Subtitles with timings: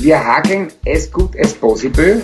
[0.00, 2.22] Wir hakeln as good as possible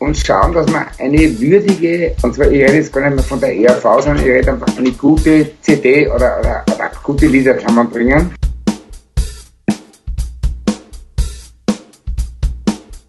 [0.00, 3.38] und schauen, dass wir eine würdige, und zwar, ich rede jetzt gar nicht mehr von
[3.38, 8.34] der ERV, sondern ich rede einfach eine gute CD oder, oder, oder gute Lieder zusammenbringen.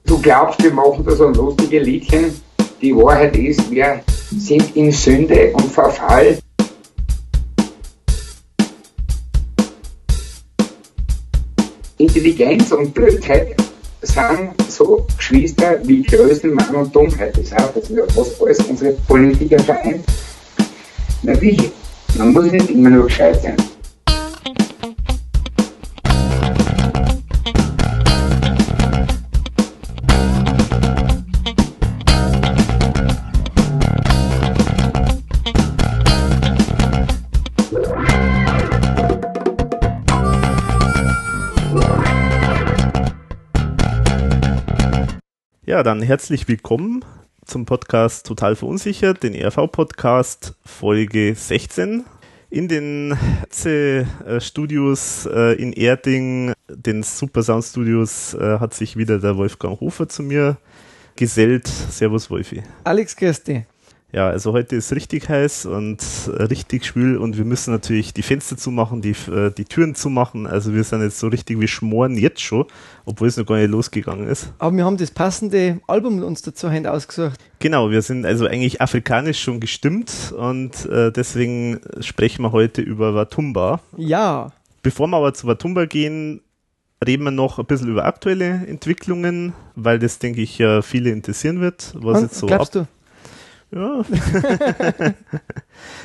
[0.05, 2.39] Du glaubst, wir machen da so ein lustige Liedchen.
[2.83, 4.01] Die Wahrheit ist, wir
[4.37, 6.37] sind in Sünde und Verfall.
[11.97, 13.62] Intelligenz und Blödheit
[14.03, 17.37] sind so Geschwister wie Größenwahn und Dummheit.
[17.37, 20.03] Das heißt, dass wir was alles unsere Politiker vereint.
[21.23, 21.71] Na wie?
[22.17, 23.55] Man muss nicht immer nur gescheit sein.
[45.83, 47.03] Dann herzlich willkommen
[47.43, 52.05] zum Podcast Total Verunsichert, den ERV-Podcast Folge 16.
[52.49, 53.17] In den
[54.39, 60.07] Studios äh, in Erding, den Super Sound Studios, äh, hat sich wieder der Wolfgang Hofer
[60.07, 60.55] zu mir
[61.17, 61.67] gesellt.
[61.67, 62.63] Servus Wolfi.
[62.85, 63.65] Alex Kirsti.
[64.13, 65.97] Ja, also heute ist richtig heiß und
[66.37, 70.45] richtig schwül und wir müssen natürlich die Fenster zumachen, die, äh, die Türen zumachen.
[70.45, 72.67] Also wir sind jetzt so richtig wie schmoren jetzt schon,
[73.05, 74.53] obwohl es noch gar nicht losgegangen ist.
[74.59, 77.39] Aber wir haben das passende Album uns dazu ausgesucht.
[77.57, 83.15] Genau, wir sind also eigentlich afrikanisch schon gestimmt und äh, deswegen sprechen wir heute über
[83.15, 83.79] Watumba.
[83.97, 84.51] Ja.
[84.83, 86.41] Bevor wir aber zu Watumba gehen,
[87.03, 91.95] reden wir noch ein bisschen über aktuelle Entwicklungen, weil das, denke ich, viele interessieren wird.
[91.95, 93.02] Was und, jetzt so glaubst ab du?
[93.73, 94.03] Ja.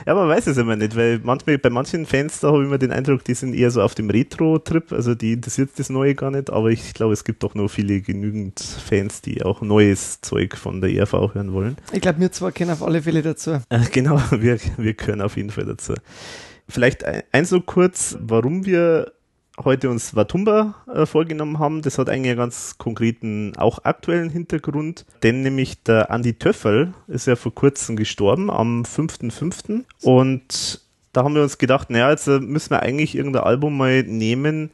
[0.07, 2.79] ja, man weiß es immer nicht, weil manchmal, bei manchen Fans, da habe ich immer
[2.79, 6.31] den Eindruck, die sind eher so auf dem Retro-Trip, also die interessiert das Neue gar
[6.31, 10.57] nicht, aber ich glaube, es gibt auch noch viele genügend Fans, die auch neues Zeug
[10.57, 11.77] von der ERV hören wollen.
[11.93, 13.59] Ich glaube, wir zwei kennen auf alle Fälle dazu.
[13.71, 15.95] Äh, genau, wir, wir gehören auf jeden Fall dazu.
[16.69, 19.13] Vielleicht eins so kurz, warum wir
[19.65, 25.05] heute uns Watumba äh, vorgenommen haben, das hat eigentlich einen ganz konkreten, auch aktuellen Hintergrund,
[25.23, 29.85] denn nämlich der Andi Töffel ist ja vor kurzem gestorben, am 5.5.
[30.03, 30.81] Und
[31.13, 34.71] da haben wir uns gedacht, naja, jetzt äh, müssen wir eigentlich irgendein Album mal nehmen,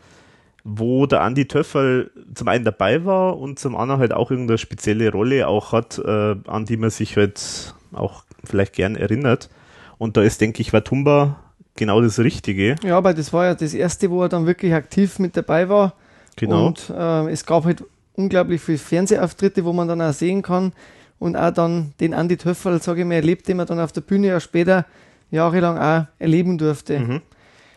[0.64, 5.12] wo der Andi Töffel zum einen dabei war und zum anderen halt auch irgendeine spezielle
[5.12, 9.50] Rolle auch hat, äh, an die man sich halt auch vielleicht gern erinnert.
[9.98, 11.43] Und da ist, denke ich, Watumba
[11.76, 12.76] genau das Richtige.
[12.82, 15.94] Ja, aber das war ja das erste, wo er dann wirklich aktiv mit dabei war.
[16.36, 16.66] Genau.
[16.66, 20.72] Und äh, es gab halt unglaublich viele Fernsehauftritte, wo man dann auch sehen kann.
[21.18, 24.00] Und auch dann den Andi Töffel, sage ich mal, erlebt, den man dann auf der
[24.00, 24.84] Bühne ja später
[25.30, 26.98] jahrelang auch erleben durfte.
[26.98, 27.20] Mhm.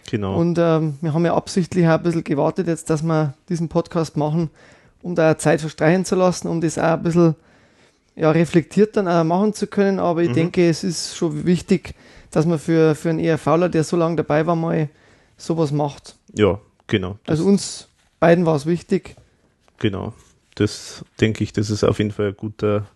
[0.09, 0.37] Genau.
[0.39, 4.17] Und ähm, wir haben ja absichtlich auch ein bisschen gewartet jetzt, dass wir diesen Podcast
[4.17, 4.49] machen,
[5.01, 7.35] um da Zeit verstreichen zu lassen, um das auch ein bisschen
[8.15, 9.99] ja, reflektiert dann auch machen zu können.
[9.99, 10.35] Aber ich mhm.
[10.35, 11.93] denke, es ist schon wichtig,
[12.31, 14.89] dass man für, für einen ERVler, der so lange dabei war, mal
[15.37, 16.15] sowas macht.
[16.33, 17.17] Ja, genau.
[17.27, 17.87] Also uns
[18.19, 19.15] beiden war es wichtig.
[19.79, 20.13] Genau.
[20.55, 22.87] Das denke ich, das ist auf jeden Fall ein guter,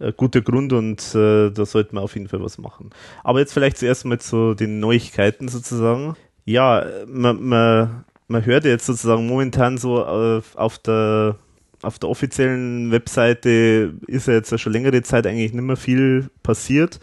[0.00, 2.90] ein guter Grund und äh, da sollten wir auf jeden Fall was machen.
[3.22, 6.16] Aber jetzt vielleicht zuerst mal zu den Neuigkeiten sozusagen.
[6.44, 11.36] Ja, man, man, man hört jetzt sozusagen momentan so äh, auf der
[11.82, 17.00] auf der offiziellen Webseite ist ja jetzt schon längere Zeit eigentlich nicht mehr viel passiert.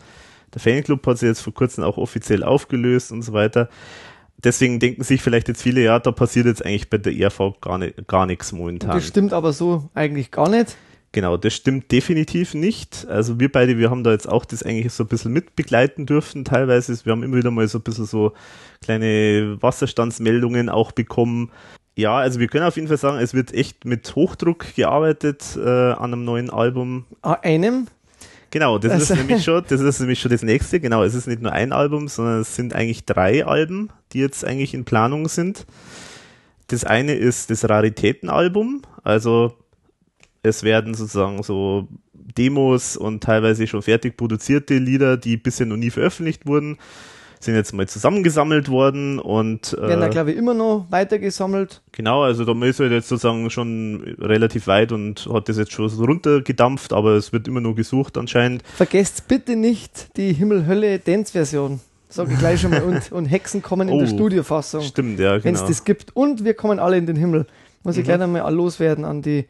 [0.53, 3.69] Der Fanclub hat sich jetzt vor kurzem auch offiziell aufgelöst und so weiter.
[4.43, 7.77] Deswegen denken sich vielleicht jetzt viele, ja, da passiert jetzt eigentlich bei der ERV gar,
[7.77, 8.91] nicht, gar nichts momentan.
[8.91, 10.77] Das stimmt aber so eigentlich gar nicht.
[11.11, 13.07] Genau, das stimmt definitiv nicht.
[13.09, 16.45] Also wir beide, wir haben da jetzt auch das eigentlich so ein bisschen mitbegleiten dürfen
[16.45, 17.03] teilweise.
[17.03, 18.33] Wir haben immer wieder mal so ein bisschen so
[18.81, 21.51] kleine Wasserstandsmeldungen auch bekommen.
[21.95, 25.67] Ja, also wir können auf jeden Fall sagen, es wird echt mit Hochdruck gearbeitet äh,
[25.67, 27.05] an einem neuen Album.
[27.23, 27.87] Einem?
[28.51, 29.13] Genau, das also.
[29.13, 30.79] ist nämlich schon, das ist nämlich schon das nächste.
[30.79, 34.43] Genau, es ist nicht nur ein Album, sondern es sind eigentlich drei Alben, die jetzt
[34.43, 35.65] eigentlich in Planung sind.
[36.67, 39.53] Das eine ist das Raritätenalbum, also
[40.43, 45.89] es werden sozusagen so Demos und teilweise schon fertig produzierte Lieder, die bisher noch nie
[45.89, 46.77] veröffentlicht wurden,
[47.39, 51.81] sind jetzt mal zusammengesammelt worden und äh, werden da glaube ich immer noch weiter gesammelt.
[51.93, 55.87] Genau, also da ist halt jetzt sozusagen schon relativ weit und hat das jetzt schon
[55.87, 58.63] so runtergedampft, aber es wird immer noch gesucht anscheinend.
[58.75, 61.79] Vergesst bitte nicht die Himmel-Hölle-Dance-Version.
[62.11, 62.81] Sage ich gleich schon mal.
[62.81, 64.81] Und, und Hexen kommen in oh, der Studiofassung.
[64.81, 65.43] Stimmt, ja, genau.
[65.43, 66.15] Wenn es das gibt.
[66.15, 67.45] Und wir kommen alle in den Himmel.
[67.83, 68.05] Muss ich mhm.
[68.05, 69.45] gleich einmal loswerden an die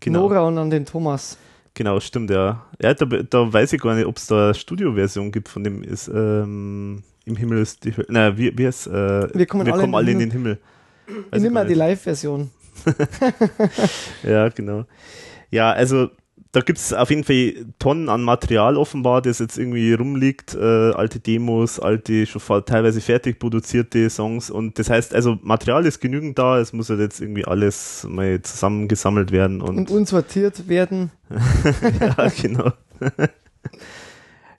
[0.00, 0.20] genau.
[0.20, 1.38] Nora und an den Thomas.
[1.72, 2.62] Genau, stimmt, ja.
[2.80, 5.82] Ja, da, da weiß ich gar nicht, ob es da eine Studioversion gibt von dem
[5.82, 8.06] ist, ähm, im Himmel ist die Hölle.
[8.10, 8.90] Na, heißt, äh,
[9.34, 10.58] wir kommen, wir alle, kommen in alle in den Himmel.
[11.30, 12.50] Weiß nehme mal die Live-Version.
[14.22, 14.84] ja, genau.
[15.50, 16.10] Ja, also
[16.54, 20.92] da gibt es auf jeden Fall Tonnen an Material offenbar, das jetzt irgendwie rumliegt, äh,
[20.92, 26.38] alte Demos, alte, schon teilweise fertig produzierte Songs und das heißt, also Material ist genügend
[26.38, 31.10] da, es muss halt jetzt irgendwie alles mal zusammengesammelt werden und, und unsortiert werden.
[32.00, 32.72] ja, genau.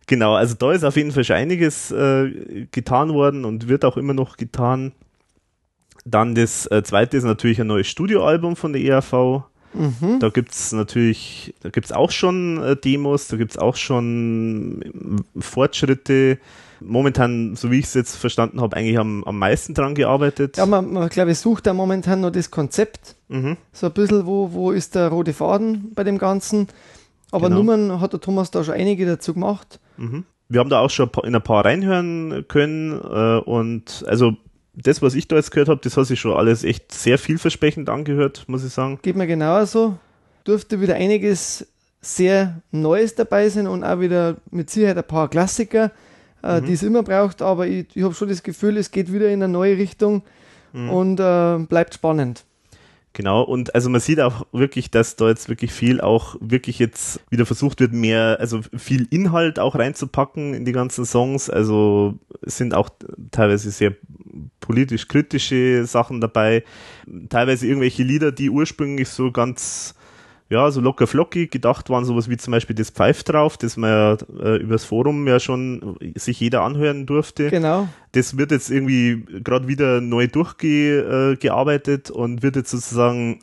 [0.08, 3.98] genau, also da ist auf jeden Fall schon einiges äh, getan worden und wird auch
[3.98, 4.94] immer noch getan.
[6.06, 9.44] Dann das äh, zweite ist natürlich ein neues Studioalbum von der ERV.
[9.74, 10.20] Mhm.
[10.20, 13.76] Da gibt es natürlich, da gibt es auch schon äh, Demos, da gibt es auch
[13.76, 14.82] schon
[15.36, 16.40] äh, Fortschritte.
[16.82, 20.58] Momentan, so wie ich es jetzt verstanden habe, eigentlich am, am meisten dran gearbeitet.
[20.58, 23.16] Ja, man, man glaube ich, sucht da momentan noch das Konzept.
[23.30, 23.58] Mhm.
[23.72, 26.68] So ein bisschen, wo, wo ist der rote Faden bei dem Ganzen.
[27.32, 27.62] Aber genau.
[27.62, 29.80] Nummern hat der Thomas da schon einige dazu gemacht.
[29.98, 30.26] Mhm.
[30.48, 34.38] Wir haben da auch schon in ein paar reinhören können äh, und also
[34.74, 37.90] das, was ich da jetzt gehört habe, das hat sich schon alles echt sehr vielversprechend
[37.90, 39.00] angehört, muss ich sagen.
[39.02, 39.98] Geht mir genauso.
[40.46, 41.68] Dürfte wieder einiges
[42.02, 45.92] sehr Neues dabei sein und auch wieder mit Sicherheit ein paar Klassiker,
[46.44, 46.66] äh, mhm.
[46.66, 49.42] die es immer braucht, aber ich, ich habe schon das Gefühl, es geht wieder in
[49.42, 50.22] eine neue Richtung
[50.74, 50.90] mhm.
[50.90, 52.46] und äh, bleibt spannend.
[53.16, 57.22] Genau, und also man sieht auch wirklich, dass da jetzt wirklich viel auch wirklich jetzt
[57.30, 61.50] wieder versucht wird, mehr, also viel Inhalt auch reinzupacken in die ganzen Songs.
[61.50, 62.90] Also sind auch
[63.32, 63.96] teilweise sehr
[64.60, 66.66] politisch kritische Sachen dabei,
[67.30, 69.95] teilweise irgendwelche Lieder, die ursprünglich so ganz
[70.50, 73.90] ja, so locker flockig gedacht waren, sowas wie zum Beispiel das Pfeif drauf, das man
[73.90, 77.50] ja äh, übers Forum ja schon sich jeder anhören durfte.
[77.50, 77.88] Genau.
[78.12, 83.40] Das wird jetzt irgendwie gerade wieder neu durchgearbeitet äh, und wird jetzt sozusagen,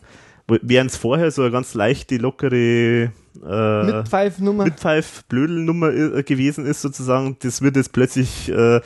[0.47, 3.11] während es vorher so eine ganz leichte, lockere
[3.45, 4.65] äh, Mitpfeif-Nummer.
[4.65, 8.81] Mitpfeif-Blödel-Nummer äh, gewesen ist sozusagen, das wird jetzt plötzlich äh,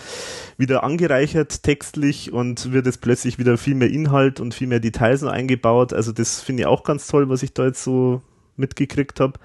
[0.59, 5.23] wieder angereichert textlich und wird jetzt plötzlich wieder viel mehr Inhalt und viel mehr Details
[5.23, 5.93] eingebaut.
[5.93, 8.23] Also das finde ich auch ganz toll, was ich da jetzt so
[8.57, 9.39] mitgekriegt habe.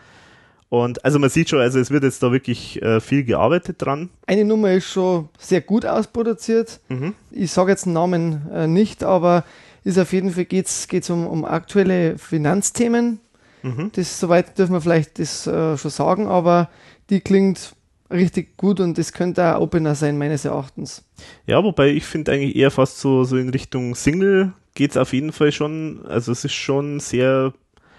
[0.70, 4.10] Und also man sieht schon, also es wird jetzt da wirklich äh, viel gearbeitet dran.
[4.26, 6.80] Eine Nummer ist schon sehr gut ausproduziert.
[6.88, 7.14] Mhm.
[7.30, 9.44] Ich sage jetzt den Namen äh, nicht, aber
[9.84, 13.20] ist auf jeden Fall geht es um, um aktuelle Finanzthemen.
[13.64, 13.92] Mhm.
[13.94, 16.70] Das soweit dürfen wir vielleicht das äh, schon sagen, aber
[17.10, 17.76] die klingt
[18.12, 21.04] richtig gut und das könnte auch Opener sein, meines Erachtens.
[21.46, 25.14] Ja, wobei ich finde eigentlich eher fast so, so in Richtung Single geht es auf
[25.14, 26.06] jeden Fall schon.
[26.06, 27.54] Also es ist schon sehr.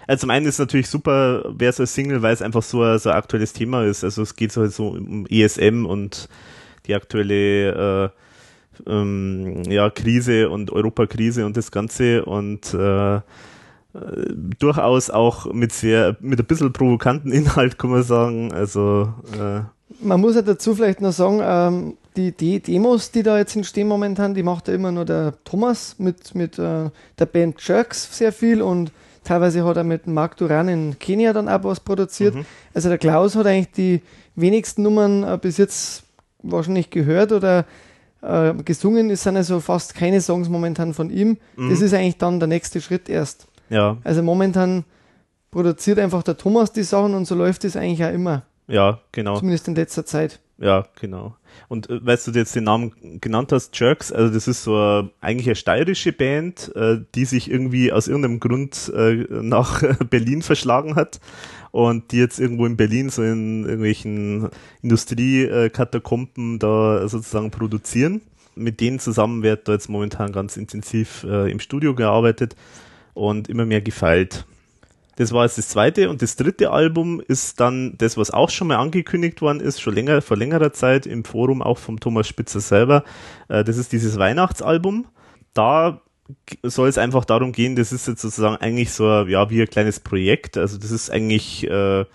[0.05, 2.99] Also zum einen ist es natürlich super, wer so Single, weil es einfach so ein,
[2.99, 4.03] so ein aktuelles Thema ist.
[4.03, 6.27] Also es geht halt so um ESM und
[6.87, 8.11] die aktuelle
[8.85, 13.21] äh, ähm, ja, Krise und Europakrise und das Ganze und äh,
[14.59, 18.51] durchaus auch mit sehr, mit ein bisschen provokanten Inhalt, kann man sagen.
[18.51, 19.61] Also äh,
[20.03, 23.87] man muss ja dazu vielleicht noch sagen, ähm, die, die, Demos, die da jetzt entstehen
[23.87, 28.31] momentan, die macht ja immer nur der Thomas mit, mit äh, der Band Jerks sehr
[28.31, 28.91] viel und
[29.23, 32.35] teilweise hat er mit Marc Duran in Kenia dann auch was produziert.
[32.35, 32.45] Mhm.
[32.73, 34.01] Also der Klaus hat eigentlich die
[34.35, 36.03] wenigsten Nummern äh, bis jetzt
[36.43, 37.65] wahrscheinlich gehört oder
[38.21, 39.09] äh, gesungen.
[39.09, 41.37] Es sind also fast keine Songs momentan von ihm.
[41.55, 41.69] Mhm.
[41.69, 43.47] Das ist eigentlich dann der nächste Schritt erst.
[43.69, 43.97] Ja.
[44.03, 44.83] Also momentan
[45.51, 48.43] produziert einfach der Thomas die Sachen und so läuft es eigentlich auch immer.
[48.67, 49.37] Ja, genau.
[49.37, 50.39] Zumindest in letzter Zeit.
[50.57, 51.35] Ja, genau.
[51.67, 55.09] Und äh, weißt du jetzt den Namen genannt hast, Jerks, also das ist so eine,
[55.19, 60.95] eigentlich eine steirische Band, äh, die sich irgendwie aus irgendeinem Grund äh, nach Berlin verschlagen
[60.95, 61.19] hat
[61.71, 64.49] und die jetzt irgendwo in Berlin so in irgendwelchen
[64.81, 68.21] Industriekatakomben da sozusagen produzieren.
[68.55, 72.55] Mit denen zusammen wird da jetzt momentan ganz intensiv äh, im Studio gearbeitet
[73.15, 74.45] und immer mehr gefeilt.
[75.15, 78.67] Das war jetzt das zweite und das dritte Album ist dann das, was auch schon
[78.67, 82.59] mal angekündigt worden ist, schon länger, vor längerer Zeit im Forum auch vom Thomas Spitzer
[82.59, 83.03] selber.
[83.47, 85.05] Äh, das ist dieses Weihnachtsalbum.
[85.53, 86.01] Da
[86.63, 89.99] soll es einfach darum gehen, das ist jetzt sozusagen eigentlich so, ja, wie ein kleines
[89.99, 90.57] Projekt.
[90.57, 92.05] Also das ist eigentlich, äh,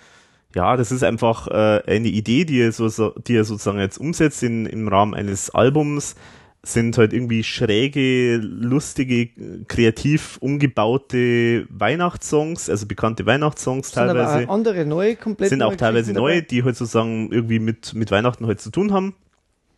[0.55, 4.43] ja, das ist einfach äh, eine Idee, die er, so, die er sozusagen jetzt umsetzt
[4.43, 6.17] in, im Rahmen eines Albums
[6.63, 9.29] sind halt irgendwie schräge, lustige,
[9.69, 14.45] kreativ umgebaute Weihnachtssongs, also bekannte Weihnachtssongs sind teilweise.
[14.45, 18.47] Aber andere neue, komplett Sind auch teilweise neu, die halt sozusagen irgendwie mit, mit Weihnachten
[18.47, 19.15] halt zu tun haben.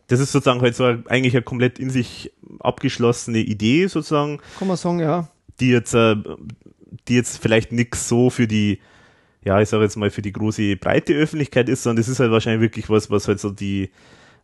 [0.07, 4.39] Das ist sozusagen halt so eigentlich eine komplett in sich abgeschlossene Idee sozusagen.
[4.59, 5.29] Kann man sagen, ja.
[5.59, 6.15] Die jetzt, äh,
[7.07, 8.79] die jetzt vielleicht nix so für die,
[9.45, 12.31] ja, ich sage jetzt mal für die große breite Öffentlichkeit ist, sondern das ist halt
[12.31, 13.91] wahrscheinlich wirklich was, was halt so die,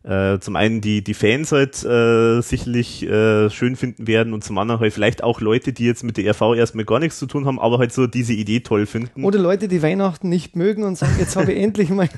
[0.08, 4.56] äh, zum einen die, die Fans halt äh, sicherlich äh, schön finden werden und zum
[4.56, 7.44] anderen halt vielleicht auch Leute, die jetzt mit der RV erstmal gar nichts zu tun
[7.44, 9.22] haben, aber halt so diese Idee toll finden.
[9.24, 12.08] Oder Leute, die Weihnachten nicht mögen und sagen, jetzt habe ich endlich mal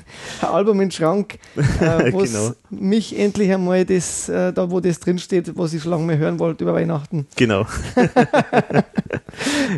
[0.41, 1.61] ein Album im Schrank, äh,
[2.13, 2.51] wo genau.
[2.69, 6.39] mich endlich einmal das, äh, da wo das drinsteht, was ich schon lange mehr hören
[6.39, 7.27] wollte über Weihnachten.
[7.35, 7.61] Genau.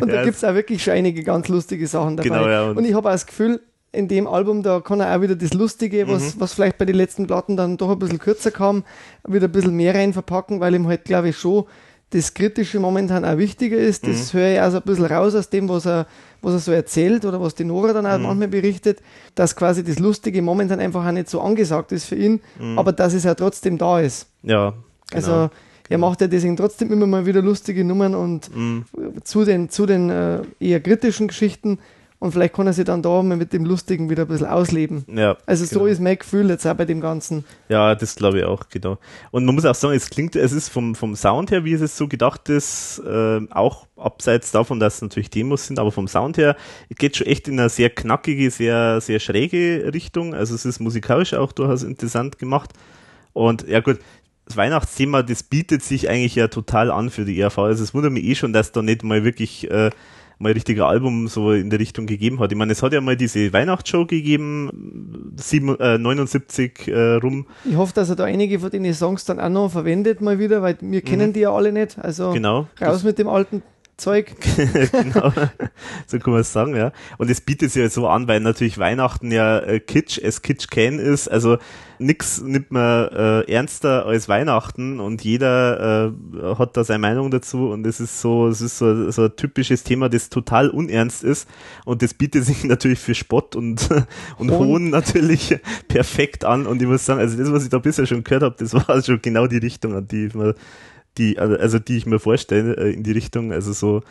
[0.00, 2.28] und da ja, gibt es auch wirklich schon einige ganz lustige Sachen dabei.
[2.28, 3.60] Genau, ja, und, und ich habe auch das Gefühl,
[3.94, 6.40] in dem Album, da kann er auch wieder das Lustige, was, mhm.
[6.40, 8.84] was vielleicht bei den letzten Platten dann doch ein bisschen kürzer kam,
[9.26, 11.64] wieder ein bisschen mehr rein verpacken, weil ihm halt, glaube ich, schon
[12.10, 14.06] das Kritische momentan auch wichtiger ist.
[14.06, 14.38] Das mhm.
[14.38, 16.06] höre ich auch so ein bisschen raus aus dem, was er,
[16.42, 18.24] was er so erzählt oder was die Nora dann auch mhm.
[18.24, 19.00] manchmal berichtet,
[19.34, 22.78] dass quasi das Lustige momentan einfach auch nicht so angesagt ist für ihn, mhm.
[22.78, 24.28] aber dass es ja trotzdem da ist.
[24.42, 24.74] Ja.
[25.10, 25.16] Genau.
[25.16, 25.50] Also
[25.88, 28.84] er macht ja deswegen trotzdem immer mal wieder lustige Nummern und mhm.
[29.22, 31.78] zu den, zu den äh, eher kritischen Geschichten
[32.24, 35.04] und vielleicht kann er sich dann da mal mit dem Lustigen wieder ein bisschen ausleben.
[35.14, 35.80] Ja, also genau.
[35.80, 37.44] so ist mein Gefühl jetzt auch bei dem Ganzen.
[37.68, 38.96] Ja, das glaube ich auch, genau.
[39.30, 41.82] Und man muss auch sagen, es klingt, es ist vom, vom Sound her, wie es
[41.82, 46.08] jetzt so gedacht ist, äh, auch abseits davon, dass es natürlich Demos sind, aber vom
[46.08, 46.56] Sound her
[46.96, 50.32] geht schon echt in eine sehr knackige, sehr, sehr schräge Richtung.
[50.32, 52.70] Also es ist musikalisch auch durchaus interessant gemacht.
[53.34, 53.98] Und ja gut,
[54.46, 57.58] das Weihnachtsthema, das bietet sich eigentlich ja total an für die ERV.
[57.58, 59.90] Also es wundert mich eh schon, dass da nicht mal wirklich äh,
[60.38, 62.52] mal ein richtiger Album so in der Richtung gegeben hat.
[62.52, 67.46] Ich meine, es hat ja mal diese Weihnachtsshow gegeben, 7, äh, 79 äh, rum.
[67.64, 70.62] Ich hoffe, dass er da einige von den Songs dann auch noch verwendet mal wieder,
[70.62, 71.32] weil wir kennen mhm.
[71.32, 71.98] die ja alle nicht.
[71.98, 73.62] Also genau, raus mit dem alten
[73.96, 74.32] Zeug.
[74.92, 75.32] genau,
[76.06, 76.92] so kann man es sagen, ja.
[77.18, 80.68] Und es bietet sich ja so an, weil natürlich Weihnachten ja äh, Kitsch as Kitsch
[80.68, 81.28] can ist.
[81.28, 81.58] Also
[81.98, 87.70] nix nimmt man äh, ernster als Weihnachten und jeder äh, hat da seine Meinung dazu
[87.70, 91.48] und es ist so, es ist so, so ein typisches Thema, das total unernst ist
[91.84, 93.88] und das bietet sich natürlich für Spott und,
[94.38, 94.66] und Hohn.
[94.66, 95.58] Hohn natürlich
[95.88, 98.56] perfekt an und ich muss sagen, also das, was ich da bisher schon gehört habe,
[98.58, 100.54] das war schon genau die Richtung, an die ich mir
[101.18, 104.02] die, also, also die ich mir vorstelle äh, in die Richtung, also so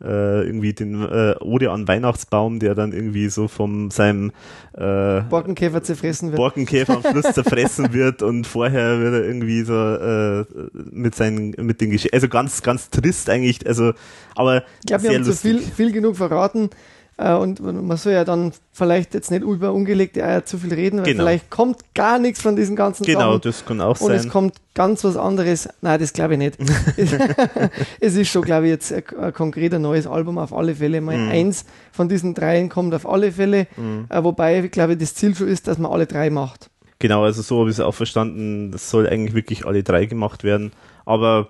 [0.00, 4.30] äh, irgendwie den äh, Ode an Weihnachtsbaum, der dann irgendwie so vom seinem
[4.74, 6.36] äh, Borkenkäfer zerfressen wird.
[6.36, 10.44] Borkenkäfer am Schluss zerfressen wird und vorher wird er irgendwie so äh,
[10.92, 13.92] mit seinen mit den Gesch also ganz ganz trist eigentlich, also
[14.36, 16.70] aber ich glaube, wir haben zu viel viel genug verraten.
[17.18, 20.98] Äh, und man soll ja dann vielleicht jetzt nicht über ungelegte Eier zu viel reden,
[20.98, 21.24] weil genau.
[21.24, 23.30] vielleicht kommt gar nichts von diesen ganzen genau, Sachen.
[23.30, 24.10] Genau, das kann auch und sein.
[24.10, 25.68] Und es kommt ganz was anderes.
[25.80, 26.58] Nein, das glaube ich nicht.
[28.00, 31.00] es ist schon, glaube ich, jetzt ein, ein konkreter neues Album auf alle Fälle.
[31.00, 31.30] Mal mm.
[31.30, 33.66] eins von diesen dreien kommt auf alle Fälle.
[33.76, 34.04] Mm.
[34.22, 36.70] Wobei, glaube ich, das Ziel schon ist, dass man alle drei macht.
[37.00, 38.70] Genau, also so habe ich es auch verstanden.
[38.70, 40.72] Das soll eigentlich wirklich alle drei gemacht werden.
[41.04, 41.48] Aber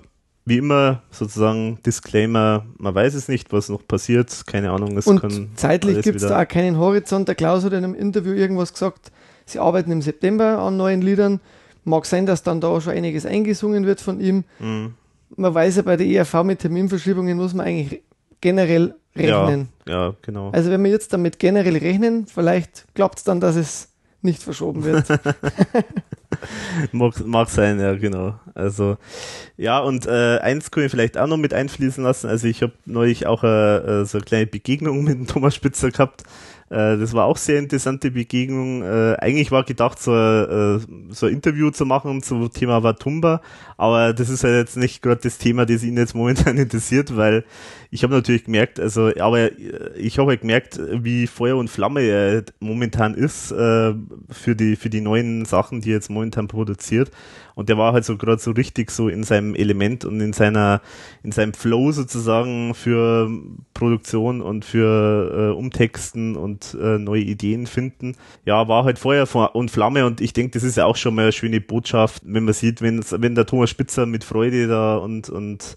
[0.48, 4.96] wie immer sozusagen Disclaimer, man weiß es nicht, was noch passiert, keine Ahnung.
[4.96, 7.28] Es und kann zeitlich gibt es da auch keinen Horizont.
[7.28, 9.12] Der Klaus hat in einem Interview irgendwas gesagt,
[9.44, 11.40] sie arbeiten im September an neuen Liedern.
[11.84, 14.44] Mag sein, dass dann da schon einiges eingesungen wird von ihm.
[14.58, 14.94] Mhm.
[15.36, 18.02] Man weiß ja, bei der ERV mit Terminverschiebungen muss man eigentlich
[18.40, 19.68] generell rechnen.
[19.86, 20.50] Ja, ja genau.
[20.50, 23.88] Also wenn wir jetzt damit generell rechnen, vielleicht klappt es dann, dass es
[24.28, 25.06] nicht verschoben wird.
[26.92, 28.34] mag, mag sein, ja, genau.
[28.54, 28.96] Also,
[29.56, 32.28] ja, und äh, eins kann ich vielleicht auch noch mit einfließen lassen.
[32.28, 35.90] Also, ich habe neulich auch äh, äh, so eine kleine Begegnung mit dem Thomas Spitzer
[35.90, 36.22] gehabt.
[36.70, 38.82] Äh, das war auch sehr interessante Begegnung.
[38.82, 40.80] Äh, eigentlich war gedacht, so, äh,
[41.10, 43.40] so ein Interview zu machen zum Thema Watumba,
[43.78, 47.44] aber das ist halt jetzt nicht gerade das Thema, das ihn jetzt momentan interessiert, weil
[47.90, 49.50] ich habe natürlich gemerkt, also, aber
[49.96, 53.94] ich habe halt gemerkt, wie Feuer und Flamme er momentan ist äh,
[54.30, 57.10] für die für die neuen Sachen, die er jetzt momentan produziert.
[57.58, 60.80] Und der war halt so gerade so richtig so in seinem Element und in seiner,
[61.24, 63.28] in seinem Flow sozusagen für
[63.74, 68.14] Produktion und für äh, Umtexten und äh, neue Ideen finden.
[68.44, 71.22] Ja, war halt Feuer und Flamme und ich denke, das ist ja auch schon mal
[71.22, 75.30] eine schöne Botschaft, wenn man sieht, wenn, wenn der Thomas Spitzer mit Freude da und,
[75.30, 75.76] und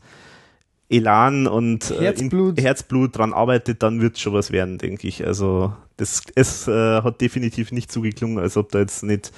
[0.89, 2.57] Elan und äh, Herzblut.
[2.57, 5.25] Äh, Herzblut dran arbeitet, dann wird schon was werden, denke ich.
[5.25, 9.31] Also das es äh, hat definitiv nicht so geklungen, als ob da jetzt nicht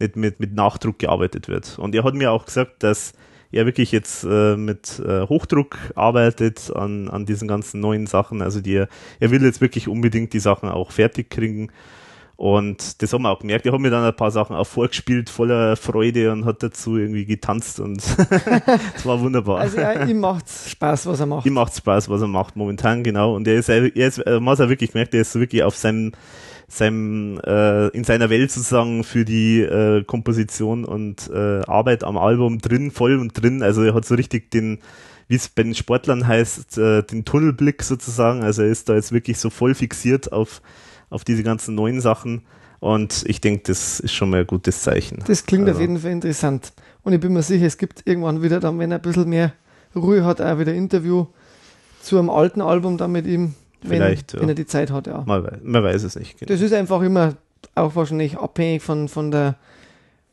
[0.00, 1.78] nicht mit, mit Nachdruck gearbeitet wird.
[1.78, 3.12] Und er hat mir auch gesagt, dass
[3.50, 8.42] er wirklich jetzt äh, mit äh, Hochdruck arbeitet an, an diesen ganzen neuen Sachen.
[8.42, 8.84] Also die,
[9.20, 11.70] er will jetzt wirklich unbedingt die Sachen auch fertig kriegen.
[12.38, 13.66] Und das haben wir auch gemerkt.
[13.66, 17.24] Er hat mir dann ein paar Sachen auch vorgespielt, voller Freude und hat dazu irgendwie
[17.24, 18.00] getanzt und
[18.94, 19.58] es war wunderbar.
[19.58, 21.46] Also ja, ihm macht Spaß, was er macht.
[21.46, 23.34] Ihm macht Spaß, was er macht, momentan, genau.
[23.34, 26.12] Und er ist, er ist, man hat auch wirklich gemerkt, er ist wirklich auf seinem
[26.68, 32.58] seinem, äh, in seiner Welt sozusagen für die äh, Komposition und äh, Arbeit am Album
[32.58, 33.64] drin, voll und drin.
[33.64, 34.78] Also er hat so richtig den,
[35.26, 38.44] wie es bei den Sportlern heißt, äh, den Tunnelblick sozusagen.
[38.44, 40.62] Also er ist da jetzt wirklich so voll fixiert auf,
[41.10, 42.42] auf diese ganzen neuen Sachen.
[42.80, 45.22] Und ich denke, das ist schon mal ein gutes Zeichen.
[45.26, 46.72] Das klingt Also- auf jeden Fall interessant.
[47.02, 49.52] Und ich bin mir sicher, es gibt irgendwann wieder dann, wenn er ein bisschen mehr
[49.96, 51.26] Ruhe hat, auch wieder Interview
[52.02, 54.40] zu einem alten Album dann mit ihm, wenn, Vielleicht, ja.
[54.40, 55.22] wenn er die Zeit hat, ja.
[55.26, 56.38] Man, wei- man weiß es nicht.
[56.38, 56.48] Genau.
[56.52, 57.34] Das ist einfach immer
[57.74, 59.56] auch wahrscheinlich abhängig von, von der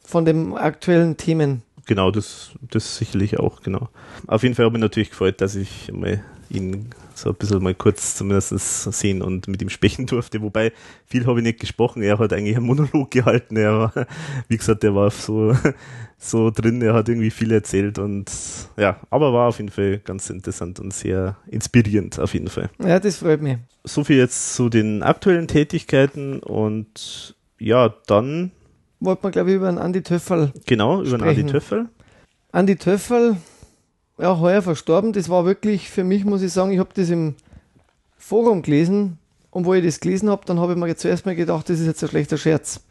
[0.04, 1.64] von dem aktuellen Themen.
[1.88, 3.90] Genau, das, das sicherlich auch, genau.
[4.28, 7.74] Auf jeden Fall habe ich natürlich gefreut, dass ich mal ihn so ein bisschen mal
[7.74, 8.50] kurz zumindest
[8.94, 10.42] sehen und mit ihm sprechen durfte.
[10.42, 10.72] Wobei,
[11.06, 12.04] viel habe ich nicht gesprochen.
[12.04, 13.58] Er hat eigentlich einen Monolog gehalten.
[13.58, 13.94] Er war,
[14.48, 15.56] wie gesagt, der war so,
[16.18, 16.82] so drin.
[16.82, 18.30] Er hat irgendwie viel erzählt und
[18.78, 22.70] ja, aber war auf jeden Fall ganz interessant und sehr inspirierend auf jeden Fall.
[22.84, 23.58] Ja, das freut mich.
[23.84, 28.52] So viel jetzt zu den aktuellen Tätigkeiten und ja, dann
[29.00, 30.52] Wollte man, glaube ich, über einen Andi Töffel.
[30.66, 31.48] genau über den Adi Sprechen.
[31.48, 31.86] Töffel.
[32.52, 33.38] Andi Töffel,
[34.18, 35.14] ja, heuer verstorben.
[35.14, 37.36] Das war wirklich, für mich muss ich sagen, ich habe das im
[38.18, 39.18] Forum gelesen
[39.52, 41.86] und wo ich das gelesen habe, dann habe ich mir zuerst mal gedacht, das ist
[41.86, 42.82] jetzt ein schlechter Scherz.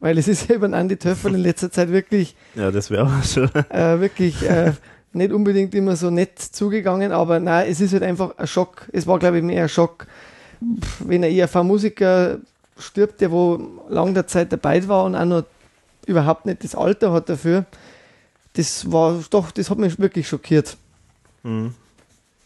[0.00, 3.06] Weil es ist ja über den Andi Töffel in letzter Zeit wirklich Ja, das wäre
[3.06, 3.50] auch schon.
[3.70, 4.72] äh, wirklich äh,
[5.12, 8.88] nicht unbedingt immer so nett zugegangen, aber nein, es ist halt einfach ein Schock.
[8.92, 10.06] Es war, glaube ich, mehr ein Schock,
[11.00, 12.38] wenn ein ERV-Musiker
[12.78, 15.44] stirbt, der wo lang der Zeit dabei war und auch noch
[16.06, 17.64] überhaupt nicht das Alter hat dafür.
[18.58, 20.76] Das war doch, das hat mich wirklich schockiert.
[21.44, 21.74] Mhm.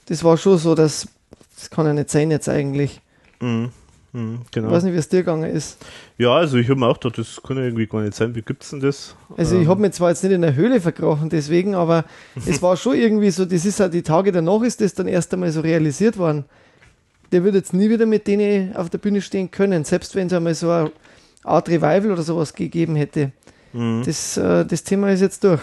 [0.07, 1.09] Das war schon so, dass
[1.57, 3.01] das kann ja nicht sein jetzt eigentlich.
[3.41, 3.71] Mhm.
[4.13, 4.71] Mhm, Ich genau.
[4.71, 5.79] weiß nicht, wie es dir gegangen ist.
[6.19, 8.35] Ja, also ich habe mir auch gedacht, das kann ja irgendwie gar nicht sein.
[8.35, 9.17] Wie gibt's denn das?
[9.39, 12.05] Also ich Ähm, habe mich zwar jetzt nicht in der Höhle verkrochen, deswegen, aber
[12.47, 15.33] es war schon irgendwie so, das ist ja die Tage danach ist das dann erst
[15.33, 16.45] einmal so realisiert worden.
[17.33, 20.35] Der wird jetzt nie wieder mit denen auf der Bühne stehen können, selbst wenn es
[20.35, 20.93] einmal so eine
[21.43, 23.33] Art Revival oder sowas gegeben hätte.
[23.73, 24.03] mhm.
[24.05, 25.63] Das, äh, das Thema ist jetzt durch.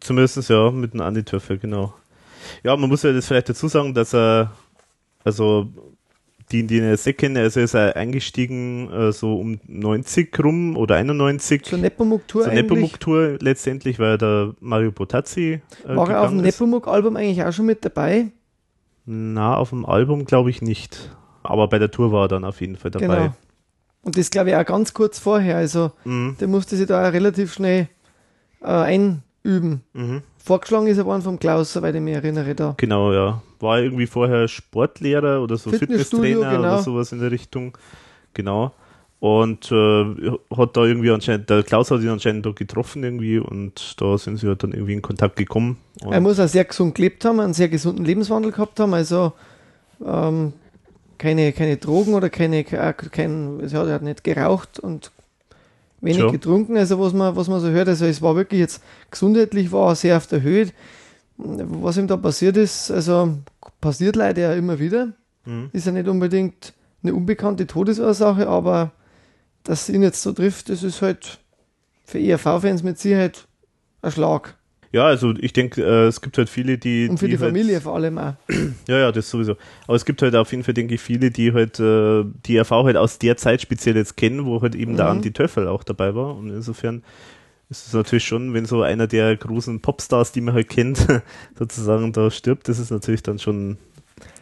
[0.00, 1.94] Zumindest ja, mit dem Andi Töffel, genau.
[2.62, 4.52] Ja, man muss ja das vielleicht dazu sagen, dass er,
[5.24, 5.68] also
[6.52, 10.38] die, die ihn jetzt nicht kennen, also er ist er eingestiegen äh, so um 90
[10.44, 11.62] rum oder 91.
[11.64, 12.52] Zur Nepomuk-Tour Zur.
[12.52, 16.38] Nepomuk-Tour letztendlich, weil der Mario Potazzi äh, War er auf dem.
[16.42, 18.26] Nepomuk-Album eigentlich auch schon mit dabei?
[19.06, 21.10] Na, auf dem Album glaube ich nicht.
[21.42, 23.06] Aber bei der Tour war er dann auf jeden Fall dabei.
[23.06, 23.34] Genau.
[24.02, 25.56] Und das glaube ich auch ganz kurz vorher.
[25.56, 26.36] Also Mhm.
[26.40, 27.88] der musste sich da relativ schnell
[28.62, 28.66] äh,
[29.44, 29.82] einüben.
[29.92, 30.22] Mhm.
[30.38, 32.74] Vorgeschlagen ist er worden vom Klaus, soweit ich mich erinnere da.
[32.76, 33.42] Genau, ja.
[33.60, 36.74] War irgendwie vorher Sportlehrer oder so Fitnessstudio, Fitnesstrainer genau.
[36.74, 37.76] oder sowas in der Richtung.
[38.34, 38.72] Genau.
[39.20, 43.98] Und äh, hat da irgendwie anscheinend, der Klaus hat ihn anscheinend da getroffen irgendwie und
[43.98, 45.78] da sind sie halt dann irgendwie in Kontakt gekommen.
[46.10, 49.32] Er muss auch sehr gesund gelebt haben, einen sehr gesunden Lebenswandel gehabt haben, also
[50.04, 50.52] ähm,
[51.16, 55.10] keine, keine Drogen oder keine, äh, kein, er hat nicht geraucht und
[56.04, 56.32] wenig Schon.
[56.32, 59.90] getrunken, also was man, was man so hört, also es war wirklich jetzt gesundheitlich war
[59.90, 60.68] er sehr auf der Höhe.
[61.36, 63.38] Was ihm da passiert ist, also
[63.80, 65.12] passiert leider ja immer wieder,
[65.46, 65.68] Mhm.
[65.72, 68.92] ist ja nicht unbedingt eine unbekannte Todesursache, aber
[69.64, 71.38] dass ihn jetzt so trifft, das ist halt
[72.04, 73.46] für ERV-Fans mit Sicherheit
[74.02, 74.54] ein Schlag.
[74.94, 77.08] Ja, also ich denke, äh, es gibt halt viele, die.
[77.08, 78.34] Und für die, halt, Familie vor allem auch.
[78.86, 79.56] Ja, ja, das sowieso.
[79.88, 82.70] Aber es gibt halt auf jeden Fall, denke ich, viele, die halt äh, die RV
[82.70, 85.10] halt aus der Zeit speziell jetzt kennen, wo halt eben der Mhm.
[85.10, 86.36] Andi Töffel auch dabei war.
[86.36, 87.02] Und insofern
[87.70, 91.04] ist es natürlich schon, wenn so einer der großen Popstars, die man halt kennt,
[91.58, 93.78] sozusagen da stirbt, das ist natürlich dann schon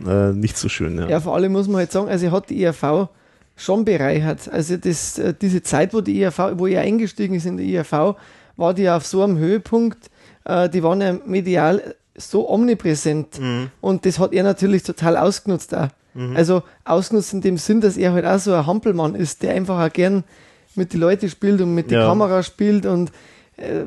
[0.06, 0.98] äh, nicht so schön.
[0.98, 1.08] Ja.
[1.08, 3.08] Ja, vor allem muss man halt sagen, also hat die ERV
[3.56, 4.50] schon bereichert.
[4.52, 8.16] Also das, äh, diese Zeit, wo die ERV, wo er eingestiegen ist in die ERV,
[8.58, 10.10] war die auf so einem Höhepunkt,
[10.44, 13.40] äh, die waren ja medial so omnipräsent.
[13.40, 13.70] Mhm.
[13.80, 15.88] Und das hat er natürlich total ausgenutzt auch.
[16.14, 16.36] Mhm.
[16.36, 19.80] Also ausgenutzt in dem Sinn, dass er halt auch so ein Hampelmann ist, der einfach
[19.86, 20.24] auch gern
[20.74, 22.08] mit den Leuten spielt und mit der Ja.
[22.08, 23.10] Kamera spielt und
[23.56, 23.84] äh,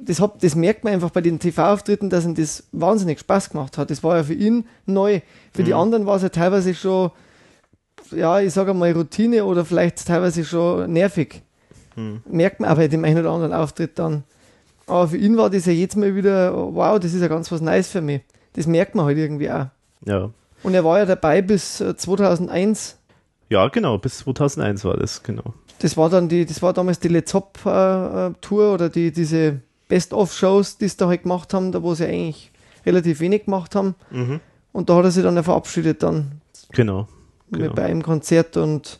[0.00, 3.76] das, hat, das merkt man einfach bei den TV-Auftritten, dass ihm das wahnsinnig Spaß gemacht
[3.78, 3.90] hat.
[3.90, 5.20] Das war ja für ihn neu.
[5.52, 5.78] Für die Mhm.
[5.78, 7.10] anderen war es ja teilweise schon,
[8.12, 11.42] ja, ich sage mal Routine oder vielleicht teilweise schon nervig.
[11.96, 12.22] Mhm.
[12.30, 14.22] Merkt man aber bei dem einen oder anderen Auftritt dann.
[14.88, 17.60] Aber für ihn war das ja jetzt mal wieder, wow, das ist ja ganz was
[17.60, 18.22] Neues für mich.
[18.54, 19.66] Das merkt man halt irgendwie auch.
[20.04, 20.30] ja.
[20.64, 22.96] Und er war ja dabei bis äh, 2001.
[23.48, 25.54] Ja, genau, bis 2001 war das, genau.
[25.78, 29.12] Das war dann die, das war damals die Let's Hop äh, äh, Tour oder die,
[29.12, 32.50] diese Best-of-Shows, die sie da halt gemacht haben, da wo sie eigentlich
[32.84, 33.94] relativ wenig gemacht haben.
[34.10, 34.40] Mhm.
[34.72, 36.40] Und da hat er sich dann ja verabschiedet dann
[36.72, 37.06] Genau.
[37.50, 37.74] mit Genau.
[37.74, 38.98] bei einem Konzert und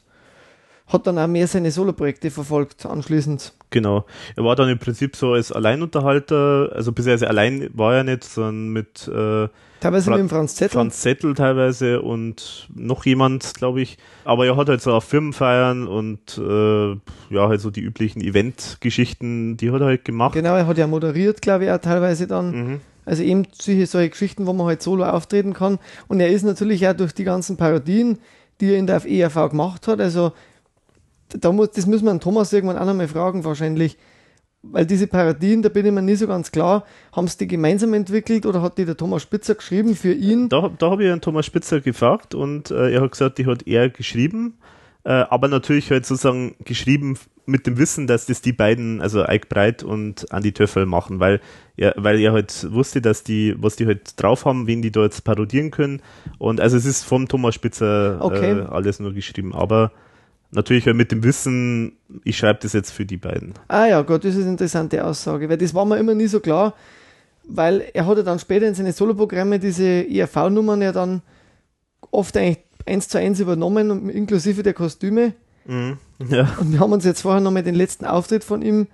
[0.88, 3.53] hat dann auch mehr seine Soloprojekte verfolgt anschließend.
[3.70, 4.05] Genau.
[4.37, 8.68] Er war dann im Prinzip so als Alleinunterhalter, also bisher allein war er nicht, sondern
[8.70, 9.48] mit äh,
[9.81, 10.72] Teilweise Fra- mit dem Franz Zettel.
[10.74, 13.96] Franz Zettel teilweise und noch jemand, glaube ich.
[14.24, 16.90] Aber er hat halt so auf Firmenfeiern und äh,
[17.33, 20.35] ja, halt so die üblichen Event-Geschichten, die hat er halt gemacht.
[20.35, 22.51] Genau, er hat ja moderiert, glaube ich, auch teilweise dann.
[22.51, 22.81] Mhm.
[23.05, 25.79] Also eben solche, solche Geschichten, wo man halt solo auftreten kann.
[26.09, 28.18] Und er ist natürlich auch durch die ganzen Parodien,
[28.61, 30.33] die er in der ERV gemacht hat, also
[31.29, 33.97] da muss, das müssen wir an Thomas irgendwann auch nochmal fragen, wahrscheinlich.
[34.62, 37.95] Weil diese Parodien, da bin ich mir nie so ganz klar, haben sie die gemeinsam
[37.95, 40.49] entwickelt oder hat die der Thomas Spitzer geschrieben für ihn?
[40.49, 43.69] Da, da habe ich einen Thomas Spitzer gefragt und äh, er hat gesagt, die hat
[43.69, 44.59] er geschrieben,
[45.05, 49.47] äh, aber natürlich halt sozusagen geschrieben mit dem Wissen, dass das die beiden, also Ike
[49.49, 51.41] Breit und Andy Töffel machen, weil
[51.77, 55.03] er, weil er halt wusste, dass die, was die halt drauf haben, wen die da
[55.03, 56.03] jetzt parodieren können.
[56.37, 58.59] Und also es ist vom Thomas Spitzer Okay.
[58.59, 59.93] äh, alles nur geschrieben, aber
[60.51, 63.55] natürlich halt mit dem Wissen, ich schreibe das jetzt für die beiden.
[63.69, 66.41] Ah ja, Gott, das ist eine interessante Aussage, weil das war mir immer nie so
[66.41, 66.75] klar,
[67.45, 71.23] weil er hat ja dann später in seine Soloprogramme diese ERV-Nummern ja dann
[72.11, 75.35] oft eigentlich eins zu eins übernommen, inklusive der Kostüme.
[75.67, 76.49] Ja.
[76.59, 78.87] Und wir haben uns jetzt vorher nochmal den letzten Auftritt von ihm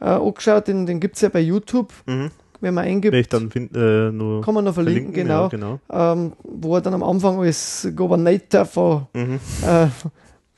[0.00, 2.30] äh, angeschaut, den, den gibt es ja bei YouTube, Mhm.
[2.60, 3.14] wenn man eingibt.
[3.14, 5.42] Ich dann fin- äh, nur Kann man noch verlinken, genau.
[5.42, 5.80] Ja, genau.
[5.90, 9.40] ähm, wo er dann am Anfang als Gouverneur von Mhm.
[9.66, 9.86] äh,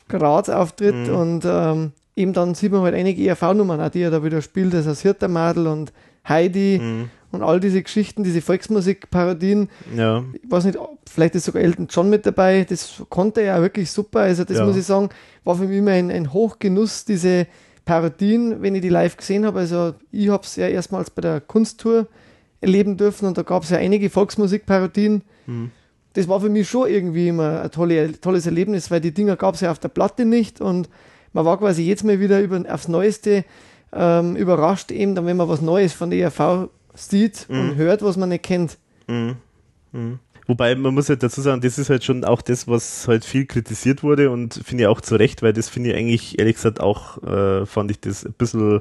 [0.09, 1.15] Graz auftritt Mhm.
[1.15, 4.91] und ähm, eben dann sieht man halt einige ERV-Nummern, die er da wieder spielt, also
[4.91, 5.93] das Hirtermadel und
[6.29, 7.11] Heidi Mhm.
[7.33, 9.69] und all diese Geschichten, diese Volksmusik-Parodien.
[9.97, 10.25] Ja.
[10.43, 10.79] Ich weiß nicht,
[11.11, 14.59] vielleicht ist sogar Elton John mit dabei, das konnte er ja wirklich super, also das
[14.59, 14.65] Ja.
[14.67, 15.09] muss ich sagen,
[15.45, 17.47] war für mich immer ein, ein Hochgenuss, diese
[17.85, 21.41] Parodien, wenn ich die live gesehen habe, also ich habe es ja erstmals bei der
[21.41, 22.07] Kunsttour
[22.61, 25.71] erleben dürfen und da gab es ja einige Volksmusik-Parodien, Mhm.
[26.15, 29.55] Das war für mich schon irgendwie immer ein tolle, tolles Erlebnis, weil die Dinger gab
[29.55, 30.89] es ja auf der Platte nicht und
[31.33, 33.45] man war quasi jetzt mal wieder über, aufs Neueste
[33.93, 38.17] ähm, überrascht, eben dann, wenn man was Neues von der ERV sieht und hört, was
[38.17, 38.79] man nicht kennt.
[39.09, 39.37] Mhm.
[39.93, 40.19] Mhm.
[40.47, 43.47] Wobei man muss halt dazu sagen, das ist halt schon auch das, was halt viel
[43.47, 46.81] kritisiert wurde und finde ich auch zu Recht, weil das finde ich eigentlich, ehrlich gesagt,
[46.81, 48.81] auch äh, fand ich das ein bisschen,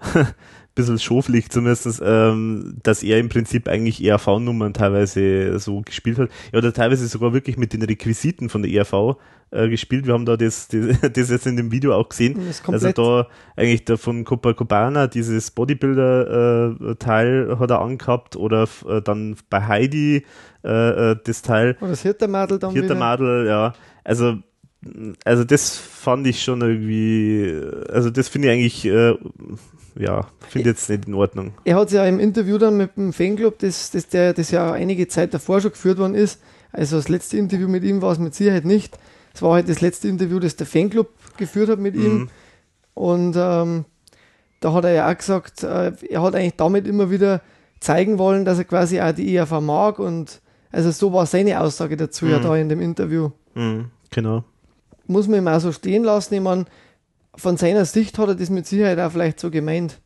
[0.74, 6.30] bisschen schoflich zumindest, ähm, dass er im Prinzip eigentlich ERV-Nummern teilweise so gespielt hat.
[6.52, 9.16] Ja, oder teilweise sogar wirklich mit den Requisiten von der ERV
[9.50, 10.06] äh, gespielt.
[10.06, 12.38] Wir haben da das, das, das jetzt in dem Video auch gesehen.
[12.66, 19.66] Also da eigentlich der von Copacabana, dieses Bodybuilder-Teil hat er angehabt oder äh, dann bei
[19.66, 20.24] Heidi
[20.64, 22.98] äh, äh, das Teil, Und das Hirtermadel dann vierter wieder.
[22.98, 23.74] Madel, ja.
[24.04, 24.38] Also,
[25.24, 27.54] also das fand ich schon irgendwie,
[27.90, 29.14] also das finde ich eigentlich, äh,
[29.98, 31.52] ja, finde jetzt nicht in Ordnung.
[31.64, 35.08] Er hat ja im Interview dann mit dem Fanclub, das, das, der, das ja einige
[35.08, 36.40] Zeit davor schon geführt worden ist,
[36.72, 38.98] also das letzte Interview mit ihm war es mit Sicherheit nicht.
[39.34, 42.14] Es war halt das letzte Interview, das der Fanclub geführt hat mit ihm.
[42.14, 42.28] Mhm.
[42.94, 43.84] Und ähm,
[44.60, 47.40] da hat er ja auch gesagt, äh, er hat eigentlich damit immer wieder
[47.80, 49.98] zeigen wollen, dass er quasi auch die ERV mag.
[49.98, 50.40] Und
[50.70, 52.42] also so war seine Aussage dazu ja Mhm.
[52.42, 53.30] da in dem Interview.
[53.54, 54.44] Mhm, genau.
[55.10, 56.34] Muss man ihm auch so stehen lassen.
[56.34, 56.64] Ich meine,
[57.36, 59.98] von seiner Sicht hat er das mit Sicherheit auch vielleicht so gemeint.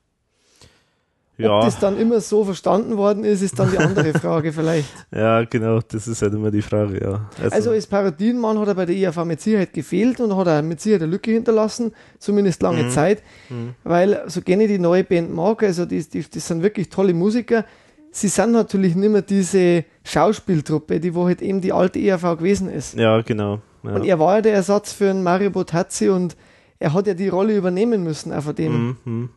[1.37, 4.87] Ob Ja, das dann immer so verstanden worden ist, ist dann die andere Frage vielleicht.
[5.11, 7.29] ja, genau, das ist halt immer die Frage, ja.
[7.51, 10.81] Also als Parodienmann hat er bei der ERV mit Sicherheit gefehlt und hat er mit
[10.81, 12.91] Sicherheit eine Lücke hinterlassen, zumindest lange Mhm.
[12.91, 13.75] Zeit, Mhm.
[13.83, 17.65] weil so gerne die neue Band mag, also die, die, das sind wirklich tolle Musiker.
[18.13, 22.71] Sie sind natürlich nicht mehr diese Schauspieltruppe, die wo halt eben die alte ERV gewesen
[22.71, 22.95] ist.
[22.97, 23.61] ja, genau.
[23.85, 23.95] Ja.
[23.95, 26.37] Und er war ja der Ersatz für einen Mario Botazzi und
[26.79, 28.73] er hat ja die Rolle übernehmen müssen, auch von dem.
[28.73, 29.29] Mhm, mhm.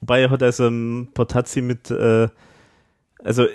[0.00, 2.28] Wobei er hat also ähm, Potazzi mit, äh,
[3.22, 3.46] also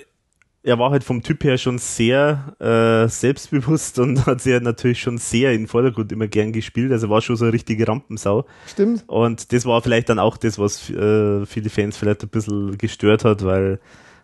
[0.65, 5.01] er war halt vom Typ her schon sehr äh, selbstbewusst und hat sich ja natürlich
[5.01, 6.91] schon sehr in den Vordergrund immer gern gespielt.
[6.91, 8.45] Also war schon so eine richtige Rampensau.
[8.67, 9.03] Stimmt?
[9.08, 13.25] Und das war vielleicht dann auch das, was äh, viele Fans vielleicht ein bisschen gestört
[13.25, 13.79] hat, weil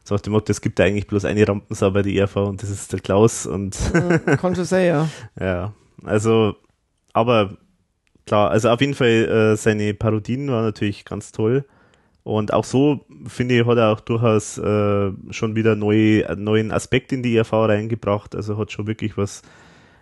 [0.05, 2.63] so nach dem Motto, es gibt ja eigentlich bloß eine Rampensau bei der ERV und
[2.63, 3.77] das ist der Klaus und
[4.37, 5.09] Kann schon sein, ja.
[5.39, 6.55] ja, also,
[7.13, 7.57] aber
[8.25, 11.65] klar, also auf jeden Fall äh, seine Parodien waren natürlich ganz toll.
[12.23, 16.71] Und auch so, finde ich, hat er auch durchaus äh, schon wieder neue, einen neuen
[16.71, 18.35] Aspekt in die ERV reingebracht.
[18.35, 19.41] Also hat schon wirklich was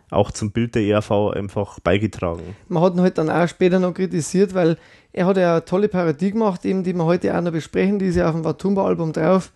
[0.10, 2.56] auch zum Bild der ERV einfach beigetragen.
[2.68, 4.78] Man hat ihn halt dann auch später noch kritisiert, weil
[5.14, 8.08] er hat ja eine tolle Parodie gemacht, eben, die wir heute auch noch besprechen, die
[8.08, 9.52] ist ja auf dem Watumba-Album drauf.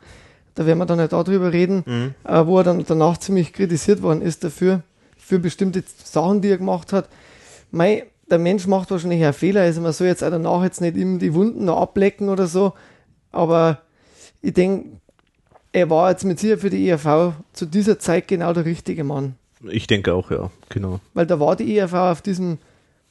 [0.56, 2.14] Da werden wir dann ja darüber reden, Mhm.
[2.26, 4.82] äh, wo er dann danach ziemlich kritisiert worden ist dafür,
[5.32, 7.08] für bestimmte Sachen, die er gemacht hat.
[7.72, 10.98] Mei, der Mensch macht wahrscheinlich einen Fehler, also man soll jetzt auch danach jetzt nicht
[10.98, 12.74] ihm die Wunden noch ablecken oder so,
[13.32, 13.82] aber
[14.42, 14.90] ich denke,
[15.72, 19.36] er war jetzt mit Sicherheit für die ERV zu dieser Zeit genau der richtige Mann.
[19.70, 21.00] Ich denke auch, ja, genau.
[21.14, 22.58] Weil da war die ERV auf diesem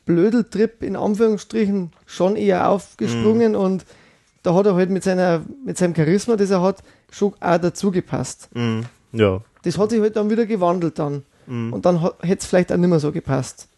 [0.05, 3.87] Blödeltrip in Anführungsstrichen schon eher aufgesprungen und
[4.43, 7.91] da hat er halt mit, seiner, mit seinem Charisma, das er hat, schon auch dazu
[7.91, 8.51] gepasst.
[8.53, 8.85] Mhm.
[9.13, 9.41] Ja.
[9.63, 11.23] Das hat sich halt dann wieder gewandelt dann.
[11.51, 11.73] Mhm.
[11.73, 13.69] Und dann hätte es vielleicht auch nicht mehr so gepasst.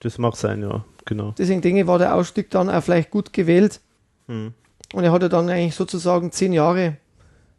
[0.00, 1.34] Das mag sein, ja, genau.
[1.36, 3.80] Deswegen denke ich, war der Ausstieg dann auch vielleicht gut gewählt.
[4.26, 4.54] Mhm.
[4.94, 6.96] Und er hatte dann eigentlich sozusagen zehn Jahre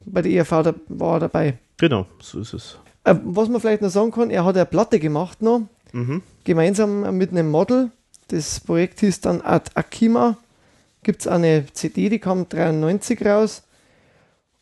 [0.06, 1.58] bei der ERV da, war er dabei.
[1.78, 2.78] Genau, so ist es.
[3.04, 5.62] Äh, was man vielleicht noch sagen kann, er hat eine Platte gemacht noch,
[5.94, 6.22] Mhm.
[6.44, 7.92] gemeinsam mit einem Model,
[8.30, 10.38] Das Projekt hieß dann Ad Akima.
[11.04, 13.64] Gibt es eine CD, die kam 93 raus.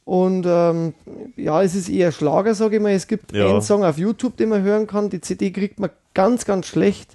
[0.10, 0.96] Und ähm,
[1.36, 2.94] ja, es ist eher Schlager, sage ich mal.
[2.94, 3.48] Es gibt Ja.
[3.48, 5.12] einen Song auf YouTube, den man hören kann.
[5.12, 7.12] Die CD kriegt man ganz, ganz schlecht.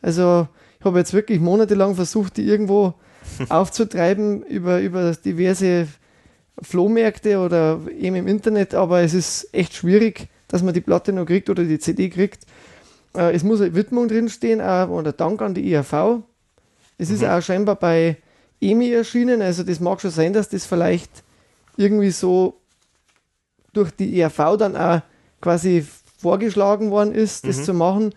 [0.00, 0.46] Also
[0.78, 2.94] ich habe jetzt wirklich monatelang versucht, die irgendwo
[3.48, 5.88] aufzutreiben über, über diverse
[6.62, 11.26] Flohmärkte oder eben im Internet, aber es ist echt schwierig, dass man die Platte noch
[11.26, 12.44] kriegt oder die CD kriegt.
[13.16, 16.20] Äh, es muss eine Widmung drinstehen auch, oder Dank an die IAV.
[16.96, 18.18] Es ist auch scheinbar bei
[18.60, 21.24] EMI erschienen, also das mag schon sein, dass das vielleicht
[21.76, 22.60] irgendwie so
[23.72, 25.02] durch die IAV dann auch
[25.40, 25.86] quasi
[26.18, 28.14] vorgeschlagen worden ist, das zu machen.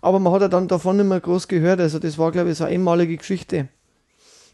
[0.00, 1.80] Aber man hat ja dann davon nicht mehr groß gehört.
[1.80, 3.68] Also das war, glaube ich, so eine einmalige Geschichte.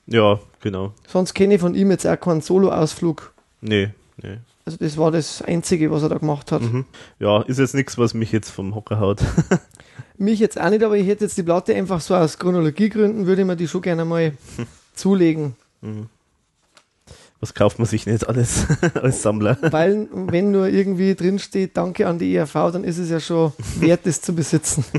[0.07, 0.93] Ja, genau.
[1.07, 3.33] Sonst kenne ich von ihm jetzt auch keinen Solo-Ausflug.
[3.61, 3.91] Nee,
[4.23, 4.39] nee.
[4.65, 6.63] Also das war das Einzige, was er da gemacht hat.
[6.63, 6.85] Mhm.
[7.19, 9.21] Ja, ist jetzt nichts, was mich jetzt vom Hocker haut.
[10.19, 13.41] Mich jetzt auch nicht, aber ich hätte jetzt die Platte einfach so aus Chronologiegründen, würde
[13.41, 14.35] ich mir die schon gerne mal
[14.95, 15.57] zulegen.
[17.41, 18.67] Was kauft man sich nicht alles
[19.03, 19.57] als Sammler?
[19.63, 24.01] Weil, wenn nur irgendwie drinsteht, danke an die ERV, dann ist es ja schon wert,
[24.05, 24.85] das zu besitzen.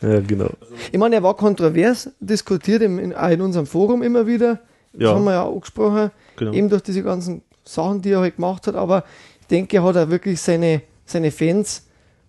[0.00, 0.48] Ja, genau.
[0.90, 4.60] Ich meine, er war kontrovers diskutiert im, in, in unserem Forum immer wieder.
[4.94, 5.14] Das Ja.
[5.14, 6.10] haben wir ja auch angesprochen.
[6.36, 6.52] genau.
[6.52, 8.74] Eben durch diese ganzen Sachen, die er halt gemacht hat.
[8.74, 9.04] Aber
[9.42, 11.86] ich denke, er hat auch wirklich seine, seine Fans.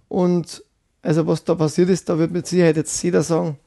[0.10, 0.62] Und
[1.02, 3.58] also was da passiert ist, da wird mit Sicherheit jetzt jeder sagen,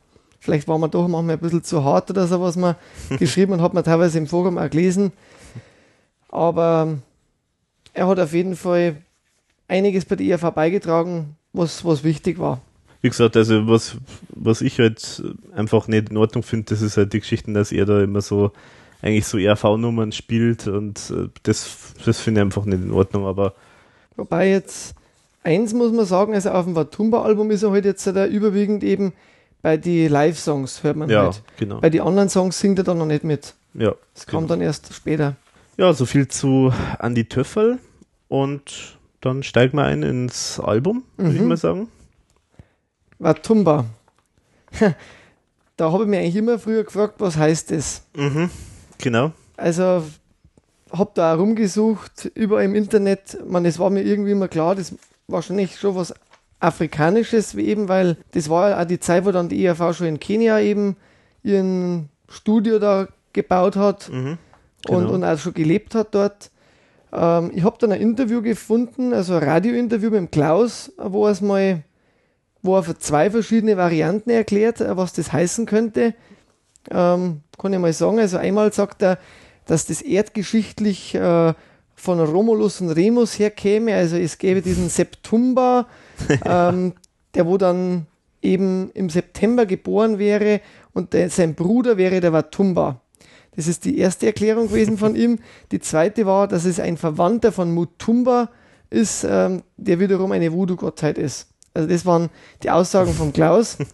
[0.42, 2.74] vielleicht waren wir doch manchmal ein bisschen zu hart oder so, was man
[3.18, 5.12] geschrieben und hat man teilweise im Forum auch gelesen.
[6.28, 6.98] Aber
[7.94, 8.96] er hat auf jeden Fall
[9.68, 12.60] einiges bei der IAV beigetragen, was, was wichtig war.
[13.02, 13.96] Wie gesagt, also was,
[14.30, 15.22] was ich halt
[15.54, 18.50] einfach nicht in Ordnung finde, das ist halt die Geschichten, dass er da immer so
[19.00, 23.54] eigentlich so ERV-Nummern spielt und äh, das, das finde ich einfach nicht in Ordnung, aber
[24.16, 24.94] Wobei jetzt
[25.42, 29.12] eins muss man sagen, also auf dem Watumba-Album ist er halt jetzt da überwiegend eben
[29.62, 31.42] bei die Live-Songs, hört man ja, halt.
[31.56, 31.80] genau.
[31.80, 33.54] Bei den anderen Songs singt er dann noch nicht mit.
[33.74, 34.48] Ja, Das kam genau.
[34.54, 35.36] dann erst später.
[35.78, 37.78] ja, so viel zu Andy Töffel
[38.28, 41.48] und dann steigen wir ein ins Album, würde ich Mhm.
[41.48, 41.88] mal sagen.
[43.18, 43.84] Watumba.
[45.76, 48.02] da habe ich mir eigentlich immer früher gefragt, was heißt das?
[48.16, 48.50] Mhm,
[48.98, 49.32] genau.
[49.56, 50.04] Also
[50.92, 53.38] habe da rumgesucht, überall im Internet.
[53.46, 54.94] Man, es war mir irgendwie immer klar, das
[55.28, 56.12] wahrscheinlich schon was
[56.62, 60.20] Afrikanisches, eben, weil das war ja auch die Zeit, wo dann die ERV schon in
[60.20, 60.96] Kenia eben
[61.42, 64.38] ihren Studio da gebaut hat Mhm,
[64.88, 65.12] und, genau.
[65.12, 66.50] und auch schon gelebt hat dort.
[67.12, 71.42] Ähm, ich habe dann ein Interview gefunden, also ein Radiointerview mit dem Klaus, wo er
[71.42, 71.82] mal,
[72.62, 76.14] wo er zwei verschiedene Varianten erklärt, äh, was das heißen könnte.
[76.90, 78.18] Ähm, kann ich mal sagen.
[78.18, 79.18] Also einmal sagt er,
[79.66, 81.54] dass das erdgeschichtlich äh,
[81.94, 83.94] von Romulus und Remus herkäme.
[83.94, 85.86] Also es gäbe diesen Septumber,
[86.44, 86.92] ähm,
[87.34, 88.06] der wo dann
[88.42, 90.60] eben im September geboren wäre
[90.92, 93.00] und der, sein Bruder wäre der Watumba.
[93.54, 95.38] Das ist die erste Erklärung gewesen von ihm.
[95.70, 98.50] Die zweite war, dass es ein Verwandter von Mutumba
[98.90, 101.48] ist, ähm, der wiederum eine Voodoo-Gottheit ist.
[101.74, 102.28] Also das waren
[102.62, 103.78] die Aussagen von Klaus.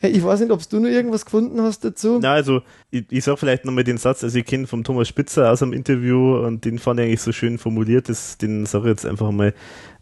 [0.00, 2.20] Ich weiß nicht, ob du noch irgendwas gefunden hast dazu.
[2.22, 5.50] Na, also ich, ich sag vielleicht nochmal den Satz, also ich kenne vom Thomas Spitzer
[5.50, 8.90] aus einem Interview und den fand ich eigentlich so schön formuliert, das, den sage ich
[8.90, 9.54] jetzt einfach mal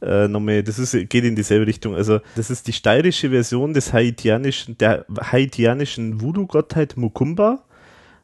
[0.02, 1.94] äh, nochmal, das ist, geht in dieselbe Richtung.
[1.94, 7.62] Also das ist die steirische Version des haitianischen, der haitianischen Voodoo-Gottheit Mukumba.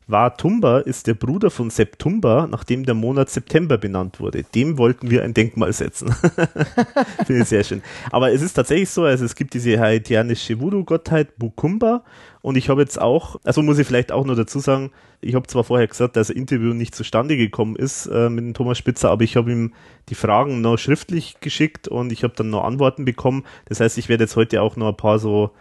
[0.07, 4.43] Watumba ist der Bruder von Septumba, nachdem der Monat September benannt wurde.
[4.43, 6.12] Dem wollten wir ein Denkmal setzen.
[7.27, 7.83] Finde ich sehr schön.
[8.11, 12.03] Aber es ist tatsächlich so, also es gibt diese haitianische Voodoo-Gottheit Mukumba
[12.43, 15.47] und ich habe jetzt auch, also muss ich vielleicht auch noch dazu sagen, ich habe
[15.47, 19.11] zwar vorher gesagt, dass ein Interview nicht zustande gekommen ist äh, mit dem Thomas Spitzer,
[19.11, 19.73] aber ich habe ihm
[20.09, 23.45] die Fragen noch schriftlich geschickt und ich habe dann noch Antworten bekommen.
[23.67, 25.53] Das heißt, ich werde jetzt heute auch noch ein paar so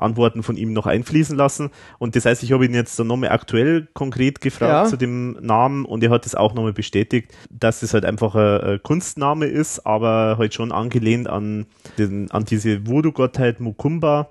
[0.00, 1.70] Antworten von ihm noch einfließen lassen.
[1.98, 4.84] Und das heißt, ich habe ihn jetzt dann nochmal aktuell konkret gefragt Ja.
[4.86, 8.80] zu dem Namen und er hat es auch nochmal bestätigt, dass es halt einfach ein,
[8.82, 11.66] Kunstname ist, aber halt schon angelehnt an,
[11.98, 14.30] den, an diese Voodoo-Gottheit Mukumba.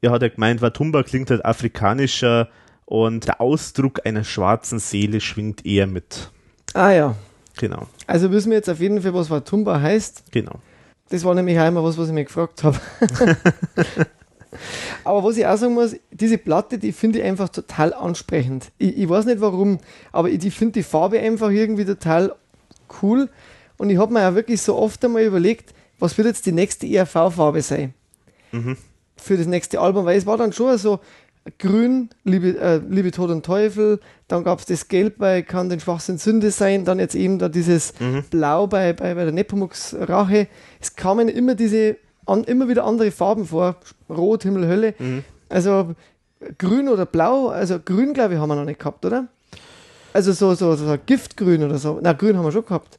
[0.00, 2.48] Er hat ja gemeint, Watumba klingt halt afrikanischer
[2.84, 6.30] und der Ausdruck einer schwarzen Seele schwingt eher mit.
[6.74, 7.14] Ah ja.
[7.58, 10.30] Genau, Also wissen wir jetzt auf jeden Fall, was Watumba heißt.
[10.30, 10.60] genau.
[11.10, 12.78] Das war nämlich immer was, was ich mir gefragt habe.
[15.04, 18.70] aber was ich auch sagen muss, diese Platte, die finde ich einfach total ansprechend.
[18.78, 19.78] Ich, ich weiß nicht warum,
[20.12, 22.34] aber ich, ich finde die Farbe einfach irgendwie total
[23.02, 23.28] cool.
[23.76, 26.86] Und ich habe mir auch wirklich so oft einmal überlegt, was wird jetzt die nächste
[26.86, 27.94] ERV-Farbe sein
[29.16, 31.00] für das nächste Album, weil es war dann schon so
[31.58, 35.80] grün, Liebe, äh, Liebe Tod und Teufel, dann gab es das Gelb bei Kann den
[35.80, 37.94] Schwachsinn Sünde sein, dann jetzt eben da dieses
[38.30, 40.48] Blau bei, bei, bei der Nepomuk's Rache.
[40.80, 41.96] Es kamen immer diese,
[42.28, 43.76] an, immer wieder andere Farben vor,
[44.08, 44.94] Rot, Himmel, Hölle.
[45.48, 45.94] Also
[46.58, 49.26] grün oder blau, also grün glaube ich haben wir noch nicht gehabt, oder?
[50.12, 51.98] Also so, so, so Giftgrün oder so.
[52.02, 52.98] Na, grün haben wir schon gehabt.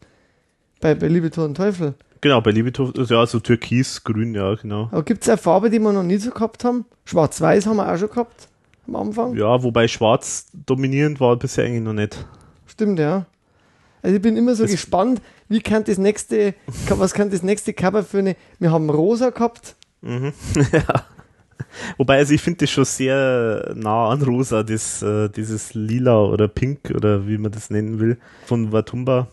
[0.82, 1.94] Bei, bei Liebe, Tod und Teufel.
[2.22, 4.90] Genau, bei Liebethof, ja, so türkisgrün, ja, genau.
[4.92, 6.84] Aber gibt es eine Farbe, die wir noch nie so gehabt haben?
[7.06, 8.50] Schwarz-Weiß haben wir auch schon gehabt
[8.88, 9.36] am Anfang.
[9.38, 12.26] Ja, wobei schwarz dominierend war bisher eigentlich noch nicht.
[12.68, 13.26] Stimmt, ja.
[14.02, 16.54] Also ich bin immer so Das- gespannt, wie kann das nächste,
[16.90, 20.32] was kann das nächste Cover für eine, wir haben rosa gehabt, Mhm.
[20.72, 21.04] ja.
[21.98, 26.48] Wobei, also ich finde das schon sehr nah an rosa, das, äh, dieses lila oder
[26.48, 29.28] pink oder wie man das nennen will, von Watumba.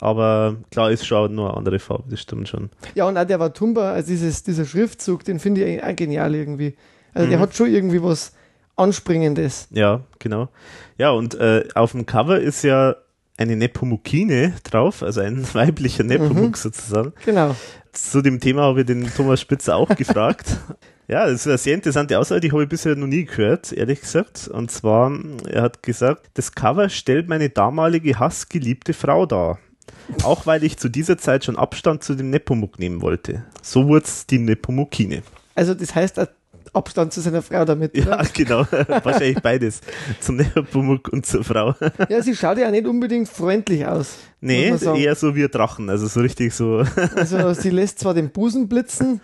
[0.00, 2.70] Aber klar ist schon nur eine andere Farbe, das stimmt schon.
[2.96, 6.76] Ja, und auch der Watumba, also dieses, dieser Schriftzug, den finde ich auch genial irgendwie.
[7.14, 7.42] Also der Mhm.
[7.42, 8.32] hat schon irgendwie was
[8.76, 9.68] Anspringendes.
[9.70, 10.48] Ja, genau.
[10.98, 12.96] Ja, und äh, auf dem Cover ist ja
[13.38, 17.12] eine Nepomukine drauf, also ein weiblicher Nepomuk sozusagen.
[17.24, 17.56] Genau.
[17.92, 20.58] Zu dem Thema habe ich den Thomas Spitzer auch gefragt.
[21.10, 24.02] Ja, das ist eine sehr interessante Aussage, die habe ich bisher noch nie gehört, ehrlich
[24.02, 24.46] gesagt.
[24.46, 25.10] Und zwar,
[25.46, 29.58] er hat gesagt, das Cover stellt meine damalige hassgeliebte Frau dar.
[30.22, 33.46] Auch weil ich zu dieser Zeit schon Abstand zu dem Nepomuk nehmen wollte.
[33.62, 35.22] So wurde es die Nepomukine.
[35.54, 36.20] Also das heißt,
[36.74, 37.96] Abstand zu seiner Frau damit.
[37.96, 38.26] Ja, oder?
[38.32, 38.66] genau.
[39.02, 39.80] Wahrscheinlich beides.
[40.20, 41.74] Zum Nepomuk und zur Frau.
[42.08, 44.18] ja, sie schaut ja nicht unbedingt freundlich aus.
[44.40, 45.90] Nee, eher so wie ein Drachen.
[45.90, 46.84] Also so richtig so.
[47.16, 49.20] Also sie lässt zwar den Busen blitzen,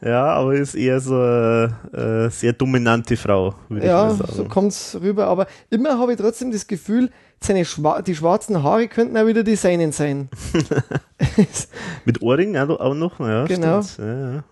[0.00, 4.34] Ja, aber ist eher so eine äh, sehr dominante Frau, würde ja, ich mal so
[4.34, 4.48] sagen.
[4.48, 9.16] kommt's rüber, aber immer habe ich trotzdem das Gefühl, seine Schwa die schwarzen Haare könnten
[9.16, 10.28] auch wieder die seinen sein.
[12.04, 13.44] Mit Ohrring auch auch noch, ja.
[13.46, 13.80] Genau.
[13.98, 14.44] Ja, ja.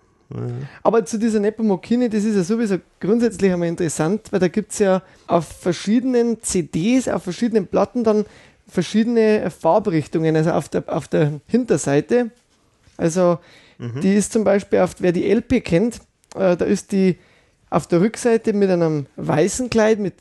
[0.82, 4.80] Aber zu dieser Nepomukine, das ist ja sowieso grundsätzlich einmal interessant, weil da gibt es
[4.80, 8.26] ja auf verschiedenen CDs, auf verschiedenen Platten dann
[8.66, 12.30] verschiedene Farbrichtungen, also auf der, auf der Hinterseite.
[12.96, 13.38] Also
[13.78, 16.00] die ist zum Beispiel, auf, wer die LP kennt,
[16.34, 17.18] äh, da ist die
[17.68, 20.14] auf der Rückseite mit einem weißen Kleid mit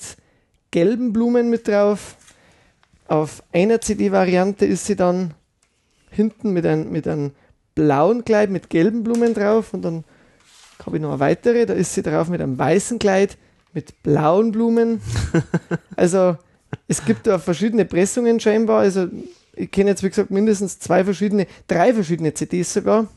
[0.72, 2.18] gelben Blumen mit drauf.
[3.08, 5.34] Auf einer CD-Variante ist sie dann
[6.10, 7.32] hinten mit, ein, mit einem
[7.75, 10.03] blauen Kleid mit gelben Blumen drauf und dann
[10.85, 13.38] habe ich noch eine weitere, da ist sie drauf mit einem weißen Kleid
[13.73, 15.01] mit blauen Blumen.
[15.95, 16.38] also
[16.88, 19.07] es gibt da verschiedene Pressungen scheinbar, also
[19.53, 23.07] ich kenne jetzt wie gesagt mindestens zwei verschiedene, drei verschiedene CDs sogar,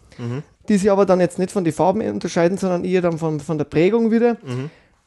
[0.69, 3.59] die sich aber dann jetzt nicht von den Farben unterscheiden, sondern eher dann von, von
[3.59, 4.37] der Prägung wieder.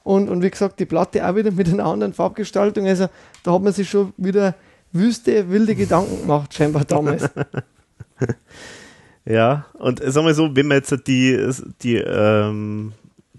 [0.04, 2.88] Und, und wie gesagt, die Platte auch wieder mit einer anderen Farbgestaltung.
[2.88, 3.08] Also
[3.44, 4.56] da hat man sich schon wieder
[4.92, 7.30] wüste, wilde Gedanken gemacht, scheinbar damals.
[9.26, 12.94] Ja, und sagen wir so, wenn man jetzt die, die ähm,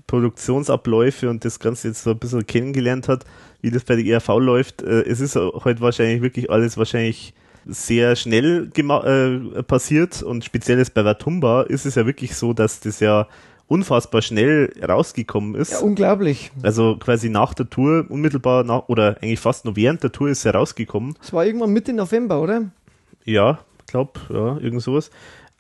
[0.07, 3.25] Produktionsabläufe und das Ganze jetzt so ein bisschen kennengelernt hat,
[3.63, 7.35] wie das bei der ERV läuft, äh, es ist heute wahrscheinlich wirklich alles wahrscheinlich
[7.67, 12.81] sehr schnell äh, passiert und speziell jetzt bei Watumba ist es ja wirklich so, dass
[12.81, 13.27] das ja
[13.69, 15.73] unfassbar schnell rausgekommen ist.
[15.73, 16.51] Ja, unglaublich.
[16.63, 20.45] Also quasi nach der Tour, unmittelbar nach, oder eigentlich fast nur während der Tour ist
[20.45, 21.15] er rausgekommen.
[21.23, 22.71] Es war irgendwann Mitte November, oder?
[23.25, 25.11] Ja, glaub, ja, irgend sowas.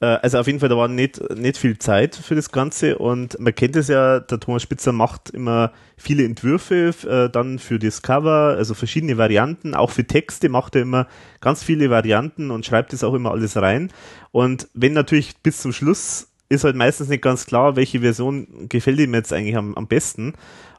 [0.02, 3.38] Äh, Also auf jeden Fall, da war nicht, nicht viel Zeit für das Ganze und
[3.38, 8.02] man kennt es ja, der Thomas Spitzer macht immer viele Entwürfe äh, dann für das
[8.02, 11.06] Cover, also verschiedene Varianten, auch für Texte macht er immer
[11.40, 13.90] ganz viele Varianten und schreibt das auch immer alles rein.
[14.32, 19.00] Und wenn natürlich bis zum Schluss ist halt meistens nicht ganz klar, welche Version gefällt
[19.00, 20.34] ihm jetzt eigentlich am, am besten.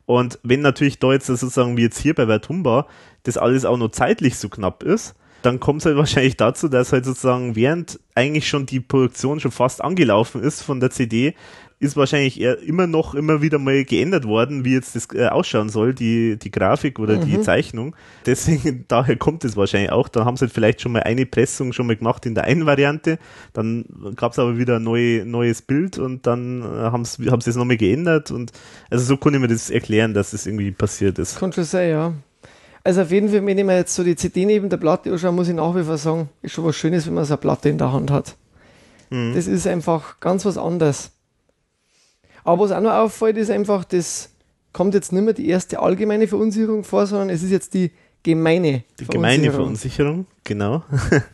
[0.05, 2.87] Und wenn natürlich da jetzt sozusagen wie jetzt hier bei Vertumba
[3.23, 6.91] das alles auch noch zeitlich so knapp ist, dann kommt es halt wahrscheinlich dazu, dass
[6.91, 11.35] halt sozusagen während eigentlich schon die Produktion schon fast angelaufen ist von der CD,
[11.83, 15.67] ist wahrscheinlich eher immer noch immer wieder mal geändert worden, wie jetzt das äh, ausschauen
[15.67, 17.93] soll, die, die Grafik oder die Zeichnung.
[18.25, 20.07] Deswegen, daher kommt es wahrscheinlich auch.
[20.07, 22.65] Da haben sie halt vielleicht schon mal eine Pressung schon mal gemacht in der einen
[22.65, 23.19] Variante,
[23.51, 27.39] dann gab es aber wieder ein neu, neues Bild und dann äh, haben sie haben
[27.45, 28.53] es nochmal geändert und
[28.89, 31.37] also so konnte ich mir das erklären, dass das irgendwie passiert ist.
[31.37, 32.13] Schon sein, ja.
[32.83, 35.31] Also auf jeden Fall, wenn ich mir jetzt so die CD neben der Platte anschaue,
[35.31, 37.69] muss ich nach wie vor sagen, ist schon was Schönes, wenn man so eine Platte
[37.69, 38.35] in der Hand hat.
[39.09, 39.33] Mhm.
[39.35, 41.11] Das ist einfach ganz was anderes.
[42.43, 44.31] Aber was auch noch auffällt, ist einfach, das
[44.73, 47.91] kommt jetzt nicht mehr die erste allgemeine Verunsicherung vor, sondern es ist jetzt die
[48.23, 50.83] gemeine Die gemeine Verunsicherung, genau.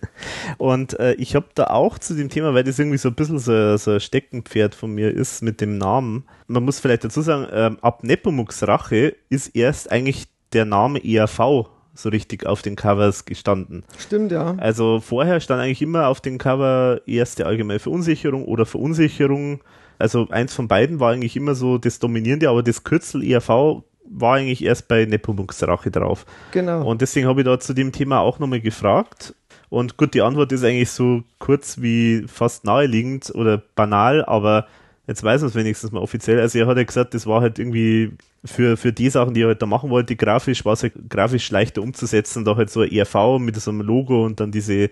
[0.58, 3.40] Und äh, ich habe da auch zu dem Thema, weil das irgendwie so ein bisschen
[3.40, 6.26] so, so ein Steckenpferd von mir ist mit dem Namen.
[6.48, 11.68] Man muss vielleicht dazu sagen, ähm, ab Nepomuks Rache ist erst eigentlich der Name ERV
[11.94, 13.84] so richtig auf den Covers gestanden.
[13.98, 14.56] Stimmt, ja.
[14.58, 19.62] Also vorher stand eigentlich immer auf dem Cover erste allgemeine Verunsicherung oder Verunsicherung.
[19.98, 24.36] Also eins von beiden war eigentlich immer so das Dominierende, aber das Kürzel ERV war
[24.36, 26.26] eigentlich erst bei Nepomuks Rache drauf.
[26.52, 26.86] Genau.
[26.86, 29.36] Und deswegen habe ich da zu dem Thema auch nochmal gefragt.
[29.70, 34.66] Und gut, die Antwort ist eigentlich so kurz wie fast naheliegend oder banal, aber
[35.10, 36.40] Jetzt weiß man es wenigstens mal offiziell.
[36.40, 38.12] Also er hat ja gesagt, das war halt irgendwie
[38.46, 41.50] für, für die Sachen, die er halt da machen wollte, grafisch war es halt grafisch
[41.50, 44.92] leichter umzusetzen, da halt so ein ERV mit so einem Logo und dann diese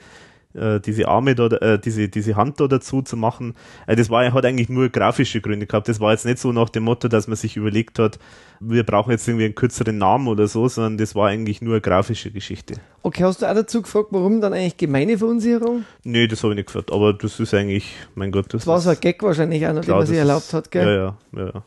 [0.57, 3.55] äh, diese Arme da, äh, diese, diese Hand da dazu zu machen.
[3.85, 5.87] Äh, das war, hat eigentlich nur grafische Gründe gehabt.
[5.87, 8.19] Das war jetzt nicht so nach dem Motto, dass man sich überlegt hat,
[8.59, 11.81] wir brauchen jetzt irgendwie einen kürzeren Namen oder so, sondern das war eigentlich nur eine
[11.81, 12.75] grafische Geschichte.
[13.03, 15.85] Okay, hast du auch dazu gefragt, warum dann eigentlich gemeine Verunsicherung?
[16.03, 18.79] Nee, das habe ich nicht gefragt, aber das ist eigentlich, mein Gott, das, das war
[18.79, 20.87] so ein Gag wahrscheinlich auch noch, den man sich erlaubt hat, gell?
[20.87, 21.51] Ja, ja, ja.
[21.53, 21.63] ja.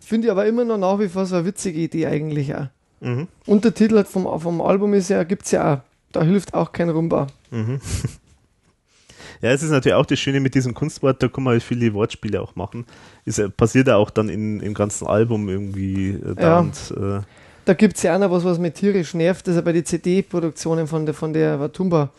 [0.00, 2.66] Finde ich aber immer noch nach wie vor so eine witzige Idee eigentlich auch.
[3.00, 3.28] Mhm.
[3.46, 5.78] Untertitel vom, vom Album ist ja, gibt es ja auch
[6.12, 7.28] da hilft auch kein Rumba.
[7.50, 7.80] Mhm.
[9.42, 11.94] Ja, es ist natürlich auch das Schöne mit diesem Kunstwort, da kann man halt viele
[11.94, 12.84] Wortspiele auch machen.
[13.24, 16.42] Ist, passiert ja auch dann in, im ganzen Album irgendwie äh, da.
[16.42, 16.58] Ja.
[16.58, 17.20] Und, äh,
[17.64, 19.72] da gibt es ja auch noch was, was mich tierisch nervt, das ist ja bei
[19.72, 22.10] den CD-Produktionen von der, von der Watumba.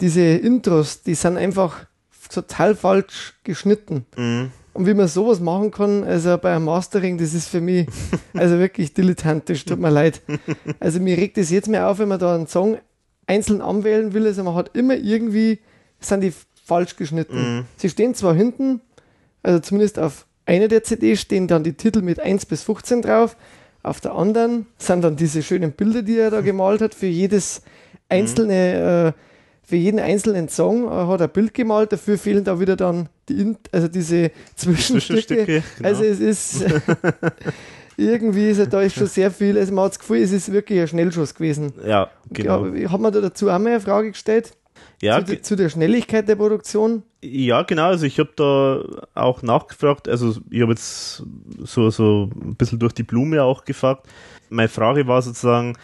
[0.00, 1.86] Diese Intros, die sind einfach
[2.32, 4.06] total falsch geschnitten.
[4.16, 4.50] Mhm.
[4.74, 7.86] Und wie man sowas machen kann, also bei einem Mastering, das ist für mich
[8.34, 10.22] also wirklich dilettantisch, tut mir leid.
[10.80, 12.78] Also mir regt es jetzt mehr auf, wenn man da einen Song
[13.26, 15.58] einzeln anwählen will, also man hat immer irgendwie,
[16.00, 16.32] sind die
[16.64, 17.56] falsch geschnitten.
[17.56, 17.64] Mhm.
[17.76, 18.80] Sie stehen zwar hinten,
[19.42, 23.36] also zumindest auf einer der CDs stehen dann die Titel mit 1 bis 15 drauf,
[23.82, 27.62] auf der anderen sind dann diese schönen Bilder, die er da gemalt hat, für jedes
[28.08, 29.08] einzelne, mhm.
[29.08, 29.12] äh,
[29.64, 33.08] für jeden einzelnen Song äh, hat er ein Bild gemalt, dafür fehlen da wieder dann
[33.28, 35.16] die, also diese Zwischenstücke.
[35.16, 35.88] Zwischenstücke genau.
[35.88, 36.64] Also es ist
[37.96, 40.80] irgendwie ist da ist schon sehr viel, also man hat das Gefühl, es ist wirklich
[40.80, 41.72] ein Schnellschuss gewesen.
[41.86, 42.66] Ja, genau.
[42.66, 44.54] Ja, hat man da dazu auch mal eine Frage gestellt?
[45.00, 47.02] Ja, zu, zu, der Schnelligkeit der Produktion?
[47.22, 47.86] Ja, genau.
[47.86, 48.82] Also ich habe da
[49.14, 50.08] auch nachgefragt.
[50.08, 51.24] Also ich habe jetzt
[51.58, 54.06] so, so ein bisschen durch die Blume auch gefragt.
[54.48, 55.76] Meine Frage war sozusagen,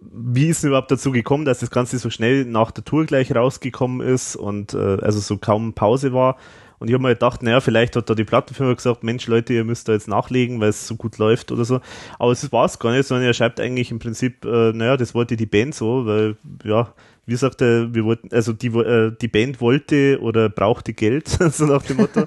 [0.00, 3.34] wie ist es überhaupt dazu gekommen, dass das Ganze so schnell nach der Tour gleich
[3.34, 6.38] rausgekommen ist und äh, also so kaum Pause war?
[6.78, 9.64] Und ich habe mir gedacht, naja, vielleicht hat da die Plattenfirma gesagt, Mensch, Leute, ihr
[9.64, 11.80] müsst da jetzt nachlegen, weil es so gut läuft oder so.
[12.18, 15.14] Aber es war es gar nicht, sondern er schreibt eigentlich im Prinzip, äh, naja, das
[15.14, 16.92] wollte die Band so, weil, ja,
[17.26, 21.66] wie sagt er, wir wollten, also die, äh, die Band wollte oder brauchte Geld, so
[21.66, 22.24] nach dem Motto.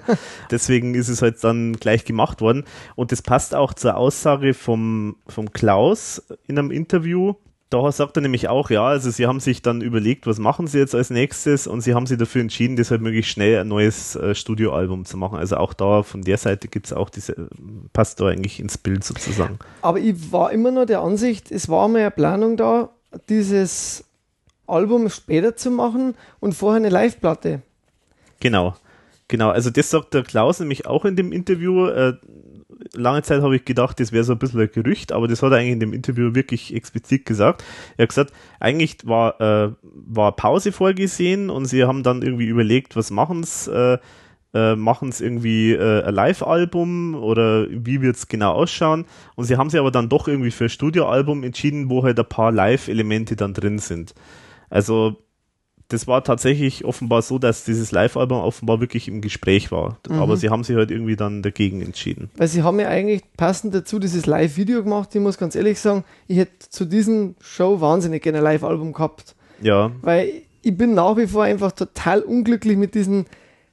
[0.51, 2.65] Deswegen ist es halt dann gleich gemacht worden.
[2.95, 7.33] Und das passt auch zur Aussage vom, vom Klaus in einem Interview,
[7.71, 10.77] da sagt er nämlich auch, ja, also sie haben sich dann überlegt, was machen sie
[10.77, 14.35] jetzt als nächstes und sie haben sich dafür entschieden, deshalb möglichst schnell ein neues äh,
[14.35, 15.37] Studioalbum zu machen.
[15.37, 17.47] Also auch da von der Seite gibt es auch diese,
[17.93, 19.57] passt da eigentlich ins Bild sozusagen.
[19.81, 22.89] Aber ich war immer noch der Ansicht, es war mal eine Planung da,
[23.29, 24.03] dieses
[24.67, 27.61] Album später zu machen und vorher eine Live-Platte.
[28.41, 28.75] Genau.
[29.29, 31.87] Genau, also das sagt der Klaus nämlich auch in dem Interview.
[31.87, 32.15] Äh,
[32.93, 35.51] lange Zeit habe ich gedacht, das wäre so ein bisschen ein Gerücht, aber das hat
[35.51, 37.63] er eigentlich in dem Interview wirklich explizit gesagt.
[37.97, 42.95] Er hat gesagt, eigentlich war, äh, war Pause vorgesehen und sie haben dann irgendwie überlegt,
[42.95, 43.97] was machen es, äh,
[44.53, 49.05] äh, machen es irgendwie äh, ein Live-Album oder wie wird es genau ausschauen.
[49.35, 52.25] Und sie haben sich aber dann doch irgendwie für ein Studioalbum entschieden, wo halt ein
[52.25, 54.13] paar Live-Elemente dann drin sind.
[54.69, 55.17] Also
[55.91, 59.97] das war tatsächlich offenbar so, dass dieses Live-Album offenbar wirklich im Gespräch war.
[60.07, 60.19] Mhm.
[60.19, 62.29] Aber sie haben sich halt irgendwie dann dagegen entschieden.
[62.37, 65.09] Weil sie haben ja eigentlich passend dazu dieses Live-Video gemacht.
[65.13, 69.35] Ich muss ganz ehrlich sagen, ich hätte zu diesem Show wahnsinnig gerne ein Live-Album gehabt.
[69.61, 69.91] Ja.
[70.01, 70.31] Weil
[70.61, 73.25] ich bin nach wie vor einfach total unglücklich mit diesen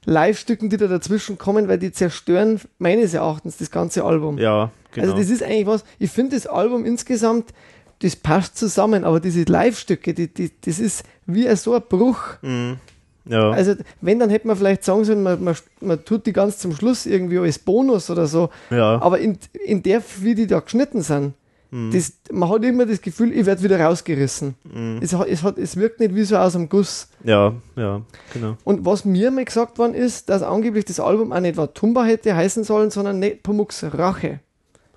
[0.05, 4.39] Live-Stücken, die da dazwischen kommen, weil die zerstören meines Erachtens das ganze Album.
[4.39, 5.07] Ja, genau.
[5.07, 7.53] Also das ist eigentlich was, ich finde das Album insgesamt
[8.01, 12.19] das passt zusammen, aber diese Live-Stücke, die, die, das ist wie so ein Bruch.
[12.43, 12.79] Mhm.
[13.27, 13.51] Ja.
[13.51, 16.75] Also, wenn, dann hätte man vielleicht sagen sollen, man, man, man tut die ganz zum
[16.75, 18.49] Schluss irgendwie als Bonus oder so.
[18.71, 19.01] Ja.
[19.03, 21.35] Aber in, in der, wie die da geschnitten sind,
[21.71, 21.91] mhm.
[21.93, 24.55] das, man hat immer das Gefühl, ich werde wieder rausgerissen.
[24.65, 25.01] Mhm.
[25.03, 27.09] Es, es, hat, es wirkt nicht wie so aus dem Guss.
[27.23, 28.01] Ja, ja,
[28.33, 28.57] genau.
[28.65, 32.35] Und was mir mal gesagt worden ist, dass angeblich das Album auch nicht Tumba hätte
[32.35, 34.41] heißen sollen, sondern Nepomuks Rache.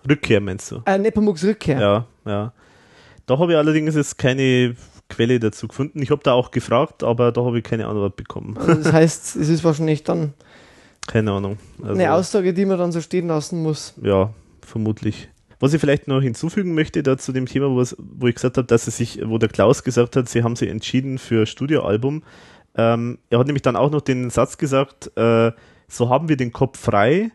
[0.10, 0.82] Rückkehr meinst du?
[0.86, 1.80] Äh, Nepomuks Rückkehr.
[1.80, 2.54] Ja, ja.
[3.26, 4.76] Da habe ich allerdings jetzt keine
[5.12, 6.01] Quelle dazu gefunden.
[6.01, 8.57] Ich habe da auch gefragt, aber da habe ich keine Antwort bekommen.
[8.57, 10.34] Also das heißt, es ist wahrscheinlich dann
[11.07, 11.57] keine Ahnung.
[11.82, 13.93] Also, eine Aussage, die man dann so stehen lassen muss.
[14.01, 15.30] Ja, vermutlich.
[15.59, 18.88] Was ich vielleicht noch hinzufügen möchte da zu dem Thema, wo ich gesagt habe, dass
[18.88, 22.24] es sich, wo der Klaus gesagt hat, sie haben sich entschieden für Studioalbum.
[22.76, 25.51] Ähm, er hat nämlich dann auch noch den Satz gesagt, äh,
[25.88, 27.32] so haben wir den Kopf frei,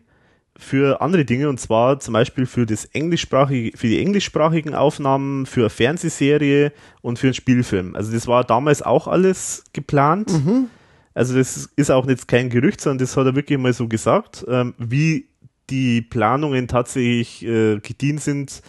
[0.57, 5.61] für andere Dinge und zwar zum Beispiel für das englischsprachige, für die englischsprachigen Aufnahmen, für
[5.61, 7.95] eine Fernsehserie und für einen Spielfilm.
[7.95, 10.31] Also das war damals auch alles geplant.
[10.31, 10.67] Mhm.
[11.13, 14.45] Also das ist auch jetzt kein Gerücht, sondern das hat er wirklich mal so gesagt.
[14.47, 15.27] Ähm, wie
[15.69, 18.61] die Planungen tatsächlich äh, gedient sind,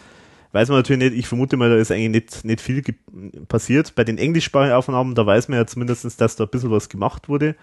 [0.51, 1.19] weiß man natürlich nicht.
[1.19, 2.83] Ich vermute mal, da ist eigentlich nicht, nicht viel
[3.47, 3.95] passiert.
[3.95, 7.29] Bei den englischsprachigen Aufnahmen, da weiß man ja zumindest, dass da ein bisschen was gemacht
[7.29, 7.55] wurde.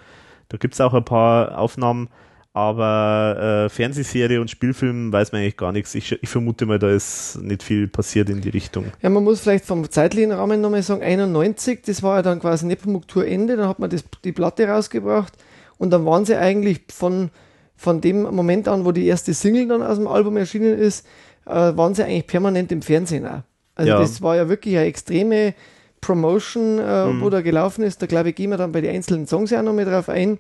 [0.49, 2.09] Da gibt es auch ein paar Aufnahmen
[2.57, 5.95] Aber äh, Fernsehserie und Spielfilm weiß man eigentlich gar nichts.
[5.95, 8.87] Ich, ich, vermute mal, da ist nicht viel passiert in die Richtung.
[9.03, 12.65] Ja, man muss vielleicht vom zeitlichen Rahmen nochmal sagen, 91, das war ja dann quasi
[12.65, 15.35] Nepomuk-Tour-Ende, dann hat man das, die Platte rausgebracht
[15.77, 17.29] und dann waren sie eigentlich von,
[17.77, 21.07] von dem Moment an, wo die erste Single dann aus dem Album erschienen ist,
[21.45, 23.43] äh, waren sie eigentlich permanent im Fernsehen auch.
[23.75, 23.99] Also ja.
[23.99, 25.53] das war ja wirklich eine extreme
[26.01, 27.21] Promotion, äh, mhm.
[27.21, 28.01] wo da gelaufen ist.
[28.01, 30.39] Da glaube ich, gehen wir dann bei den einzelnen Songs ja noch mal drauf ein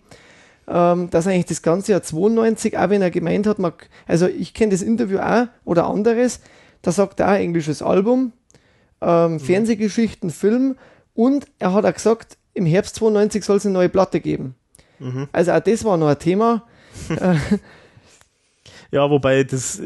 [0.68, 3.72] ähm, dass eigentlich das ganze Jahr 92, auch wenn er gemeint hat, man,
[4.06, 6.40] also ich kenne das Interview auch oder anderes,
[6.82, 8.32] da sagt er auch englisches Album,
[9.00, 9.40] ähm, mhm.
[9.40, 10.76] Fernsehgeschichten, Film
[11.14, 14.54] und er hat auch gesagt, im Herbst 92 soll es eine neue Platte geben.
[14.98, 15.28] Mhm.
[15.32, 16.64] Also auch das war noch ein Thema.
[18.90, 19.80] ja, wobei das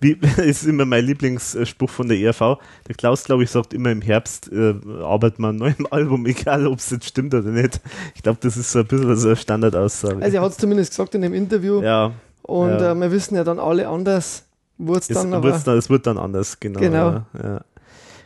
[0.00, 2.58] wie ist immer mein Lieblingsspruch von der ERV.
[2.88, 6.26] Der Klaus, glaube ich, sagt immer im Herbst äh, arbeitet man an einem neuen Album,
[6.26, 7.80] egal ob es jetzt stimmt oder nicht.
[8.14, 10.22] Ich glaube, das ist so ein bisschen so eine Standardaussage.
[10.22, 11.82] Also er hat es zumindest gesagt in dem Interview.
[11.82, 12.12] Ja.
[12.42, 12.92] Und ja.
[12.92, 14.44] Äh, wir wissen ja dann alle anders,
[14.78, 15.50] wurde es dann aber.
[15.50, 16.80] Dann, es wird dann anders, genau.
[16.80, 17.10] Genau.
[17.10, 17.60] Ja, ja.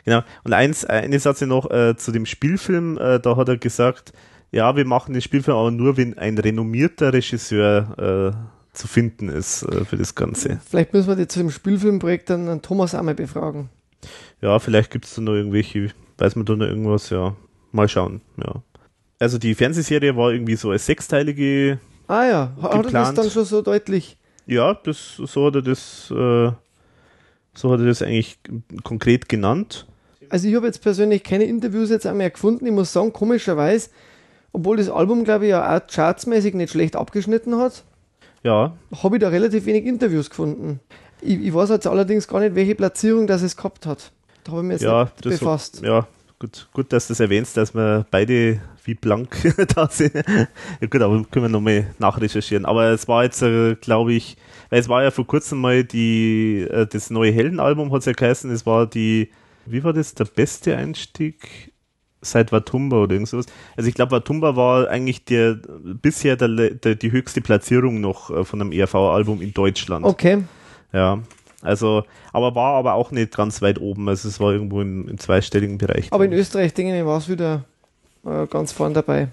[0.05, 0.22] Genau.
[0.45, 4.12] Und eins, eine Satz noch äh, zu dem Spielfilm, äh, da hat er gesagt,
[4.51, 9.62] ja, wir machen den Spielfilm aber nur, wenn ein renommierter Regisseur äh, zu finden ist
[9.62, 10.61] äh, für das Ganze.
[10.68, 13.70] Vielleicht müssen wir jetzt zu dem Spielfilmprojekt dann einen Thomas einmal befragen.
[14.43, 17.35] Ja, vielleicht gibt es da noch irgendwelche, weiß man da noch irgendwas, ja.
[17.72, 18.62] Mal schauen, ja.
[19.18, 21.79] Also die Fernsehserie war irgendwie so als sechsteilige.
[22.09, 24.18] Ah ja, hat er das dann schon so deutlich?
[24.47, 26.51] Ja, das, so hat er das, äh,
[27.55, 28.39] so hat er das eigentlich
[28.83, 29.87] konkret genannt.
[30.29, 32.66] Also ich habe jetzt persönlich keine Interviews jetzt einmal gefunden.
[32.66, 33.91] Ich muss sagen, komischerweise,
[34.53, 37.85] obwohl das Album, glaube ich, ja auch chartsmäßig nicht schlecht abgeschnitten hat,
[38.45, 38.76] ja.
[39.03, 40.80] Habe ich da relativ wenig Interviews gefunden.
[41.20, 44.12] Ich, ich, weiß jetzt allerdings gar nicht, welche Platzierung das es gehabt hat.
[44.45, 45.76] Da habe ich mich jetzt ja, nicht befasst.
[45.76, 46.07] So, ja,
[46.38, 49.36] gut, gut, dass du das erwähnst, dass wir beide wie blank
[49.74, 50.14] da sind.
[50.14, 52.66] ja gut, aber können wir nochmal nachrecherchieren.
[52.66, 54.36] Aber es war jetzt, äh, glaube ich,
[54.70, 58.12] weil es war ja vor kurzem mal die, äh, das neue Heldenalbum hat es ja
[58.12, 59.30] geheißen, es war die,
[59.66, 61.72] wie war das, der beste Einstieg?
[62.25, 63.47] Seit Watumba oder irgend sowas.
[63.77, 68.45] Also ich glaube, Watumba war eigentlich der bisher der, der, die höchste Platzierung noch äh,
[68.45, 70.05] von einem ERV-Album in Deutschland.
[70.05, 70.43] Okay.
[70.93, 71.20] Ja.
[71.62, 74.09] Also, aber war aber auch nicht ganz weit oben.
[74.09, 76.12] Also es war irgendwo im, im zweistelligen Bereich.
[76.12, 77.64] Aber in Österreich, denke ich, war es wieder
[78.27, 79.29] äh, ganz vorn dabei.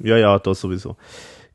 [0.00, 0.96] Ja, ja, da sowieso.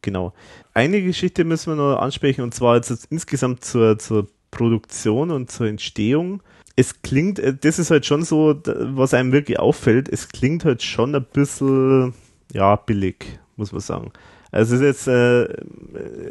[0.01, 0.33] Genau.
[0.73, 5.67] Eine Geschichte müssen wir noch ansprechen und zwar jetzt insgesamt zur, zur Produktion und zur
[5.67, 6.41] Entstehung
[6.75, 10.83] es klingt, äh, das ist halt schon so, was einem wirklich auffällt, es klingt halt
[10.83, 12.13] schon ein bisschen,
[12.53, 14.11] ja, billig, muss man sagen.
[14.51, 15.43] Also es ist jetzt, äh,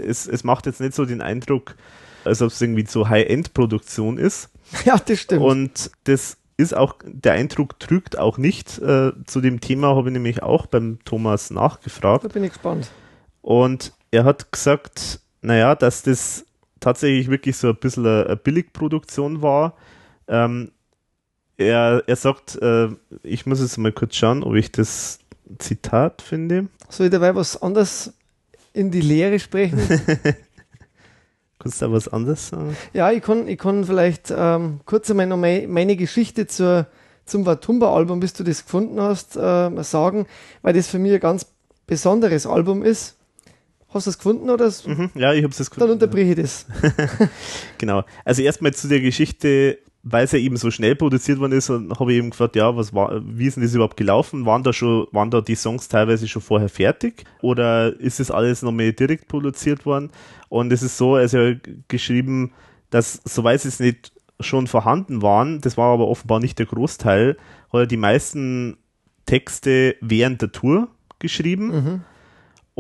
[0.07, 1.75] es, es macht jetzt nicht so den Eindruck,
[2.25, 4.51] als ob es irgendwie so High-End-Produktion ist.
[4.85, 5.43] Ja, das stimmt.
[5.43, 8.79] Und das ist auch, der Eindruck trügt auch nicht.
[8.79, 12.23] Äh, zu dem Thema habe ich nämlich auch beim Thomas nachgefragt.
[12.23, 12.89] Da bin ich gespannt.
[13.43, 16.45] Und er hat gesagt, naja, dass das
[16.79, 19.75] tatsächlich wirklich so ein bisschen eine, eine Billigproduktion war
[20.31, 20.71] ähm,
[21.59, 22.89] er, er sagt, äh,
[23.23, 25.19] ich muss jetzt mal kurz schauen, ob ich das
[25.59, 26.69] Zitat finde.
[26.89, 28.15] Soll ich dabei was anderes
[28.73, 29.79] in die Lehre sprechen?
[31.59, 32.75] Kannst du da was anderes sagen?
[32.95, 36.87] Ja, ich kann, ich kann vielleicht ähm, kurz einmal noch meine, meine Geschichte zur,
[37.27, 40.27] zum Watumba-Album, bis du das gefunden hast, äh, sagen,
[40.63, 41.47] weil das für mich ein ganz
[41.87, 43.17] besonderes Album ist.
[43.89, 44.73] Hast du es gefunden oder?
[44.87, 45.81] Mhm, ja, ich habe es gefunden.
[45.81, 46.67] Dann unterbreche ich das.
[47.79, 48.05] genau.
[48.25, 52.13] Also erstmal zu der Geschichte weil es ja eben so schnell produziert worden ist, habe
[52.13, 54.47] ich eben gefragt, ja, was war, wie ist denn das überhaupt gelaufen?
[54.47, 57.25] Waren da schon, waren da die Songs teilweise schon vorher fertig?
[57.43, 60.11] Oder ist das alles nochmal direkt produziert worden?
[60.49, 61.53] Und es ist so, er also
[61.89, 62.53] geschrieben,
[62.89, 67.37] dass, soweit es nicht schon vorhanden waren, das war aber offenbar nicht der Großteil,
[67.71, 68.79] hat er die meisten
[69.27, 70.89] Texte während der Tour
[71.19, 71.67] geschrieben.
[71.67, 72.01] Mhm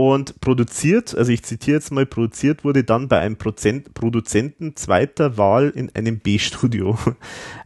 [0.00, 5.36] und produziert, also ich zitiere jetzt mal, produziert wurde dann bei einem Prozent, Produzenten zweiter
[5.36, 6.96] Wahl in einem B-Studio.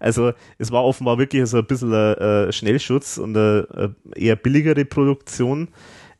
[0.00, 5.68] Also es war offenbar wirklich so ein bisschen ein, Schnellschutz und eine, eher billigere Produktion.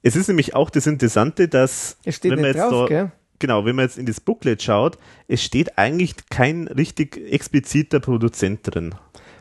[0.02, 3.10] Es ist nämlich auch das Interessante, dass es steht wenn man jetzt drauf, da,
[3.40, 8.60] genau, wenn man jetzt in das Booklet schaut, es steht eigentlich kein richtig expliziter Produzent
[8.62, 8.94] drin.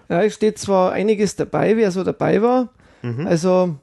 [0.10, 2.70] Ja, es steht zwar einiges dabei, wer so dabei war.
[3.04, 3.28] Mhm.
[3.28, 3.76] Also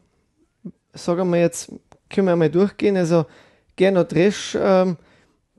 [0.92, 1.72] sagen wir jetzt
[2.10, 2.96] können wir mal durchgehen.
[2.96, 3.26] Also
[3.76, 4.96] Gernot Resch, ähm,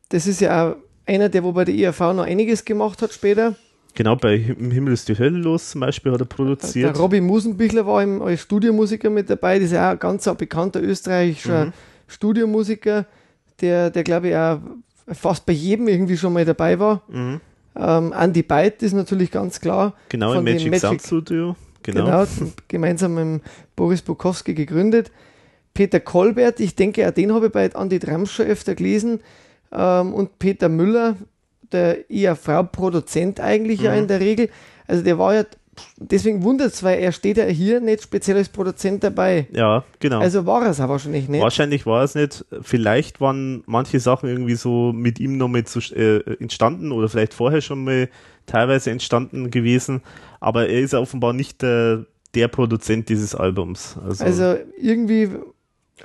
[0.09, 0.75] das ist ja auch
[1.05, 3.55] einer, der wo bei der IAV noch einiges gemacht hat später.
[3.93, 6.95] Genau, bei Im Himmel ist die Hölle los zum Beispiel hat er produziert.
[6.95, 10.29] Der Robby Musenbichler war im, als Studiomusiker mit dabei, das ist ja auch ein ganz
[10.37, 11.73] bekannter österreichischer mhm.
[12.07, 13.05] Studiomusiker,
[13.59, 14.59] der, der glaube ich auch
[15.07, 17.01] fast bei jedem irgendwie schon mal dabei war.
[17.09, 17.41] Mhm.
[17.75, 19.93] Ähm, Andy Byte ist natürlich ganz klar.
[20.09, 21.55] Genau, im Magic, Magic Sound Studio.
[21.83, 22.05] Genau.
[22.05, 22.25] genau
[22.67, 23.41] gemeinsam mit
[23.75, 25.11] Boris Bukowski gegründet
[25.73, 29.21] Peter Kolbert, ich denke, auch den habe ich bei Andi Drams schon öfter gelesen.
[29.71, 31.15] Ähm, und Peter Müller,
[31.71, 33.85] der IAV-Produzent eigentlich mhm.
[33.85, 34.49] ja in der Regel.
[34.87, 35.45] Also der war ja,
[35.97, 39.47] deswegen wundert es, weil er steht ja hier nicht speziell als Produzent dabei.
[39.53, 40.19] Ja, genau.
[40.19, 41.41] Also war er es aber wahrscheinlich nicht.
[41.41, 42.45] Wahrscheinlich war es nicht.
[42.61, 47.61] Vielleicht waren manche Sachen irgendwie so mit ihm noch zu, äh, entstanden oder vielleicht vorher
[47.61, 48.09] schon mal
[48.45, 50.01] teilweise entstanden gewesen.
[50.41, 52.05] Aber er ist ja offenbar nicht der,
[52.35, 53.97] der Produzent dieses Albums.
[54.03, 55.29] Also, also irgendwie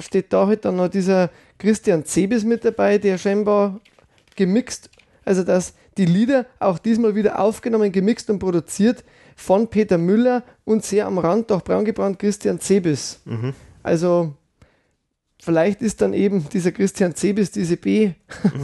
[0.01, 3.81] steht da halt dann noch dieser Christian Zebis mit dabei, der scheinbar
[4.37, 4.91] gemixt,
[5.25, 9.03] also dass die Lieder auch diesmal wieder aufgenommen, gemixt und produziert
[9.35, 13.21] von Peter Müller und sehr am Rand, doch braungebrannt Christian Zebis.
[13.25, 13.55] Mhm.
[13.83, 14.35] Also
[15.43, 18.13] vielleicht ist dann eben dieser Christian Zebis, diese B.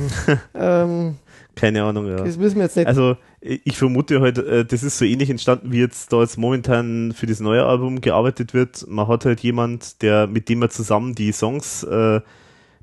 [0.54, 1.16] ähm,
[1.54, 2.16] Keine Ahnung, ja.
[2.16, 2.86] Das wissen wir jetzt nicht.
[2.86, 7.12] Also ich vermute halt, äh, das ist so ähnlich entstanden, wie jetzt da jetzt momentan
[7.12, 8.86] für das neue Album gearbeitet wird.
[8.88, 12.20] Man hat halt jemand, der mit dem man zusammen die Songs äh,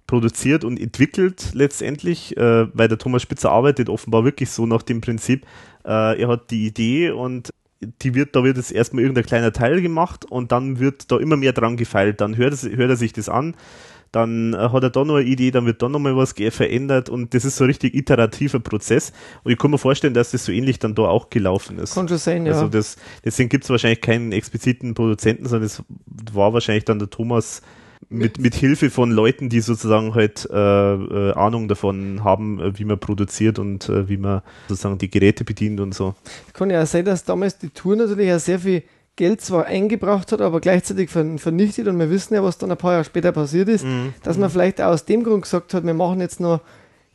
[0.05, 5.01] produziert und entwickelt letztendlich, äh, weil der Thomas Spitzer arbeitet offenbar wirklich so nach dem
[5.01, 5.45] Prinzip,
[5.86, 7.53] äh, er hat die Idee und
[8.01, 11.38] die wird, da wird jetzt erstmal irgendein kleiner Teil gemacht und dann wird da immer
[11.38, 12.20] mehr dran gefeilt.
[12.20, 13.55] Dann hört, hört er sich das an,
[14.12, 17.34] dann äh, hat er da noch eine Idee, dann wird da nochmal was verändert und
[17.34, 19.12] das ist so ein richtig iterativer Prozess.
[19.43, 21.93] Und ich kann mir vorstellen, dass das so ähnlich dann da auch gelaufen ist.
[21.93, 22.53] Kann schon sein, ja.
[22.53, 25.84] Also das, deswegen gibt es wahrscheinlich keinen expliziten Produzenten, sondern es
[26.34, 27.62] war wahrscheinlich dann der Thomas
[28.10, 32.86] mit, mit Hilfe von Leuten, die sozusagen halt äh, äh, Ahnung davon haben, äh, wie
[32.86, 36.16] man produziert und äh, wie man sozusagen die Geräte bedient und so.
[36.53, 38.84] Kann ja auch sein, dass damals die Tour natürlich auch sehr viel
[39.20, 42.93] Geld zwar eingebracht hat, aber gleichzeitig vernichtet und wir wissen ja, was dann ein paar
[42.93, 44.13] Jahre später passiert ist, mhm.
[44.24, 46.61] dass man vielleicht auch aus dem Grund gesagt hat, wir machen jetzt noch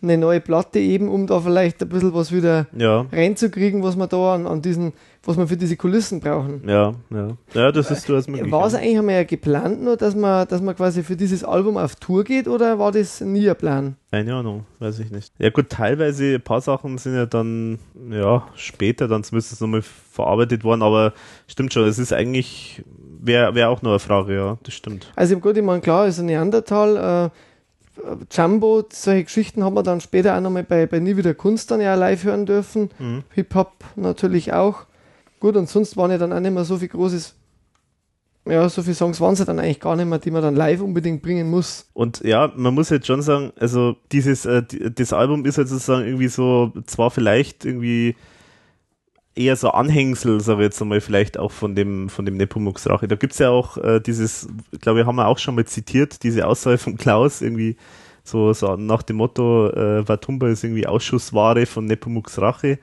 [0.03, 3.07] eine neue Platte eben, um da vielleicht ein bisschen was wieder ja.
[3.11, 4.93] reinzukriegen, was man da an, an diesen,
[5.27, 6.63] was wir für diese Kulissen brauchen.
[6.69, 7.29] Ja, ja.
[7.55, 8.51] Ja, das ist durchaus möglich.
[8.53, 11.77] War es eigentlich einmal ja geplant nur, dass man, dass man quasi für dieses Album
[11.77, 13.97] auf Tour geht oder war das nie ein Plan?
[14.11, 15.33] Keine Ahnung, weiß ich nicht.
[15.39, 17.79] Ja gut, teilweise ein paar Sachen sind ja dann,
[18.11, 21.13] ja, später dann zumindest nochmal verarbeitet worden, aber
[21.47, 22.85] stimmt schon, es ist eigentlich,
[23.21, 25.13] wäre wär auch noch eine Frage, ja, das stimmt.
[25.17, 27.31] Also im Grunde, ich meine, klar, ist ein Neandertal, äh,
[28.31, 31.81] Jumbo, solche Geschichten haben wir dann später auch nochmal bei, bei Nie wieder Kunst dann
[31.81, 32.91] ja live hören dürfen.
[32.99, 33.23] Mhm.
[33.35, 34.87] Hip-Hop natürlich auch.
[35.45, 37.35] Gut, und sonst waren ja dann auch nicht mehr so viel großes,
[38.47, 40.57] ja, so viele Songs waren es ja dann eigentlich gar nicht mehr, die man dann
[40.57, 41.87] live unbedingt bringen muss.
[41.93, 46.07] Und ja, man muss jetzt schon sagen, also dieses, äh, das Album ist halt sozusagen
[46.07, 48.17] irgendwie so, zwar vielleicht irgendwie
[49.35, 53.07] eher so Anhängsel, sage ich jetzt einmal, vielleicht auch von dem, von dem Nepomuk's Rache.
[53.07, 54.49] Da gibt's ja auch äh, dieses,
[54.81, 57.77] glaube ich, haben wir auch schon mal zitiert, diese Aussage von Klaus, irgendwie
[58.23, 62.79] so, so nach dem Motto, äh, Watumba ist irgendwie Ausschussware von Nepomuk's Rache.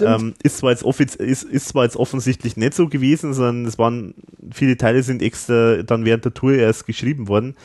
[0.00, 0.84] Ähm, ist, zwar jetzt
[1.16, 4.14] ist, ist zwar jetzt offensichtlich nicht so gewesen, sondern es waren,
[4.52, 7.56] viele Teile sind extra dann während der Tour erst geschrieben worden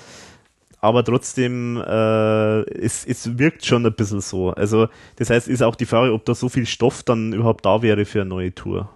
[0.80, 4.52] aber trotzdem, äh, es, es wirkt schon ein bisschen so.
[4.52, 7.82] Also, das heißt, ist auch die Frage, ob da so viel Stoff dann überhaupt da
[7.82, 8.90] wäre für eine neue Tour.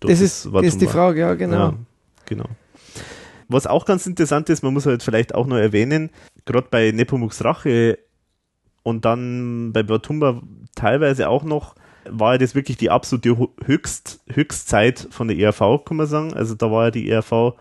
[0.00, 1.56] Das ist, das ist die Frage, ja, genau.
[1.56, 1.74] Ja,
[2.26, 2.46] genau.
[3.48, 6.10] Was auch ganz interessant ist, man muss halt vielleicht auch noch erwähnen,
[6.46, 7.98] gerade bei Nepomuks Rache
[8.82, 10.42] und dann bei Batumba
[10.74, 11.74] teilweise auch noch,
[12.08, 16.34] war ja das wirklich die absolute Höchst, Höchstzeit von der ERV, kann man sagen.
[16.34, 17.54] Also da war ja die ERV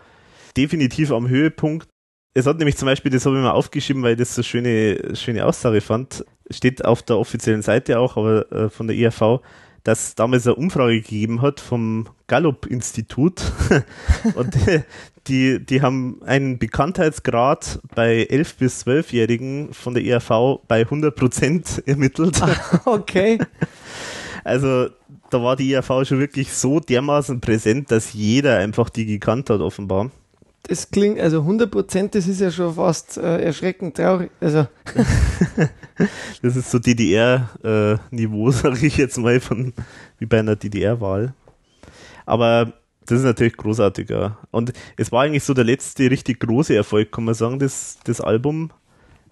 [0.55, 1.87] definitiv am Höhepunkt
[2.33, 5.15] es hat nämlich zum Beispiel, das habe ich mal aufgeschrieben, weil ich das so schöne,
[5.15, 9.41] schöne Aussage fand, steht auf der offiziellen Seite auch, aber äh, von der IHV,
[9.83, 13.41] dass damals eine Umfrage gegeben hat vom Gallup-Institut
[14.35, 14.55] und
[15.27, 21.83] die, die haben einen Bekanntheitsgrad bei 11- bis 12-Jährigen von der IHV bei 100 Prozent
[21.85, 22.41] ermittelt.
[22.41, 23.39] Ah, okay.
[24.43, 24.87] Also
[25.29, 29.61] da war die IHV schon wirklich so dermaßen präsent, dass jeder einfach die gekannt hat,
[29.61, 30.11] offenbar
[30.63, 34.31] das klingt, also 100 Prozent, das ist ja schon fast äh, erschreckend traurig.
[34.39, 34.67] Also.
[36.41, 39.73] das ist so DDR-Niveau, äh, sage ich jetzt mal, von,
[40.19, 41.33] wie bei einer DDR-Wahl.
[42.25, 42.73] Aber
[43.05, 44.37] das ist natürlich großartiger.
[44.51, 48.21] Und es war eigentlich so der letzte richtig große Erfolg, kann man sagen, das, das
[48.21, 48.71] Album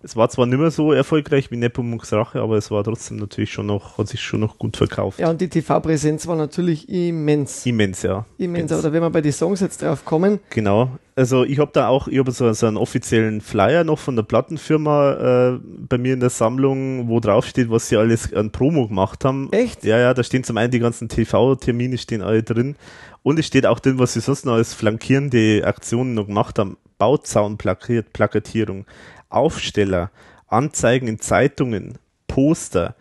[0.01, 3.51] es war zwar nicht mehr so erfolgreich wie Nepomuks Rache, aber es war trotzdem natürlich
[3.51, 5.19] schon noch, hat sich schon noch gut verkauft.
[5.19, 7.65] Ja, und die TV-Präsenz war natürlich immens.
[7.65, 8.25] Immens, ja.
[8.37, 10.39] Immens, oder wenn wir bei den Songs jetzt drauf kommen.
[10.51, 10.89] Genau.
[11.15, 14.23] Also ich habe da auch, ich habe so, so einen offiziellen Flyer noch von der
[14.23, 18.87] Plattenfirma äh, bei mir in der Sammlung, wo drauf steht, was sie alles an Promo
[18.87, 19.51] gemacht haben.
[19.51, 19.83] Echt?
[19.83, 22.77] Ja, ja, da stehen zum einen die ganzen TV-Termine stehen alle drin.
[23.21, 26.77] Und es steht auch drin, was sie sonst noch als flankierende Aktionen noch gemacht haben.
[26.99, 28.85] Bauzaun-Plakatierung,
[29.29, 30.11] Aufsteller,
[30.47, 32.95] Anzeigen in Zeitungen, Poster,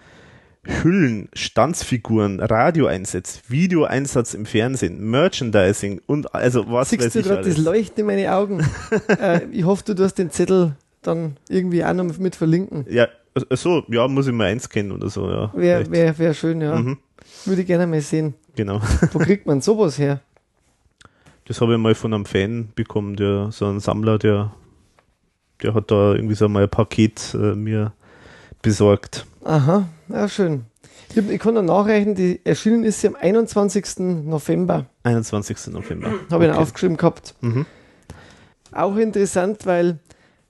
[0.64, 7.56] Hüllen, Stanzfiguren, Radioeinsatz, Videoeinsatz im Fernsehen, Merchandising und also was Siehst weiß du gerade das
[7.56, 8.66] Leuchten in meine Augen?
[9.20, 12.84] äh, ich hoffe, du wirst den Zettel dann irgendwie auch noch mit verlinken.
[12.88, 15.52] Ja, äh, so, ja, muss ich mal einscannen oder so, ja.
[15.54, 16.76] Wäre wär, wär schön, ja.
[16.76, 16.98] Mhm.
[17.44, 18.34] Würde ich gerne mal sehen.
[18.54, 18.80] Genau.
[19.12, 20.20] Wo kriegt man sowas her?
[21.46, 24.54] Das habe ich mal von einem Fan bekommen, der so ein Sammler, der,
[25.62, 27.92] der hat da irgendwie so mal ein Paket äh, mir
[28.62, 29.26] besorgt.
[29.44, 30.64] Aha, ja, schön.
[31.14, 33.98] Ich, ich kann noch nachreichen, die erschienen ist sie am 21.
[34.26, 34.86] November.
[35.04, 35.68] 21.
[35.72, 36.12] November.
[36.30, 36.58] Habe ich Okay.
[36.60, 37.34] aufgeschrieben gehabt.
[37.40, 37.64] Mhm.
[38.72, 39.98] Auch interessant, weil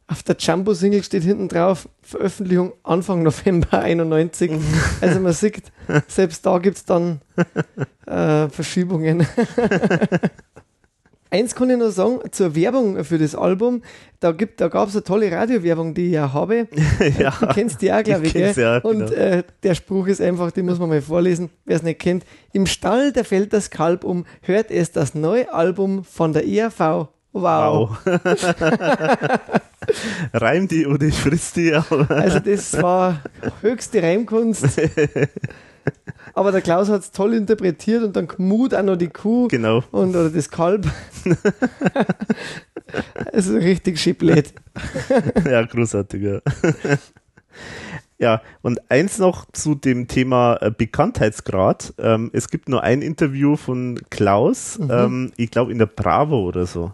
[0.09, 4.51] auf der Jumbo-Single steht hinten drauf, Veröffentlichung Anfang November 91.
[5.01, 5.63] Also man sieht,
[6.09, 7.21] selbst da gibt es dann
[8.07, 9.27] äh, Verschiebungen.
[11.31, 13.83] Eins kann ich noch sagen, zur Werbung für das Album,
[14.21, 16.69] da, gibt- da gab es eine tolle Radiowerbung, die ich ja habe.
[17.19, 17.31] ja.
[17.39, 18.35] Du kennst die auch, glaube ich.
[18.35, 19.13] Ich ja, Und genau.
[19.13, 22.25] äh, der Spruch ist einfach, den muss man mal vorlesen, wer es nicht kennt.
[22.53, 26.79] Im Stall, da fällt das Kalb um, hört es das neue Album von der ERV.
[26.81, 27.09] Wow.
[27.33, 27.99] Wow.
[30.33, 31.73] Reim die oder ich friss die.
[31.75, 33.23] Also das war
[33.61, 34.65] höchste Reimkunst.
[36.35, 39.83] Aber der Klaus hat es toll interpretiert und dann Mut auch noch die Kuh genau.
[39.91, 40.87] und oder das Kalb.
[43.33, 44.53] also richtig schiblät.
[45.49, 46.41] Ja, großartig, ja.
[48.21, 51.95] Ja, und eins noch zu dem Thema äh, Bekanntheitsgrad.
[51.99, 54.91] Ähm, es gibt nur ein Interview von Klaus, Mhm.
[54.91, 56.93] ähm, ich glaube in der Bravo oder so.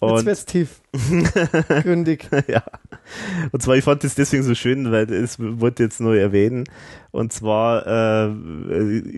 [0.00, 0.80] Jetzt Und, wird's tief.
[1.82, 2.28] Gründig.
[2.46, 2.62] ja.
[3.50, 6.64] und zwar, ich fand das deswegen so schön, weil es wollte jetzt neu erwähnen.
[7.10, 7.84] Und zwar
[8.28, 8.32] äh,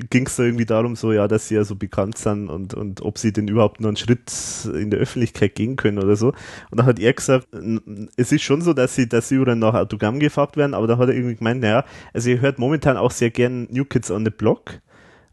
[0.09, 3.03] ging es da irgendwie darum, so ja, dass sie ja so bekannt sind und, und
[3.03, 4.33] ob sie denn überhaupt noch einen Schritt
[4.73, 6.29] in der Öffentlichkeit gehen können oder so.
[6.29, 7.49] Und dann hat er gesagt,
[8.17, 10.97] es ist schon so, dass sie, dass sie überall nach Autogramm gefragt werden, aber da
[10.97, 14.25] hat er irgendwie gemeint, naja, also ihr hört momentan auch sehr gern New Kids on
[14.25, 14.81] the Block.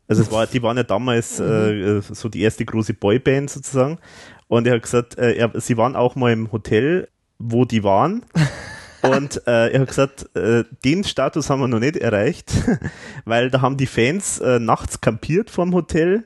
[0.10, 4.00] Also es war, die waren ja damals äh, so die erste große Boyband sozusagen.
[4.48, 8.26] Und er hat gesagt, äh, er, sie waren auch mal im Hotel, wo die waren.
[9.02, 12.52] Und äh, er hat gesagt, äh, den Status haben wir noch nicht erreicht,
[13.26, 16.26] weil da haben die Fans äh, nachts kampiert vorm Hotel.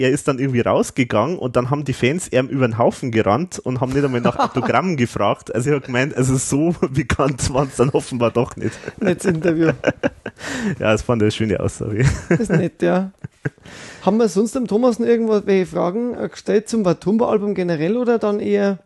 [0.00, 3.58] Er ist dann irgendwie rausgegangen und dann haben die Fans ihm über den Haufen gerannt
[3.58, 5.52] und haben nicht einmal nach Autogrammen gefragt.
[5.52, 8.78] Also er hat gemeint, also so bekannt waren es dann offenbar doch nicht.
[9.00, 9.72] Nettes Interview.
[10.78, 12.04] Ja, das fand ich eine schöne Aussage.
[12.28, 13.10] Das ist nett, ja.
[14.02, 18.78] Haben wir sonst dem Thomas noch irgendwelche Fragen gestellt zum Watumba-Album generell oder dann eher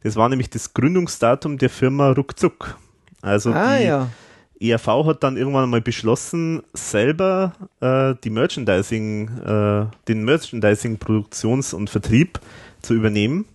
[0.03, 2.77] Das war nämlich das Gründungsdatum der Firma Ruckzuck.
[3.23, 4.11] Also Ah die ja.
[4.59, 11.89] ERV hat dann irgendwann mal beschlossen, selber äh, die Merchandising, äh, den Merchandising Produktions- und
[11.89, 12.39] Vertrieb
[12.83, 13.45] zu übernehmen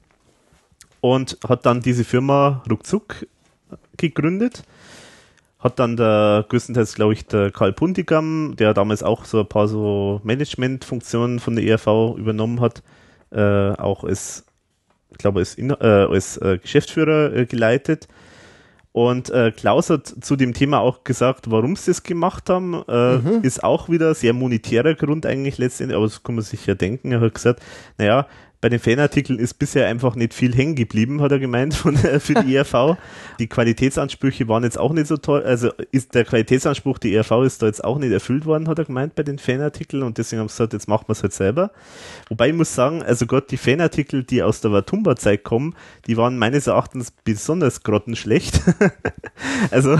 [1.01, 3.25] und hat dann diese Firma Ruckzuck
[3.97, 4.65] gegründet.
[5.61, 9.69] Hat dann der größtenteils, glaube ich, der Karl Puntigam, der damals auch so ein paar
[9.69, 12.83] so Managementfunktionen von der ERV übernommen hat,
[13.31, 14.47] äh, auch als,
[15.19, 18.09] glaube, als, Inner- äh, als äh, Geschäftsführer äh, geleitet.
[18.93, 23.19] Und äh, Klaus hat zu dem Thema auch gesagt, warum sie es gemacht haben, äh,
[23.47, 27.13] ist auch wieder sehr monetärer Grund eigentlich letztendlich, aber das kann man sich ja denken.
[27.13, 27.61] Er hat gesagt,
[27.99, 28.27] naja,
[28.61, 32.21] bei den Fanartikeln ist bisher einfach nicht viel hängen geblieben, hat er gemeint, von, äh,
[32.21, 32.99] für die ERV.
[33.39, 37.63] Die Qualitätsansprüche waren jetzt auch nicht so toll, also ist der Qualitätsanspruch, die ERV ist
[37.63, 40.49] da jetzt auch nicht erfüllt worden, hat er gemeint, bei den Fanartikeln und deswegen haben
[40.49, 41.71] sie gesagt, jetzt machen wir es halt selber.
[42.29, 45.75] Wobei ich muss sagen, also Gott, die Fanartikel, die aus der Watumba-Zeit kommen,
[46.07, 48.61] die waren meines Erachtens besonders grottenschlecht.
[49.71, 49.99] also,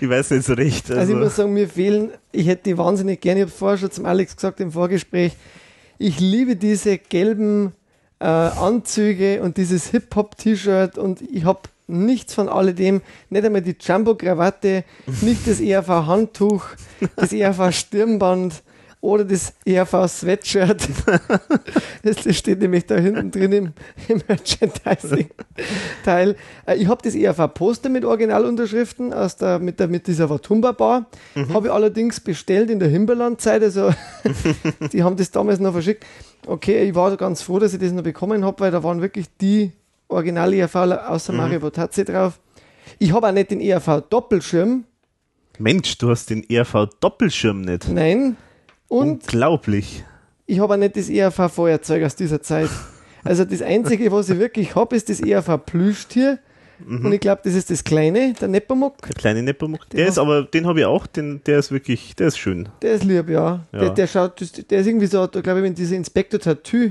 [0.00, 0.90] ich weiß nicht so recht.
[0.90, 3.78] Also, Also, ich muss sagen, mir fehlen, ich hätte die wahnsinnig gerne, ich habe vorher
[3.78, 5.32] schon zum Alex gesagt im Vorgespräch,
[5.98, 7.72] ich liebe diese gelben
[8.20, 14.84] äh, Anzüge und dieses Hip-Hop-T-Shirt und ich habe nichts von alledem, nicht einmal die Jumbo-Krawatte,
[15.22, 16.64] nicht das ERV-Handtuch,
[17.16, 18.62] das ERV-Stirnband
[19.06, 20.88] oder das ERV-Sweatshirt.
[22.02, 23.72] Das steht nämlich da hinten drin im,
[24.08, 26.36] im Merchandising-Teil.
[26.66, 31.06] Äh, Ich habe das ERV-Poster mit Originalunterschriften aus der, mit, der, mit dieser Watumba-Bar.
[31.52, 33.60] Habe ich allerdings bestellt in der Himberland-Zeit.
[33.62, 33.90] Also,
[34.92, 36.06] die haben das damals noch verschickt.
[36.46, 39.26] Okay, ich war ganz froh, dass ich das noch bekommen habe, weil da waren wirklich
[39.40, 39.72] die
[40.08, 42.38] Original-ERV außer Mario Botazzi drauf.
[43.00, 44.84] Ich habe auch nicht den ERV-Doppelschirm.
[45.58, 47.88] Mensch, du hast den ERV-Doppelschirm nicht.
[47.88, 48.36] Nein.
[48.88, 50.04] Und Unglaublich.
[50.46, 52.70] ich habe auch nicht das ERV-Feuerzeug aus dieser Zeit.
[53.24, 56.38] Also das Einzige, was ich wirklich habe, ist das ERV-Plüschtier.
[56.86, 58.98] Und ich glaube, das ist das kleine, der Nepomuk.
[59.02, 59.88] Der kleine Nepomuk.
[59.90, 62.68] Der hab- ist aber, den habe ich auch, den, der ist wirklich, der ist schön.
[62.82, 63.60] Der ist lieb, ja.
[63.72, 63.78] Ja.
[63.78, 64.38] Der, der schaut,
[64.70, 66.90] der ist irgendwie so, glaube ich, wenn diese Inspector Tattoo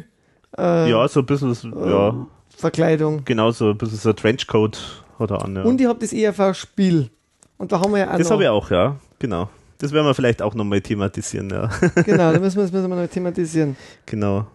[0.57, 2.25] äh, Ja, so ein bisschen, so- ja,
[2.57, 3.23] Verkleidung.
[3.25, 5.55] genau so ein bisschen so ein Trenchcoat hat er an.
[5.55, 5.61] Ja.
[5.63, 7.11] Und ich habe das ERV-Spiel.
[7.59, 9.49] Und da haben wir ja auch das habe ich auch, ja, genau.
[9.77, 11.69] Das werden wir vielleicht auch nochmal thematisieren, ja.
[12.05, 13.75] Genau, da müssen wir das müssen wir noch thematisieren.
[14.05, 14.47] genau.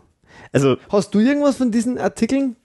[0.53, 2.57] Also, Hast du irgendwas von diesen Artikeln?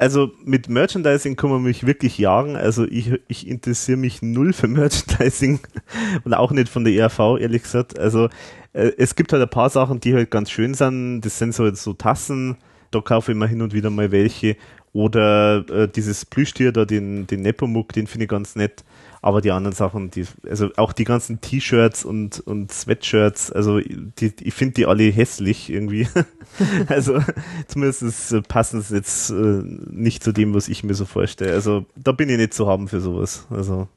[0.00, 2.56] also mit Merchandising kann man mich wirklich jagen.
[2.56, 5.60] Also ich, ich interessiere mich null für Merchandising
[6.24, 7.98] und auch nicht von der ERV, ehrlich gesagt.
[7.98, 8.30] Also
[8.72, 11.20] äh, es gibt halt ein paar Sachen, die halt ganz schön sind.
[11.20, 12.56] Das sind so, so Tassen,
[12.90, 14.56] da kaufe ich mal hin und wieder mal welche.
[14.94, 18.84] Oder äh, dieses Plüschtier da, den, den Nepomuk, den finde ich ganz nett.
[19.22, 24.32] Aber die anderen Sachen, die, also auch die ganzen T-Shirts und, und Sweatshirts, also die,
[24.40, 26.08] ich finde die alle hässlich irgendwie.
[26.88, 27.20] also
[27.66, 31.52] zumindest äh, passen sie jetzt äh, nicht zu dem, was ich mir so vorstelle.
[31.52, 33.46] Also da bin ich nicht zu haben für sowas.
[33.50, 33.88] Also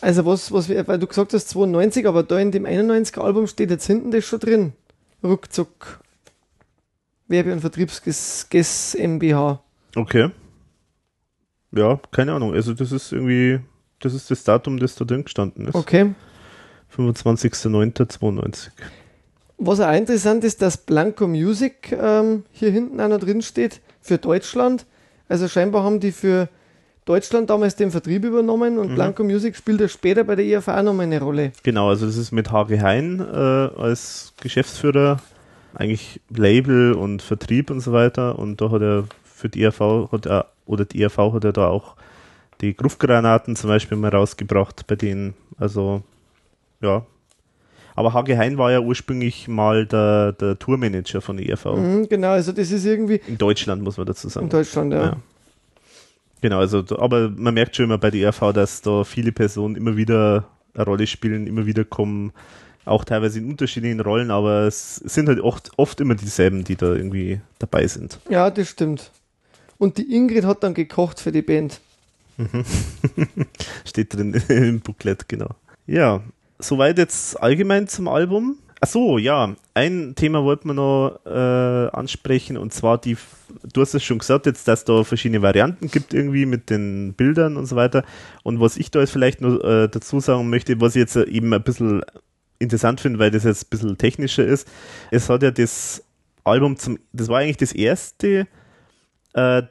[0.00, 3.46] Also was, was wir, weil du gesagt hast 92, aber da in dem 91er Album
[3.46, 4.72] steht jetzt hinten das schon drin.
[5.22, 6.00] Ruckzuck.
[7.28, 9.60] Werbe- und Vertriebsges MBH.
[9.96, 10.30] okay.
[11.72, 12.54] Ja, keine Ahnung.
[12.54, 13.60] Also das ist irgendwie,
[14.00, 15.74] das ist das Datum, das da drin gestanden ist.
[15.74, 16.14] Okay.
[16.96, 18.68] 25.09.92.
[19.58, 24.18] Was auch interessant ist, dass Blanco Music ähm, hier hinten auch noch drin steht für
[24.18, 24.84] Deutschland.
[25.28, 26.48] Also scheinbar haben die für
[27.06, 28.80] Deutschland damals den Vertrieb übernommen Mhm.
[28.80, 31.52] und Blanco Music spielt ja später bei der IFA auch nochmal eine Rolle.
[31.62, 33.34] Genau, also das ist mit Hage Hein äh,
[33.80, 35.18] als Geschäftsführer,
[35.74, 38.38] eigentlich Label und Vertrieb und so weiter.
[38.38, 41.68] Und da hat er für die ERV hat er, oder die ERV hat er da
[41.68, 41.94] auch
[42.60, 45.34] die Gruftgranaten zum Beispiel mal rausgebracht bei denen.
[45.58, 46.02] Also
[46.80, 47.04] ja.
[47.94, 51.64] Aber Hage Hein war ja ursprünglich mal der, der Tourmanager von der ERV.
[51.76, 54.46] Mhm, genau, also das ist irgendwie In Deutschland muss man dazu sagen.
[54.46, 55.04] in Deutschland, ja.
[55.04, 55.16] Ja.
[56.42, 59.96] Genau, also, aber man merkt schon immer bei der ERV, dass da viele Personen immer
[59.96, 60.44] wieder
[60.74, 62.32] eine Rolle spielen, immer wieder kommen,
[62.84, 66.92] auch teilweise in unterschiedlichen Rollen, aber es sind halt oft, oft immer dieselben, die da
[66.92, 68.20] irgendwie dabei sind.
[68.28, 69.10] Ja, das stimmt.
[69.78, 71.80] Und die Ingrid hat dann gekocht für die Band.
[73.84, 75.50] Steht drin im Booklet, genau.
[75.86, 76.22] Ja,
[76.58, 78.58] soweit jetzt allgemein zum Album.
[78.80, 83.16] Ach so, ja, ein Thema wollten wir noch äh, ansprechen und zwar die,
[83.72, 87.56] du hast es schon gesagt jetzt, dass da verschiedene Varianten gibt irgendwie mit den Bildern
[87.56, 88.04] und so weiter.
[88.42, 91.24] Und was ich da jetzt vielleicht noch äh, dazu sagen möchte, was ich jetzt äh,
[91.24, 92.02] eben ein bisschen
[92.58, 94.68] interessant finde, weil das jetzt ein bisschen technischer ist,
[95.10, 96.04] es hat ja das
[96.44, 98.46] Album zum, das war eigentlich das erste,
[99.36, 99.62] äh,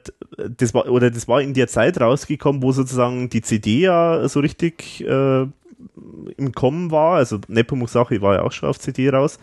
[0.56, 4.40] das war, oder das war in der Zeit rausgekommen, wo sozusagen die CD ja so
[4.40, 5.42] richtig äh,
[6.36, 7.16] im Kommen war.
[7.16, 9.38] Also Nepomuk Sache war ja auch schon auf CD raus.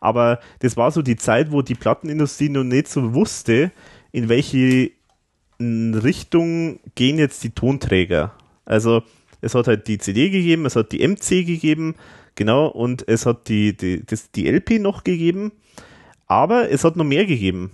[0.00, 3.70] Aber das war so die Zeit, wo die Plattenindustrie noch nicht so wusste,
[4.10, 4.90] in welche
[5.60, 8.32] Richtung gehen jetzt die Tonträger.
[8.64, 9.02] Also
[9.40, 11.94] es hat halt die CD gegeben, es hat die MC gegeben,
[12.34, 15.52] genau, und es hat die, die, das, die LP noch gegeben,
[16.26, 17.70] aber es hat noch mehr gegeben.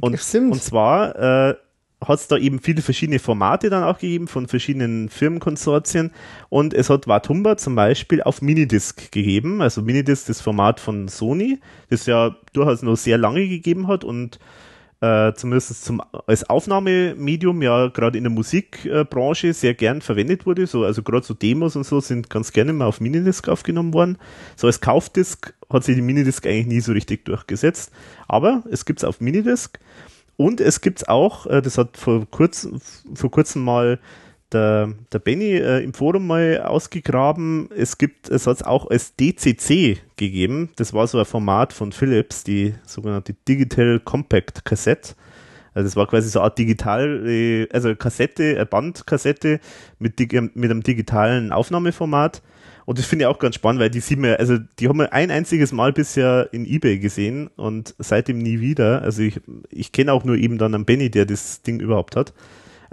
[0.00, 0.52] Und, Stimmt.
[0.52, 1.16] und zwar
[1.50, 1.54] äh,
[2.08, 6.12] hat es da eben viele verschiedene Formate dann auch gegeben von verschiedenen Firmenkonsortien
[6.48, 11.60] und es hat Watumba zum Beispiel auf Minidisc gegeben, also Minidisc das Format von Sony,
[11.90, 14.38] das ja durchaus noch sehr lange gegeben hat und
[15.04, 20.66] äh, zumindest zum, als Aufnahmemedium ja gerade in der Musikbranche sehr gern verwendet wurde.
[20.66, 24.16] So, also gerade so Demos und so sind ganz gerne mal auf Minidisc aufgenommen worden.
[24.56, 27.92] So als Kaufdisc hat sich die Minidisc eigentlich nie so richtig durchgesetzt.
[28.28, 29.78] Aber es gibt es auf Minidisc
[30.36, 32.66] und es gibt es auch, äh, das hat vor, kurz,
[33.14, 33.98] vor kurzem mal
[34.54, 37.68] der, der Benny äh, im Forum mal ausgegraben.
[37.76, 40.70] Es gibt, es hat es auch als DCC gegeben.
[40.76, 45.14] Das war so ein Format von Philips, die sogenannte Digital Compact Cassette.
[45.74, 49.58] Also das war quasi so eine Art digital, also Kassette, eine Bandkassette
[49.98, 52.42] mit, mit einem digitalen Aufnahmeformat.
[52.86, 55.12] Und das finde ich auch ganz spannend, weil die sieht man, also die haben wir
[55.12, 59.02] ein einziges Mal bisher in Ebay gesehen und seitdem nie wieder.
[59.02, 59.40] Also ich,
[59.70, 62.34] ich kenne auch nur eben dann einen Benny, der das Ding überhaupt hat.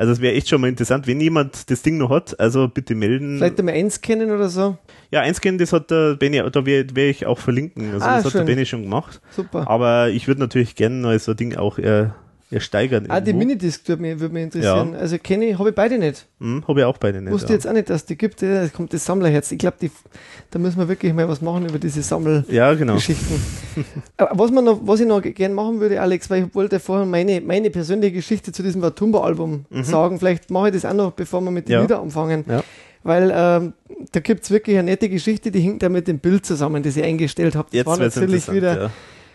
[0.01, 2.95] Also es wäre echt schon mal interessant, wenn jemand das Ding noch hat, also bitte
[2.95, 3.37] melden.
[3.37, 4.75] Vielleicht einmal einscannen oder so.
[5.11, 7.91] Ja, einscannen, das hat der Benny, da werde werd ich auch verlinken.
[7.93, 8.39] Also Ah, das hat schön.
[8.47, 9.21] der Benny schon gemacht.
[9.29, 9.69] Super.
[9.69, 12.07] Aber ich würde natürlich gerne so ein Ding auch äh,
[12.51, 13.05] ersteigern.
[13.09, 13.47] Ah, die irgendwo.
[13.47, 14.95] Minidisc würde mich, würde mich interessieren.
[14.95, 16.25] Also kenne ich, habe ich beide nicht.
[16.39, 17.31] Hm, Habe ich auch beide nicht.
[17.31, 17.53] Wusste ja.
[17.53, 18.41] jetzt auch nicht, dass die gibt.
[18.41, 19.51] Ja, Da kommt das Sammlerherz.
[19.51, 19.77] Ich glaube,
[20.51, 22.55] da müssen wir wirklich mal was machen über diese Sammelgeschichten.
[22.55, 22.97] ja, genau.
[24.17, 27.41] Was, man noch, was ich noch gerne machen würde, Alex, weil ich wollte vorher meine,
[27.41, 30.19] meine persönliche Geschichte zu diesem Watumba-Album sagen.
[30.19, 31.75] Vielleicht mache ich das auch noch, bevor wir mit den Mhm.
[31.75, 31.81] Ja.
[31.81, 32.45] Liedern anfangen.
[32.47, 32.63] Ja.
[33.03, 33.73] Weil ähm,
[34.11, 36.97] da gibt es wirklich eine nette Geschichte, die hängt ja mit dem Bild zusammen, das
[36.97, 37.69] ihr eingestellt habt.
[37.69, 38.91] Das Jetzt war natürlich wieder ja.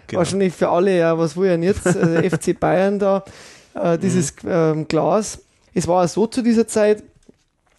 [0.08, 0.18] Genau.
[0.18, 1.86] wahrscheinlich für alle, ja, was wollen jetzt?
[1.86, 3.24] Also FC Bayern da,
[3.74, 4.48] äh, dieses Mhm.
[4.50, 5.40] ähm, Glas.
[5.74, 7.02] Es war so zu dieser Zeit,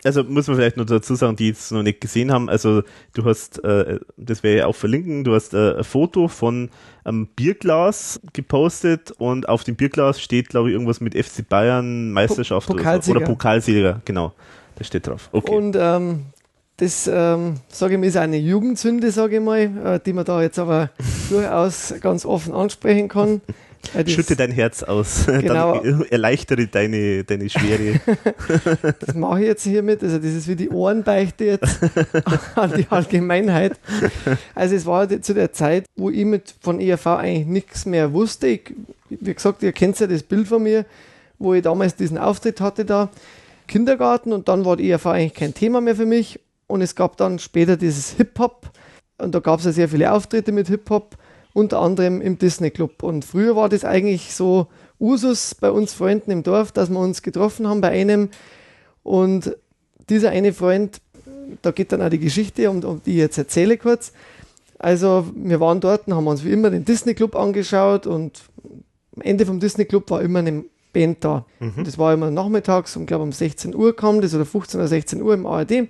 [0.03, 3.25] also muss man vielleicht noch dazu sagen, die es noch nicht gesehen haben, also du
[3.25, 6.69] hast, äh, das werde ich auch verlinken, du hast äh, ein Foto von
[7.03, 12.67] einem Bierglas gepostet und auf dem Bierglas steht, glaube ich, irgendwas mit FC Bayern Meisterschaft
[12.67, 13.17] Pokalsieger.
[13.17, 14.33] oder, oder Pokalsieger, genau.
[14.75, 15.29] Das steht drauf.
[15.31, 15.55] Okay.
[15.55, 16.27] Und ähm,
[16.77, 20.41] das, ähm, sage ich mal, ist eine Jugendsünde, sage ich mal, äh, die man da
[20.41, 20.89] jetzt aber
[21.29, 23.41] durchaus ganz offen ansprechen kann.
[23.95, 25.79] Äh, das- Schütte dein Herz aus, Genau.
[25.79, 27.99] dann erleichtere deine, deine Schwere.
[28.99, 30.03] Das mache ich jetzt hiermit.
[30.03, 31.79] Also, das ist wie die Ohrenbeichte jetzt
[32.55, 33.79] an die Allgemeinheit.
[34.55, 38.47] Also, es war zu der Zeit, wo ich mit von ERV eigentlich nichts mehr wusste.
[38.47, 38.73] Ich,
[39.09, 40.85] wie gesagt, ihr kennt ja das Bild von mir,
[41.39, 43.09] wo ich damals diesen Auftritt hatte da.
[43.67, 46.39] Kindergarten und dann war die ERV eigentlich kein Thema mehr für mich.
[46.67, 48.69] Und es gab dann später dieses Hip-Hop.
[49.17, 51.17] Und da gab es ja sehr viele Auftritte mit Hip-Hop,
[51.53, 53.01] unter anderem im Disney Club.
[53.01, 54.67] Und früher war das eigentlich so
[54.99, 58.29] Usus bei uns Freunden im Dorf, dass wir uns getroffen haben bei einem.
[59.03, 59.55] Und
[60.09, 61.01] dieser eine Freund,
[61.61, 64.11] da geht dann auch die Geschichte, um, um die ich jetzt erzähle kurz.
[64.79, 68.43] Also wir waren dort und haben uns wie immer den Disney Club angeschaut und
[69.15, 71.45] am Ende vom Disney Club war immer eine Band da.
[71.77, 74.87] Und das war immer nachmittags, um glaube um 16 Uhr kam das oder 15 oder
[74.87, 75.87] 16 Uhr im ARD.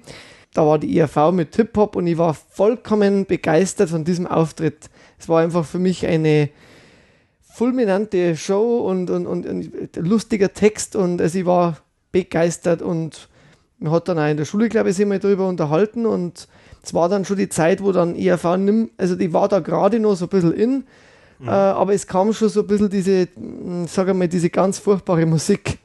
[0.58, 4.90] Da war die ERV mit Hip-Hop und ich war vollkommen begeistert von diesem Auftritt.
[5.20, 6.50] Es war einfach für mich eine
[7.54, 11.78] fulminante Show und, und, und, und lustiger Text und also ich war
[12.12, 13.30] begeistert und
[13.78, 16.48] man hat dann auch in der Schule, glaube ich, sich mal drüber unterhalten und
[16.82, 20.00] es war dann schon die Zeit, wo dann ERV nimm, also die war da gerade
[20.00, 20.84] noch so ein bisschen in,
[21.46, 24.80] äh, aber es kam schon so ein bisschen diese, mh, sag ich mal, diese ganz
[24.80, 25.78] furchtbare Musik.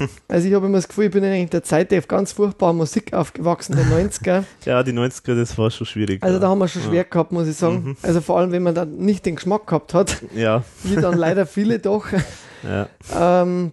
[0.28, 2.76] Also ich habe immer das Gefühl, ich bin eigentlich in der Zeit der ganz furchtbaren
[2.76, 4.44] Musik aufgewachsen, der 90er.
[4.64, 6.22] ja, die 90er, das war schon schwierig.
[6.22, 6.40] Also ja.
[6.40, 7.96] da haben wir schon schwer gehabt, muss ich sagen.
[8.02, 11.46] Also vor allem, wenn man dann nicht den Geschmack gehabt hat, Ja, wie dann leider
[11.46, 12.06] viele doch,
[12.62, 12.88] ja.
[13.14, 13.72] ähm,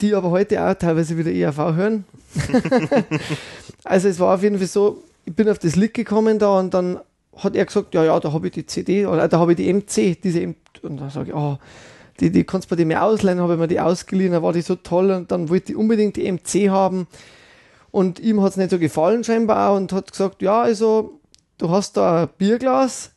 [0.00, 2.04] die aber heute auch teilweise wieder ERV hören.
[3.84, 6.74] also es war auf jeden Fall so, ich bin auf das Lied gekommen da und
[6.74, 6.98] dann
[7.36, 9.72] hat er gesagt, ja, ja, da habe ich die CD oder da habe ich die
[9.72, 11.58] MC, diese M und dann sage ich, oh,
[12.20, 14.62] die, die kannst du bei mir ausleihen, habe ich mir die ausgeliehen, dann war die
[14.62, 17.06] so toll und dann wollte ich unbedingt die MC haben.
[17.90, 21.20] Und ihm hat es nicht so gefallen scheinbar und hat gesagt, ja, also
[21.58, 23.12] du hast da ein Bierglas,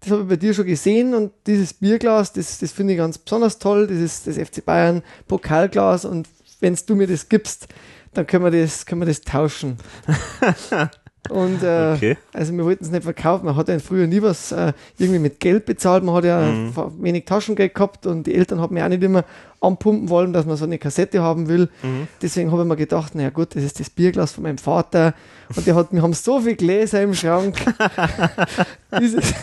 [0.00, 3.18] das habe ich bei dir schon gesehen und dieses Bierglas, das, das finde ich ganz
[3.18, 6.28] besonders toll, das ist das FC Bayern Pokalglas und
[6.60, 7.68] wenn du mir das gibst,
[8.14, 9.76] dann können wir das, können wir das tauschen.
[11.30, 12.16] Und äh, Okay.
[12.32, 13.46] also wir wollten es nicht verkaufen.
[13.46, 16.04] Man hat ja früher nie was äh, irgendwie mit Geld bezahlt.
[16.04, 16.72] Man hat ja Mhm.
[17.00, 19.24] wenig Taschengeld gehabt und die Eltern haben mir auch nicht immer
[19.60, 21.68] anpumpen wollen, dass man so eine Kassette haben will.
[21.82, 22.08] Mhm.
[22.22, 25.14] Deswegen habe ich mir gedacht, naja gut, das ist das Bierglas von meinem Vater
[25.56, 27.56] und der hat, wir haben so viele Gläser im Schrank.
[29.00, 29.34] Dieses,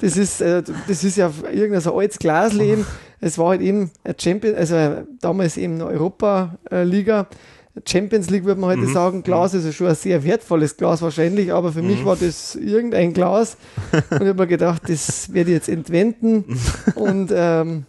[0.00, 2.86] das, ist, äh, das ist ja irgendein so altes Glasleben.
[3.20, 7.26] Es war halt eben ein Champion, also äh, damals eben eine Europa-Liga.
[7.86, 8.92] Champions League würde man heute Mhm.
[8.92, 11.88] sagen, Glas ist ja schon ein sehr wertvolles Glas wahrscheinlich, aber für Mhm.
[11.88, 13.56] mich war das irgendein Glas
[14.10, 16.44] und ich habe mir gedacht, das werde ich jetzt entwenden
[16.94, 17.86] und ähm,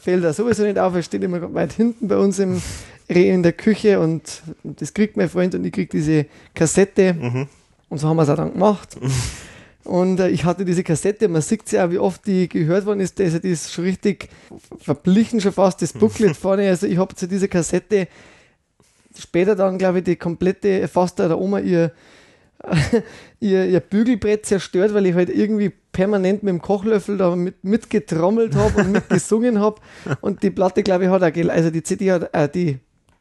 [0.00, 2.62] fällt da sowieso nicht auf, es steht immer weit hinten bei uns im
[3.10, 7.46] Reh in der Küche und das kriegt mein Freund und ich krieg diese Kassette Mhm.
[7.88, 8.96] und so haben wir es auch dann gemacht.
[9.84, 12.98] Und äh, ich hatte diese Kassette, man sieht ja auch, wie oft die gehört worden
[12.98, 13.20] ist.
[13.20, 14.28] Also die ist schon richtig
[14.78, 16.68] verblichen, schon fast das Booklet vorne.
[16.68, 18.08] Also ich habe zu dieser Kassette
[19.18, 21.92] später dann, glaube ich, die komplette, fast der Oma ihr,
[23.40, 28.54] ihr, ihr Bügelbrett zerstört, weil ich halt irgendwie permanent mit dem Kochlöffel da mit, mitgetrommelt
[28.54, 29.80] habe und mitgesungen habe.
[30.20, 32.78] Und die Platte, glaube ich, hat auch, also die CD hat, äh, die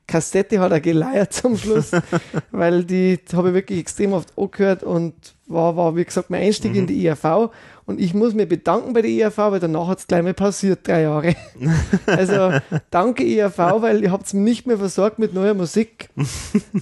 [0.07, 1.91] Kassette hat er geleiert zum Schluss,
[2.51, 5.13] weil die habe ich wirklich extrem oft angehört und
[5.47, 7.49] war, war, wie gesagt, mein Einstieg in die IAV.
[7.87, 10.87] Und ich muss mich bedanken bei der IAV, weil danach hat es gleich mal passiert,
[10.87, 11.35] drei Jahre.
[12.07, 12.51] Also
[12.89, 16.09] danke IAV, weil ihr habt es nicht mehr versorgt mit neuer Musik.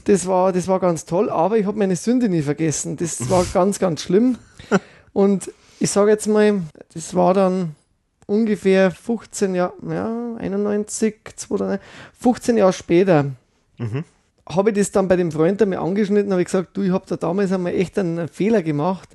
[0.06, 2.96] Das war, das war ganz toll, aber ich habe meine Sünde nie vergessen.
[2.98, 4.38] Das war ganz, ganz schlimm.
[5.12, 6.62] Und ich sage jetzt mal,
[6.94, 7.76] das war dann
[8.26, 11.80] ungefähr 15 Jahre, ja, 91, 2009,
[12.20, 13.26] 15 Jahre später,
[13.78, 14.04] Mhm.
[14.48, 17.06] habe ich das dann bei dem Freund einmal angeschnitten, habe ich gesagt, du, ich habe
[17.08, 19.10] da damals einmal echt einen Fehler gemacht.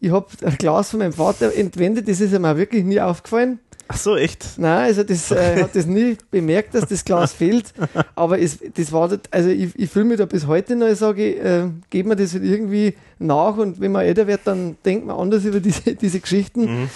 [0.00, 3.60] Ich habe ein Glas von meinem Vater entwendet, das ist ihm auch wirklich nie aufgefallen.
[3.88, 4.44] Ach so, echt?
[4.56, 7.72] Nein, also das äh, hat das nie bemerkt, dass das Glas fehlt.
[8.16, 11.36] Aber es, das war, also ich, ich fühle mich da bis heute noch, ich sage,
[11.36, 15.16] äh, geht mir das halt irgendwie nach und wenn man älter wird, dann denkt man
[15.16, 16.62] anders über diese, diese Geschichten.
[16.62, 16.90] Mhm.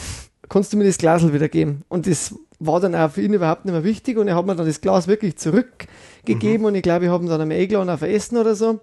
[0.48, 1.82] Kannst du mir das Glasel wieder geben?
[1.88, 4.57] Und das war dann auch für ihn überhaupt nicht mehr wichtig und er hat mir
[4.57, 8.03] dann das Glas wirklich zurückgegeben und ich glaube, ich habe ihn dann einmal eingeladen auf
[8.03, 8.80] Essen oder so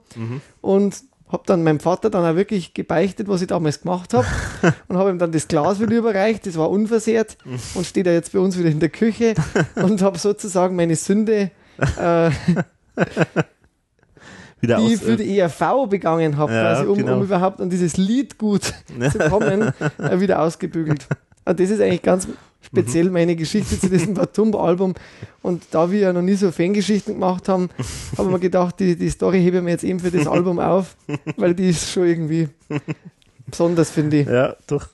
[0.61, 4.25] und habe dann meinem Vater dann auch wirklich gebeichtet, was ich damals gemacht habe
[4.87, 7.37] und habe ihm dann das Glas wieder überreicht, das war unversehrt
[7.75, 9.33] und steht ja jetzt bei uns wieder in der Küche
[9.75, 11.51] und habe sozusagen meine Sünde
[11.97, 12.31] äh,
[14.61, 17.17] wieder die ich für die ERV begangen habe, Ja, quasi, um, genau.
[17.17, 18.63] um überhaupt an dieses Lied gut
[19.11, 21.07] zu kommen, äh, wieder ausgebügelt.
[21.45, 22.27] Und das ist eigentlich ganz
[22.67, 24.93] speziell meine Geschichte zu diesem Batumba-Album.
[25.41, 27.69] Und da wir ja noch nie so Fangeschichten gemacht haben,
[28.17, 30.95] haben wir gedacht, die, die Story hebe ich mir jetzt eben für das Album auf,
[31.37, 32.49] weil die ist schon irgendwie
[33.45, 34.27] besonders, finde ich.
[34.27, 34.87] Ja, doch.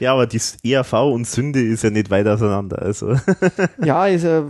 [0.00, 2.80] ja, aber die ERV und Sünde ist ja nicht weit auseinander.
[2.80, 3.14] Also.
[3.84, 4.44] Ja, ist ja,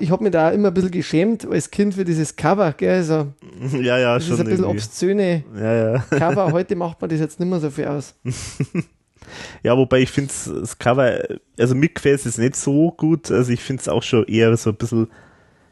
[0.00, 2.96] ich habe mich da immer ein bisschen geschämt als Kind für dieses Cover, gell?
[2.98, 3.28] Also,
[3.72, 4.78] ja, ja, das schon ist ein bisschen irgendwie.
[4.78, 5.98] obszöne Ja, ja.
[6.10, 6.52] Cover.
[6.52, 8.14] Heute macht man das jetzt nicht mehr so viel aus.
[9.62, 11.18] Ja, wobei ich finde das Cover,
[11.58, 13.30] also mir gefällt es nicht so gut.
[13.30, 15.08] Also ich finde es auch schon eher so ein bisschen,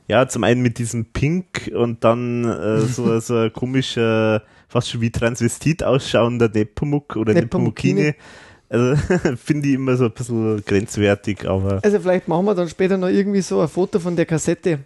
[0.09, 5.01] ja, zum einen mit diesem Pink und dann äh, so, so ein komischer, fast schon
[5.01, 8.15] wie Transvestit ausschauender Nepomuk oder Nepomukine.
[8.69, 8.97] Also
[9.37, 13.09] finde ich immer so ein bisschen grenzwertig, aber Also vielleicht machen wir dann später noch
[13.09, 14.81] irgendwie so ein Foto von der Kassette,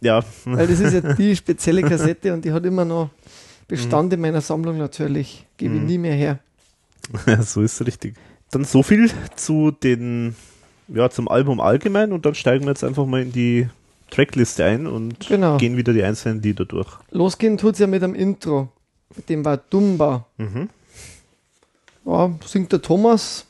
[0.00, 3.10] ja, weil das ist ja die spezielle Kassette und die hat immer noch
[3.66, 5.46] Bestand in meiner Sammlung natürlich.
[5.56, 5.86] Gebe ich Mhm.
[5.86, 6.38] nie mehr her.
[7.42, 8.14] so ist es richtig.
[8.50, 10.34] Dann so viel zu den,
[10.88, 13.68] ja, zum Album allgemein und dann steigen wir jetzt einfach mal in die
[14.10, 15.56] Trackliste ein und Genau.
[15.56, 16.88] gehen wieder die einzelnen Lieder durch.
[17.10, 18.68] Losgehen tut es ja mit einem Intro.
[19.16, 20.26] Mit dem war Dumba.
[20.36, 20.68] Mhm.
[22.04, 23.46] Ja, singt der Thomas.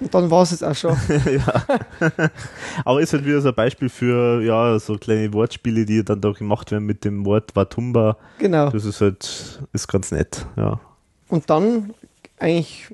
[0.00, 0.96] Und dann war es jetzt auch schon.
[1.26, 1.62] ja.
[2.84, 6.30] Aber ist halt wieder so ein Beispiel für, ja, so kleine Wortspiele, die dann da
[6.30, 8.16] gemacht werden mit dem Wort Watumba.
[8.38, 8.70] genau.
[8.70, 10.78] Das ist halt, ist ganz nett, ja.
[11.28, 11.92] Und dann
[12.40, 12.86] eigentlich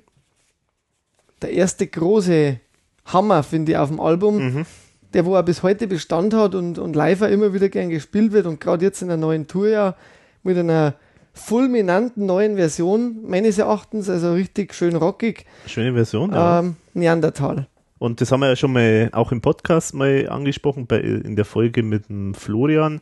[1.42, 2.58] der erste große
[3.06, 4.66] Hammer, finde ich, auf dem Album, Mhm.
[5.12, 8.32] der wo er bis heute Bestand hat und, und live auch immer wieder gern gespielt
[8.32, 9.94] wird und gerade jetzt in der neuen Tour ja
[10.42, 10.94] mit einer
[11.32, 16.60] fulminanten neuen Version, meines Erachtens, also richtig schön rockig, Schöne Version, ja.
[16.60, 17.66] ähm, Neandertal.
[17.98, 21.44] Und das haben wir ja schon mal auch im Podcast mal angesprochen, bei, in der
[21.44, 23.00] Folge mit dem Florian.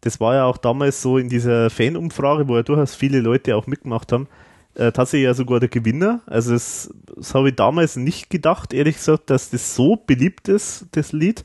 [0.00, 3.66] Das war ja auch damals so in dieser Fanumfrage, wo ja durchaus viele Leute auch
[3.66, 4.26] mitgemacht haben.
[4.74, 6.20] Äh, tatsächlich ja sogar der Gewinner.
[6.26, 10.86] Also das, das habe ich damals nicht gedacht, ehrlich gesagt, dass das so beliebt ist,
[10.92, 11.44] das Lied,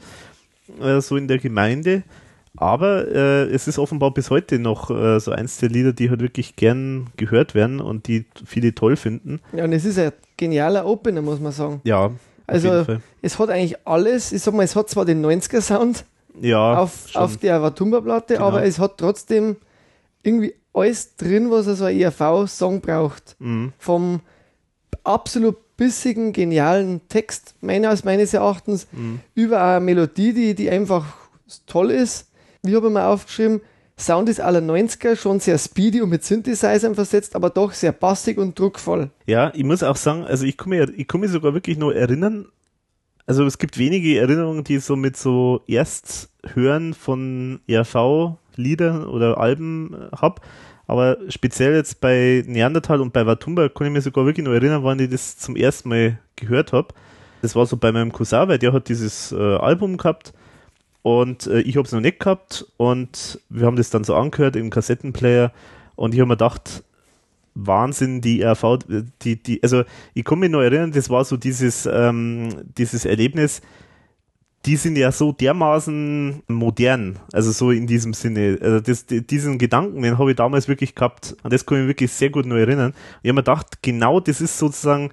[0.82, 2.03] äh, so in der Gemeinde.
[2.55, 6.21] Aber äh, es ist offenbar bis heute noch äh, so eins der Lieder, die halt
[6.21, 9.41] wirklich gern gehört werden und die viele toll finden.
[9.53, 11.82] Ja, und es ist ein genialer Opener, muss man sagen.
[11.84, 12.11] Ja,
[12.47, 12.86] Also
[13.21, 16.03] es hat eigentlich alles, ich sag mal, es hat zwar den 90er-Sound
[16.41, 17.21] Ja, auf, schon.
[17.21, 18.47] auf der Watumba-Platte, Genau.
[18.47, 19.57] aber es hat trotzdem
[20.23, 23.36] irgendwie alles drin, was so ein ERV-Song braucht.
[23.39, 23.73] Mhm.
[23.78, 24.21] Vom
[25.03, 29.19] absolut bissigen, genialen Text, meines, meines Erachtens, Mhm.
[29.36, 31.05] über eine Melodie, die, die einfach
[31.65, 32.28] toll ist.
[32.63, 33.61] Wie habe ich mir aufgeschrieben?
[33.99, 38.38] Sound ist aller 90er, schon sehr speedy und mit Synthesizern versetzt, aber doch sehr bassig
[38.38, 39.09] und druckvoll.
[39.25, 41.95] Ja, ich muss auch sagen, also ich kann mich, ich kann mich sogar wirklich nur
[41.95, 42.47] erinnern,
[43.25, 49.93] also es gibt wenige Erinnerungen, die ich so mit so Ersthören von ERV-Liedern oder Alben
[49.93, 50.41] äh, hab,
[50.88, 54.84] aber speziell jetzt bei Neandertal und bei Watumba kann ich mir sogar wirklich nur erinnern,
[54.84, 56.94] wann ich das zum ersten Mal gehört habe.
[57.42, 60.34] Das war so bei meinem Cousin, weil der hat dieses äh, Album gehabt
[61.04, 64.56] und äh, ich habe es noch nicht gehabt und wir haben das dann so angehört
[64.56, 65.52] im Kassettenplayer
[65.96, 66.84] und ich habe mir gedacht,
[67.54, 68.80] Wahnsinn, die RV,
[69.24, 69.84] die, die, also
[70.14, 73.62] ich kann mich noch erinnern, das war so dieses, ähm, dieses Erlebnis,
[74.68, 78.57] die sind ja so dermaßen modern, also so in diesem Sinne.
[78.61, 81.82] Also das, die- diesen Gedanken, den habe ich damals wirklich gehabt, an das kann ich
[81.84, 82.93] mich wirklich sehr gut noch erinnern.
[83.24, 85.11] Ich habe mir gedacht, genau das ist sozusagen,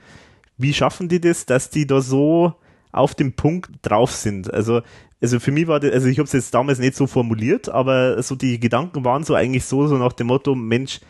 [0.58, 2.54] wie schaffen die das, dass die da so
[2.92, 4.52] auf dem Punkt drauf sind?
[4.52, 4.82] Also,
[5.22, 8.22] also für mich war das, also ich habe es jetzt damals nicht so formuliert, aber
[8.22, 11.00] so die Gedanken waren so eigentlich so, so nach dem Motto, Mensch,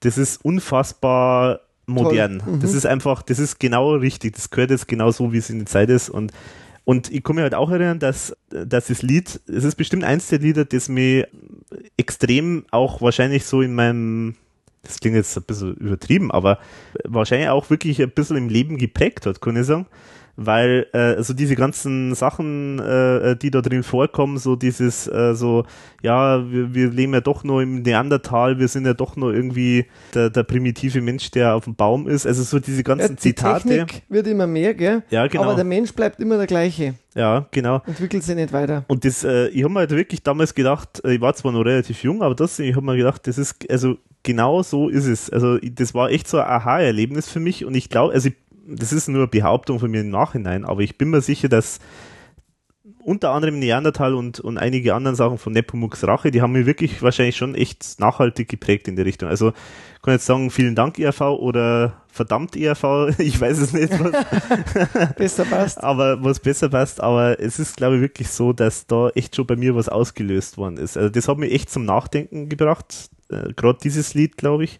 [0.00, 2.42] das ist unfassbar modern.
[2.44, 2.60] Mhm.
[2.60, 4.34] Das ist einfach, das ist genau richtig.
[4.34, 6.08] Das gehört jetzt genau so, wie es in der Zeit ist.
[6.10, 6.32] Und,
[6.84, 10.28] und ich kann mich halt auch erinnern, dass, dass das Lied, es ist bestimmt eins
[10.28, 11.28] der Lieder, das mir
[11.96, 14.36] extrem auch wahrscheinlich so in meinem,
[14.82, 16.58] das klingt jetzt ein bisschen übertrieben, aber
[17.04, 19.86] wahrscheinlich auch wirklich ein bisschen im Leben geprägt hat, kann ich sagen.
[20.36, 25.64] Weil äh, so diese ganzen Sachen, äh, die da drin vorkommen, so dieses, äh, so,
[26.02, 29.86] ja, wir, wir leben ja doch nur im Neandertal, wir sind ja doch nur irgendwie
[30.12, 32.26] der, der primitive Mensch, der auf dem Baum ist.
[32.26, 33.68] Also so diese ganzen Ja, die Zitate.
[33.68, 35.02] Technik wird immer mehr, gell?
[35.10, 35.44] Ja, genau.
[35.44, 37.82] Aber der Mensch bleibt immer der gleiche, Ja, genau.
[37.86, 38.84] entwickelt sich nicht weiter.
[38.88, 41.64] Und das, äh, ich habe mir halt wirklich damals gedacht, äh, ich war zwar noch
[41.64, 45.30] relativ jung, aber das, ich habe mir gedacht, das ist, also genau so ist es.
[45.30, 48.34] Also das war echt so ein Aha-Erlebnis für mich und ich glaube, also ich,
[48.66, 51.80] das ist nur eine Behauptung von mir im Nachhinein, aber ich bin mir sicher, dass
[53.02, 57.02] unter anderem Neandertal und, und einige anderen Sachen von Nepomuk's Rache, die haben mir wirklich
[57.02, 59.28] wahrscheinlich schon echt nachhaltig geprägt in die Richtung.
[59.28, 59.52] Also
[60.04, 65.46] kann jetzt sagen, vielen Dank ERV oder verdammt ERV, ich weiß es nicht, was besser
[65.46, 65.82] passt.
[65.82, 69.46] Aber was besser passt, aber es ist glaube ich wirklich so, dass da echt schon
[69.46, 70.98] bei mir was ausgelöst worden ist.
[70.98, 74.78] Also das hat mich echt zum Nachdenken gebracht, äh, gerade dieses Lied, glaube ich.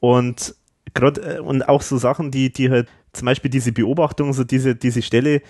[0.00, 0.54] Und
[0.98, 4.74] gerade äh, und auch so Sachen, die die halt zum Beispiel diese Beobachtung, so diese
[4.74, 5.42] diese Stelle,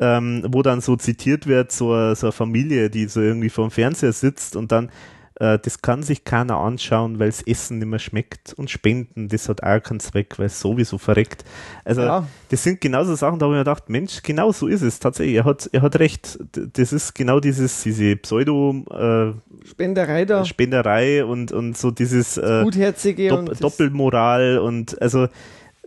[0.00, 3.70] ähm, wo dann so zitiert wird, so, so eine Familie, die so irgendwie vor dem
[3.70, 4.90] Fernseher sitzt und dann,
[5.36, 9.48] äh, das kann sich keiner anschauen, weil das Essen nicht mehr schmeckt und Spenden, das
[9.48, 11.44] hat auch keinen Zweck, weil es sowieso verreckt.
[11.84, 12.26] Also, Ja.
[12.50, 15.36] das sind genauso Sachen, da habe ich mir gedacht, Mensch, genau so ist es tatsächlich.
[15.36, 16.38] Er hat, er hat recht.
[16.52, 22.62] Das ist genau dieses, diese Pseudo, äh, Spenderei da, Spenderei und, und so dieses, äh,
[22.62, 25.28] Gutherzige Dopp und Doppelmoral und also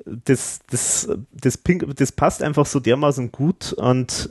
[0.06, 1.60] das, das, das,
[1.96, 4.30] das passt einfach so dermaßen gut und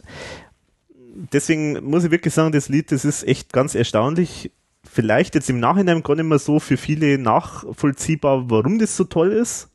[1.33, 4.51] deswegen muss ich wirklich sagen, das Lied, das ist echt ganz erstaunlich.
[4.91, 9.33] Vielleicht jetzt im Nachhinein gar nicht mehr so für viele nachvollziehbar, warum das so toll
[9.33, 9.69] ist.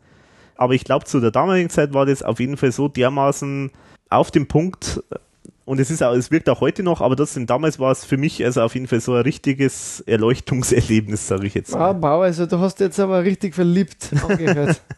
[0.55, 3.71] Aber ich glaube, zu der damaligen Zeit war das auf jeden Fall so dermaßen
[4.09, 5.01] auf dem Punkt.
[5.65, 8.17] Und es ist auch, es wirkt auch heute noch, aber trotzdem damals war es für
[8.17, 11.73] mich also auf jeden Fall so ein richtiges Erleuchtungserlebnis, sage ich jetzt.
[11.73, 14.81] Wow, wow, also du hast jetzt aber richtig verliebt angehört.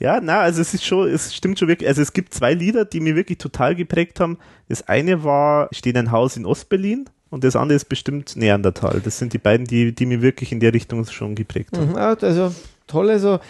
[0.00, 1.88] Ja, na, also es ist schon, es stimmt schon wirklich.
[1.88, 4.38] Also es gibt zwei Lieder, die mir wirklich total geprägt haben.
[4.68, 9.00] Das eine war Steht ein Haus in Ostberlin und das andere ist bestimmt Neandertal.
[9.02, 11.92] Das sind die beiden, die, die mir wirklich in der Richtung schon geprägt haben.
[11.92, 12.54] Mhm, ja, also
[12.86, 13.40] toll, also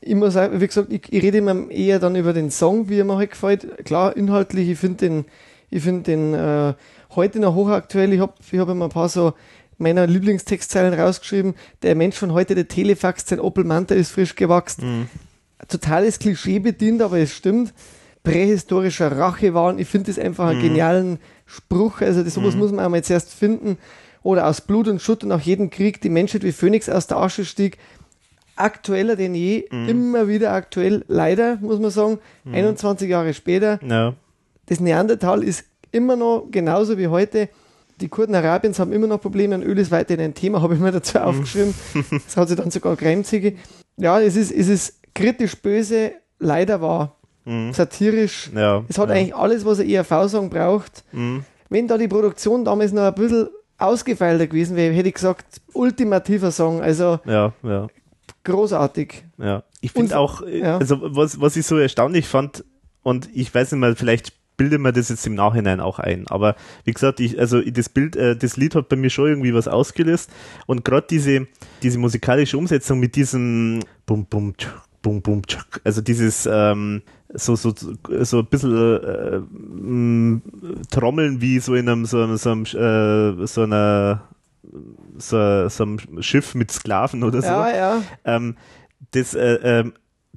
[0.00, 3.00] ich muss auch, wie gesagt, ich, ich rede immer eher dann über den Song, wie
[3.00, 3.84] er mir halt gefällt.
[3.84, 5.24] Klar, inhaltlich, ich finde den,
[5.70, 6.74] ich finde den äh,
[7.16, 8.12] heute noch hochaktuell.
[8.12, 9.34] Ich habe ich hab immer ein paar so
[9.76, 11.54] meiner Lieblingstextzeilen rausgeschrieben.
[11.82, 15.08] Der Mensch von heute, der Telefax, sein Opel Manta ist frisch gewachsen.
[15.66, 17.74] Totales Klischee bedient, aber es stimmt.
[18.22, 19.80] Prähistorischer Rachewahn.
[19.80, 21.18] Ich finde das einfach einen genialen
[21.52, 22.00] Spruch.
[22.00, 23.78] Also das, sowas muss man einmal zuerst finden.
[24.22, 27.18] Oder aus Blut und Schutt und nach jedem Krieg die Menschheit wie Phönix aus der
[27.18, 27.78] Asche stieg.
[28.54, 32.18] Aktueller denn je, immer wieder aktuell, leider, muss man sagen,
[32.52, 33.80] 21 Jahre später.
[33.84, 34.14] Ja,
[34.66, 37.48] Das Neandertal ist immer noch genauso wie heute.
[38.00, 40.80] Die Kurden Arabiens haben immer noch Probleme und Öl ist weiterhin ein Thema, habe ich
[40.80, 41.74] mir dazu aufgeschrieben.
[42.26, 43.54] Das hat sich dann sogar Kremzige.
[43.96, 47.16] Ja, es ist, es ist kritisch böse, leider wahr.
[47.72, 48.50] Satirisch.
[48.54, 48.84] ja.
[48.88, 49.16] Es hat ja.
[49.16, 51.04] eigentlich alles, was ein ERV-Song braucht.
[51.12, 51.44] Mhm.
[51.68, 53.48] Wenn da die Produktion damals noch ein bisschen
[53.78, 57.88] ausgefeilter gewesen wäre, hätte ich gesagt, ultimativer Song, also Ja, ja.
[58.44, 59.24] großartig.
[59.38, 62.64] Ja, ich finde auch, äh, also was, was ich so erstaunlich fand,
[63.02, 66.54] und ich weiß nicht mal, vielleicht bilde mir das jetzt im Nachhinein auch ein, aber
[66.84, 69.66] wie gesagt, ich, also das Bild, äh, das Lied hat bei mir schon irgendwie was
[69.66, 70.30] ausgelöst
[70.66, 71.48] und gerade diese,
[71.82, 74.54] diese musikalische Umsetzung mit diesem Bum Bum
[75.02, 77.02] tsch, Bum Bum tsch, also dieses ähm,
[77.34, 77.72] so, so,
[78.20, 80.42] so ein bisschen äh, m,
[80.90, 84.22] Trommeln wie so in einem, so, einem- so, einem, äh, so einer
[85.18, 88.02] so, so einem Schiff mit Sklaven oder so Ja, ja.
[88.24, 88.56] ähm,
[89.12, 89.92] das, äh, ähm,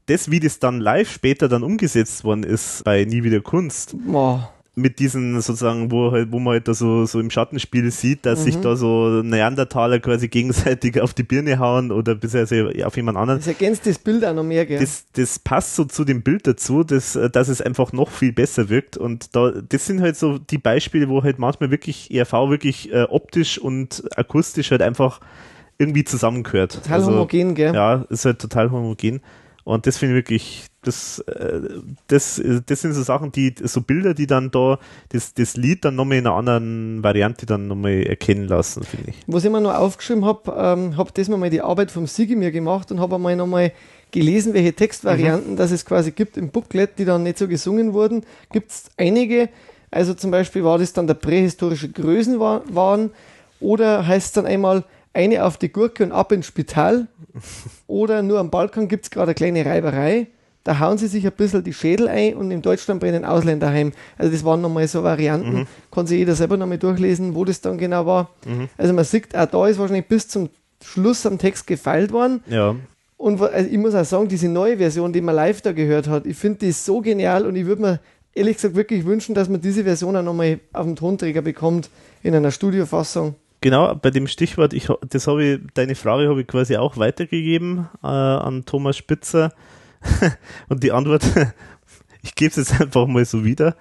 [0.08, 4.52] das, wie das dann live später dann umgesetzt worden ist bei Nie wieder Kunst, Boah.
[4.76, 8.44] Mit diesen sozusagen, wo halt, wo man halt da so, so im Schattenspiel sieht, dass
[8.44, 13.40] sich da so Neandertaler quasi gegenseitig auf die Birne hauen oder beziehungsweise auf jemand anderen.
[13.40, 14.80] Das ergänzt das Bild auch noch mehr, gell?
[14.80, 18.70] Das, das passt so zu dem Bild dazu, dass, dass es einfach noch viel besser
[18.70, 18.98] wirkt.
[18.98, 23.04] Und da, das sind halt so die Beispiele, wo halt manchmal wirklich ERV wirklich äh,
[23.04, 25.22] optisch und akustisch halt einfach
[25.78, 26.74] irgendwie zusammengehört.
[26.84, 27.74] Total homogen, gell?
[27.74, 29.22] Ja, ist halt total homogen.
[29.64, 31.62] Und das finde ich wirklich, das, äh,
[32.08, 34.80] das, äh, das sind so Sachen, die, so Bilder, die dann da
[35.10, 39.16] das, das Lied dann nochmal in einer anderen Variante dann nochmal erkennen lassen, finde ich.
[39.28, 42.52] Was ich mir noch aufgeschrieben habe, ähm, habe das mal die Arbeit vom Sigi mir
[42.52, 43.72] gemacht und habe einmal nochmal
[44.12, 45.58] gelesen, welche Textvarianten Mhm.
[45.58, 48.24] das es quasi gibt im Booklet, die dann nicht so gesungen wurden.
[48.52, 49.50] Gibt es einige.
[49.92, 53.12] Also zum Beispiel war das dann der prähistorische Größenwahn
[53.60, 54.84] oder heißt es dann einmal
[55.14, 57.08] eine auf die Gurke und ab ins Spital
[57.88, 60.28] oder nur am Balkon gibt es gerade eine kleine Reiberei.
[60.66, 63.94] Da hauen sie sich ein bisschen die Schädel ein und in Deutschland brennen Ausländer heim.
[64.18, 65.68] Also das waren nochmal so Varianten.
[65.92, 68.32] Kann sich jeder selber nochmal durchlesen, wo das dann genau war.
[68.78, 70.50] Also man sieht, auch da ist wahrscheinlich bis zum
[70.84, 72.44] Schluss am Text gefeilt worden.
[72.48, 72.76] Ja,
[73.18, 76.26] Und also ich muss auch sagen, diese neue Version, die man live da gehört hat,
[76.26, 78.00] ich finde die so genial und ich würde mir
[78.34, 81.92] ehrlich gesagt wirklich wünschen, dass man diese Version auch nochmal auf dem Tonträger bekommt,
[82.24, 83.36] in einer Studiofassung.
[83.62, 87.88] Genau, bei dem Stichwort, ich, das habe ich, deine Frage habe ich quasi auch weitergegeben
[88.04, 89.54] äh, an Thomas Spitzer.
[90.70, 91.24] Und die Antwort,
[92.22, 93.76] ich gebe es jetzt einfach mal so wieder.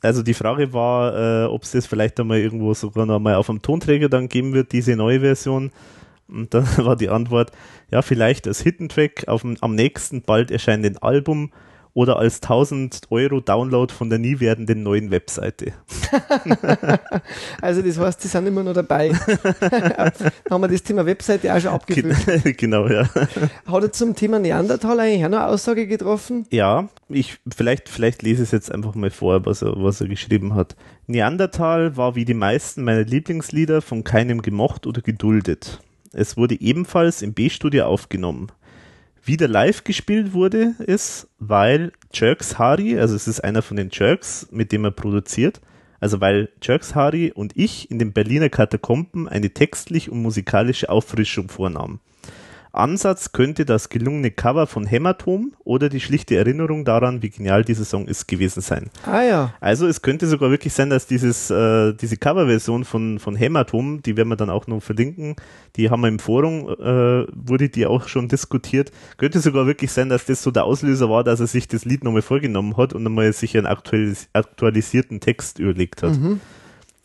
[0.00, 3.46] Also die Frage war, äh, ob es das vielleicht einmal irgendwo sogar noch mal auf
[3.46, 5.72] dem Tonträger dann geben wird, diese neue Version.
[6.28, 7.50] Und dann war die Antwort,
[7.90, 11.50] ja, vielleicht als Hidden Track auf dem, am nächsten bald erscheinenden Album
[11.94, 15.72] oder als 1000 Euro Download von der nie werdenden neuen Webseite.
[17.62, 19.10] also das heißt, die sind immer noch dabei.
[19.60, 20.12] da
[20.50, 22.56] haben wir das Thema Webseite auch schon abgefüllt.
[22.58, 23.08] genau, ja.
[23.66, 26.46] Hat er zum Thema Neandertal eigentlich auch noch Aussage getroffen?
[26.50, 30.54] Ja, ich vielleicht, vielleicht lese es jetzt einfach mal vor, was er, was er geschrieben
[30.54, 30.76] hat.
[31.06, 35.80] Neandertal war wie die meisten meiner Lieblingslieder von keinem gemocht oder geduldet.
[36.12, 38.52] Es wurde ebenfalls im B-Studio aufgenommen
[39.28, 44.48] wieder live gespielt wurde, ist, weil Jerks Hari, also es ist einer von den Jerks,
[44.50, 45.60] mit dem er produziert,
[46.00, 51.48] also weil Jerks Hari und ich in den Berliner Katakomben eine textlich und musikalische Auffrischung
[51.48, 52.00] vornahmen.
[52.72, 57.84] Ansatz könnte das gelungene Cover von Hämatom oder die schlichte Erinnerung daran, wie genial dieser
[57.84, 58.90] Song ist, gewesen sein.
[59.04, 59.54] Ah ja.
[59.60, 64.16] Also es könnte sogar wirklich sein, dass dieses, äh, diese Coverversion von, von Hämatom, die
[64.16, 65.36] werden wir dann auch noch verlinken,
[65.76, 70.08] die haben wir im Forum, äh, wurde die auch schon diskutiert, könnte sogar wirklich sein,
[70.08, 73.02] dass das so der Auslöser war, dass er sich das Lied nochmal vorgenommen hat und
[73.02, 76.18] nochmal sich einen aktualis aktualisierten Text überlegt hat.
[76.18, 76.40] Mhm.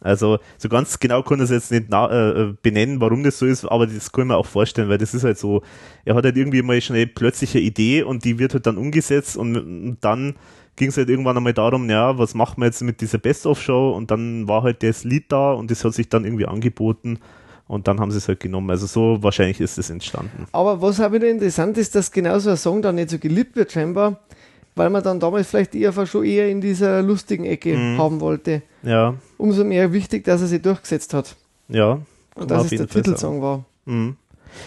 [0.04, 3.66] Also so ganz genau kann er es jetzt nicht äh, benennen, warum das so ist,
[3.66, 5.64] aber das kann man auch vorstellen, weil das ist halt so,
[6.06, 7.10] er hat halt irgendwie mal eine
[7.60, 10.36] Idee und die wird halt dann umgesetzt und, und dann
[10.76, 14.12] ging es halt irgendwann einmal darum, ja, was machen wir jetzt mit dieser Best-of-Show und
[14.12, 17.20] dann war halt das Lied da und das hat sich dann irgendwie angeboten
[17.68, 18.70] und dann haben sie es halt genommen.
[18.70, 20.48] Also so wahrscheinlich ist es entstanden.
[20.52, 23.56] Aber was auch wieder interessant ist, dass genau so ein Song dann nicht so geliebt
[23.56, 24.20] wird scheinbar,
[24.76, 27.98] weil man dann damals vielleicht eher schon eher in dieser lustigen Ecke mhm.
[27.98, 28.62] haben wollte.
[28.82, 29.16] Ja.
[29.38, 31.36] Umso mehr wichtig, dass er sich durchgesetzt hat.
[31.68, 32.00] Ja.
[32.36, 33.66] Und dass es der Titelsong war.
[33.86, 34.18] Mhm.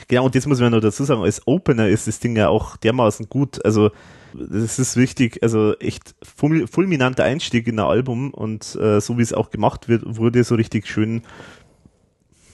[0.08, 2.76] Genau, und jetzt muss man noch dazu sagen, als Opener ist das Ding ja auch
[2.76, 3.64] dermaßen gut.
[3.64, 3.90] Also,
[4.34, 9.32] das ist wichtig, also echt fulminanter Einstieg in ein Album und äh, so wie es
[9.32, 11.22] auch gemacht wird, wurde so richtig schön,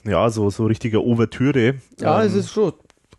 [0.05, 1.77] ja, so, so richtige Ouvertüre.
[1.99, 2.73] Ja, ähm, es ist schon.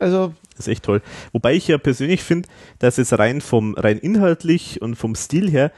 [0.03, 0.33] Also.
[0.55, 1.01] Das ist echt toll.
[1.31, 2.47] Wobei ich ja persönlich finde,
[2.79, 5.71] dass es rein vom, rein inhaltlich und vom Stil her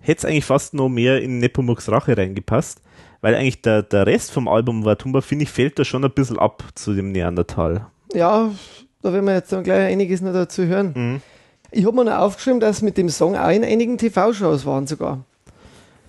[0.00, 2.80] hätte es eigentlich fast noch mehr in Nepomuk's Rache reingepasst,
[3.20, 6.38] weil eigentlich der, der Rest vom Album Watumba, finde ich, fällt da schon ein bisschen
[6.38, 7.86] ab zu dem Neandertal.
[8.12, 8.50] Ja,
[9.02, 10.92] da werden wir jetzt dann gleich einiges noch dazu hören.
[10.94, 11.22] Mhm.
[11.70, 15.24] Ich habe mir noch aufgeschrieben, dass mit dem Song auch in einigen TV-Shows waren sogar.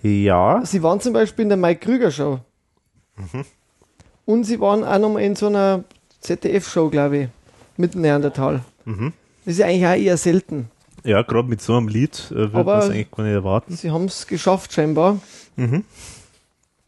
[0.03, 0.61] Ja.
[0.63, 2.39] Sie waren zum Beispiel in der Mike Krüger Show.
[3.17, 3.45] Mhm.
[4.25, 5.83] Und sie waren auch noch mal in so einer
[6.21, 7.29] ZDF-Show, glaube ich,
[7.77, 8.61] mit Neandertal.
[8.85, 9.13] Mhm.
[9.45, 10.69] Das ist ja eigentlich auch eher selten.
[11.03, 13.75] Ja, gerade mit so einem Lied äh, wird man es eigentlich gar nicht erwarten.
[13.75, 15.19] Sie haben es geschafft, scheinbar.
[15.55, 15.83] Mhm.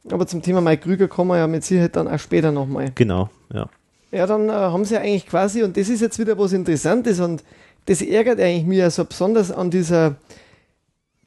[0.09, 2.91] Aber zum Thema Mike Krüger kommen wir ja mit Sicherheit dann auch später nochmal.
[2.95, 3.69] Genau, ja.
[4.11, 7.43] Ja, dann äh, haben sie eigentlich quasi, und das ist jetzt wieder was Interessantes und
[7.85, 10.15] das ärgert eigentlich mir so besonders an dieser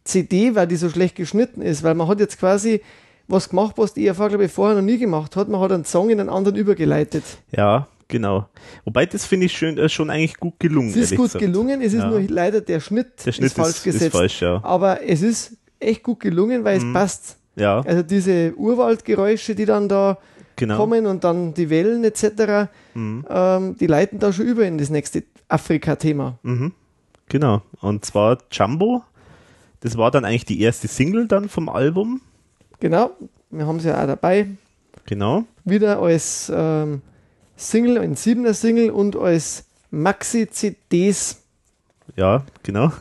[0.05, 2.83] CD, weil die so schlecht geschnitten ist, weil man hat jetzt quasi
[3.29, 5.49] was gemacht, was die ERV, glaube ich, vorher noch nie gemacht hat.
[5.49, 7.23] Man hat einen Song in einen anderen übergeleitet.
[7.53, 8.47] Ja, Genau.
[8.85, 10.91] Wobei das finde ich schön, äh, schon eigentlich gut gelungen.
[10.91, 11.43] Es ist gut gesagt.
[11.43, 12.11] gelungen, es ist ja.
[12.11, 14.05] nur leider der Schnitt, der Schnitt ist, falsch ist, gesetzt.
[14.05, 14.61] Ist falsch, ja.
[14.63, 16.89] Aber es ist echt gut gelungen, weil mhm.
[16.89, 17.37] es passt.
[17.57, 17.81] Ja.
[17.81, 20.19] Also diese Urwaldgeräusche, die dann da
[20.57, 20.77] genau.
[20.77, 23.25] kommen und dann die Wellen etc., mhm.
[23.31, 26.39] ähm, die leiten da schon über in das nächste Afrika-Thema.
[26.43, 26.73] Mhm.
[27.31, 27.63] Genau.
[27.81, 29.05] Und zwar Jumbo.
[29.81, 32.21] Das war dann eigentlich die erste Single dann vom Album.
[32.79, 33.13] Genau.
[33.49, 34.49] Wir haben sie ja auch dabei.
[35.07, 35.45] Genau.
[35.65, 37.01] Wieder als ähm,
[37.71, 41.43] Single, ein siebener Single und als Maxi-CDs.
[42.17, 42.93] Ja, genau.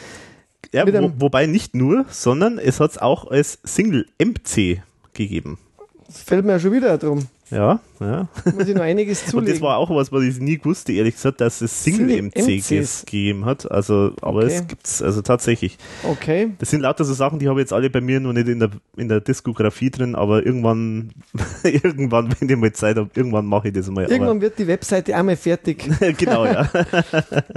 [0.72, 4.82] ja, wo, wobei nicht nur, sondern es hat es auch als Single MC
[5.12, 5.58] gegeben.
[6.06, 7.26] Das fällt mir ja schon wieder drum.
[7.50, 8.28] Ja, ja.
[8.54, 9.38] Muss ich noch einiges zulegen.
[9.40, 13.44] Und das war auch was, was ich nie wusste, ehrlich gesagt, dass es Single-MCs gegeben
[13.44, 13.70] hat.
[13.70, 14.54] Also, aber okay.
[14.54, 15.76] es gibt's, also tatsächlich.
[16.04, 16.52] Okay.
[16.58, 18.60] Das sind lauter so Sachen, die habe ich jetzt alle bei mir noch nicht in
[18.60, 21.10] der, in der Diskografie drin, aber irgendwann,
[21.64, 24.02] irgendwann, wenn ich mal Zeit habe, irgendwann mache ich das mal.
[24.02, 25.88] Irgendwann aber wird die Webseite einmal fertig.
[26.18, 26.70] genau, ja.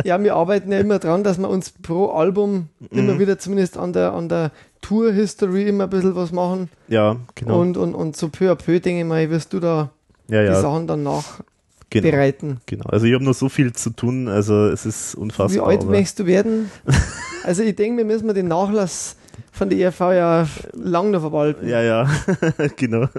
[0.03, 2.98] ja, wir arbeiten ja immer dran, dass wir uns pro Album mhm.
[2.98, 4.52] immer wieder zumindest an der, an der
[4.84, 6.69] Tour-History immer ein bisschen was machen.
[6.88, 7.60] Ja, genau.
[7.60, 9.89] Und, und, und so peu à peu, denke ich mal, wirst du da
[10.27, 10.53] ja, ja.
[10.53, 12.61] die Sachen dann nachbereiten.
[12.65, 12.85] Genau, genau.
[12.89, 15.65] Also ich habe noch so viel zu tun, also es ist unfassbar.
[15.65, 16.69] Wie alt möchtest du werden?
[17.43, 19.15] also ich denke, wir müssen den Nachlass
[19.51, 21.68] von der ERV ja lang noch verwalten.
[21.68, 22.10] Ja, ja,
[22.77, 23.07] genau.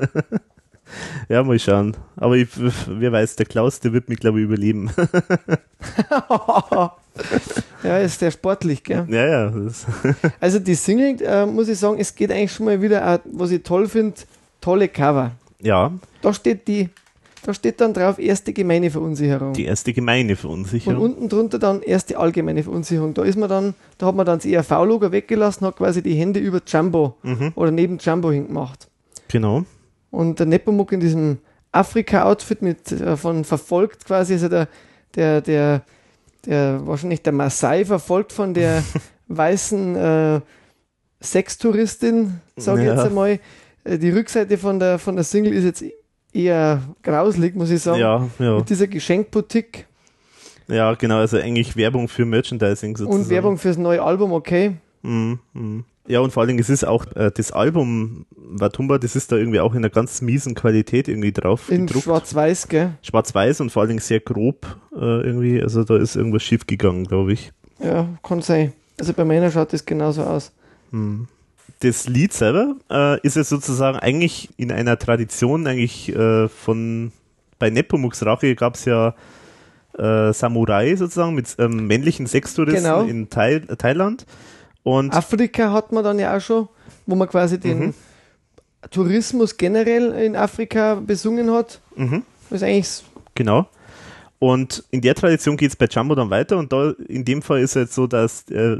[1.31, 1.97] Ja, mal schauen.
[2.15, 2.49] Aber ich,
[2.87, 4.91] wer weiß, der Klaus, der wird mich, glaube ich, überleben.
[7.83, 9.07] Ja, ist sehr sportlich, gell?
[9.09, 9.53] Ja, ja.
[10.41, 13.51] also die Single, äh, muss ich sagen, es geht eigentlich schon mal wieder, auch, was
[13.51, 14.17] ich toll finde,
[14.61, 15.33] tolle Cover.
[15.61, 15.93] Ja.
[16.23, 16.89] Da steht die,
[17.45, 19.53] da steht dann drauf erste gemeine Verunsicherung.
[19.53, 21.03] Die erste gemeine Verunsicherung.
[21.03, 23.15] Und unten drunter dann erste allgemeine Verunsicherung.
[23.15, 26.41] Da ist man dann, da hat man dann das ERV-Logo weggelassen, hat quasi die Hände
[26.41, 27.53] über Jumbo mhm.
[27.55, 28.89] oder neben Jumbo hingemacht.
[29.29, 29.65] Genau.
[30.11, 31.39] Und der Nepomuk in diesem
[31.73, 34.69] Afrika-Outfit mit äh, von verfolgt quasi, also der,
[35.15, 35.83] der, der,
[36.47, 38.83] der wahrscheinlich der Maasai verfolgt von der
[39.29, 40.41] weißen äh,
[41.23, 42.95] Sextouristin, sage ich Ja.
[42.95, 43.39] jetzt einmal.
[43.85, 45.85] Äh, Die Rückseite von der, von der Single ist jetzt
[46.33, 48.01] eher grauslig, muss ich sagen.
[48.01, 48.57] Ja, ja.
[48.59, 49.87] Mit dieser Geschenkboutique
[50.69, 53.23] Ja, genau, also eigentlich Werbung für Merchandising sozusagen.
[53.25, 54.73] und Werbung fürs neue Album, okay.
[55.03, 55.85] Mhm, mhm.
[56.07, 59.37] Ja, und vor allen Dingen, es ist auch äh, das Album Watumba, das ist da
[59.37, 62.91] irgendwie auch in einer ganz miesen Qualität irgendwie drauf In schwarz-weiß, gell?
[63.03, 65.63] Schwarz-Weiß und vor allen Dingen sehr grob äh, irgendwie.
[65.63, 67.53] Also da ist irgendwas schief gegangen, glaube ich.
[67.83, 68.73] Ja, kann sein.
[69.01, 70.53] Also bei meiner schaut das genauso aus.
[71.81, 77.13] Das Lied selber äh, ist ja sozusagen eigentlich in einer Tradition eigentlich äh, von
[77.59, 79.15] bei Nepomuks Rache gab es ja
[79.99, 83.05] äh, Samurai sozusagen mit ähm, männlichen Sextouristen Genau.
[83.05, 84.27] in Thai Thailand.
[84.85, 86.69] Und Afrika hat man dann ja auch schon,
[87.07, 87.95] wo man quasi den Mhm.
[88.91, 91.81] Tourismus generell in Afrika besungen hat.
[91.97, 92.23] Mhm.
[92.51, 93.05] Das ist eigentlich
[93.35, 93.67] Genau.
[94.39, 97.61] Und in der Tradition geht es bei Jumbo dann weiter und da in dem Fall
[97.61, 98.77] ist es jetzt so, dass äh,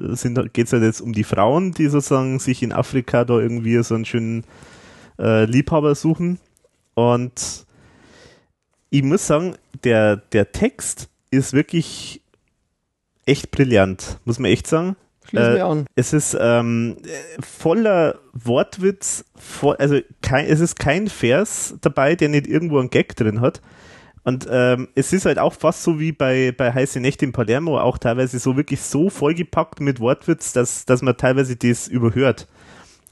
[0.53, 3.95] geht es halt jetzt um die Frauen, die sozusagen sich in Afrika da irgendwie so
[3.95, 4.45] einen schönen
[5.19, 6.39] äh, Liebhaber suchen.
[6.93, 7.65] Und
[8.91, 12.21] ich muss sagen, der, der Text ist wirklich
[13.25, 14.97] echt brillant, muss man echt sagen.
[15.29, 15.87] Schließ Äh, an.
[15.95, 22.29] Es ist ähm, äh, voller Wortwitz, voll, also kein, es ist kein Vers dabei, der
[22.29, 23.61] nicht irgendwo einen Gag drin hat.
[24.25, 27.79] Und ähm, es ist halt auch fast so wie bei, bei Heiße Nächte in Palermo,
[27.79, 32.49] auch teilweise so wirklich so vollgepackt mit Wortwitz, dass, dass man teilweise das überhört.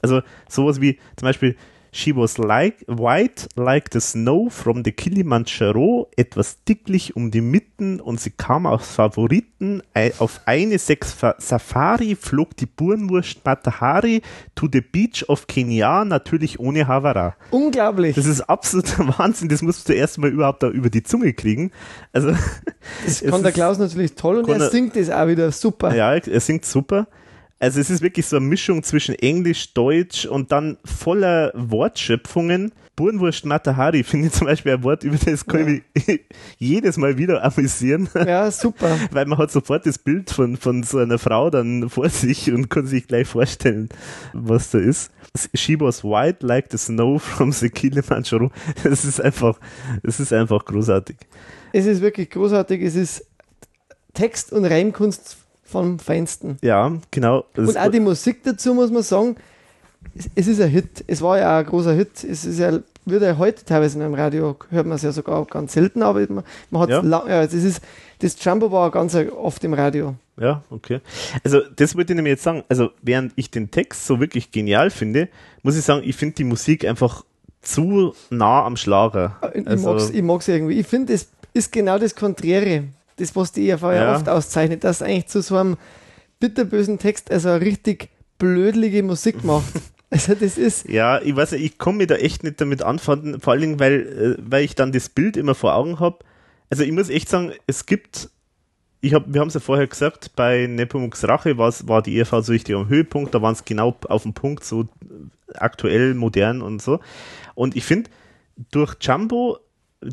[0.01, 1.55] Also sowas wie zum Beispiel
[1.95, 7.99] She was like white like the snow from the Kilimanjaro, etwas dicklich um die Mitten
[7.99, 9.83] und sie kam aus Favoriten.
[10.17, 14.23] Auf eine sechs Fa- Safari flog die Burnwurst Matahari
[14.55, 17.35] to the beach of Kenya, natürlich ohne Havara.
[17.51, 18.15] Unglaublich.
[18.15, 21.69] Das ist absoluter Wahnsinn, das musst du erst mal überhaupt da über die Zunge kriegen.
[22.11, 22.31] Also,
[23.05, 25.93] Das kann der Klaus natürlich toll und er er- singt das auch wieder super.
[25.95, 27.07] ja, er singt super.
[27.63, 32.73] Also es ist wirklich so eine Mischung zwischen Englisch, Deutsch und dann voller Wortschöpfungen.
[32.97, 36.19] Burnwurst Matahari finde ich zum Beispiel ein Wort, über das kann ich mich
[36.57, 38.99] jedes Mal wieder amüsieren, Ja, super.
[39.11, 42.69] weil man hat sofort das Bild von, von so einer Frau dann vor sich und
[42.69, 43.87] kann sich gleich vorstellen,
[44.33, 45.11] was da ist.
[45.53, 48.51] She was white like the snow from the Kilimanjaro.
[48.83, 49.57] Das ist einfach,
[50.03, 51.15] das ist einfach großartig.
[51.71, 52.81] Es ist wirklich großartig.
[52.81, 53.25] Es ist
[54.13, 55.37] Text- und Reimkunst
[55.73, 56.57] vom Feinsten.
[56.61, 57.43] Ja, genau.
[57.53, 59.35] Das Und auch die Musik dazu muss man sagen,
[60.15, 61.03] es, es ist ein Hit.
[61.07, 62.23] Es war ja auch ein großer Hit.
[62.23, 65.45] Es ist ja, wird ja heute teilweise in einem Radio, hört man es ja sogar
[65.45, 67.01] ganz selten, aber man, man hat Ja.
[67.01, 67.81] lang, ja, das ist,
[68.19, 70.15] das Jumbo war ganz oft im Radio.
[70.39, 70.99] Ja, okay.
[71.43, 72.63] Also das wollte ich nämlich jetzt sagen.
[72.69, 75.27] Also während ich den Text so wirklich genial finde,
[75.61, 77.23] muss ich sagen, ich finde die Musik einfach
[77.61, 79.37] zu nah am Schlager.
[79.53, 80.79] Ich Also, mag's, ich mag's irgendwie.
[80.79, 82.85] Ich finde, das ist genau das Konträre.
[83.17, 84.15] Das, was die ERV ja, Ja.
[84.15, 85.77] oft auszeichnet, dass eigentlich zu so einem
[86.39, 89.65] bitterbösen Text also eine richtig blödliche Musik macht.
[90.09, 93.39] Also das ist, ja, ich weiß nicht, ich komme mir da echt nicht damit anfangen,
[93.41, 96.19] vor allen Dingen, weil, äh, weil ich dann das Bild immer vor Augen habe.
[96.69, 98.29] Also ich muss echt sagen, es gibt,
[99.01, 102.51] ich hab, wir haben es ja vorher gesagt, bei Nepomuks Rache war die ERV so
[102.51, 104.87] richtig am Höhepunkt, da waren es genau auf dem Punkt, so
[105.55, 106.99] aktuell, modern und so.
[107.55, 108.11] Und ich finde,
[108.69, 109.57] durch Jumbo,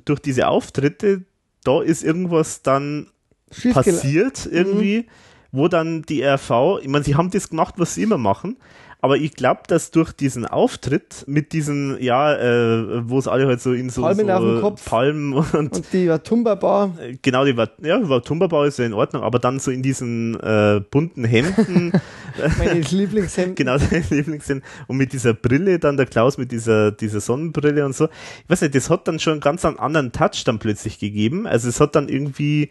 [0.07, 1.25] durch diese Auftritte,
[1.65, 3.09] da ist irgendwas dann
[3.51, 4.53] schief passiert Mhm.
[4.53, 5.07] irgendwie,
[5.53, 8.57] wo dann die RV, ich meine, sie haben das gemacht, was sie immer machen,
[9.03, 13.61] aber ich glaube, dass durch diesen Auftritt mit diesen, ja, äh, wo es alle halt
[13.61, 14.85] so in so, Palmen so auf dem Kopf.
[14.85, 18.85] Palmen und, Und die Watumba Bar, äh, genau, die war, ja, war Tumberbau ist ja
[18.85, 21.93] in Ordnung, aber dann so in diesen äh, bunten Hemden,
[22.59, 23.55] meine Lieblingshemden.
[23.55, 27.95] genau, dein Lieblingssinn, und mit dieser Brille dann der Klaus mit dieser, dieser Sonnenbrille und
[27.95, 28.07] so.
[28.45, 31.47] Ich weiß nicht, das hat dann schon einen ganz einen anderen Touch dann plötzlich gegeben.
[31.47, 32.71] Also es hat dann irgendwie,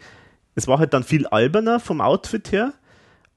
[0.54, 2.72] es war halt dann viel alberner vom Outfit her.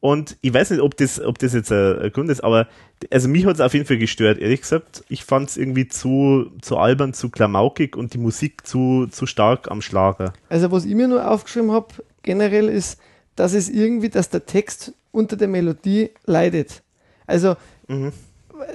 [0.04, 2.68] Und ich weiß nicht, ob das, ob das jetzt ein, Grund ist, aber
[3.10, 5.02] also mich hat es auf jeden Fall gestört, ehrlich gesagt.
[5.08, 9.72] Ich fand es irgendwie zu, zu albern, zu klamaukig und die Musik zu, zu stark
[9.72, 10.34] am Schlager.
[10.50, 11.88] Also was ich mir nur aufgeschrieben habe,
[12.22, 13.00] generell ist,
[13.38, 16.84] dass es irgendwie, dass der Text unter der Melodie leidet.
[17.26, 17.56] Also
[17.88, 18.12] Mhm.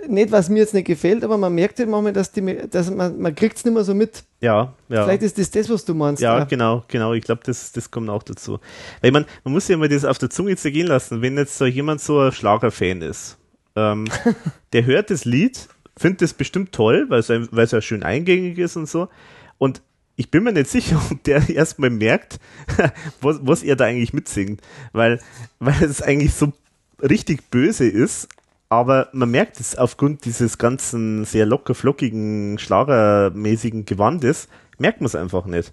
[0.09, 3.21] Nicht, was mir jetzt nicht gefällt, aber man merkt halt manchmal, dass, die, dass man,
[3.21, 4.25] man kriegt es nicht mehr so mit.
[4.41, 5.05] Ja, ja.
[5.05, 6.23] Vielleicht ist das das, was du meinst.
[6.23, 6.45] Ja, ja.
[6.45, 7.13] genau, genau.
[7.13, 8.59] Ich glaube, das, das kommt auch dazu.
[9.01, 11.67] Weil man, man muss ja mal das auf der Zunge zergehen lassen, wenn jetzt so
[11.67, 13.37] jemand so ein Schlagerfan ist.
[13.77, 14.07] Ähm,
[14.73, 18.59] der hört das Lied, findet es bestimmt toll, weil es, weil es ja schön eingängig
[18.59, 19.09] ist und so.
[19.59, 19.83] Und
[20.17, 22.41] ich bin mir nicht sicher, ob der erstmal merkt,
[23.21, 24.61] was, was er da eigentlich mitsingt.
[24.93, 25.21] Weil,
[25.59, 26.53] weil es eigentlich so
[27.01, 28.29] richtig böse ist,
[28.69, 35.15] aber man merkt es aufgrund dieses ganzen sehr locker flockigen, schlagermäßigen Gewandes, merkt man es
[35.15, 35.73] einfach nicht.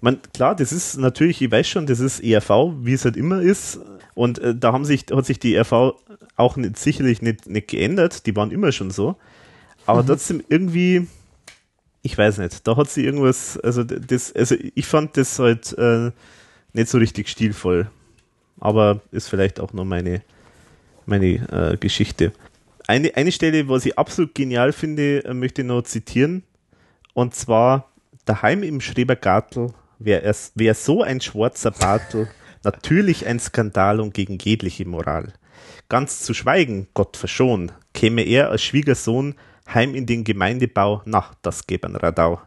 [0.00, 3.40] man, klar, das ist natürlich, ich weiß schon, das ist ERV, wie es halt immer
[3.40, 3.80] ist.
[4.14, 5.94] Und äh, da haben sich, hat sich die ERV
[6.36, 9.16] auch nicht, sicherlich nicht, nicht geändert, die waren immer schon so.
[9.86, 10.06] Aber mhm.
[10.08, 11.06] trotzdem irgendwie,
[12.02, 16.10] ich weiß nicht, da hat sie irgendwas, also das, also ich fand das halt äh,
[16.72, 17.90] nicht so richtig stilvoll.
[18.58, 20.22] Aber ist vielleicht auch nur meine,
[21.10, 22.32] meine äh, Geschichte.
[22.86, 26.42] Eine, eine Stelle, was ich absolut genial finde, äh, möchte ich noch zitieren.
[27.12, 27.90] Und zwar,
[28.24, 32.28] daheim im Schrebergartel wäre wär so ein schwarzer Bartel
[32.64, 35.32] natürlich ein Skandal und gegen jegliche Moral.
[35.88, 39.34] Ganz zu schweigen, Gott verschon, käme er als Schwiegersohn
[39.72, 42.40] heim in den Gemeindebau, na, das gäbe ein Radau.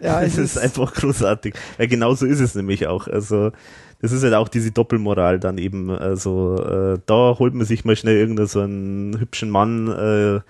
[0.00, 1.54] Ja, es ist, ist einfach großartig.
[1.78, 3.06] Ja, genau so ist es nämlich auch.
[3.08, 3.52] Also,
[4.00, 5.90] das ist halt auch diese Doppelmoral dann eben.
[5.90, 10.40] Also, äh, da holt man sich mal schnell irgendeinen so einen hübschen Mann, äh,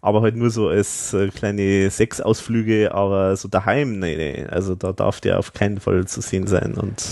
[0.00, 4.46] aber halt nur so als äh, kleine Sexausflüge, aber so daheim, nee, nee.
[4.46, 7.04] Also, da darf der auf keinen Fall zu sehen sein und.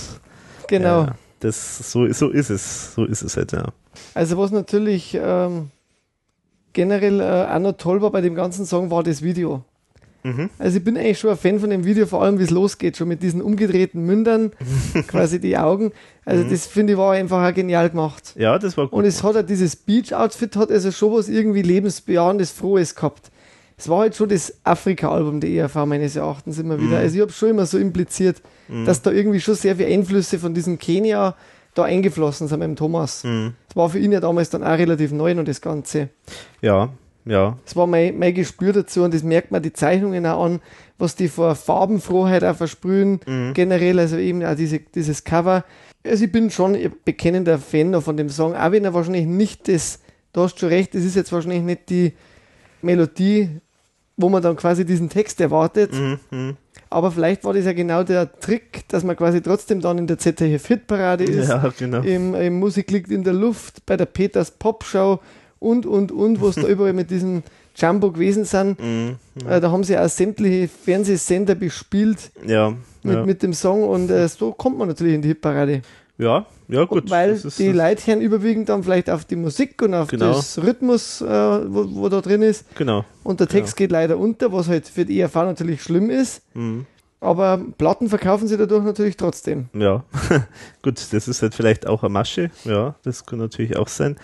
[0.68, 1.04] Genau.
[1.04, 2.94] Ja, das, so, so ist es.
[2.94, 3.66] So ist es halt, ja.
[4.14, 5.70] Also, was natürlich, ähm
[6.72, 9.64] generell äh, auch noch toll war bei dem ganzen Song, war das Video.
[10.22, 10.50] Mhm.
[10.58, 12.96] Also ich bin eigentlich schon ein Fan von dem Video, vor allem wie es losgeht,
[12.96, 14.52] schon mit diesen umgedrehten Mündern,
[15.08, 15.92] quasi die Augen.
[16.24, 16.50] Also mhm.
[16.50, 18.34] das finde ich war einfach auch genial gemacht.
[18.36, 18.98] Ja, das war gut.
[18.98, 23.30] Und es hat ja dieses Beach-Outfit, hat also schon was irgendwie lebensbejahendes, frohes gehabt.
[23.76, 26.98] Es war halt schon das Afrika-Album der ERV meines Erachtens immer wieder.
[26.98, 27.02] Mhm.
[27.02, 28.84] Also ich habe schon immer so impliziert, mhm.
[28.84, 31.34] dass da irgendwie schon sehr viele Einflüsse von diesem Kenia
[31.74, 33.24] da eingeflossen sind beim Thomas.
[33.24, 33.54] Mhm.
[33.66, 36.10] Das war für ihn ja damals dann auch relativ neu und das Ganze.
[36.60, 36.90] Ja,
[37.24, 37.56] ja.
[37.64, 40.60] Das war mein, mein Gespür dazu und das merkt man die Zeichnungen auch an,
[40.98, 43.54] was die vor Farbenfroheit auch versprühen, mhm.
[43.54, 45.64] generell, also eben auch diese, dieses Cover.
[46.04, 49.68] Also ich bin schon ein bekennender Fan von dem Song, auch wenn er wahrscheinlich nicht
[49.68, 50.00] das,
[50.32, 52.12] du hast schon recht, das ist jetzt wahrscheinlich nicht die
[52.82, 53.60] Melodie,
[54.16, 55.92] wo man dann quasi diesen Text erwartet.
[55.92, 56.18] Mhm.
[56.30, 56.56] mhm.
[56.92, 60.18] Aber vielleicht war das ja genau der Trick, dass man quasi trotzdem dann in der
[60.18, 61.48] ZDF Hitparade ist.
[61.48, 62.02] Ja, genau.
[62.02, 65.20] Im, Im, Musik liegt in der Luft, bei der Peters Popshow
[65.62, 67.42] und, und, und, wo es da überall mit diesem
[67.76, 68.80] Jumbo gewesen sind.
[68.80, 69.16] Mhm,
[69.48, 73.24] äh, da haben sie auch sämtliche Fernsehsender bespielt ja, mit, ja.
[73.24, 75.82] mit dem Song und äh, so kommt man natürlich in die Hitparade.
[76.18, 77.10] Ja, ja, gut.
[77.10, 80.32] Weil die Leute hören überwiegend dann vielleicht auf die Musik und auf genau.
[80.32, 82.64] das Rhythmus, äh, wo, wo, da drin ist.
[82.76, 83.04] Genau.
[83.22, 83.84] Und der Text genau.
[83.84, 86.42] geht leider unter, was halt für die ERV natürlich schlimm ist.
[86.54, 86.86] Mhm.
[87.20, 89.68] Aber Platten verkaufen sie dadurch natürlich trotzdem.
[89.74, 90.02] Ja,
[90.82, 92.50] gut, das ist halt vielleicht auch eine Masche.
[92.64, 94.16] Ja, das kann natürlich auch sein.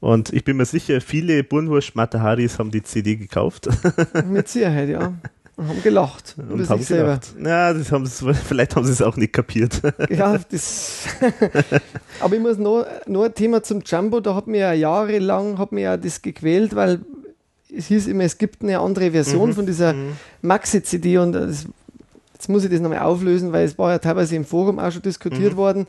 [0.00, 3.68] Und ich bin mir sicher, viele Burnwurst Mataharis haben die CD gekauft.
[4.26, 5.12] Mit Sicherheit, ja.
[5.56, 6.36] Und haben gelacht.
[6.36, 7.34] Und haben gelacht.
[7.42, 8.06] Ja, das haben
[8.48, 9.82] vielleicht haben sie es auch nicht kapiert.
[10.10, 11.08] Ja, das.
[12.20, 14.20] Aber ich muss noch, noch ein Thema zum Jumbo.
[14.20, 17.00] Da hat mir ja jahrelang hat mir ja das gequält, weil
[17.76, 19.54] es hieß immer, es gibt eine andere Version mhm.
[19.54, 20.12] von dieser mhm.
[20.42, 21.66] Maxi-CD und das,
[22.32, 25.02] jetzt muss ich das nochmal auflösen, weil es war ja teilweise im Forum auch schon
[25.02, 25.56] diskutiert mhm.
[25.56, 25.86] worden,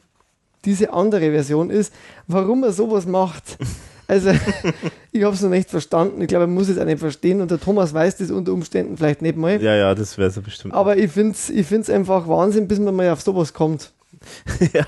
[0.65, 1.93] diese andere Version ist.
[2.27, 3.57] Warum er sowas macht,
[4.07, 4.31] also
[5.11, 6.21] ich habe es noch nicht verstanden.
[6.21, 8.97] Ich glaube, man muss es auch nicht verstehen und der Thomas weiß das unter Umständen
[8.97, 9.61] vielleicht nicht mal.
[9.61, 10.73] Ja, ja, das wäre so bestimmt.
[10.73, 13.91] Aber ich finde es ich find's einfach Wahnsinn, bis man mal auf sowas kommt.
[14.73, 14.85] ja.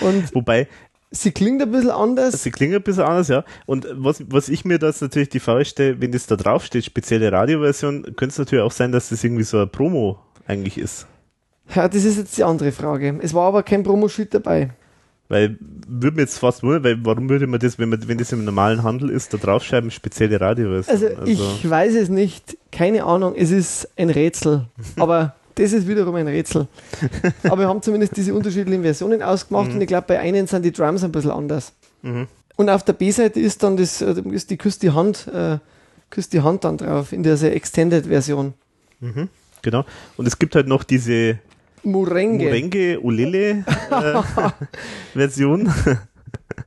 [0.00, 0.68] Und Wobei,
[1.14, 2.42] Sie klingt ein bisschen anders.
[2.42, 3.44] Sie klingt ein bisschen anders, ja.
[3.66, 6.84] Und was, was ich mir das natürlich die Frage stelle, wenn das da drauf steht,
[6.84, 10.18] spezielle Radioversion, könnte es natürlich auch sein, dass das irgendwie so ein Promo
[10.48, 11.06] eigentlich ist.
[11.74, 13.16] Ja, das ist jetzt die andere Frage.
[13.22, 14.70] Es war aber kein Promo-Sheet dabei.
[15.28, 15.56] Weil,
[15.88, 18.44] würde mir jetzt fast wundern, weil warum würde man das, wenn, man, wenn das im
[18.44, 20.94] normalen Handel ist, da draufschreiben, spezielle Radioversion?
[20.94, 22.58] Also, also, ich weiß es nicht.
[22.70, 24.66] Keine Ahnung, es ist ein Rätsel.
[24.98, 26.66] Aber das ist wiederum ein Rätsel.
[27.44, 29.76] Aber wir haben zumindest diese unterschiedlichen Versionen ausgemacht Mhm.
[29.76, 31.72] und ich glaube, bei einen sind die Drums ein bisschen anders.
[32.02, 32.26] Mhm.
[32.56, 35.58] Und auf der B-Seite ist dann das, äh, ist die Küss die Hand, äh,
[36.10, 38.52] Küss die Hand dann drauf, in dieser Extended-Version.
[39.00, 39.28] Mhm.
[39.62, 39.84] Genau.
[40.16, 41.38] Und es gibt halt noch diese
[41.84, 42.44] Murenge.
[42.44, 44.22] Murenge Ulele äh,
[45.14, 45.72] Version.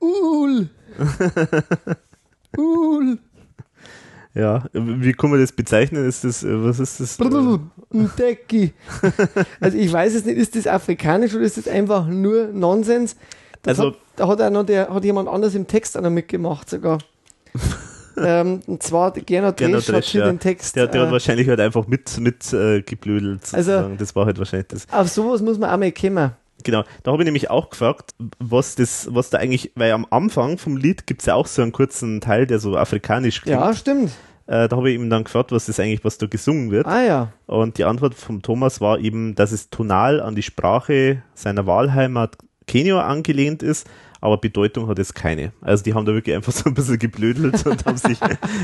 [0.00, 0.68] Ul.
[2.56, 3.18] Ul.
[4.34, 6.06] Ja, wie kann man das bezeichnen?
[6.06, 7.16] Ist das, äh, was ist das?
[7.16, 7.58] Brrr,
[7.90, 8.72] Ndeki.
[9.60, 13.16] Also ich weiß es nicht, ist das afrikanisch oder ist das einfach nur Nonsens?
[13.62, 16.10] Das Also- hat, da hat, auch noch der, hat jemand anders im Text auch noch
[16.10, 16.98] mitgemacht sogar.
[18.24, 20.26] Ähm, und zwar Gernot Dresch hat Dresch, hier ja.
[20.26, 20.76] den Text.
[20.76, 23.42] Der, der hat äh, wahrscheinlich halt einfach mit, mit äh, geblödelt.
[23.52, 24.86] Also- das war halt wahrscheinlich das.
[24.90, 26.32] auf sowas muss man auch mal kommen.
[26.64, 30.58] Genau, da habe ich nämlich auch gefragt, was das, was da eigentlich, weil am Anfang
[30.58, 33.60] vom Lied gibt es ja auch so einen kurzen Teil, der so afrikanisch klingt.
[33.60, 34.10] Ja, stimmt.
[34.46, 36.86] Äh, da habe ich ihm dann gefragt, was das eigentlich, was da gesungen wird.
[36.86, 37.32] Ah ja.
[37.46, 42.38] Und die Antwort vom Thomas war eben, dass es tonal an die Sprache seiner Wahlheimat
[42.66, 43.86] Kenia angelehnt ist,
[44.20, 45.52] aber Bedeutung hat es keine.
[45.60, 48.18] Also die haben da wirklich einfach so ein bisschen geblödelt und haben sich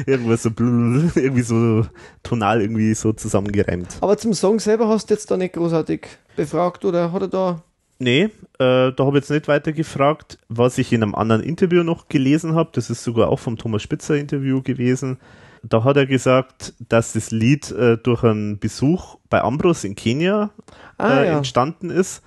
[0.07, 1.87] irgendwas so irgendwie so
[2.23, 3.99] tonal irgendwie so zusammengereimt.
[4.01, 6.07] Aber zum Song selber hast du jetzt da nicht großartig
[6.37, 7.63] befragt oder hat er da.
[7.99, 10.39] Nee, äh, da habe ich jetzt nicht weiter gefragt.
[10.49, 13.83] Was ich in einem anderen Interview noch gelesen habe, das ist sogar auch vom Thomas
[13.83, 15.19] Spitzer Interview gewesen,
[15.63, 20.51] da hat er gesagt, dass das Lied äh, durch einen Besuch bei Ambros in Kenia
[20.99, 21.37] Ah äh, ja.
[21.39, 22.23] entstanden ist.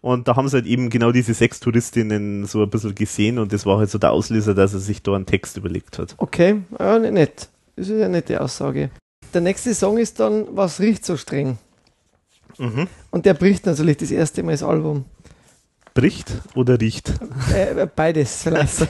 [0.00, 3.52] Und da haben sie halt eben genau diese sechs Touristinnen so ein bisschen gesehen und
[3.52, 6.14] das war halt so der Auslöser, dass er sich da einen Text überlegt hat.
[6.16, 7.48] Okay, ja, nicht nett.
[7.76, 8.90] Das ist eine nette Aussage.
[9.34, 11.58] Der nächste Song ist dann Was riecht so streng?
[12.58, 12.88] Mhm.
[13.10, 15.04] Und der bricht natürlich das erste Mal das Album.
[15.92, 17.12] Bricht oder riecht?
[17.54, 18.88] Äh, beides vielleicht.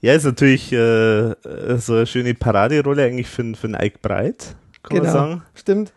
[0.00, 1.34] Ja, ist natürlich äh,
[1.78, 5.12] so eine schöne Paraderolle eigentlich für, für einen Ike Breit, kann man genau.
[5.12, 5.42] sagen.
[5.54, 5.92] Stimmt.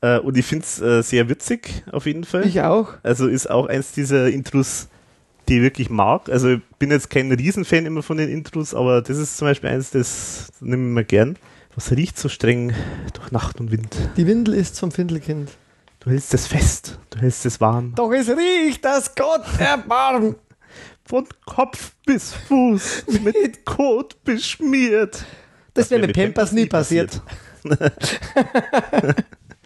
[0.00, 2.46] Äh, und ich finde es äh, sehr witzig, auf jeden Fall.
[2.46, 2.94] Ich auch.
[3.02, 4.88] Also ist auch eins dieser Intros,
[5.48, 6.28] die ich wirklich mag.
[6.28, 9.70] Also ich bin jetzt kein Riesenfan immer von den Intros, aber das ist zum Beispiel
[9.70, 11.36] eins, das nehme ich mir gern.
[11.74, 12.74] Was riecht so streng
[13.12, 13.96] durch Nacht und Wind?
[14.16, 15.50] Die Windel ist vom Findelkind.
[16.00, 17.92] Du hältst es fest, du hältst es warm.
[17.96, 20.36] Doch es riecht, dass Gott erbarmt.
[21.04, 25.24] Von Kopf bis Fuß mit Kot beschmiert.
[25.74, 27.22] Das wäre mit Pampers nie passiert.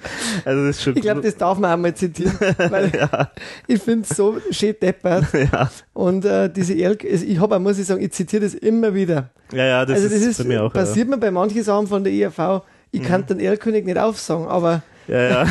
[0.44, 2.32] also das ist schon Ich glaube, das darf man auch mal zitieren,
[2.70, 2.90] weil
[3.66, 5.26] ich finde es so schön deppert.
[5.32, 5.70] ja.
[5.92, 9.30] Und äh, diese also ich habe, muss ich sagen, ich zitiere das immer wieder.
[9.52, 10.72] ja, ja, das also das ist, ist, bei mir auch.
[10.72, 12.62] passiert mir bei manchen Sachen von der ERV,
[12.92, 15.46] ich kann den Erlkönig nicht aufsagen, aber Ja, ja.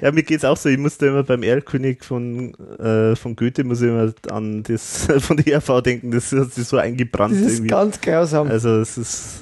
[0.00, 0.68] ja, mir geht's auch so.
[0.68, 5.36] Ich musste immer beim Erlkönig von, äh, von Goethe muss ich immer an das von
[5.36, 7.68] der ERV denken, das hat sich so eingebrannt das ist irgendwie.
[7.68, 8.48] ganz grausam.
[8.48, 9.40] Also es ist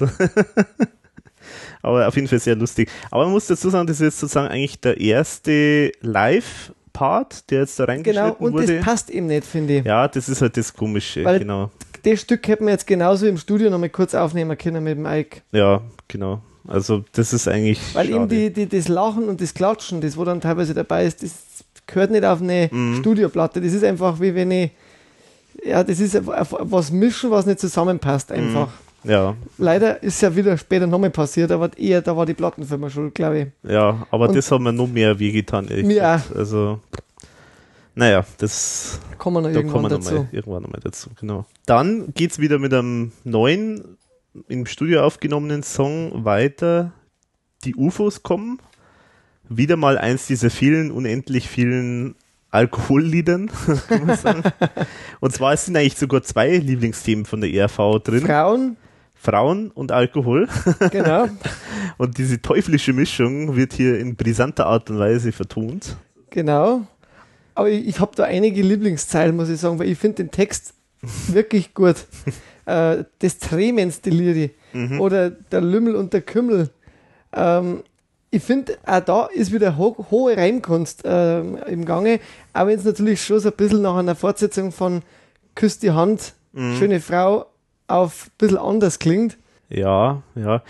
[1.81, 2.89] aber auf jeden Fall sehr lustig.
[3.09, 7.79] Aber man muss dazu sagen, das ist jetzt sozusagen eigentlich der erste Live-Part, der jetzt
[7.79, 8.75] da genau, reingeschnitten und wurde.
[8.77, 9.85] das passt eben nicht, finde ich.
[9.85, 11.71] ja, das ist halt das Komische, Weil- genau.
[12.03, 15.05] Das Stück hätten wir jetzt genauso im Studio noch mal kurz aufnehmen können mit dem
[15.05, 15.41] Ike.
[15.51, 16.41] Ja, genau.
[16.67, 18.15] Also das ist eigentlich Weil schade.
[18.17, 21.31] eben die, die, das Lachen und das Klatschen, das wo dann teilweise dabei ist, das
[21.85, 22.97] gehört nicht auf eine Mhm.
[22.99, 23.61] Studioplatte.
[23.61, 24.71] Das ist einfach wie wenn ich,
[25.63, 27.67] ja, das ist was mischen, was nicht Mhm.
[27.67, 28.69] zusammenpasst einfach.
[29.03, 33.15] Ja, Leider ist ja wieder später nochmal passiert, aber eher, da war die Plattenfirma schuld,
[33.15, 33.71] glaube ich.
[33.71, 36.35] ja, aber Und- das hat mir noch mehr wehgetan, ehrlich Mir gesagt.
[36.35, 36.79] Also
[37.95, 40.13] naja, das Kommen wir noch Da irgendwann kommen wir dazu.
[40.15, 41.45] nochmal irgendwann nochmal dazu, genau.
[41.65, 43.97] Dann geht's wieder mit einem neuen,
[44.47, 46.93] im Studio aufgenommenen Song weiter.
[47.65, 48.59] Die UFOs kommen.
[49.49, 52.15] Wieder mal eins dieser vielen, unendlich vielen
[52.49, 53.51] Alkoholliedern,
[53.89, 54.43] kann man sagen.
[55.19, 58.25] Und zwar es sind eigentlich sogar zwei Lieblingsthemen von der ERV drin.
[58.25, 58.77] Frauen,
[59.21, 60.47] Frauen und Alkohol.
[60.91, 61.27] genau.
[61.97, 65.95] Und diese teuflische Mischung wird hier in brisanter Art und Weise vertont.
[66.31, 66.81] Genau.
[67.53, 70.73] Aber ich, ich habe da einige Lieblingszeilen, muss ich sagen, weil ich finde den Text
[71.27, 71.97] wirklich gut.
[72.65, 75.01] äh, des Tremens Deliri Mhm.
[75.01, 76.69] oder der Lümmel und der Kümmel.
[77.33, 77.83] Ähm,
[78.29, 82.21] ich finde, auch da ist wieder ho hohe Reimkunst ähm, im Gange,
[82.53, 85.01] auch wenn es natürlich schon so ein bisschen nach einer Fortsetzung von
[85.55, 86.75] Küss die Hand, Mhm.
[86.77, 87.45] schöne Frau,
[87.91, 89.37] auf ein bisschen anders klingt.
[89.69, 90.63] Ja, ja.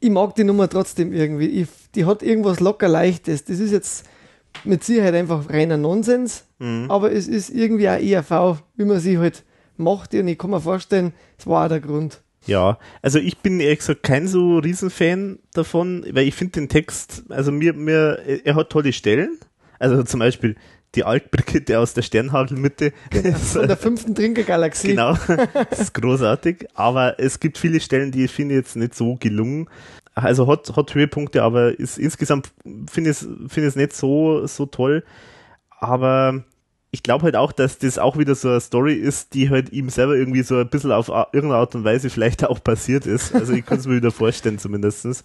[0.00, 1.46] Ich mag die Nummer trotzdem irgendwie.
[1.48, 3.44] Ich, die hat irgendwas locker Leichtes.
[3.44, 4.06] Das ist jetzt
[4.64, 6.90] mit Sicherheit einfach reiner Nonsens, Mhm.
[6.90, 9.44] aber es ist irgendwie auch ERV, wie man sie halt
[9.76, 10.14] macht.
[10.14, 12.20] Und ich kann mir vorstellen, das war auch der Grund.
[12.46, 17.24] Ja, also ich bin ehrlich gesagt kein so Riesenfan davon, weil ich finde den Text,
[17.28, 19.38] also mir, mir, er hat tolle Stellen.
[19.78, 20.56] Also zum Beispiel
[20.94, 22.92] die Altbrigitte aus der Sternhagelmitte.
[23.52, 24.88] Von der fünften Trinkergalaxie.
[24.88, 25.16] Genau,
[25.70, 26.66] das ist großartig.
[26.74, 29.68] Aber es gibt viele Stellen, die ich finde jetzt nicht so gelungen.
[30.14, 32.50] Also hat, hat Höhepunkte, aber ist insgesamt
[32.90, 35.04] finde ich es nicht so, so toll.
[35.70, 36.42] Aber
[36.90, 39.90] ich glaube halt auch, dass das auch wieder so eine Story ist, die halt ihm
[39.90, 43.34] selber irgendwie so ein bisschen auf irgendeine Art und Weise vielleicht auch passiert ist.
[43.34, 45.22] Also ich kann es mir wieder vorstellen zumindestens.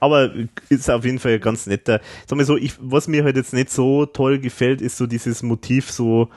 [0.00, 0.32] Aber
[0.68, 2.00] ist auf jeden Fall ganz netter.
[2.26, 5.42] Sag mal so, ich, was mir halt jetzt nicht so toll gefällt, ist so dieses
[5.42, 6.28] Motiv so,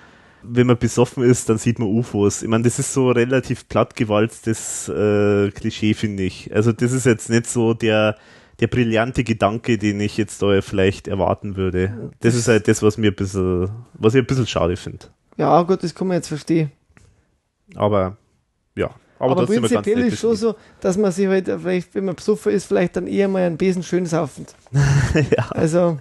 [0.44, 2.42] wenn man besoffen ist, dann sieht man UFOs.
[2.42, 6.54] Ich meine, das ist so relativ plattgewalztes äh, Klischee, finde ich.
[6.54, 8.18] Also das ist jetzt nicht so der,
[8.60, 12.12] der brillante Gedanke, den ich jetzt da vielleicht erwarten würde.
[12.22, 15.08] Das ist halt das, was mir ein bisschen, was ich ein bisschen schade finde.
[15.38, 16.72] Ja, gut, das kann man jetzt verstehen.
[17.76, 18.18] Aber
[18.76, 18.92] ja.
[19.22, 22.65] Aber, aber prinzipiell ist schon so, dass man sich halt, vielleicht, wenn man besoffen ist,
[22.65, 24.56] vielleicht dann eher mal einen Besen schön saufend.
[25.14, 25.49] ja.
[25.52, 25.99] Also.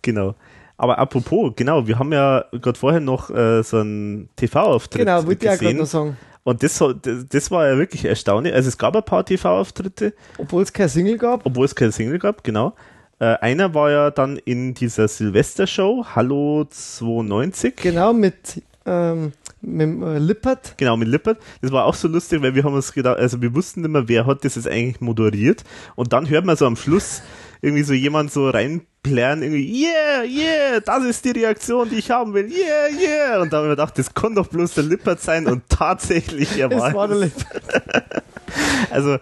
[0.00, 0.34] Genau.
[0.78, 5.44] Aber apropos, genau, wir haben ja gerade vorher noch äh, so einen TV-Auftritt Genau, wollte
[5.44, 6.16] ich auch gerade noch sagen.
[6.42, 6.82] Und das,
[7.28, 8.54] das war ja wirklich erstaunlich.
[8.54, 10.14] Also es gab ein paar TV-Auftritte.
[10.38, 11.44] Obwohl es kein Single gab.
[11.44, 12.72] Obwohl es kein Single gab, genau.
[13.18, 17.76] Äh, einer war ja dann in dieser Silvester-Show, Hallo 92.
[17.76, 19.32] Genau, mit ähm,
[19.62, 20.74] mit äh, Lippert.
[20.76, 21.38] Genau, mit Lippert.
[21.60, 24.26] Das war auch so lustig, weil wir haben uns gedacht, also wir wussten immer, wer
[24.26, 25.64] hat das jetzt eigentlich moderiert.
[25.96, 27.22] Und dann hört man so am Schluss
[27.62, 32.32] irgendwie so jemand so reinplären, irgendwie, yeah, yeah, das ist die Reaktion, die ich haben
[32.32, 33.42] will, yeah, yeah.
[33.42, 36.70] Und da haben wir gedacht, das kann doch bloß der Lippert sein und tatsächlich, er
[36.70, 37.62] war, es war der Lippert.
[38.90, 39.18] also,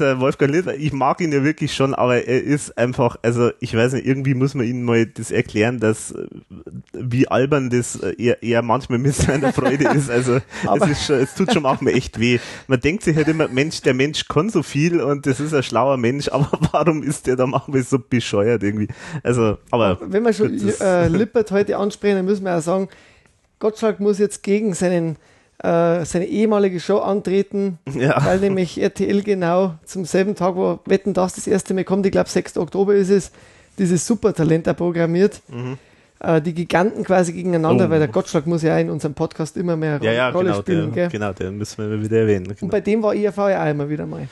[0.00, 3.74] der Wolfgang Litter, ich mag ihn ja wirklich schon, aber er ist einfach, also ich
[3.76, 6.14] weiß nicht, irgendwie muss man ihm mal das erklären, dass
[6.92, 10.10] wie albern das er, er manchmal mit seiner Freude ist.
[10.10, 10.40] Also
[10.74, 12.38] es ist schon, es tut schon manchmal echt weh.
[12.66, 15.62] Man denkt sich halt immer, Mensch, der Mensch kann so viel und das ist ein
[15.62, 18.88] schlauer Mensch, aber warum ist der da manchmal so bescheuert irgendwie?
[19.22, 19.98] Also, aber.
[20.00, 22.88] Wenn wir schon äh, Lippert heute ansprechen, dann müssen wir auch sagen,
[23.58, 25.16] Gottschalk muss jetzt gegen seinen
[25.62, 28.24] äh, seine ehemalige Show antreten, ja.
[28.24, 32.12] weil nämlich RTL genau zum selben Tag, wo Wetten das das erste Mal kommt, ich
[32.12, 32.56] glaube 6.
[32.56, 33.30] Oktober ist es,
[33.78, 35.40] dieses Supertalent da programmiert.
[35.48, 35.78] Mhm.
[36.20, 37.90] Äh, die Giganten quasi gegeneinander, oh.
[37.90, 40.92] weil der Gottschlag muss ja in unserem Podcast immer mehr ja, ja, Rolle genau, spielen.
[40.92, 42.44] Der, genau, den müssen wir immer wieder erwähnen.
[42.44, 42.62] Genau.
[42.62, 44.28] Und bei dem war IRV ja auch immer wieder mal.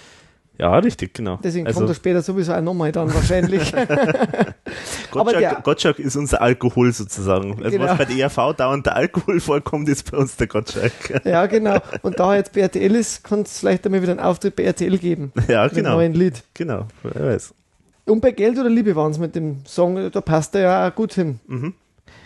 [0.59, 1.39] Ja, richtig, genau.
[1.43, 3.73] Deswegen also, kommt er später sowieso auch nochmal dann wahrscheinlich.
[5.13, 7.63] Gottschalk, der, Gottschalk ist unser Alkohol sozusagen.
[7.63, 7.85] Also genau.
[7.91, 10.93] was bei der ERV dauernd der Alkohol vorkommt, ist bei uns der Gottschalk.
[11.25, 11.79] ja, genau.
[12.03, 14.65] Und da er jetzt bei RTL ist, kann es vielleicht einmal wieder einen Auftritt bei
[14.65, 15.33] RTL geben.
[15.47, 15.91] Ja, genau.
[15.91, 16.43] Mit neuen Lied.
[16.55, 17.55] Genau, wer weiß.
[18.07, 20.95] Und bei Geld oder Liebe waren es mit dem Song, da passt er ja auch
[20.95, 21.39] gut hin.
[21.47, 21.75] Mhm.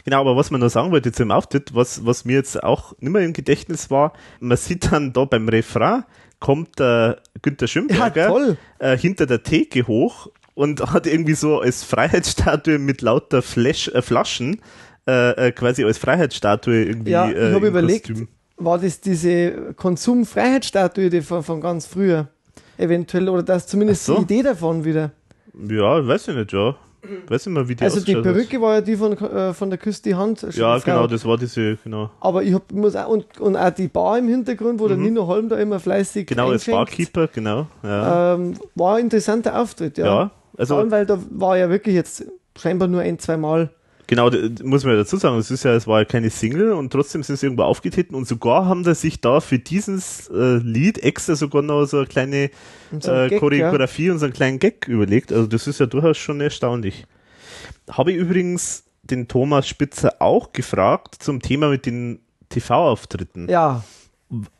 [0.04, 2.94] Genau, aber was man noch sagen wollte zu dem Auftritt, was, was mir jetzt auch
[2.98, 6.04] nicht mehr im Gedächtnis war, man sieht dann da beim Refrain,
[6.42, 11.84] kommt der Günther Schimberger ja, äh, hinter der Theke hoch und hat irgendwie so als
[11.84, 14.60] Freiheitsstatue mit lauter Flash, äh, Flaschen
[15.06, 17.12] äh, äh quasi als Freiheitsstatue irgendwie.
[17.12, 18.28] Ja, ich habe äh, überlegt, Kostüm.
[18.56, 22.26] war das diese Konsum-Freiheitsstatue die von, von ganz früher
[22.76, 24.16] eventuell oder das zumindest so.
[24.16, 25.12] die Idee davon wieder?
[25.54, 26.74] Ja, weiß ich nicht, ja.
[27.26, 29.78] Weiß nicht mehr, wie die Also die Perücke war ja die von, äh, von der
[29.78, 30.46] Küste die Hand.
[30.52, 32.10] Ja, genau, das war diese, genau.
[32.20, 34.88] Aber ich hab, muss auch, und, und auch die Bar im Hintergrund, wo mhm.
[34.88, 37.66] der Nino Holm da immer fleißig Genau, als Barkeeper, genau.
[37.82, 38.34] Ja.
[38.34, 40.06] Ähm, war ein interessanter Auftritt, ja.
[40.06, 40.74] Ja, also.
[40.74, 42.24] Vor allem, weil da war ja wirklich jetzt
[42.56, 43.70] scheinbar nur ein, zwei Mal
[44.12, 44.30] Genau,
[44.62, 47.22] muss man ja dazu sagen, es ist ja, es war ja keine Single und trotzdem
[47.22, 51.34] sind sie irgendwo aufgetreten und sogar haben sie sich da für dieses äh, Lied extra
[51.34, 52.50] sogar noch so eine kleine
[53.00, 54.12] so ein äh, Gag, Choreografie ja.
[54.12, 55.32] und so einen kleinen Gag überlegt.
[55.32, 57.06] Also das ist ja durchaus schon erstaunlich.
[57.90, 62.18] Habe ich übrigens den Thomas Spitzer auch gefragt zum Thema mit den
[62.50, 63.48] TV-Auftritten.
[63.48, 63.82] Ja.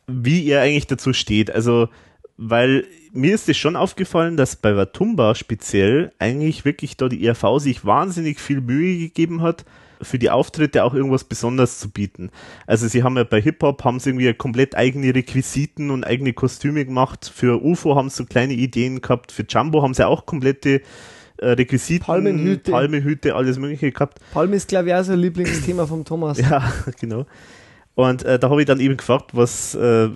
[0.07, 1.51] Wie er eigentlich dazu steht.
[1.51, 1.89] Also
[2.37, 7.59] weil mir ist es schon aufgefallen, dass bei Watumba speziell eigentlich wirklich da die ERV
[7.59, 9.65] sich wahnsinnig viel Mühe gegeben hat,
[10.01, 12.29] für die Auftritte auch irgendwas Besonderes zu bieten.
[12.67, 16.85] Also sie haben ja bei Hip-Hop haben sie irgendwie komplett eigene Requisiten und eigene Kostüme
[16.85, 17.31] gemacht.
[17.33, 19.31] Für UFO haben sie so kleine Ideen gehabt.
[19.31, 20.81] Für Jumbo haben sie auch komplette
[21.37, 22.71] äh, Requisiten, Palmenhüte.
[22.71, 24.19] Palmehüte, alles mögliche gehabt.
[24.33, 26.37] Palme ist glaube ich auch so ein Lieblingsthema vom Thomas.
[26.41, 27.25] Ja, genau.
[27.95, 30.09] Und äh, da habe ich dann eben gefragt, was äh,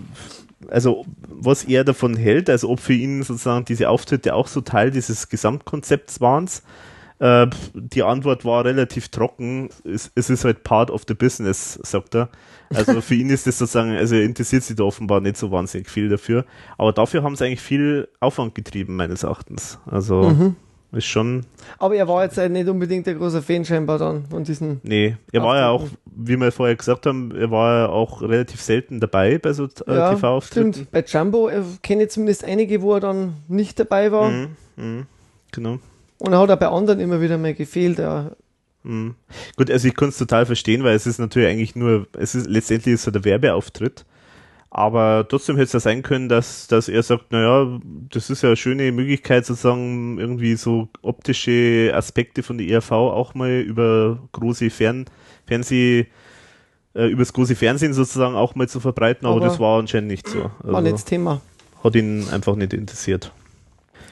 [0.70, 4.92] also was er davon hält, also ob für ihn sozusagen diese Auftritte auch so Teil
[4.92, 6.50] dieses Gesamtkonzepts waren.
[7.20, 9.70] Äh, die Antwort war relativ trocken.
[9.84, 12.30] Es, es, ist halt part of the business, sagt er.
[12.74, 15.90] Also für ihn ist das sozusagen, also er interessiert sich da offenbar nicht so wahnsinnig
[15.90, 16.46] viel dafür.
[16.78, 19.80] Aber dafür haben sie eigentlich viel Aufwand getrieben, meines Erachtens.
[19.86, 20.56] Also mhm.
[20.92, 21.46] Ist schon.
[21.80, 24.80] Aber er war jetzt nicht unbedingt der große Fan scheinbar dann von diesen.
[24.84, 28.62] Nee, er war ja auch, wie wir vorher gesagt haben, er war ja auch relativ
[28.62, 30.74] selten dabei bei so äh, ja, TV-Auftritten.
[30.74, 31.52] Stimmt, bei Jumbo
[31.84, 34.30] kenne ich zumindest einige, wo er dann nicht dabei war.
[34.30, 34.48] Mhm,
[34.78, 35.06] mh,
[35.52, 35.80] genau.
[36.20, 38.00] Und er hat auch bei anderen immer wieder mal gefehlt.
[38.00, 38.38] Er
[38.88, 39.16] Mhm.
[39.58, 42.48] Gut, also ich kann es total verstehen, weil es ist natürlich eigentlich nur, es ist
[42.48, 44.06] letztendlich ist so der Werbeauftritt.
[44.70, 47.80] Aber trotzdem hätte es ja sein können, dass, dass er sagt, naja,
[48.10, 53.34] das ist ja eine schöne Möglichkeit, sozusagen irgendwie so optische Aspekte von der ERV auch
[53.34, 55.06] mal über große Fern
[55.46, 56.08] Fernseh,
[56.94, 60.28] äh, übers große Fernsehen sozusagen auch mal zu verbreiten, aber, aber das war anscheinend nicht
[60.28, 60.52] so.
[60.60, 61.42] Also war nicht das Thema.
[61.84, 63.32] Hat ihn einfach nicht interessiert.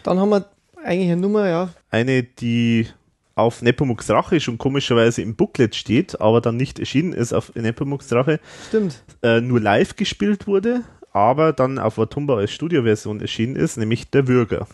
[0.03, 0.45] Dann haben wir
[0.83, 1.69] eigentlich eine Nummer, ja.
[1.89, 2.87] Eine, die
[3.35, 8.11] auf Nepomuks Rache schon komischerweise im Booklet steht, aber dann nicht erschienen ist auf Nepomuks
[8.13, 8.39] Rache.
[8.69, 9.03] Stimmt.
[9.21, 14.27] Äh, nur live gespielt wurde, aber dann auf Watumba als Studioversion erschienen ist, nämlich Der
[14.27, 14.67] Würger.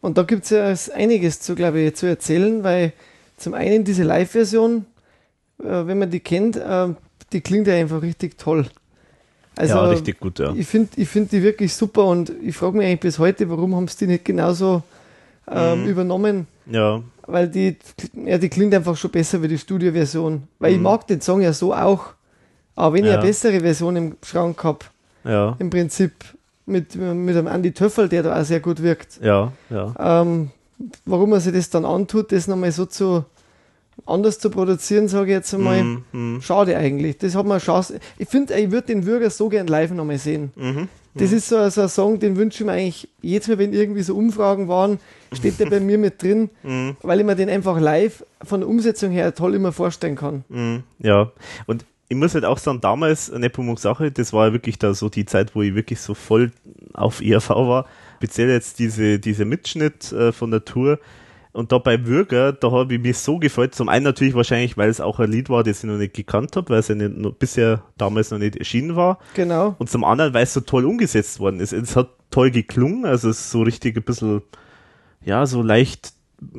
[0.00, 2.92] Und da gibt es ja einiges zu, glaube ich, zu erzählen, weil
[3.36, 4.86] zum einen diese Live-Version,
[5.58, 6.88] äh, wenn man die kennt, äh,
[7.32, 8.66] die klingt ja einfach richtig toll.
[9.56, 10.54] Also, ja, richtig gut, ja.
[10.54, 13.74] Ich finde ich find die wirklich super und ich frage mich eigentlich bis heute, warum
[13.74, 14.82] haben sie die nicht genauso
[15.50, 15.88] ähm, mhm.
[15.88, 16.46] übernommen?
[16.66, 17.02] Ja.
[17.26, 17.76] Weil die,
[18.24, 20.44] ja, die klingt einfach schon besser wie die Studioversion.
[20.58, 20.76] Weil mhm.
[20.76, 22.14] ich mag den Song ja so auch.
[22.74, 23.12] Aber wenn ja.
[23.12, 24.80] ich eine bessere Version im Schrank habe,
[25.24, 25.56] ja.
[25.58, 26.12] im Prinzip
[26.66, 29.20] mit, mit einem Andy Töffel, der da auch sehr gut wirkt.
[29.22, 29.94] Ja, ja.
[30.22, 30.50] Ähm,
[31.04, 33.24] warum man sich das dann antut, das nochmal so zu
[34.04, 36.42] anders zu produzieren, sage ich jetzt einmal, mm, mm.
[36.42, 37.16] schade eigentlich.
[37.18, 37.98] Das hat man Chance.
[38.18, 40.52] Ich finde, ich würde den Würger so gern live nochmal sehen.
[40.54, 40.88] Mhm.
[41.18, 44.02] Das ist so, so ein Song, den wünsche ich mir eigentlich jedes Mal, wenn irgendwie
[44.02, 44.98] so Umfragen waren,
[45.32, 46.96] steht der bei mir mit drin, mhm.
[47.02, 50.44] weil ich mir den einfach live von der Umsetzung her toll immer vorstellen kann.
[50.48, 50.82] Mhm.
[50.98, 51.32] Ja,
[51.66, 55.08] und ich muss halt auch sagen, damals, Nepomuk Sache, das war ja wirklich da so
[55.08, 56.52] die Zeit, wo ich wirklich so voll
[56.92, 57.86] auf ERV war.
[58.18, 60.98] Speziell jetzt diese, diese Mitschnitt äh, von der Tour,
[61.56, 63.74] und da bei Würger, da habe ich mich so gefreut.
[63.74, 66.54] Zum einen natürlich wahrscheinlich, weil es auch ein Lied war, das ich noch nicht gekannt
[66.54, 69.18] habe, weil es ja nicht, noch, bisher damals noch nicht erschienen war.
[69.34, 69.74] Genau.
[69.78, 71.72] Und zum anderen, weil es so toll umgesetzt worden ist.
[71.72, 74.42] Es hat toll geklungen, also es ist so richtig ein bisschen,
[75.24, 76.12] ja, so leicht,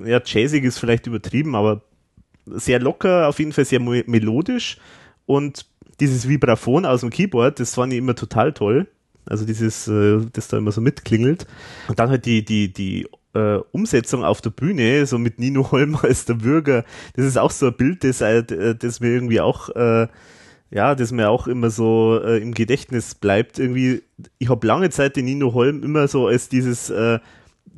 [0.03, 1.83] ja, jazzig ist vielleicht übertrieben, aber
[2.47, 4.77] sehr locker, auf jeden Fall sehr melodisch.
[5.27, 5.67] Und
[5.99, 8.87] dieses Vibraphon aus dem Keyboard, das fand ich immer total toll.
[9.25, 11.45] Also dieses, äh, das da immer so mitklingelt.
[11.87, 13.07] Und dann halt die, die, die
[13.37, 16.83] äh, Umsetzung auf der Bühne, so mit Nino Holm als der Bürger,
[17.15, 20.07] das ist auch so ein Bild, das, äh, das mir irgendwie auch, äh,
[20.69, 23.57] ja, das mir auch immer so äh, im Gedächtnis bleibt.
[23.57, 24.03] Irgendwie,
[24.37, 27.19] ich habe lange Zeit den Nino Holm immer so als dieses äh,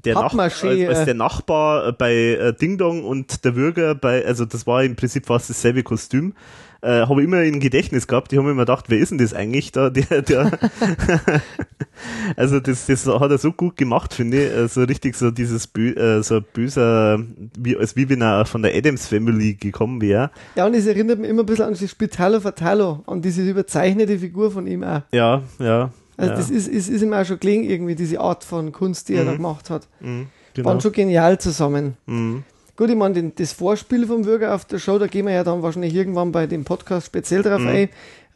[0.06, 4.46] der, Nach als, als der Nachbar bei äh, Ding Dong und der Bürger bei, also
[4.46, 6.34] das war im Prinzip fast dasselbe Kostüm
[6.82, 8.32] äh, habe ich immer in Gedächtnis gehabt.
[8.32, 9.90] Ich habe mir immer gedacht, wer ist denn das eigentlich da?
[9.90, 10.52] Der, der
[12.36, 14.52] also das, das hat er so gut gemacht, finde ich.
[14.52, 17.20] So also richtig so dieses Bö äh, so böser,
[17.58, 20.32] wie, als wie wenn er von der Adams Family gekommen wäre.
[20.56, 24.18] Ja, und es erinnert mich immer ein bisschen an das Spitalo Fatalo, an diese überzeichnete
[24.20, 25.02] Figur von ihm auch.
[25.12, 25.92] Ja, ja.
[26.18, 26.38] Also ja.
[26.38, 29.20] das ist, ist, ist ihm auch schon gelingen, irgendwie, diese Art von Kunst, die mhm.
[29.20, 29.88] er da gemacht hat.
[30.02, 30.70] Mhm, genau.
[30.70, 31.96] Waren schon genial zusammen.
[32.06, 32.44] Mhm.
[32.80, 35.62] Gut, ich meine, das Vorspiel vom Bürger auf der Show, da gehen wir ja dann
[35.62, 37.68] wahrscheinlich irgendwann bei dem Podcast speziell drauf mhm.
[37.68, 37.90] ein.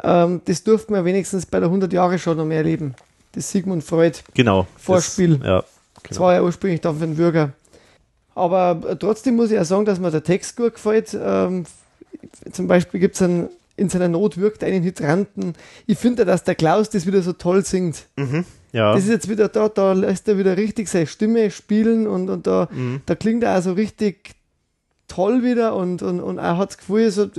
[0.04, 2.94] Ähm, das durften wir wenigstens bei der 100-Jahre-Show noch mehr erleben.
[3.32, 5.38] Das Sigmund Freud genau, Vorspiel.
[5.38, 5.66] Das, ja, genau.
[6.10, 7.54] das war ja ursprünglich dann für den Bürger.
[8.36, 11.18] Aber äh, trotzdem muss ich ja sagen, dass mir der Text gut gefällt.
[11.18, 11.64] Ähm,
[12.52, 13.48] zum Beispiel gibt es einen
[13.78, 15.54] in seiner Not wirkt einen Hydranten.
[15.88, 18.08] Ich finde, dass der Klaus das wieder so toll singt.
[18.18, 18.44] Mhm.
[18.74, 18.94] Ja.
[18.94, 22.48] Das ist jetzt wieder da, da lässt er wieder richtig seine Stimme spielen und, und
[22.48, 23.02] da, mhm.
[23.06, 24.36] da klingt er also richtig
[25.08, 27.30] toll wieder und, und, und er hat das Gefühl, so,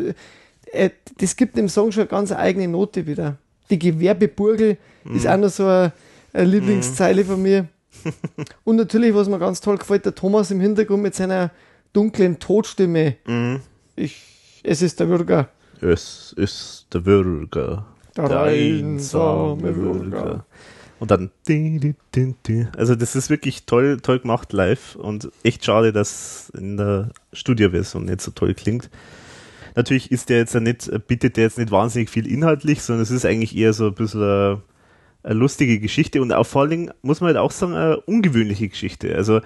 [0.72, 3.36] äh, das gibt dem Song schon eine ganz eigene Note wieder.
[3.68, 5.16] Die Gewerbeburgel mhm.
[5.16, 5.92] ist auch noch so eine,
[6.32, 7.28] eine Lieblingszeile mhm.
[7.28, 7.68] von mir.
[8.64, 11.50] und natürlich, was mir ganz toll gefällt, der Thomas im Hintergrund mit seiner
[11.92, 13.16] dunklen Todstimme.
[13.26, 13.60] Mhm.
[13.96, 15.48] Ich, es ist der Bürger.
[15.80, 17.86] Es ist der Bürger.
[18.16, 20.10] Der, der einsame Bürger.
[20.10, 20.46] Bürger.
[21.00, 21.30] Und dann.
[22.76, 28.04] Also, das ist wirklich toll, toll gemacht live und echt schade, dass in der Studioversion
[28.04, 28.90] nicht so toll klingt.
[29.74, 33.10] Natürlich ist der jetzt ja nicht, bietet der jetzt nicht wahnsinnig viel inhaltlich, sondern es
[33.10, 34.62] ist eigentlich eher so ein bisschen eine,
[35.24, 38.68] eine lustige Geschichte und auch vor allen Dingen, muss man halt auch sagen, eine ungewöhnliche
[38.68, 39.14] Geschichte.
[39.16, 39.40] Also,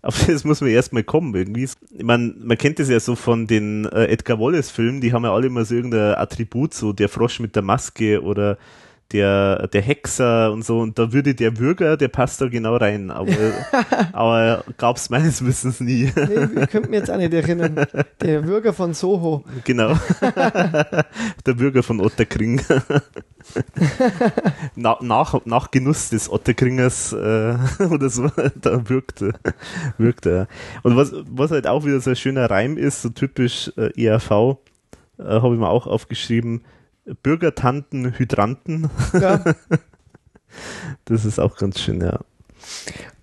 [0.00, 1.64] auf das muss man erstmal kommen irgendwie.
[1.64, 5.34] Ich meine, man kennt das ja so von den äh, Edgar Wallace-Filmen, die haben ja
[5.34, 8.58] alle immer so irgendein Attribut, so der Frosch mit der Maske oder
[9.12, 13.10] der, der Hexer und so, und da würde der Bürger, der passt da genau rein,
[13.10, 13.32] aber,
[14.12, 16.10] aber gab es meines Wissens nie.
[16.14, 17.86] nee, ich könnte mich jetzt auch nicht erinnern.
[18.20, 19.44] Der Bürger von Soho.
[19.64, 19.94] Genau.
[21.46, 22.60] der Bürger von Otterkring.
[24.74, 27.56] Na, nach, nach Genuss des Otterkringers äh,
[27.90, 29.32] oder so, da wirkte,
[29.98, 30.48] wirkte er.
[30.82, 34.58] Und was, was halt auch wieder so ein schöner Reim ist, so typisch äh, ERV,
[35.18, 36.62] äh, habe ich mir auch aufgeschrieben,
[37.22, 38.90] Bürgertanten, Hydranten.
[39.12, 39.44] Ja.
[41.04, 42.20] das ist auch ganz schön, ja.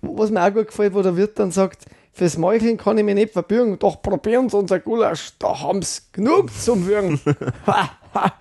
[0.02, 3.14] Was mir auch gut gefällt, wo der Wirt dann sagt, Fürs Meucheln kann ich mich
[3.14, 7.18] nicht verbürgen, doch probieren Sie unser Gulasch, da haben Sie genug zum Würgen.
[7.66, 8.32] Ha, ha.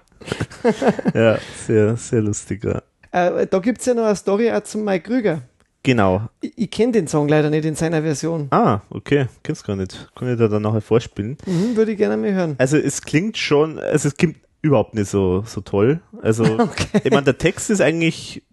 [1.13, 2.65] Ja, sehr, sehr lustig.
[2.65, 2.81] Ja.
[3.11, 5.41] Äh, da gibt es ja noch eine Story auch zum Mike Krüger.
[5.83, 6.27] Genau.
[6.41, 8.47] Ich, ich kenne den Song leider nicht in seiner Version.
[8.51, 9.27] Ah, okay.
[9.41, 10.09] Kennst gar nicht.
[10.15, 11.37] Kann ich da dann nachher vorspielen.
[11.45, 12.55] Mhm, würde ich gerne mal hören.
[12.59, 16.01] Also es klingt schon, also es klingt überhaupt nicht so, so toll.
[16.21, 17.01] Also Okay.
[17.03, 18.43] ich meine, der Text ist eigentlich,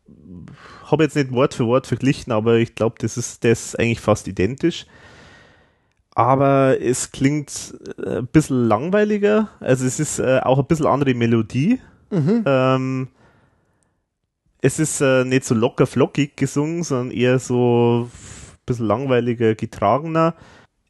[0.84, 4.28] habe jetzt nicht Wort für Wort verglichen, aber ich glaube, das ist das eigentlich fast
[4.28, 4.86] identisch.
[6.14, 7.74] Aber es klingt
[8.04, 9.50] äh, ein bisschen langweiliger.
[9.60, 11.80] Also es ist äh, auch ein bisschen andere Melodie.
[12.10, 12.42] Mhm.
[12.44, 13.08] Ähm,
[14.60, 20.34] es ist äh, nicht so locker flockig gesungen, sondern eher so ein bisschen langweiliger, getragener.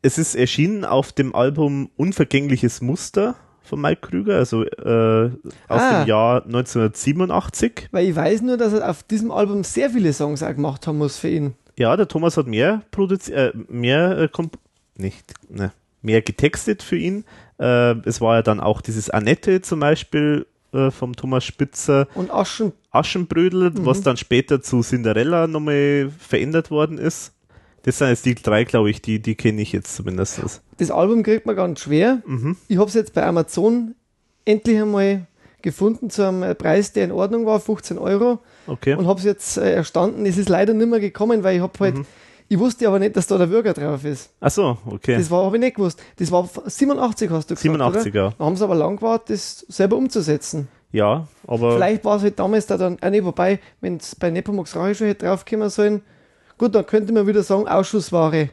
[0.01, 3.35] Es ist erschienen auf dem Album Unvergängliches Muster
[3.69, 5.31] von Mike Krüger, also äh,
[5.69, 6.01] aus Ah.
[6.03, 7.89] dem Jahr 1987.
[7.93, 10.99] Weil ich weiß nur, dass er auf diesem Album sehr viele Songs auch gemacht haben
[10.99, 11.55] muss für ihn.
[11.78, 14.28] Ja, der Thomas hat mehr produziert, äh, mehr äh,
[14.97, 15.73] nicht, ne,
[16.03, 17.24] mehr getextet für ihn.
[17.59, 22.09] Äh, es war ja dann auch dieses Annette zum Beispiel äh, vom Thomas Spitzer.
[22.15, 27.32] Und Aschen, Aschenbrödel, was dann später zu Cinderella nochmal verändert worden ist.
[27.89, 30.60] Das sind jetzt die drei, glaube ich, die, die kenne ich jetzt zumindest.
[30.77, 32.20] das Album kriegt man ganz schwer.
[32.27, 32.56] Mhm.
[32.69, 33.94] Ich habe es jetzt bei Amazon
[34.44, 35.27] endlich einmal
[35.62, 38.40] gefunden zu einem Preis, der in Ordnung war, 15 Euro.
[38.66, 38.94] Okay.
[38.94, 40.27] Und habe es jetzt äh, erstanden.
[40.27, 42.05] Es ist leider nicht mehr gekommen, weil ich habe halt, Mhm.
[42.51, 44.28] ich wusste aber nicht, dass da der Bürger drauf ist.
[44.40, 45.16] Ach so, okay.
[45.16, 45.98] Das war, habe ich nicht gewusst.
[46.19, 48.23] Das war 87, hast du gesagt, 87, oder?
[48.24, 48.35] ja.
[48.39, 50.69] Da haben sie aber lang gewartet, das selber umzusetzen.
[50.93, 54.31] Ja, aber Vielleicht war es halt damals da dann, ah nee, wobei, wenn es bei
[54.31, 56.02] Nepomuk's Rache schon hätte draufkommen sollen,
[56.59, 58.51] gut, dann könnte man wieder sagen, Ausschussware.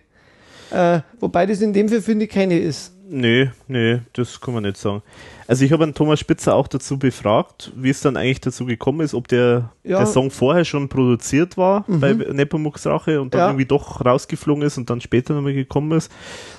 [0.72, 2.92] Äh, wobei das in dem Fall, finde ich, keine ist.
[3.08, 5.04] nö, nö, das kann man nicht sagen.
[5.48, 9.02] Also ich habe einen Thomas Spitzer auch dazu befragt, wie es dann eigentlich dazu gekommen
[9.02, 10.00] ist, ob der, Ja.
[10.00, 12.00] der Song vorher schon produziert war Mhm.
[12.00, 13.48] bei Nepomuk's Rache und dann Ja.
[13.50, 16.12] irgendwie doch rausgeflogen ist und dann später nochmal gekommen ist.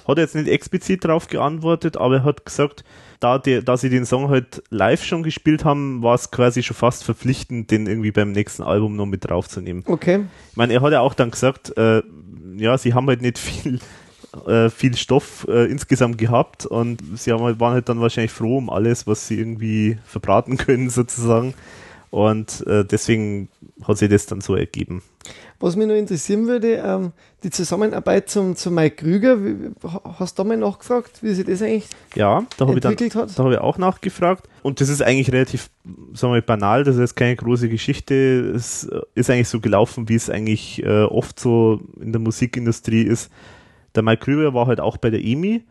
[0.06, 2.84] Hat er jetzt nicht explizit darauf geantwortet, aber er hat gesagt,
[3.20, 6.76] da, der, da sie den Song halt live schon gespielt haben, war es quasi schon
[6.76, 9.84] fast verpflichtend, den irgendwie beim nächsten Album noch mit draufzunehmen.
[9.86, 10.24] Okay.
[10.50, 12.02] Ich meine, er hat ja auch dann gesagt, äh,
[12.56, 13.80] ja, sie haben halt nicht viel,
[14.46, 18.58] äh, viel Stoff äh, insgesamt gehabt und sie haben halt, waren halt dann wahrscheinlich froh
[18.58, 21.54] um alles, was sie irgendwie verbraten können, sozusagen.
[22.10, 23.48] Und äh, deswegen
[23.86, 25.02] hat sich das dann so ergeben.
[25.58, 27.12] Was mich noch interessieren würde, ähm,
[27.42, 29.70] die Zusammenarbeit zum, zu Mike Krüger, wie,
[30.18, 33.14] hast du da mal nachgefragt, wie sich das eigentlich Ja, da habe ich dann entwickelt
[33.14, 33.38] hat?
[33.38, 34.48] Da habe ich auch nachgefragt.
[34.62, 35.70] Und das ist eigentlich relativ,
[36.12, 36.84] sagen wir mal, banal.
[36.84, 38.52] Das ist keine große Geschichte.
[38.54, 43.02] Es äh, ist eigentlich so gelaufen, wie es eigentlich äh, oft so in der Musikindustrie
[43.02, 43.30] ist.
[43.94, 45.64] Der Mike Krüger war halt auch bei der EMI.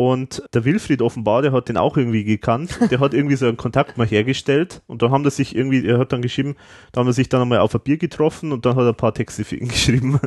[0.00, 2.78] Und der Wilfried offenbar, der hat den auch irgendwie gekannt.
[2.90, 4.80] Der hat irgendwie so einen Kontakt mal hergestellt.
[4.86, 6.56] Und dann haben das sich irgendwie, er hat dann geschrieben,
[6.90, 8.94] da haben wir sich dann einmal auf ein Bier getroffen und dann hat er ein
[8.94, 10.18] paar Texte für ihn geschrieben.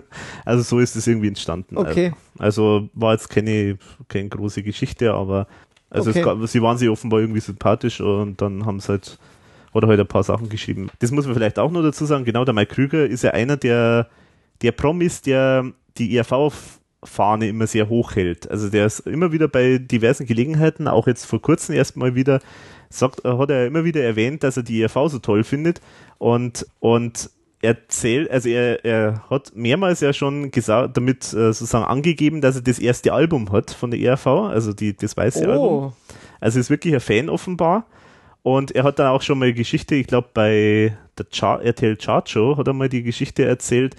[0.46, 1.76] Also so ist es irgendwie entstanden.
[1.76, 2.14] Okay.
[2.38, 3.80] Also war jetzt keine,
[4.10, 5.48] keine große Geschichte, aber
[5.90, 6.22] also Okay.
[6.22, 9.18] gab, sie waren sich offenbar irgendwie sympathisch und dann haben sie halt,
[9.74, 10.92] oder halt ein paar Sachen geschrieben.
[11.00, 12.26] Das muss man vielleicht auch noch dazu sagen.
[12.26, 14.08] Genau, der Mike Krüger ist ja einer der,
[14.62, 15.66] der Promis, der
[15.98, 16.14] die
[17.04, 18.50] ERV-Fahne immer sehr hoch hält.
[18.50, 22.40] Also der ist immer wieder bei diversen Gelegenheiten, auch jetzt vor kurzem erst mal wieder,
[22.90, 25.82] sagt, hat er immer wieder erwähnt, dass er die ERV so toll findet
[26.18, 27.30] und, und
[27.62, 32.62] erzählt, also er, er hat mehrmals ja schon gesagt, damit äh, sozusagen angegeben, dass er
[32.62, 35.68] das erste Album hat von der ERV, also die, das weiße Album.
[35.68, 35.94] Oh,
[36.42, 37.86] Also ist wirklich ein Fan offenbar.
[38.42, 42.30] Und er hat dann auch schon mal Geschichte, ich glaube bei der Char RTL Chart
[42.30, 43.96] Show hat er mal die Geschichte erzählt,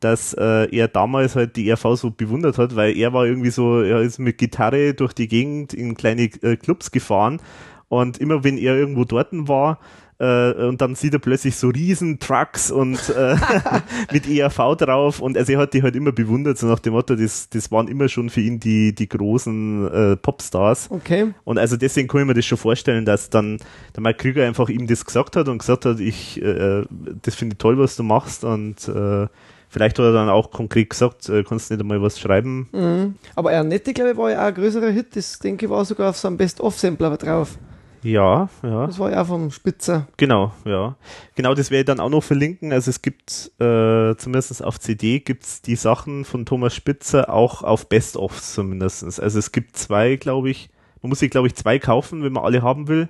[0.00, 3.80] dass äh, er damals halt die ERV so bewundert hat, weil er war irgendwie so,
[3.80, 7.40] er ist mit Gitarre durch die Gegend in kleine äh, Clubs gefahren
[7.88, 9.78] und immer wenn er irgendwo dort war,
[10.20, 13.36] äh, und dann sieht er plötzlich so riesen Trucks und äh,
[14.12, 17.14] mit ERV drauf und also er hat die halt immer bewundert, so nach dem Motto,
[17.14, 20.90] das, das waren immer schon für ihn die, die großen äh, Popstars.
[20.90, 21.34] okay.
[21.44, 23.58] Und also deswegen kann ich mir das schon vorstellen, dass dann
[23.94, 26.84] der Mike Krüger einfach ihm das gesagt hat und gesagt hat, ich, äh,
[27.22, 29.28] das finde ich toll, was du machst und äh,
[29.68, 32.68] vielleicht hat er dann auch konkret gesagt, äh, kannst du nicht einmal was schreiben.
[32.72, 33.14] Mhm.
[33.34, 35.16] Aber Ernette, glaube ich, war ja auch ein größerer Hit.
[35.16, 37.58] Das, denke ich, war sogar auf so einem Best-of-Sampler drauf.
[38.02, 38.86] Ja, ja.
[38.86, 40.06] Das war ja auch vom Spitzer.
[40.16, 40.96] Genau, ja.
[41.34, 42.72] Genau, das werde ich dann auch noch verlinken.
[42.72, 47.88] Also es gibt, äh, zumindest auf CD gibt's die Sachen von Thomas Spitzer auch auf
[47.88, 49.18] Best-ofs zumindestens.
[49.18, 50.70] Also es gibt zwei, glaube ich,
[51.02, 53.08] man muss sich, glaube ich, zwei kaufen, wenn man alle haben will.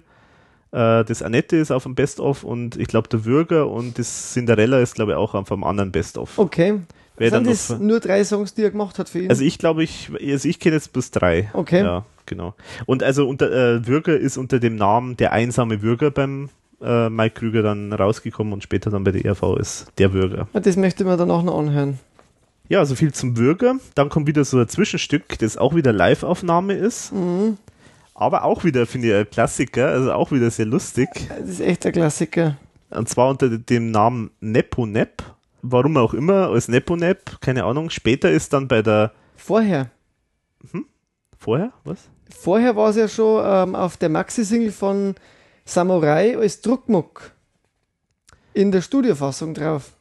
[0.72, 4.80] Äh, das Annette ist auf dem Best-of und ich glaube der Würger und das Cinderella
[4.80, 6.38] ist, glaube ich, auch auf einem anderen Best-of.
[6.38, 6.80] Okay.
[7.16, 9.30] Wer dann Sind das nur drei Songs, die er gemacht hat für ihn?
[9.30, 11.50] Also ich glaube, ich, also ich kenne jetzt bis drei.
[11.52, 11.82] Okay.
[11.82, 12.54] Ja, genau.
[12.86, 16.48] Und also unter äh, Würger ist unter dem Namen der einsame Würger beim
[16.80, 20.48] äh, Mike Krüger dann rausgekommen und später dann bei der ERV ist der Würger.
[20.52, 21.98] Ja, das möchte man danach noch anhören.
[22.68, 23.76] Ja, so viel zum Bürger.
[23.94, 27.12] Dann kommt wieder so ein Zwischenstück, das auch wieder Live-Aufnahme ist.
[27.12, 27.56] Mhm.
[28.20, 31.08] Aber auch wieder, finde ich, ein Klassiker, also auch wieder sehr lustig.
[31.28, 32.56] Das ist echt ein Klassiker.
[32.90, 35.22] Und zwar unter dem Namen Nepo Nep.
[35.62, 37.90] Warum auch immer, als Nepo Nep, keine Ahnung.
[37.90, 39.12] Später ist dann bei der.
[39.36, 39.92] Vorher.
[41.38, 41.72] Vorher?
[41.84, 42.08] Was?
[42.36, 45.14] Vorher war es ja schon ähm, auf der Maxi-Single von
[45.64, 47.30] Samurai als Druckmuck
[48.52, 49.92] in der Studiofassung drauf.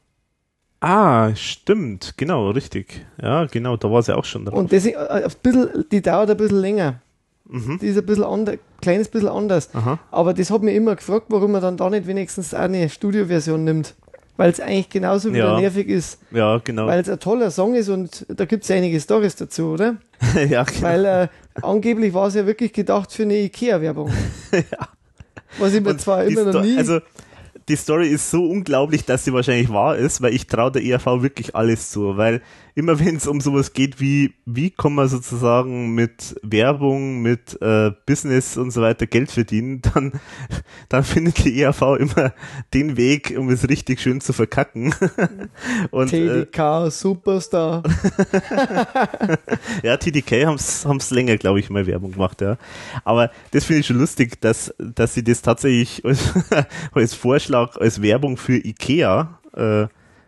[0.80, 3.06] Ah, stimmt, genau, richtig.
[3.22, 4.58] Ja, genau, da war sie auch schon drauf.
[4.58, 7.02] Und deswegen, äh, ein bisschen, die dauert ein bisschen länger.
[7.50, 7.80] Mhm.
[7.82, 9.70] Die ist ein bisschen anders, kleines bisschen anders.
[9.74, 10.00] Aha.
[10.12, 13.96] Aber das hat mich immer gefragt, warum man dann da nicht wenigstens eine Studioversion nimmt.
[14.40, 15.60] Weil es eigentlich genauso wieder Ja.
[15.60, 16.20] nervig ist.
[16.30, 16.86] Ja, genau.
[16.86, 19.96] Weil es ein toller Song ist und da gibt es einige Stories dazu, oder?
[20.50, 20.82] ja, genau.
[20.82, 21.28] Weil äh,
[21.64, 24.12] angeblich war es ja wirklich gedacht für eine Ikea-Werbung.
[25.60, 26.78] Was ich mir Und zwar immer noch Sto- nie.
[26.78, 27.00] Also,
[27.68, 31.22] die Story ist so unglaublich, dass sie wahrscheinlich wahr ist, weil ich traue der ERV
[31.22, 32.42] wirklich alles zu, weil
[32.78, 37.92] immer wenn es um sowas geht wie, wie kann man sozusagen mit Werbung, mit äh,
[38.06, 40.12] Business und so weiter Geld verdienen, dann,
[40.88, 42.34] dann findet die ERV immer
[42.76, 44.94] den Weg, um es richtig schön zu verkacken.
[45.90, 47.82] und äh, TDK Superstar.
[49.82, 52.60] ja, TDK haben es länger, glaube ich, mal Werbung gemacht, ja.
[53.04, 56.32] Aber das finde ich schon lustig, dass, dass sie das tatsächlich als,
[56.92, 59.88] als Vorschlag, als Werbung für IKEA äh,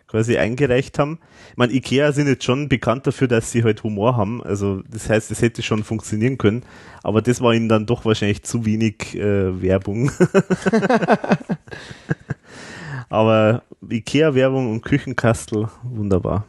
[0.10, 1.20] quasi eingereicht haben.
[1.52, 4.44] Ich meine, IKEA sind jetzt schon bekannt dafür, dass sie halt Humor haben.
[4.44, 6.64] Also das heißt, es hätte schon funktionieren können.
[7.04, 10.12] Aber das war ihnen dann doch wahrscheinlich zu wenig äh, Werbung.
[13.12, 16.46] Aber Ikea-Werbung und Küchenkastel, wunderbar.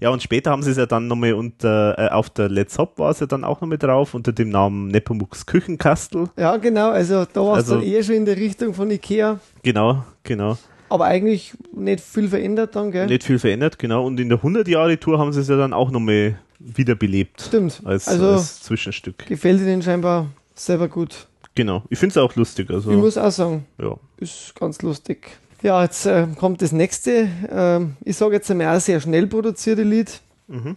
[0.00, 2.98] ja, und später haben sie es ja dann nochmal unter, äh, auf der Let's Hop
[2.98, 6.30] war es ja dann auch nochmal drauf, unter dem Namen Nepomuk's Küchenkastel.
[6.38, 6.90] Ja, genau.
[6.90, 9.40] Also da war es Also- dann eher schon in der Richtung von Ikea.
[9.62, 10.56] Genau, genau.
[10.88, 13.06] Aber eigentlich nicht viel verändert dann, gell?
[13.06, 14.04] Nicht viel verändert, genau.
[14.06, 17.42] Und in der 100-Jahre-Tour haben sie es ja dann auch nochmal wiederbelebt.
[17.42, 17.82] Stimmt.
[17.84, 19.26] Als, also als Zwischenstück.
[19.26, 21.26] gefällt Ihnen scheinbar selber gut.
[21.54, 21.82] Genau.
[21.88, 22.70] Ich finde es auch lustig.
[22.70, 23.96] Also, Ich muss auch sagen, ja.
[24.18, 25.38] ist ganz lustig.
[25.62, 27.28] Ja, jetzt äh, kommt das nächste.
[27.50, 30.20] Ähm, ich sage jetzt einmal auch sehr schnell produzierte Lied.
[30.48, 30.76] Mhm.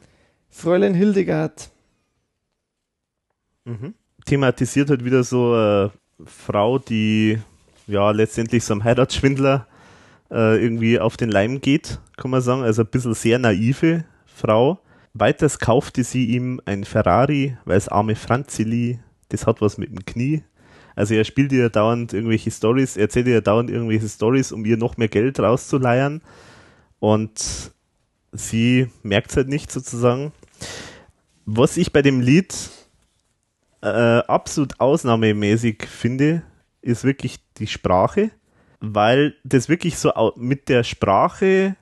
[0.49, 1.69] Fräulein Hildegard.
[3.65, 3.93] Mhm.
[4.25, 5.91] Thematisiert halt wieder so eine
[6.25, 7.39] Frau, die
[7.87, 9.67] ja letztendlich so einem Heiratsschwindler
[10.31, 12.63] äh, irgendwie auf den Leim geht, kann man sagen.
[12.63, 14.79] Also ein bisschen sehr naive Frau.
[15.13, 18.99] Weiters kaufte sie ihm ein Ferrari, weil das arme Franzili,
[19.29, 20.43] das hat was mit dem Knie.
[20.95, 24.97] Also er spielt ihr dauernd irgendwelche Stories, erzählt ihr dauernd irgendwelche Stories, um ihr noch
[24.97, 26.21] mehr Geld rauszuleiern.
[26.99, 27.71] Und
[28.31, 30.31] sie merkt halt nicht sozusagen.
[31.45, 32.53] Was ich bei dem Lied
[33.81, 36.43] äh, absolut ausnahmemäßig finde,
[36.81, 38.31] ist wirklich die Sprache,
[38.79, 41.75] weil das wirklich so mit der Sprache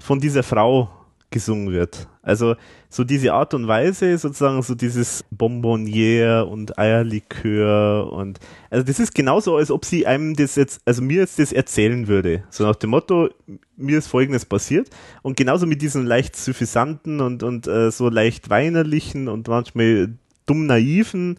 [0.00, 0.90] von dieser Frau
[1.32, 2.08] gesungen wird.
[2.22, 2.54] Also
[2.88, 8.38] so diese Art und Weise, sozusagen so dieses Bonbonniere und Eierlikör und
[8.70, 12.06] also das ist genauso, als ob sie einem das jetzt, also mir jetzt das erzählen
[12.06, 12.44] würde.
[12.50, 13.30] So nach dem Motto,
[13.76, 14.88] mir ist folgendes passiert
[15.22, 20.14] und genauso mit diesen leicht suffisanten und, und äh, so leicht weinerlichen und manchmal
[20.46, 21.38] dumm naiven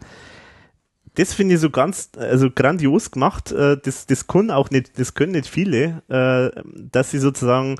[1.14, 3.52] das finde ich so ganz, also grandios gemacht.
[3.52, 7.76] Äh, das, das können auch nicht, das können nicht viele, äh, dass sie sozusagen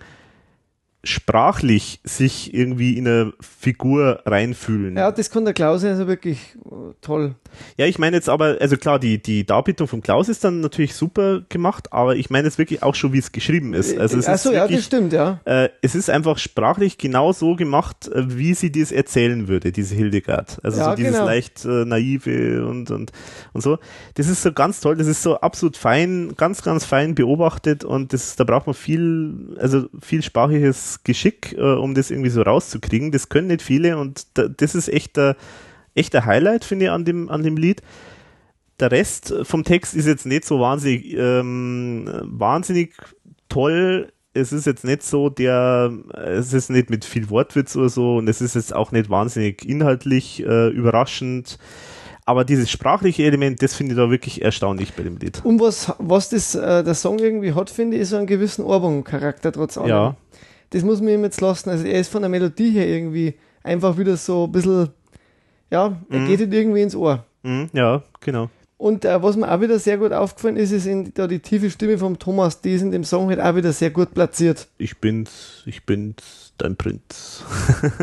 [1.05, 4.97] sprachlich sich irgendwie in eine Figur reinfühlen.
[4.97, 7.35] Ja, das kann der Klaus also wirklich äh, toll.
[7.77, 10.95] Ja, ich meine jetzt aber, also klar, die, die Darbietung von Klaus ist dann natürlich
[10.95, 13.97] super gemacht, aber ich meine jetzt wirklich auch schon, wie es geschrieben ist.
[13.97, 15.41] Also es Achso, ist ja, wirklich, das stimmt, ja.
[15.45, 19.95] äh, es ist einfach sprachlich genau so gemacht, äh, wie sie das erzählen würde, diese
[19.95, 20.59] Hildegard.
[20.63, 21.27] Also Ja, so dieses genau.
[21.27, 23.13] leicht äh, naive und, und,
[23.53, 23.79] und so.
[24.15, 28.13] Das ist so ganz toll, das ist so absolut fein, ganz, ganz fein beobachtet und
[28.13, 33.11] das, da braucht man viel, also viel sprachliches Geschick, äh, um das irgendwie so rauszukriegen.
[33.11, 35.37] Das können nicht viele und da, das ist echt der,
[35.95, 37.83] echter Highlight, finde ich, an dem, an dem Lied.
[38.81, 42.95] Der Rest vom Text ist jetzt nicht so wahnsinnig, ähm, wahnsinnig
[43.49, 44.13] toll.
[44.33, 48.29] Es ist jetzt nicht so der, es ist nicht mit viel Wortwitz oder so und
[48.29, 51.59] es ist jetzt auch nicht wahnsinnig inhaltlich äh, überraschend.
[52.27, 55.45] Aber dieses sprachliche Element, das finde ich da wirklich erstaunlich bei dem Lied.
[55.45, 58.65] Und was, was das, äh, der Song irgendwie hat, finde ich, ist so einen gewissen
[58.65, 59.89] Ohrwurm-Charakter trotz allem.
[59.89, 60.17] Ja,
[60.71, 61.71] Das muss man ihm jetzt lassen.
[61.71, 64.89] Also er ist von der Melodie her irgendwie einfach wieder so ein bisschen,
[65.71, 66.27] ja, er Mhm.
[66.27, 67.25] geht halt irgendwie ins Ohr.
[67.43, 68.51] mhm, ja, genau.
[68.77, 71.71] Und äh, was mir auch wieder sehr gut aufgefallen ist, ist in, da die tiefe
[71.71, 74.67] Stimme vom Thomas, die ist in dem Song halt auch wieder sehr gut platziert.
[74.79, 77.45] Ich bin's, ich bin's, dein Prinz.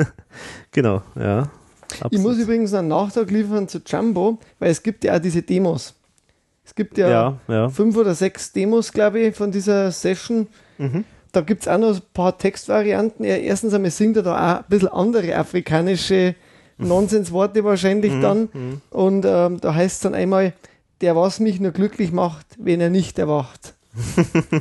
[0.72, 1.50] genau, ja.
[1.94, 2.26] Ich Absolut.
[2.26, 5.94] muss übrigens einen Nachtrag liefern zu Jumbo, weil es gibt ja auch diese Demos.
[6.64, 7.70] Es gibt ja, ja, ja.
[7.70, 10.48] fünf oder sechs Demos, glaube ich, von dieser Session.
[10.78, 11.04] Mhm.
[11.32, 13.24] Da gibt es auch noch ein paar Textvarianten.
[13.26, 16.36] Er, erstens einmal singt er da auch ein bisschen andere afrikanische
[16.78, 18.49] Nonsensworte wahrscheinlich Mhm, dann.
[18.53, 18.82] mhm.
[18.90, 20.53] Und ähm, da heißt es dann einmal,
[21.02, 23.74] der was mich nur glücklich macht, wenn er nicht erwacht.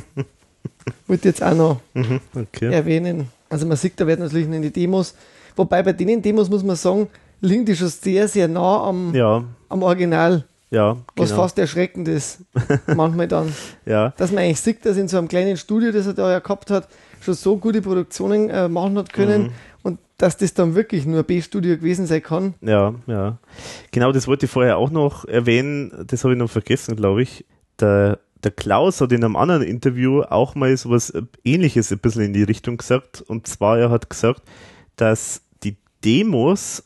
[1.07, 2.73] Wollte jetzt auch noch Mhm, okay.
[2.73, 3.27] erwähnen.
[3.49, 5.13] Also man sieht, da werden natürlich in die Demos,
[5.55, 7.07] wobei bei denen Demos muss man sagen,
[7.41, 11.41] liegen die schon sehr, sehr nah am, Ja, am Original, ja, was genau.
[11.43, 12.39] fast erschreckend ist.
[12.95, 13.53] Manchmal dann.
[13.85, 16.39] Ja, Dass man eigentlich sieht, dass in so einem kleinen Studio, das er da ja
[16.39, 16.87] gehabt hat,
[17.21, 19.49] schon so gute Produktionen äh, machen hat können Mhm.
[19.83, 22.53] und dass das dann wirklich nur ein B-Studio gewesen sein kann.
[22.61, 23.37] ja, ja.
[23.91, 25.91] Genau, das wollte ich vorher auch noch erwähnen.
[26.07, 27.45] Das habe ich noch vergessen, glaube ich.
[27.79, 32.23] Der, der Klaus hat in einem anderen Interview auch mal so was Ähnliches ein bisschen
[32.23, 33.21] in die Richtung gesagt.
[33.21, 34.43] Und zwar, er hat gesagt,
[34.95, 36.83] dass die Demos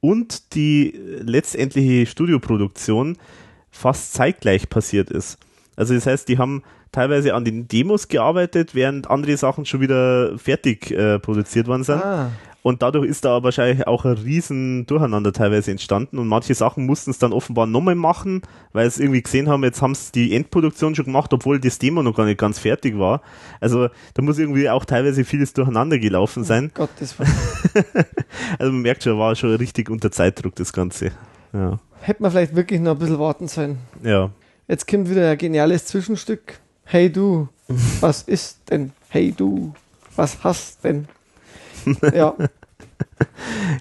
[0.00, 3.16] und die letztendliche Studioproduktion
[3.70, 5.38] fast zeitgleich passiert ist.
[5.76, 6.62] Also das heißt, die haben
[6.92, 12.02] teilweise an den Demos gearbeitet, während andere Sachen schon wieder fertig äh, produziert worden sind.
[12.02, 12.30] Ah,
[12.62, 17.10] Und dadurch ist da wahrscheinlich auch ein riesen Durcheinander teilweise entstanden und manche Sachen mussten
[17.10, 18.42] es dann offenbar nochmal machen,
[18.72, 22.02] weil sie irgendwie gesehen haben, jetzt haben sie die Endproduktion schon gemacht, obwohl das Demo
[22.02, 23.22] noch gar nicht ganz fertig war.
[23.60, 26.70] Also da muss irgendwie auch teilweise vieles durcheinander gelaufen sein.
[26.74, 27.30] Gottes Willen.
[28.58, 31.12] Also man merkt schon, war schon richtig unter Zeitdruck das Ganze.
[31.52, 31.78] Ja.
[32.00, 33.78] Hätte man vielleicht wirklich noch ein bisschen warten sollen.
[34.02, 34.30] Ja.
[34.68, 36.60] Jetzt kommt wieder ein geniales Zwischenstück.
[36.84, 37.48] Hey du,
[38.00, 38.92] was ist denn?
[39.08, 39.74] Hey du,
[40.16, 41.08] was hast denn?
[42.14, 42.34] Ja,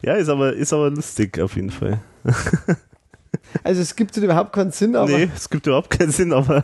[0.02, 2.00] Ja, ist aber, ist aber lustig auf jeden Fall.
[3.64, 6.64] also es gibt überhaupt keinen Sinn, aber nee, es gibt überhaupt keinen Sinn, aber,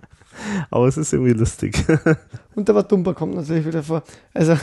[0.70, 1.84] aber es ist irgendwie lustig.
[2.54, 4.02] und der Dumper kommt natürlich wieder vor.
[4.34, 4.56] Also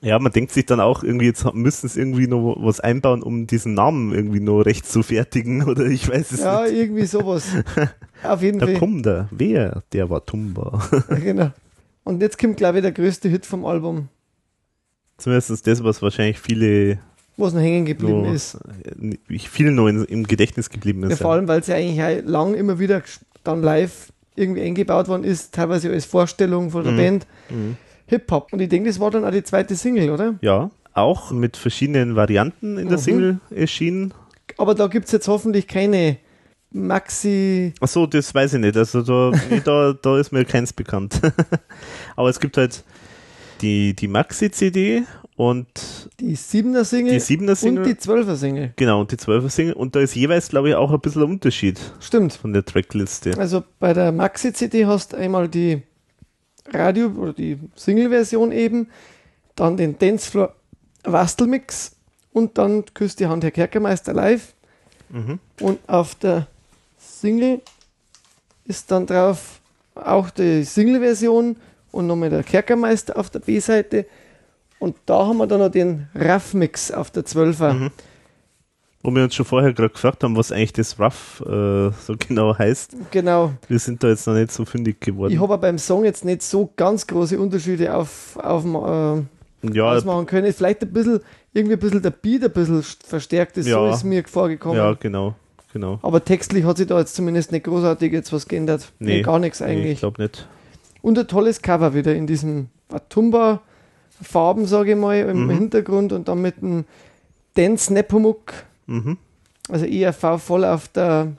[0.00, 3.46] Ja, man denkt sich dann auch irgendwie, jetzt müssen es irgendwie noch was einbauen, um
[3.46, 6.72] diesen Namen irgendwie noch recht zu fertigen, oder ich weiß es ja, nicht.
[6.74, 7.46] irgendwie sowas.
[8.24, 8.78] Auf jeden Da Fall.
[8.78, 9.28] kommt er.
[9.30, 9.82] Wer?
[9.92, 10.82] Der war Tumba.
[11.08, 11.52] Genau.
[12.04, 14.08] Und jetzt kommt, glaube ich, der größte Hit vom Album,
[15.18, 16.98] Zumindest das, was wahrscheinlich viele
[17.36, 18.56] was noch hängen geblieben noch, ist.
[19.00, 21.22] äh, vielen noch im Gedächtnis geblieben Ja, ist.
[21.22, 23.02] vor allem, weil es ja eigentlich auch lang immer wieder
[23.44, 26.96] dann live irgendwie eingebaut worden ist, teilweise als Vorstellung von der Mhm.
[26.96, 27.26] Band.
[27.50, 27.76] Mhm.
[28.06, 28.52] Hip-Hop.
[28.52, 30.34] Und ich denke, das war dann auch die zweite Single, oder?
[30.40, 33.02] Ja, auch mit verschiedenen Varianten in der Mhm.
[33.02, 34.12] Single erschienen.
[34.58, 36.16] Aber da gibt es jetzt hoffentlich keine
[36.72, 37.74] Maxi.
[37.80, 38.76] Achso, das weiß ich nicht.
[38.76, 41.20] Also da, nee, da, da ist mir keins bekannt.
[42.16, 42.82] Aber es gibt halt
[43.60, 45.02] die, die Maxi-CD
[45.36, 45.66] und
[46.20, 47.84] Die 7er Single die 7er Single.
[47.84, 48.72] und die 12er Single.
[48.76, 49.74] Genau, und die 12er Single.
[49.74, 52.32] Und da ist jeweils, glaube ich, auch ein bisschen ein Unterschied Stimmt.
[52.34, 53.36] von der Trackliste.
[53.38, 55.82] Also bei der Maxi-CD hast du einmal die
[56.72, 58.88] Radio- oder die Single-Version eben,
[59.56, 60.54] dann den Dancefloor
[61.04, 61.96] Wastelmix
[62.32, 64.54] und dann Küsst die Hand Herr Kerkermeister live.
[65.10, 65.38] Mhm.
[65.60, 66.46] Und auf der
[67.22, 67.60] Single
[68.66, 69.60] ist dann drauf
[69.94, 71.56] auch die Single-Version
[71.92, 74.06] und nochmal der Kerkermeister auf der B-Seite.
[74.78, 77.72] Und da haben wir dann noch den Raff-Mix auf der 12er.
[77.74, 77.90] Mhm.
[79.04, 82.56] Wo wir uns schon vorher gerade gefragt haben, was eigentlich das Rough äh, so genau
[82.58, 82.96] heißt.
[83.10, 83.52] Genau.
[83.68, 85.32] Wir sind da jetzt noch nicht so fündig geworden.
[85.32, 89.22] Ich habe beim Song jetzt nicht so ganz große Unterschiede auf, auf äh,
[89.72, 90.52] ja, ausmachen können.
[90.52, 91.20] Vielleicht ein bisschen,
[91.52, 93.92] irgendwie ein bisschen der Beat ein bisschen st- verstärkt ist, so Ja.
[93.94, 94.76] ist mir vorgekommen.
[94.76, 95.34] ja, genau,
[95.72, 95.98] genau.
[96.02, 98.92] Aber textlich hat sich da jetzt zumindest nicht großartig jetzt was geändert.
[98.98, 99.22] Nee.
[99.22, 99.92] gar nichts Nee, eigentlich.
[99.94, 100.48] ich glaube nicht.
[101.02, 105.50] Und ein tolles Cover wieder in diesem Atumba-Farben, sage ich mal, im Mhm.
[105.50, 106.84] Hintergrund und dann mit einem
[107.54, 108.52] Dance Nepomuk,
[108.86, 109.16] Mhm.
[109.68, 111.32] also ERV voll auf der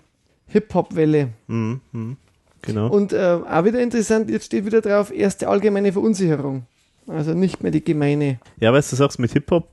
[0.47, 1.30] Hip-Hop-Welle.
[1.47, 1.81] Mhm.
[1.91, 2.18] Mhm.
[2.61, 2.88] Genau.
[2.89, 6.64] Und äh, auch wieder interessant, jetzt steht wieder drauf, erste allgemeine Verunsicherung.
[7.07, 8.39] Also nicht mehr die gemeine.
[8.60, 9.68] Ja, weißt du, sagst mit Hip-Hop,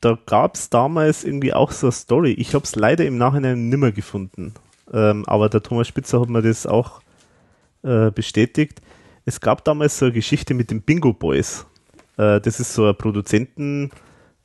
[0.00, 2.32] da gab es damals irgendwie auch so eine Story.
[2.32, 4.54] Ich habe es leider im Nachhinein nimmer gefunden.
[4.92, 7.00] Ähm, aber der Thomas Spitzer hat mir das auch
[7.82, 8.80] äh, bestätigt.
[9.24, 11.66] Es gab damals so eine Geschichte mit den Bingo Boys.
[12.16, 13.90] Äh, das ist so ein Produzenten,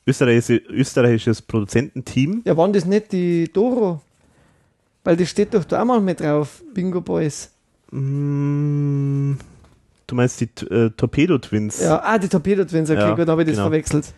[0.06, 2.42] österreichische, österreichisches Produzententeam.
[2.46, 4.02] Ja, waren das nicht die Doro?
[5.04, 7.52] Weil das steht doch da auch mal mit drauf, Bingo Boys.
[7.92, 9.34] Mm,
[10.08, 11.80] du meinst die äh, Torpedo Twins?
[11.82, 13.68] Ja, ah, die Torpedo Twins, okay, Ja, gut, habe ich das genau.
[13.68, 14.14] verwechselt.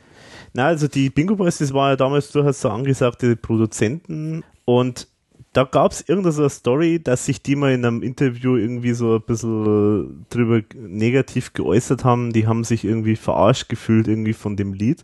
[0.56, 5.10] Na, also die Bingo Boys, das war ja damals durchaus so angesagte Produzenten und
[5.52, 8.94] da gab es irgendeine so eine Story, dass sich die mal in einem Interview irgendwie
[8.94, 12.32] so ein bisschen drüber negativ geäußert haben.
[12.32, 15.04] Die haben sich irgendwie verarscht gefühlt irgendwie von dem Lied.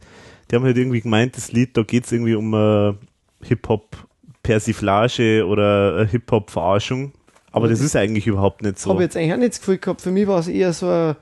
[0.50, 2.98] Die haben halt irgendwie gemeint, das Lied, da geht es irgendwie um
[3.42, 7.12] Hip-Hop-Persiflage oder Hip-Hop-Verarschung.
[7.52, 8.96] Aber das das ist eigentlich überhaupt nicht Habe so.
[8.96, 10.02] ich jetzt eigentlich auch nicht das Gefühl gehabt.
[10.02, 11.14] Für mich war es eher so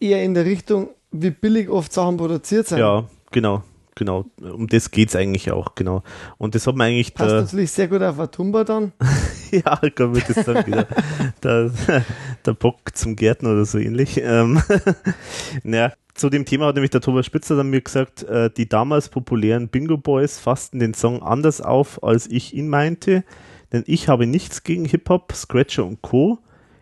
[0.00, 2.78] eher in der Richtung, wie billig oft Sachen produziert sind.
[2.78, 3.62] Ja, genau,
[3.94, 4.26] genau.
[4.40, 6.02] Um das geht's eigentlich auch, genau.
[6.38, 8.92] Und das hat man eigentlich Passt da, natürlich sehr gut auf Atumba dann.
[9.50, 10.86] ja, Gott, wird das dann wieder
[11.42, 11.70] der,
[12.46, 14.20] der Bock zum Gärtner oder so ähnlich.
[14.22, 14.62] Ähm,
[15.62, 19.08] naja, zu dem Thema hat nämlich der Thomas Spitzer dann mir gesagt, äh, die damals
[19.08, 23.24] populären Bingo Boys fassten den Song anders auf, als ich ihn meinte,
[23.72, 26.38] denn ich habe nichts gegen Hip-Hop, Scratcher und Co.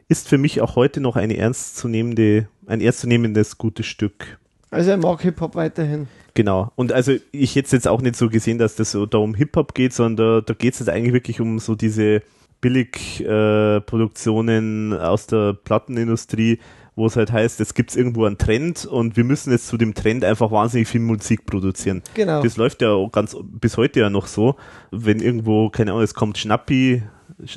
[0.09, 4.39] ist für mich auch heute noch eine ernstzunehmende, ein ernstzunehmendes gutes Stück.
[4.71, 6.09] Also er mag Hip-Hop weiterhin.
[6.37, 6.71] Genau.
[6.77, 9.75] Und also ich hätte jetzt auch nicht so gesehen, dass das so da um Hip-Hop
[9.75, 12.21] geht, sondern da, da geht es jetzt eigentlich wirklich um so diese
[12.61, 16.59] Billigproduktionen äh, aus der Plattenindustrie,
[16.95, 19.79] wo es halt heißt, jetzt gibt es irgendwo einen Trend und wir müssen jetzt zu
[19.79, 22.03] dem Trend einfach wahnsinnig viel Musik produzieren.
[22.13, 22.43] Genau.
[22.43, 24.57] Das läuft ja auch ganz bis heute ja noch so,
[24.91, 27.03] wenn irgendwo, keine Ahnung, es kommt Schnappi,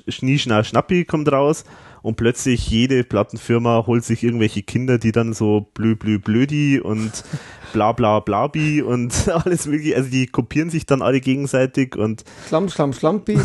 [0.07, 1.65] Schnie, Schna, Schnappi kommt raus
[2.01, 7.23] und plötzlich jede Plattenfirma holt sich irgendwelche Kinder, die dann so blö, blö, blödi und
[7.73, 12.69] bla, bla, blabi und alles mögliche, also die kopieren sich dann alle gegenseitig und Schlamm,
[12.69, 13.37] Schlamm, Schlampi.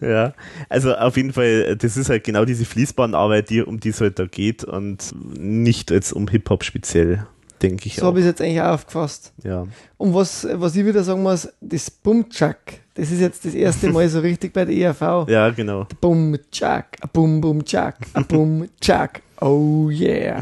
[0.00, 0.32] ja,
[0.68, 4.18] also auf jeden Fall, das ist halt genau diese Fließbandarbeit, die, um die es halt
[4.18, 7.26] da geht und nicht jetzt um Hip-Hop speziell,
[7.62, 9.32] denke ich So habe ich es jetzt eigentlich auch aufgefasst.
[9.42, 9.66] Ja.
[9.96, 14.08] Und was, was ich wieder sagen muss, das Bumchak, das ist jetzt das erste Mal
[14.08, 15.00] so richtig bei der ERV.
[15.28, 15.86] ja, genau.
[16.00, 19.22] Bumchak, a bum bum chak, a bum chak.
[19.42, 20.40] Oh yeah.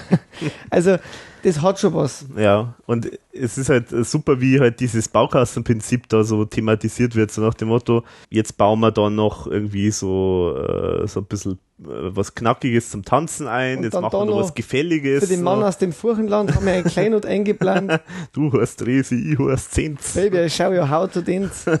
[0.70, 0.96] also,
[1.44, 2.26] das hat schon was.
[2.36, 7.40] Ja, und es ist halt super, wie halt dieses Baukastenprinzip da so thematisiert wird, so
[7.40, 12.34] nach dem Motto, jetzt bauen wir da noch irgendwie so, äh, so ein bisschen was
[12.34, 15.24] Knackiges zum Tanzen ein, Und jetzt machen wir noch was Gefälliges.
[15.24, 18.00] Für den Mann aus dem Furchenland haben wir ein Kleinod eingeplant.
[18.32, 20.14] Du hast Resi, ich hast Zenz.
[20.14, 21.66] Baby, I show you how to dance.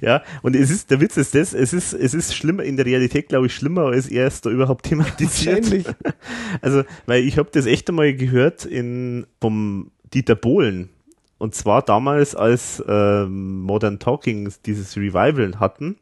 [0.00, 2.86] Ja, und es ist, der Witz ist das, es ist, es ist schlimmer, in der
[2.86, 5.64] Realität glaube ich schlimmer, als er es da überhaupt thematisiert.
[5.64, 5.86] Wahrscheinlich.
[6.60, 10.90] Also, weil ich habe das echt einmal gehört in, vom Dieter Bohlen.
[11.38, 15.96] Und zwar damals, als ähm, Modern Talking dieses Revival hatten.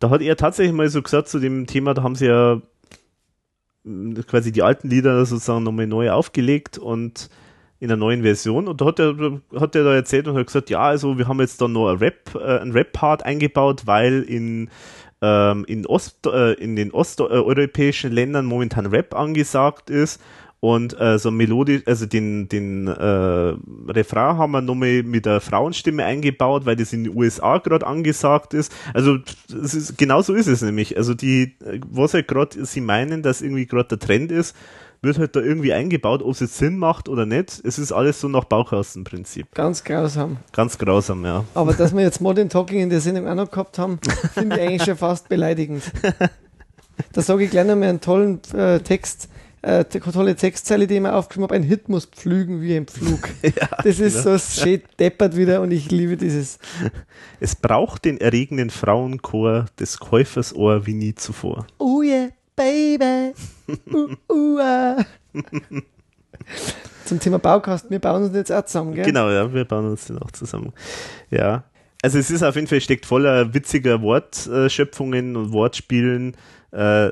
[0.00, 2.60] Da hat er tatsächlich mal so gesagt zu dem Thema, da haben sie ja
[4.26, 7.30] quasi die alten Lieder sozusagen nochmal neu aufgelegt und
[7.78, 8.66] in einer neuen Version.
[8.68, 11.40] Und da hat er, hat er da erzählt und hat gesagt, ja, also wir haben
[11.40, 14.68] jetzt dann noch ein Rap, äh, einen Rap-Part eingebaut, weil in
[15.22, 20.20] ähm, in, Ost, äh, in den osteuropäischen Ländern momentan Rap angesagt ist
[20.60, 23.54] und äh, so melodisch, also den, den äh,
[23.88, 28.52] Refrain haben wir nochmal mit der Frauenstimme eingebaut, weil das in den USA gerade angesagt
[28.52, 28.70] ist.
[28.92, 29.18] Also
[29.48, 30.98] es ist, genau so ist es nämlich.
[30.98, 31.56] Also die,
[31.88, 34.54] was halt gerade sie meinen, dass irgendwie gerade der Trend ist,
[35.02, 37.62] wird halt da irgendwie eingebaut, ob es jetzt Sinn macht oder nicht.
[37.64, 39.54] Es ist alles so nach Baukastenprinzip.
[39.54, 40.36] Ganz grausam.
[40.52, 41.44] Ganz grausam, ja.
[41.54, 43.98] Aber dass wir jetzt Modern Talking in der Sendung auch noch gehabt haben,
[44.34, 45.82] finde ich eigentlich schon fast beleidigend.
[47.12, 49.30] Da sage ich gleich noch mal einen tollen äh, Text,
[49.62, 51.54] äh, tolle Textzeile, die ich mir aufgeschrieben habe.
[51.54, 53.28] Ein Hit muss pflügen wie ein Pflug.
[53.84, 56.58] das ist so schön deppert wieder und ich liebe dieses.
[57.40, 61.66] Es braucht den erregenden Frauenchor des Käufers Ohr wie nie zuvor.
[61.78, 63.34] Oh yeah, baby.
[63.92, 64.96] Uh, uh, ah.
[67.04, 69.04] Zum Thema Baukasten, wir bauen uns jetzt auch zusammen, gell?
[69.04, 70.72] Genau, ja, wir bauen uns den auch zusammen.
[71.30, 71.64] Ja.
[72.02, 76.34] Also es ist auf jeden Fall steckt voller witziger Wortschöpfungen und Wortspielen,
[76.72, 77.10] äh,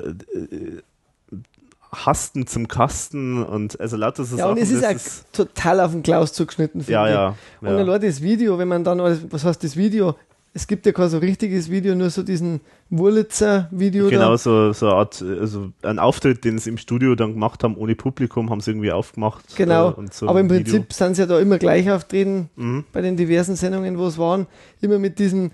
[1.91, 4.57] Hasten zum Kasten und also lauter so Ja, Sachen.
[4.57, 7.13] und es ist auch total auf den Klaus zugeschnitten, finde ja, ich.
[7.13, 7.77] ja, Und ja.
[7.77, 10.15] allein das Video, wenn man dann, was heißt das Video?
[10.53, 12.59] Es gibt ja kein so richtiges Video, nur so diesen
[12.89, 14.09] Wurlitzer-Video.
[14.09, 14.37] Genau, da.
[14.37, 17.95] so, so eine Art, also ein Auftritt, den sie im Studio dann gemacht haben, ohne
[17.95, 19.55] Publikum, haben sie irgendwie aufgemacht.
[19.55, 20.63] Genau, äh, so aber im Video.
[20.63, 22.83] Prinzip sind sie ja da immer gleich auftreten Mhm.
[22.91, 24.47] bei den diversen Sendungen, wo es waren.
[24.81, 25.51] Immer mit diesem,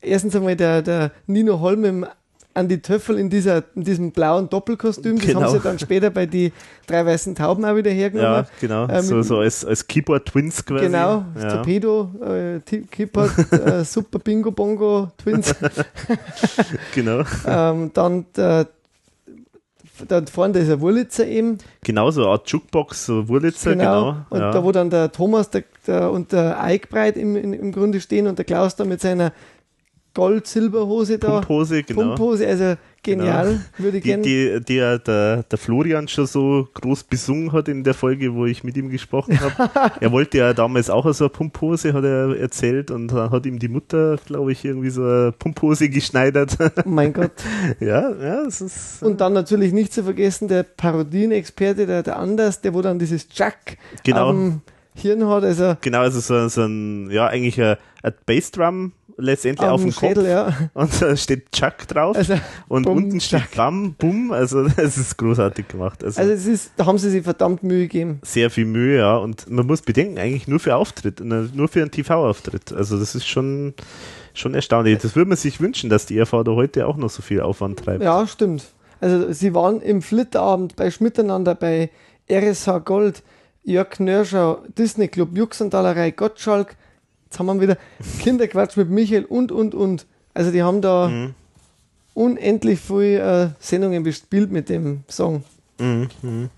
[0.00, 2.06] erstens einmal der, der Nino Holm im
[2.56, 5.16] Andi Töffel in, dieser, in diesem blauen Doppelkostüm.
[5.16, 5.42] Das Genau.
[5.42, 6.52] haben sie dann später bei die
[6.86, 8.44] drei weißen Tauben auch wieder hergenommen.
[8.44, 8.86] Ja, genau.
[8.86, 10.86] Äh, so, so als, als Keyboard-Twins quasi.
[10.86, 11.56] Genau, Ja.
[11.56, 12.60] Torpedo, äh,
[12.90, 15.54] Kippert, äh, Super Bingo Bongo Twins.
[16.94, 17.22] Genau.
[17.46, 18.68] ähm, dann der,
[20.08, 21.58] da vorne da ist ein Wurlitzer eben.
[21.82, 24.16] Genau, so eine Art Jukebox, so Wurlitzer, genau.
[24.30, 24.50] Und ja.
[24.50, 28.26] da, wo dann der Thomas der, der, und der Eichbreit im, im, im Grunde stehen
[28.26, 29.32] und der Klaus da mit seiner
[30.16, 31.40] Gold-Silberhose da.
[31.40, 32.02] Pumphose, genau.
[32.02, 33.60] Pumphose, also genial.
[33.76, 34.22] Würde ich Die, gerne.
[34.22, 38.64] die, der, der, der Florian schon so groß besungen hat in der Folge, wo ich
[38.64, 39.70] mit ihm gesprochen habe.
[40.00, 43.58] er wollte ja damals auch so eine Pumphose, hat er erzählt, und dann hat ihm
[43.58, 46.56] die Mutter, glaube ich, irgendwie so eine Pumphose geschneidert.
[46.60, 47.32] Oh mein Gott.
[47.80, 49.02] ja, ja, es ist.
[49.02, 53.28] Und dann natürlich nicht zu vergessen, der Parodienexperte, der, der Anders, der wo dann dieses
[53.34, 54.32] Jack Genau.
[54.32, 54.62] dem
[54.96, 55.44] Hirn hat.
[55.44, 60.24] Also Genau, also so, so ein, ja, eigentlich ein, ein Bassdrum letztendlich auf dem Schädel,
[60.24, 60.26] Kopf.
[60.26, 60.70] ja.
[60.74, 62.16] Und da steht Chuck drauf.
[62.16, 62.34] Also,
[62.68, 63.56] und Bum, unten steht Chuck.
[63.56, 64.30] Bam, Bum.
[64.30, 66.04] Also das ist großartig gemacht.
[66.04, 68.20] Also, also es ist, da haben sie sich verdammt Mühe gegeben.
[68.22, 69.16] sehr viel Mühe, ja.
[69.16, 72.72] Und man muss bedenken, eigentlich nur für Auftritt, ne, nur für einen TV-Auftritt.
[72.72, 73.74] Also das ist schon,
[74.34, 74.98] schon erstaunlich.
[74.98, 77.78] Das würde man sich wünschen, dass die RV da heute auch noch so viel Aufwand
[77.78, 78.02] treibt.
[78.02, 78.64] Ja, stimmt.
[79.00, 81.90] Also sie waren im Flitterabend bei Schmiteinander, bei
[82.30, 83.22] RSH Gold,
[83.66, 86.76] Jörg Nörscher, Disney Club, Juxandalerei, Gottschalk,
[87.24, 87.76] jetzt haben wir wieder
[88.20, 90.06] Kinderquatsch mit Michael und, und, und.
[90.34, 91.34] Also die haben da Mhm.
[92.14, 95.42] unendlich viele äh, Sendungen bespielt mit dem Song.
[95.80, 96.50] Mhm, mhm.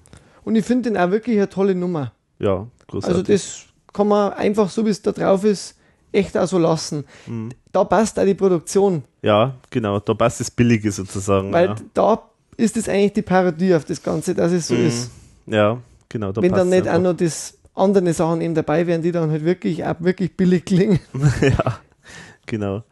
[0.44, 2.12] Und ich finde den auch wirklich eine tolle Nummer.
[2.38, 3.18] Ja, großartig.
[3.18, 5.76] Also das kann man einfach, so wie es da drauf ist,
[6.12, 7.04] echt auch so lassen.
[7.26, 7.50] Mhm.
[7.72, 9.98] Da passt auch die Produktion, ja, genau.
[10.00, 11.52] Da passt das Billige sozusagen.
[11.52, 11.76] weil ja.
[11.94, 12.22] da
[12.56, 14.86] ist es eigentlich die Parodie auf das Ganze, dass es so Mhm.
[14.86, 15.10] ist.
[15.46, 15.78] Ja,
[16.08, 16.32] genau.
[16.32, 17.12] Da Wenn dann nicht auch einfach.
[17.12, 21.00] noch das andere Sachen eben dabei wären, die dann halt wirklich auch wirklich billig klingen.
[21.40, 21.78] ja,
[22.46, 22.82] genau.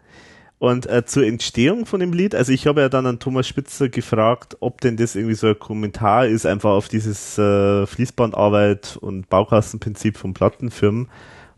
[0.58, 3.90] Und äh, zur Entstehung von dem Lied, also ich habe ja dann an Thomas Spitzer
[3.90, 9.28] gefragt, ob denn das irgendwie so ein Kommentar ist, einfach auf dieses äh, Fließbandarbeit und
[9.28, 11.08] Baukastenprinzip von Plattenfirmen,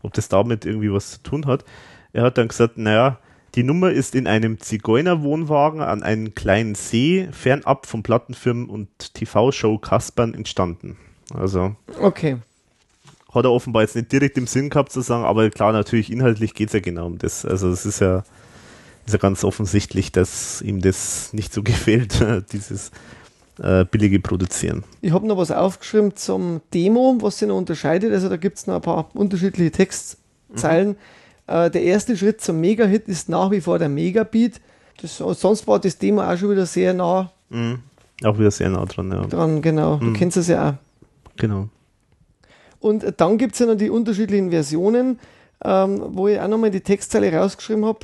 [0.01, 1.63] ob das damit irgendwie was zu tun hat.
[2.11, 3.19] Er hat dann gesagt, naja,
[3.55, 9.77] die Nummer ist in einem Zigeunerwohnwagen an einem kleinen See, fernab von Plattenfirmen und TV-Show
[9.77, 10.97] Kaspern entstanden.
[11.33, 12.37] Also Okay.
[13.33, 16.53] hat er offenbar jetzt nicht direkt im Sinn gehabt zu sagen, aber klar, natürlich inhaltlich
[16.53, 17.45] geht es ja genau um das.
[17.45, 18.23] Also es ist ja,
[19.05, 22.91] ist ja ganz offensichtlich, dass ihm das nicht so gefällt, dieses
[23.61, 24.83] äh, billige Produzieren.
[25.01, 28.11] Ich habe noch was aufgeschrieben zum Demo, was sich noch unterscheidet.
[28.13, 30.95] Also da gibt es noch ein paar unterschiedliche Textzeilen.
[31.47, 34.61] Äh, der erste Schritt zum Mega-Hit ist nach wie vor der Megabeat.
[35.01, 37.79] Das, sonst war das Demo auch schon wieder sehr nah Mhm.
[38.23, 39.25] Auch wieder sehr nah dran, ja.
[39.25, 39.95] dran, genau.
[39.97, 40.13] Du Mhm.
[40.13, 40.73] kennst es ja auch.
[41.39, 41.69] Genau.
[42.79, 45.19] Und dann gibt es ja noch die unterschiedlichen Versionen,
[45.63, 47.99] ähm, wo ich auch nochmal die Textzeile rausgeschrieben habe.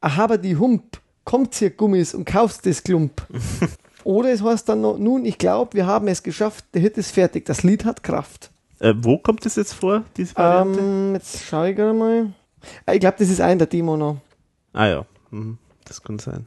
[0.00, 0.98] Aber die Hump,
[1.28, 3.20] kommt hier Gummis und kaufst das Klump.
[4.04, 7.10] Oder es heißt dann noch, nun, ich glaube, wir haben es geschafft, der Hit ist
[7.10, 8.50] fertig, das Lied hat Kraft.
[8.78, 10.80] Äh, wo kommt das jetzt vor, diese Variante?
[10.80, 12.32] Ähm, jetzt schaue ich gerade mal.
[12.86, 14.16] Ah, Ich glaube, das ist auch in der Demo noch.
[14.72, 15.58] ah ja, mhm.
[15.84, 16.46] das kann sein.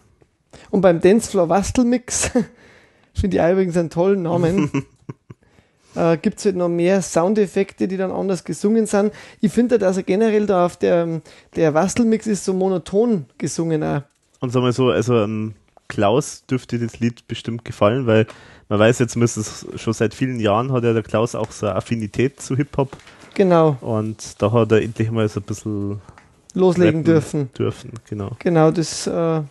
[0.72, 2.32] Und beim Dancefloor Wastelmix,
[3.14, 4.72] finde ich übrigens einen tollen Namen,
[5.96, 9.14] äh, gibt es halt noch mehr Soundeffekte, die dann anders gesungen sind.
[9.42, 11.22] Ich finde, dass er generell da auf der,
[11.56, 14.02] der Wastelmix ist so monoton gesungen auch.
[14.40, 15.54] Und sagen wir so, also ähm,
[15.88, 18.26] Klaus dürfte das Lied bestimmt gefallen, weil
[18.70, 21.76] man weiß jetzt zumindest schon seit vielen Jahren hat ja der Klaus auch so eine
[21.76, 22.96] Affinität zu Hip-Hop
[23.34, 26.02] Genau, und da hat er endlich mal so ein bisschen
[26.54, 27.50] loslegen dürfen.
[27.54, 28.32] dürfen, genau.
[28.40, 29.42] Genau, das äh,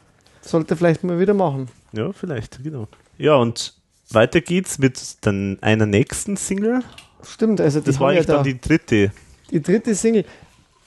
[0.43, 1.69] sollte er vielleicht mal wieder machen.
[1.93, 2.89] Ja, vielleicht, genau.
[3.17, 3.75] Ja, und
[4.15, 6.82] weiter geht's mit dann einer nächsten Single.
[7.23, 9.12] Stimmt, also die Das war haben ja eigentlich da dann die dritte.
[9.51, 10.24] die dritte Single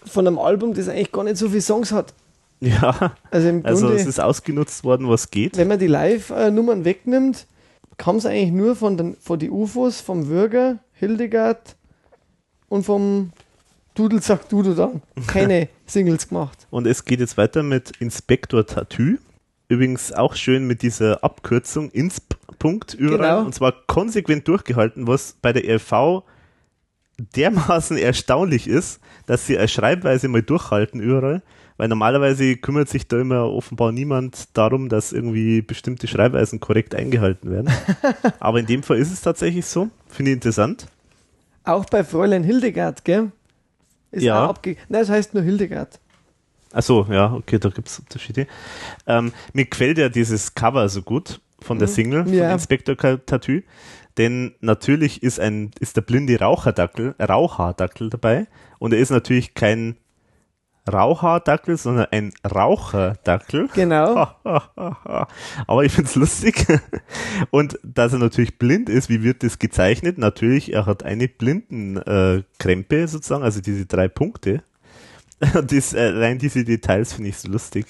[0.06, 2.14] von einem Album, das eigentlich gar nicht so viele Songs hat.
[2.60, 5.58] Ja, Also im also Grunde, es ist ausgenutzt worden, was geht.
[5.58, 7.46] wenn man die Live-Nummern wegnimmt,
[7.98, 11.76] kam es eigentlich nur von den, von die UFOs, vom Würger, Hildegard
[12.70, 13.32] und vom
[13.96, 15.02] Dudelsack Dudu dann.
[15.28, 16.66] Keine Singles gemacht.
[16.72, 19.18] Und es geht jetzt weiter mit Inspektor Tattoo.
[19.68, 22.36] Übrigens auch schön mit dieser Abkürzung Insp.
[22.64, 23.18] Punkt überall.
[23.18, 23.46] Genau.
[23.46, 26.24] Und zwar konsequent durchgehalten, was bei der RV
[27.36, 31.42] dermaßen erstaunlich ist, dass sie eine Schreibweise mal durchhalten überall.
[31.76, 37.52] Weil normalerweise kümmert sich da immer offenbar niemand darum, dass irgendwie bestimmte Schreibweisen korrekt eingehalten
[37.52, 37.70] werden.
[38.40, 39.90] Aber in dem Fall ist es tatsächlich so.
[40.08, 40.86] Finde ich interessant.
[41.66, 43.32] Auch bei Fräulein Hildegard, gell?
[44.12, 44.48] Ist Ja.
[44.48, 46.00] abge Nein, es heißt nur Hildegard.
[46.72, 48.48] Achso, ja, okay, da gibt es Unterschiede.
[49.06, 51.94] Ähm, mir gefällt ja dieses Cover so gut von der Mhm.
[51.94, 52.44] Single Ja.
[52.46, 53.62] von Inspector Tattoo,
[54.18, 58.48] denn natürlich ist ein ist der blinde Raucherdackel, Rauchhaardackel dabei
[58.80, 59.96] und er ist natürlich kein
[60.92, 63.70] Rauchhaardackel, sondern ein Raucherdackel.
[63.74, 64.28] Genau.
[65.68, 66.66] Aber ich find's lustig.
[67.52, 70.18] Und dass er natürlich blind ist, wie wird das gezeichnet?
[70.18, 74.62] Natürlich, er hat eine Blindenkrempe äh, Krempe sozusagen, also diese drei Punkte.
[75.56, 77.86] Und das, äh, rein diese Details finde ich so lustig.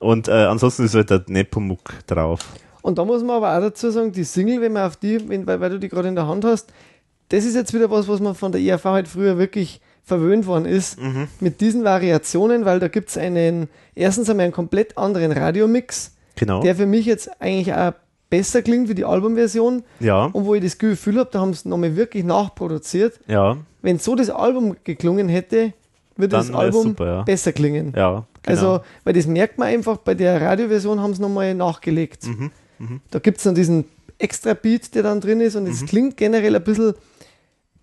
[0.00, 2.40] Und äh, ansonsten ist halt der Nepomuk drauf.
[2.84, 5.46] Und da muss man aber auch dazu sagen, die Single, wenn man auf die, wenn,
[5.46, 6.70] weil, weil du die gerade in der Hand hast,
[7.30, 10.66] das ist jetzt wieder was, was man von der IAV halt früher wirklich verwöhnt worden
[10.66, 11.00] ist.
[11.00, 11.28] Mhm.
[11.40, 16.60] Mit diesen Variationen, weil da gibt es einen, erstens einmal einen komplett anderen Radiomix, Genau.
[16.60, 17.92] der für mich jetzt eigentlich auch
[18.28, 21.66] besser klingt wie die Albumversion ja, und wo ich das Gefühl habe, da haben sie
[21.68, 23.18] nochmal wirklich nachproduziert.
[23.28, 25.72] ja, Wenn so das Album geklungen hätte,
[26.16, 27.22] würde Dann das Album super, ja.
[27.22, 27.94] besser klingen.
[27.96, 28.24] ja.
[28.42, 28.58] Genau.
[28.58, 32.26] Also, weil das merkt man einfach, bei der Radioversion haben sie nochmal nachgelegt.
[32.26, 32.50] Mhm,
[33.10, 33.84] Da gibt es dann diesen
[34.18, 36.94] extra Beat, der dann drin ist und es klingt generell ein bisschen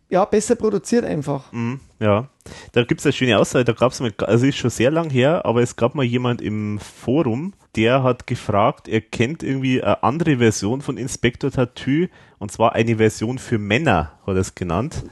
[0.09, 1.51] ja, besser produziert einfach.
[1.51, 2.29] Mhm, ja,
[2.73, 5.09] da gibt es eine schöne Aussage, da gab es mal, also ist schon sehr lang
[5.09, 10.03] her, aber es gab mal jemand im Forum, der hat gefragt, er kennt irgendwie eine
[10.03, 12.07] andere Version von Inspector Tattoo
[12.37, 15.03] und zwar eine Version für Männer, hat er es genannt.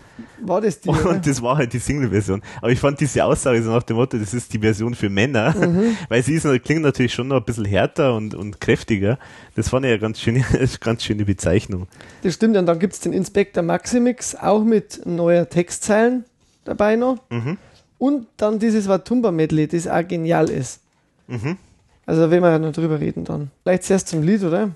[0.41, 0.89] War das die?
[0.89, 1.19] Und oder?
[1.19, 2.41] das war halt die Single-Version.
[2.57, 5.53] Aber ich fand diese Aussage so nach dem Motto, das ist die Version für Männer,
[5.55, 5.95] Mhm.
[6.09, 9.19] weil sie ist, klingt natürlich schon noch ein bisschen härter und, und kräftiger.
[9.55, 10.43] Das fand ich eine ganz schöne,
[10.79, 11.87] ganz schöne Bezeichnung.
[12.23, 16.25] Das stimmt, und dann gibt es den Inspector Maximix, auch mit neuer Textzeilen
[16.69, 17.17] dabei noch.
[17.29, 17.57] Mhm.
[17.97, 20.81] Und dann dieses Watumba-Medley, das auch genial ist.
[21.27, 21.57] Mhm.
[22.05, 23.51] Also, wenn wir noch drüber reden dann.
[23.63, 24.69] Vielleicht zuerst zum Lied, oder?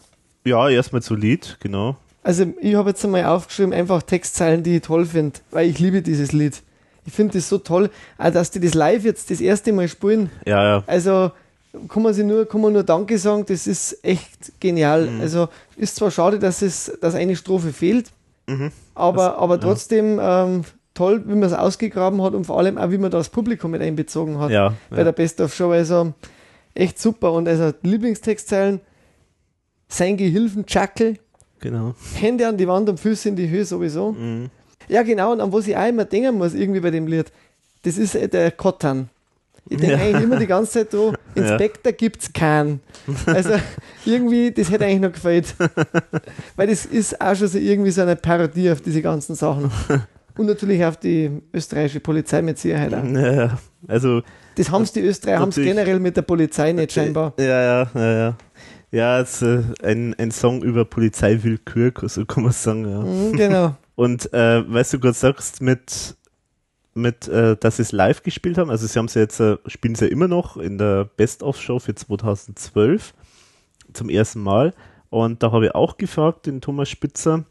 [0.43, 1.95] Ja, erstmal zu Lied, genau.
[2.21, 6.01] Also, ich habe jetzt einmal aufgeschrieben, einfach Textzeilen, die ich toll finde, weil ich liebe
[6.01, 6.61] dieses Lied.
[7.05, 10.29] Ich finde das so toll, auch dass die das live jetzt das erste Mal spielen.
[10.45, 10.83] Ja, ja.
[10.85, 11.31] Also,
[11.89, 15.07] kann man, sich nur, kann man nur Danke sagen, das ist echt genial.
[15.09, 15.21] Mhm.
[15.21, 18.07] Also, ist zwar schade, dass, es, dass eine Strophe fehlt,
[18.45, 18.71] Mhm.
[18.93, 19.61] aber, aber ja.
[19.61, 23.29] trotzdem ähm, toll, wie man es ausgegraben hat und vor allem auch, wie man das
[23.29, 25.03] Publikum mit einbezogen hat Ja, bei ja.
[25.03, 25.71] der Best of Show.
[25.71, 26.13] Also
[26.75, 27.31] echt super.
[27.33, 28.79] Und also Lieblingstextzeilen,
[29.87, 31.17] sein Gehilfen Chackel,
[31.59, 31.93] genau.
[32.15, 34.11] Hände an die Wand und Füße in die Höhe sowieso.
[34.13, 34.49] Mhm.
[34.89, 35.31] Ja, genau.
[35.31, 37.31] Und an was ich auch immer denken muss, irgendwie bei dem Lied,
[37.83, 39.09] das ist äh, der Kottan.
[39.69, 40.01] Ich denke Ja.
[40.01, 41.41] eigentlich immer die ganze Zeit so, Ja.
[41.43, 42.81] Inspektor gibt's keinen.
[43.25, 43.51] Also
[44.05, 45.55] irgendwie, das hätte eigentlich noch gefällt.
[46.55, 49.71] Weil das ist auch schon so irgendwie so eine Parodie auf diese ganzen Sachen.
[50.37, 53.03] Und natürlich auf die österreichische Polizei mit Sicherheit auch.
[53.03, 53.57] Ja,
[53.87, 54.21] also
[54.55, 57.33] Das haben die Österreicher haben es generell mit der Polizei nicht scheinbar.
[57.37, 58.37] Ja, ja, ja, ja.
[58.91, 62.99] Ja, es ist äh, ein, ein Song über Polizeiwillkür, so kann man sagen, ja.
[63.01, 63.75] Mhm, genau.
[63.95, 66.15] Und äh, weißt du gerade sagst, mit,
[66.93, 69.57] mit äh, dass sie es live gespielt haben, also sie haben es ja jetzt, äh,
[69.65, 73.13] spielen sie ja immer noch in der Best-of-Show für 2012
[73.93, 74.73] zum ersten Mal.
[75.09, 77.45] Und da habe ich auch gefragt, den Thomas Spitzer,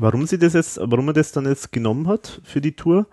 [0.00, 3.06] warum sie das jetzt, warum er das dann jetzt genommen hat für die Tour.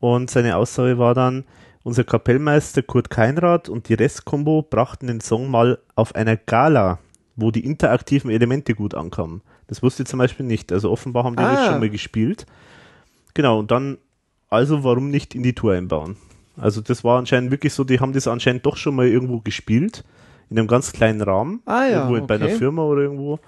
[0.00, 1.44] Und seine Aussage war dann,
[1.82, 6.98] unser Kapellmeister Kurt Keinrad und die Restkombo brachten den Song mal auf einer Gala,
[7.36, 9.42] wo die interaktiven Elemente gut ankamen.
[9.68, 10.72] Das wusste ich zum Beispiel nicht.
[10.72, 11.66] Also offenbar haben die das Ah.
[11.70, 12.46] schon mal gespielt.
[13.34, 13.98] Genau, und dann,
[14.50, 16.16] also warum nicht in die Tour einbauen?
[16.56, 20.04] Also das war anscheinend wirklich so, die haben das anscheinend doch schon mal irgendwo gespielt,
[20.50, 22.56] in einem ganz kleinen Rahmen, Ah ja, irgendwo bei einer okay.
[22.56, 23.38] Firma oder irgendwo.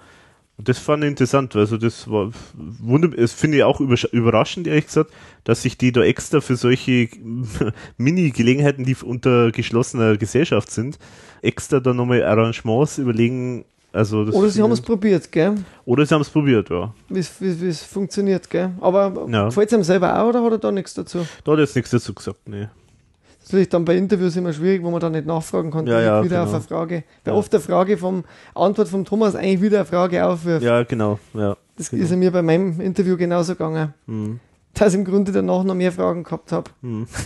[0.63, 5.11] Das fand ich interessant, also das war wunderbar, das finde ich auch überraschend, ehrlich gesagt,
[5.43, 7.09] dass sich die da extra für solche
[7.97, 10.97] Mini-Gelegenheiten, die unter geschlossener Gesellschaft sind,
[11.41, 13.65] extra da nochmal Arrangements überlegen.
[13.93, 15.55] Also Oder sie haben es probiert, gell?
[15.83, 16.93] oder sie haben es probiert, ja.
[17.09, 18.71] Wie es- funktioniert, gell?
[18.79, 19.45] Aber Ja.
[19.47, 21.27] gefällt es einem selber auch oder hat er da nichts dazu?
[21.43, 22.69] Da hat er jetzt nichts dazu gesagt, nee.
[23.51, 26.23] Das natürlich dann bei Interviews immer schwierig, wo man dann nicht nachfragen kann, Ja, ja,
[26.23, 26.57] wieder auf genau.
[26.57, 27.03] eine Frage.
[27.25, 27.37] Weil Ja.
[27.39, 28.23] oft eine Frage vom
[28.55, 30.63] Antwort vom Thomas eigentlich wieder eine Frage aufwirft.
[30.63, 31.57] Ja, genau, ja.
[31.75, 32.03] das genau.
[32.03, 33.93] ist mir bei meinem Interview genauso gegangen.
[34.07, 34.39] Hm,
[34.73, 36.71] Dass ich im Grunde danach noch mehr Fragen gehabt habe.
[36.81, 37.07] hm.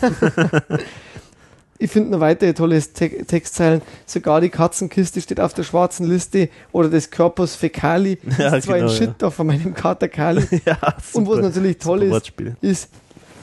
[1.77, 3.81] Ich finde noch weitere tolle Te Textzeilen.
[4.05, 8.77] Sogar die Katzenkiste steht auf der schwarzen Liste oder das Corpus Fecali Ja, ist zwar
[8.77, 10.41] genau, ein Shit da von meinem Kater Kali.
[11.13, 12.31] Und was natürlich toll ist,
[12.61, 12.89] ist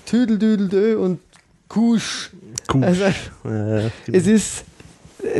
[0.06, 1.20] Tüdeldüdeldö und
[1.72, 2.30] Kusch.
[2.72, 2.84] Cool.
[2.84, 3.10] Also, ja,
[3.44, 4.18] ja, genau.
[4.18, 4.64] es ist,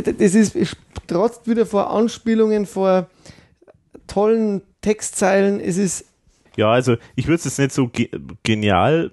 [0.03, 3.07] das ist, es trotzt wieder vor Anspielungen, vor
[4.07, 5.59] tollen Textzeilen.
[5.59, 6.05] Es ist,
[6.57, 8.09] Ja, also ich würde es jetzt nicht so ge
[8.41, 9.11] genial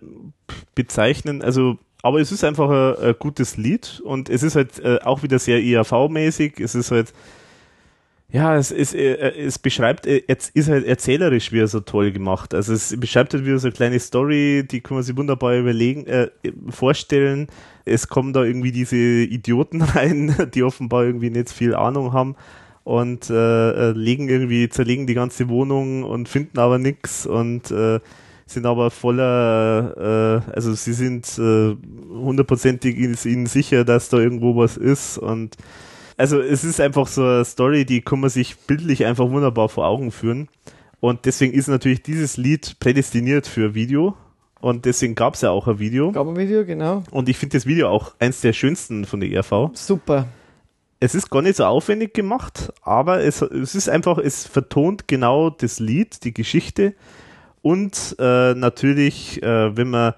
[0.75, 5.01] bezeichnen, also aber es ist einfach ein, ein gutes Lied und es ist halt äh,
[5.03, 6.59] auch wieder sehr IAV-mäßig.
[6.59, 7.13] Es ist halt,
[8.33, 12.55] ja, es, ist, äh, es beschreibt, äh, jetzt ist halt erzählerisch wieder so toll gemacht.
[12.55, 16.07] Also es beschreibt halt wieder so eine kleine Story, die kann man sich wunderbar überlegen,
[16.07, 16.29] äh,
[16.69, 17.49] vorstellen.
[17.85, 22.37] Es kommen da irgendwie diese Idioten rein, die offenbar irgendwie nicht viel Ahnung haben
[22.85, 28.01] und äh, äh, legen irgendwie, zerlegen die ganze Wohnung und finden aber nichts und äh,
[28.47, 31.77] sind aber voller, äh, also sie sind äh,
[32.13, 35.57] hundertprozentig ihnen sicher, dass da irgendwo was ist und
[36.21, 39.87] also es ist einfach so eine Story, die kann man sich bildlich einfach wunderbar vor
[39.87, 40.49] Augen führen.
[41.01, 44.15] Und deswegen ist natürlich dieses Lied prädestiniert für Video.
[44.61, 46.13] Und deswegen gab es ja auch ein Video.
[46.13, 47.03] Gab ein Video, genau.
[47.11, 50.27] und ich finde das Video auch eins der schönsten von der ERV Super.
[51.01, 55.49] es ist gar nicht so aufwendig gemacht, aber es, es ist einfach, es vertont genau
[55.49, 56.93] das Lied, die Geschichte.
[57.63, 60.13] Und äh, natürlich, äh, wenn man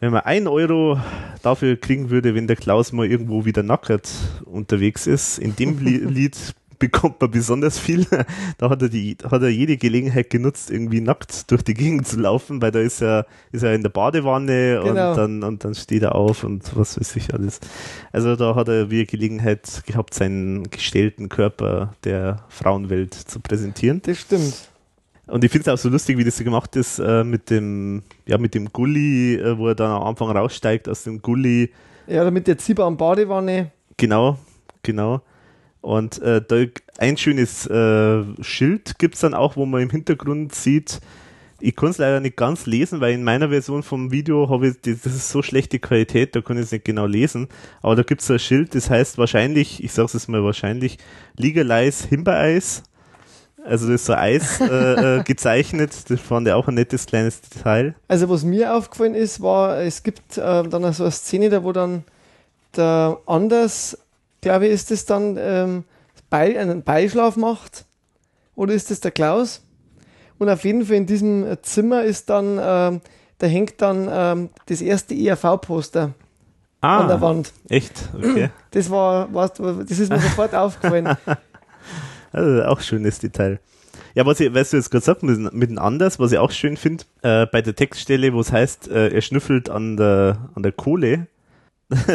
[0.00, 1.00] wenn man ein Euro
[1.42, 4.10] dafür kriegen würde, wenn der Klaus mal irgendwo wieder nackert
[4.44, 6.36] unterwegs ist, in dem Li Lied
[6.78, 8.06] bekommt man besonders viel.
[8.58, 12.20] Da hat er, die, hat er jede Gelegenheit genutzt, irgendwie nackt durch die Gegend zu
[12.20, 15.10] laufen, weil da ist er, ist er in der Badewanne Genau.
[15.10, 17.60] und, dann, und dann steht er auf und was weiß ich alles.
[18.12, 24.02] Also da hat er wieder Gelegenheit gehabt, seinen gestellten Körper der Frauenwelt zu präsentieren.
[24.04, 24.68] Das stimmt.
[25.26, 28.02] Und ich finde es auch so lustig, wie das so gemacht ist äh, mit dem,
[28.26, 31.72] ja, mit dem Gully, äh, wo er dann am Anfang raussteigt aus dem Gully.
[32.06, 33.72] Ja, damit der Zieber am Badewanne.
[33.96, 34.38] Genau,
[34.82, 35.22] genau.
[35.80, 36.64] Und äh, da
[36.98, 41.00] ein schönes äh, Schild gibt es dann auch, wo man im Hintergrund sieht,
[41.60, 44.80] ich kann es leider nicht ganz lesen, weil in meiner Version vom Video habe ich,
[44.82, 47.48] das ist so schlechte Qualität, da kann ich es nicht genau lesen.
[47.82, 50.98] Aber da gibt es ein Schild, das heißt wahrscheinlich, ich sage es jetzt mal wahrscheinlich,
[51.36, 52.82] Legalize Himbeereis.
[53.66, 57.40] Also das ist so Eis äh, äh, gezeichnet, das fand ich auch ein nettes kleines
[57.40, 57.94] Detail.
[58.08, 61.72] Also was mir aufgefallen ist, war, es gibt äh, dann so eine Szene, da wo
[61.72, 62.04] dann
[62.76, 63.98] der Anders,
[64.40, 65.84] glaube ich, ist es dann ähm,
[66.30, 67.84] Be einen Beischlaf macht.
[68.54, 69.62] Oder ist das der Klaus?
[70.38, 73.00] Und auf jeden Fall in diesem Zimmer ist dann, ähm,
[73.38, 76.12] da hängt dann ähm, das erste ERV-Poster
[76.82, 77.52] Ah, an der Wand.
[77.70, 78.10] echt?
[78.14, 78.50] Okay.
[78.70, 81.16] Das war, du, das ist mir sofort aufgefallen.
[82.32, 83.60] Also auch schönes Detail.
[84.14, 86.50] Ja, was ich, weißt du jetzt gerade sagst, mit, mit dem Anders, was ich auch
[86.50, 90.62] schön finde, äh, bei der Textstelle, wo es heißt, äh, er schnüffelt an der, an
[90.62, 91.26] der Kohle,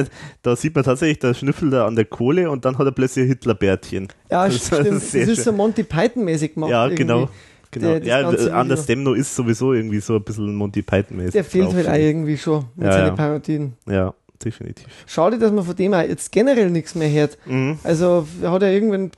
[0.43, 3.23] da sieht man tatsächlich, da schnüffelt er an der Kohle und dann hat er plötzlich
[3.25, 4.09] ein Hitlerbärtchen.
[4.29, 4.91] Ja, Das ist stimmt.
[4.91, 5.43] Das sehr ist schön.
[5.45, 6.71] so Monty Python-mäßig gemacht.
[6.71, 7.03] Ja, irgendwie.
[7.03, 7.29] genau.
[7.71, 7.99] genau.
[7.99, 8.85] Der- das ja, Anders.
[8.85, 11.31] Demno ist sowieso irgendwie so ein bisschen Monty Python-mäßig.
[11.31, 13.15] Der fehlt halt auch irgendwie schon mit Ja, seinen ja.
[13.15, 13.73] Parodien.
[13.88, 14.13] Ja,
[14.43, 14.88] definitiv.
[15.07, 17.38] Schade, dass man von dem auch jetzt generell nichts mehr hört.
[17.45, 17.79] Mhm.
[17.83, 19.11] Also, er hat ja irgendwann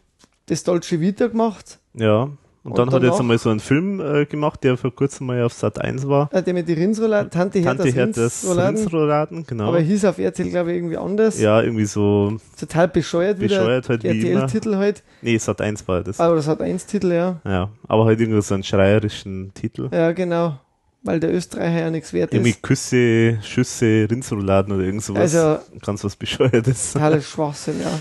[0.48, 2.30] das Dolce Vita gemacht, Ja.
[2.66, 5.28] Und, Und dann hat er jetzt einmal so einen Film äh, gemacht, der vor kurzem
[5.28, 6.30] mal auf Sat 1 war.
[6.32, 9.46] äh, der mit den Rindsrouladen, Tante Tante Herthas Rindsrouladen.
[9.46, 9.68] Genau.
[9.68, 11.42] Aber hieß auf RTL, glaube ich, irgendwie anders.
[11.42, 14.14] ja, irgendwie so, Total bescheuert, Bescheuert halt wieder.
[14.14, 14.42] wie immer.
[14.44, 15.04] RTL-Titel halt.
[15.22, 16.22] nee, Sat 1 war das.
[16.22, 17.42] Aber das hat eins Titel, ja.
[17.44, 19.90] Ja, aber halt irgendwie so einen schreierischen Titel.
[19.92, 20.58] Ja, genau.
[21.06, 22.62] Weil der Österreicher ja nichts wert Irgendwie ist.
[22.64, 25.36] Küsse, Schüsse, Rindsrouladen oder irgend sowas.
[25.36, 26.94] Also, Ganz was Bescheuertes.
[26.94, 27.92] totaler Schwachsinn, ja.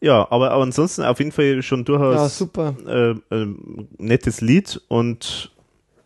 [0.00, 2.74] Ja, aber, aber ansonsten auf jeden Fall schon Ja, durchaus super.
[2.86, 5.50] äh, ähm, nettes Lied und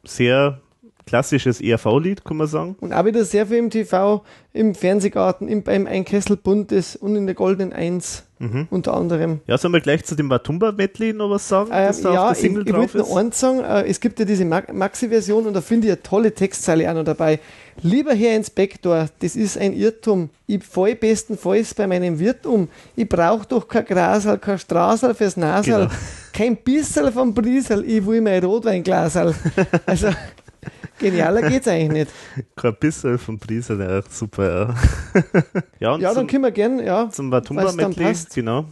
[0.04, 0.60] sehr
[1.06, 2.76] klassisches ERV-Lied, kann man sagen.
[2.80, 4.22] Und auch wieder sehr viel im TV,
[4.52, 8.66] im Fernsehgarten, im, beim Einkessel Buntes und in der Goldenen Eins Mhm.
[8.70, 9.38] unter anderem.
[9.46, 12.32] Ja, sollen wir gleich zu dem Watumba-Medley noch was sagen, das da ja, auf der
[12.32, 13.08] ich, Single ich drauf wollte ist?
[13.08, 16.02] noch eins sagen, äh, es gibt ja diese Ma- Maxi-Version und da finde ich eine
[16.02, 17.38] tolle Textzeile auch noch dabei.
[17.82, 20.28] Lieber Herr Inspektor, das ist ein Irrtum.
[20.48, 22.68] Ich fall bestenfalls bei meinem Wirt um.
[22.96, 25.92] Ich brauche doch kein Grasal, kein Straßal fürs Nasal, Genau.
[26.32, 29.36] kein Bissel vom Briesel, ich will mein Rotweinglasal.
[29.86, 30.08] also,
[31.02, 32.06] genialer geht's eigentlich
[32.36, 32.46] nicht.
[32.56, 34.74] Kein bisschen vom Priester, ja, super.
[35.78, 38.34] Ja, ja dann zum, können wir gern, ja, zum Watumba-Medley, passt.
[38.34, 38.64] genau.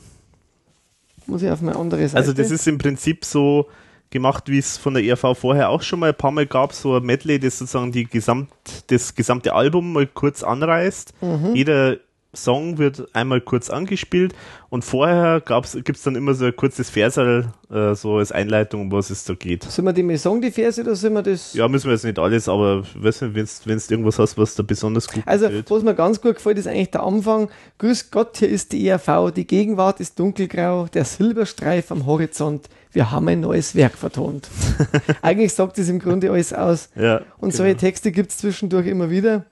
[1.26, 2.16] muss ich auf eine andere Seite.
[2.16, 3.66] Also das ist im Prinzip so
[4.10, 6.96] gemacht, wie es von der ERV vorher auch schon mal ein paar Mal gab, so
[6.96, 8.50] ein Medley, das sozusagen die gesamt,
[8.88, 11.14] das gesamte Album mal kurz anreißt.
[11.22, 11.54] Mhm.
[11.54, 11.96] Jeder
[12.32, 14.34] Song wird einmal kurz angespielt
[14.68, 18.92] und vorher gibt es dann immer so ein kurzes Versal, äh, so als Einleitung, um
[18.92, 19.64] was es da geht.
[19.64, 21.54] Sollen wir die mal sagen, die Verse, oder sollen wir das...
[21.54, 25.24] Ja, müssen wir jetzt nicht alles, aber wenn du irgendwas hast, was da besonders gut
[25.26, 25.70] Also, gefällt.
[25.70, 27.48] was mir ganz gut gefällt, ist eigentlich der Anfang.
[27.78, 29.32] Grüß Gott, hier ist die ERV.
[29.34, 32.68] Die Gegenwart ist dunkelgrau, der Silberstreif am Horizont.
[32.92, 34.48] Wir haben ein neues Werk vertont.
[35.22, 36.90] eigentlich sagt das im Grunde alles aus.
[36.94, 37.56] Ja, Und genau.
[37.56, 39.44] solche Texte gibt es zwischendurch immer wieder.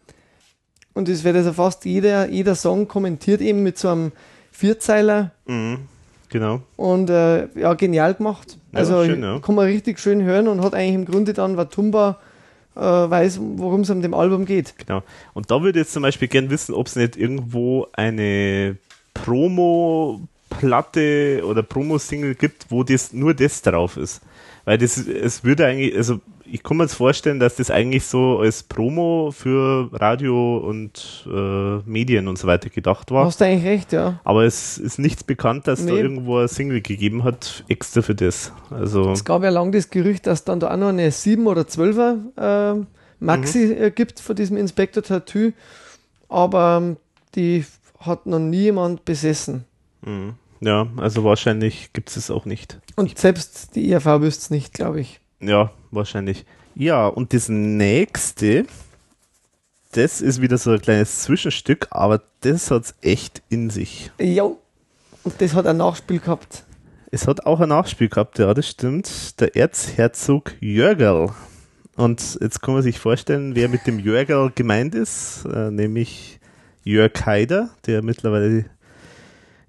[0.99, 4.11] Und es wird also fast jeder, jeder Song kommentiert eben mit so einem
[4.51, 5.31] Vierzeiler.
[5.47, 5.79] Mhm,
[6.29, 6.63] genau.
[6.75, 8.59] Und äh, ja, genial gemacht.
[8.73, 9.39] Ja, also schön, ja.
[9.39, 12.19] kann man richtig schön hören und hat eigentlich im Grunde dann Watumba
[12.75, 14.75] äh, weiß, worum es an dem Album geht.
[14.77, 15.05] Genau.
[15.35, 18.77] Und da würde ich jetzt zum Beispiel gern wissen, ob es nicht irgendwo eine
[19.15, 20.23] Promo-Platte
[21.45, 24.21] oder Promo-Single gibt, wo das nur das drauf ist.
[24.69, 28.39] Weil das, es würde eigentlich, also ich kann mir jetzt vorstellen, dass das eigentlich so
[28.41, 33.25] als Promo für Radio und äh, Medien und so weiter gedacht war.
[33.25, 34.21] Hast du eigentlich recht, ja.
[34.25, 35.99] Aber es ist nichts bekannt, dass da Nee.
[36.01, 38.53] irgendwo ein Single gegeben hat, extra für das.
[38.71, 41.63] Also, Es gab ja lang das Gerücht, dass dann da auch noch eine 7 oder
[41.63, 42.85] 12er äh,
[43.21, 43.83] Maxi Mhm.
[43.85, 45.53] äh, gibt von diesem Inspector Tattoo,
[46.29, 46.97] aber ähm,
[47.35, 47.65] die
[48.01, 49.65] hat noch nie jemand besessen.
[50.03, 50.35] mh.
[50.61, 52.79] Ja, also wahrscheinlich gibt es es auch nicht.
[52.97, 55.21] Und selbst die IAV wüsste es nicht, glaube ich.
[55.41, 56.45] Ja, wahrscheinlich.
[56.75, 58.67] Ja, und das nächste,
[59.93, 64.11] das ist wieder so ein kleines Zwischenstück, aber das hat's echt in sich.
[64.21, 64.59] Jo.
[65.25, 66.65] Und das hat ein Nachspiel gehabt.
[67.11, 69.41] Es hat auch ein Nachspiel gehabt, ja, das stimmt.
[69.41, 71.31] Der Erzherzog Jörgerl.
[71.97, 76.39] Und jetzt kann man sich vorstellen, wer mit dem Jörgerl gemeint ist, äh, nämlich
[76.85, 78.67] Jörg Haider, der mittlerweile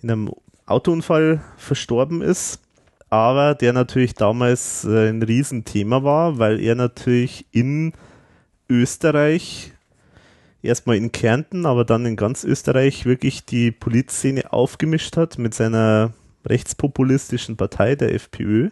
[0.01, 0.32] in einem
[0.69, 2.61] Autounfall verstorben ist,
[3.09, 7.93] aber der natürlich damals äh, ein Riesenthema war, weil er natürlich in
[8.69, 9.73] Österreich,
[10.61, 16.14] erstmal in Kärnten, aber dann in ganz Österreich wirklich die Polizszene aufgemischt hat mit seiner
[16.45, 18.69] rechtspopulistischen Partei, der FPÖ,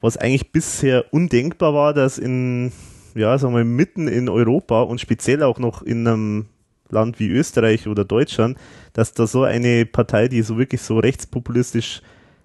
[0.00, 2.72] was eigentlich bisher undenkbar war, dass in,
[3.14, 6.46] ja, sagen wir, mitten in Europa und speziell auch noch in einem
[6.92, 8.56] Land wie Österreich oder Deutschland,
[8.92, 12.02] dass da so eine Partei, die so wirklich so rechtspopulistisch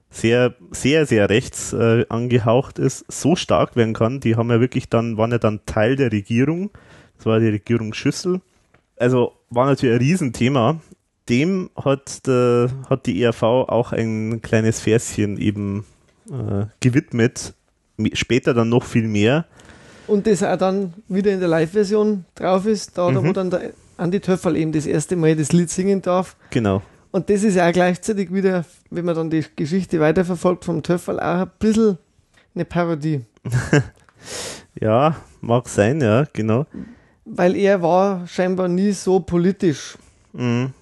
[0.10, 4.20] sehr, sehr, sehr rechts äh, angehaucht ist, so stark werden kann.
[4.20, 6.72] Die haben ja wirklich dann, waren ja dann Teil der Regierung.
[7.18, 8.42] Das war die Regierung Schüssel.
[8.98, 10.80] Also war natürlich ein Riesenthema.
[11.30, 15.86] Dem hat, der, hat die ERV auch ein kleines Verschen eben
[16.30, 17.54] äh, gewidmet.
[18.14, 19.46] Später dann noch viel mehr.
[20.08, 23.28] Und das auch dann wieder in der Live-Version drauf ist, da, mhm.
[23.28, 26.36] wo dann der Andi Töffel eben das erste Mal das Lied singen darf.
[26.52, 26.82] Genau.
[27.12, 31.20] Und das ist ja auch gleichzeitig wieder, wenn man dann die Geschichte weiterverfolgt vom Töffel,
[31.20, 31.98] auch ein bisschen
[32.54, 33.22] eine Parodie.
[34.80, 36.66] ja, mag sein, ja, genau.
[37.26, 39.98] Weil er war scheinbar nie so politisch,
[40.34, 40.74] mhm,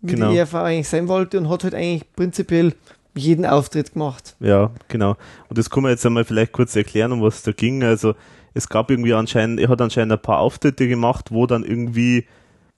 [0.00, 0.30] wie genau.
[0.30, 2.74] die ERV eigentlich sein wollte und hat halt eigentlich prinzipiell
[3.14, 4.36] jeden Auftritt gemacht.
[4.40, 5.16] Ja, genau.
[5.48, 7.82] Und das kann man jetzt einmal vielleicht kurz erklären, um was da ging.
[7.82, 8.14] Also
[8.54, 12.26] es gab irgendwie anscheinend, er hat anscheinend ein paar Auftritte gemacht, wo dann irgendwie,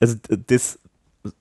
[0.01, 0.79] also das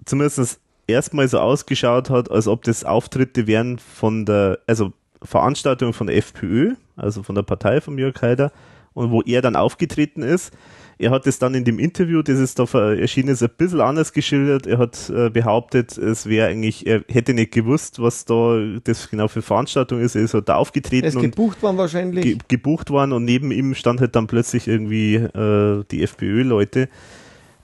[0.05, 6.07] zumindest erstmal so ausgeschaut hat, als ob das Auftritte wären von der, also Veranstaltungen von
[6.07, 8.51] der FPÖ, also von der Partei von Jörg Haider,
[8.93, 10.51] und wo er dann aufgetreten ist.
[10.97, 14.11] Er hat es dann in dem Interview, das ist da erschienen ist, ein bisschen anders
[14.11, 14.67] geschildert.
[14.67, 19.29] Er hat äh, behauptet, es wäre eigentlich, er hätte nicht gewusst, was da das genau
[19.29, 20.15] für Veranstaltung ist.
[20.15, 21.05] Er ist halt da aufgetreten.
[21.05, 22.23] Er ist gebucht worden wahrscheinlich.
[22.23, 26.89] Ge gebucht worden und neben ihm stand halt dann plötzlich irgendwie äh, die FPÖ-Leute.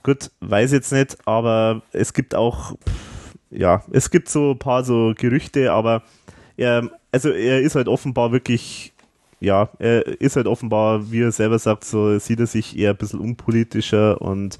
[0.06, 2.76] Gut, weiß jetzt nicht, aber es gibt auch,
[3.50, 6.04] ja, es gibt so ein paar so Gerüchte, aber
[6.56, 8.92] er, also er ist halt offenbar wirklich
[9.40, 12.96] ja, er ist halt offenbar, wie er selber sagt, so sieht er sich eher ein
[12.96, 14.58] bisschen unpolitischer und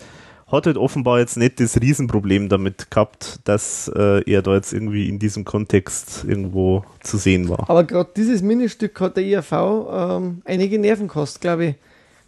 [0.49, 5.09] hat halt offenbar jetzt nicht das Riesenproblem damit gehabt, dass äh, er da jetzt irgendwie
[5.09, 7.71] in diesem Kontext irgendwo zu sehen war.
[7.71, 11.75] Aber gerade dieses Ministück hat der IAV ähm, einige Nerven gekostet, glaube ich.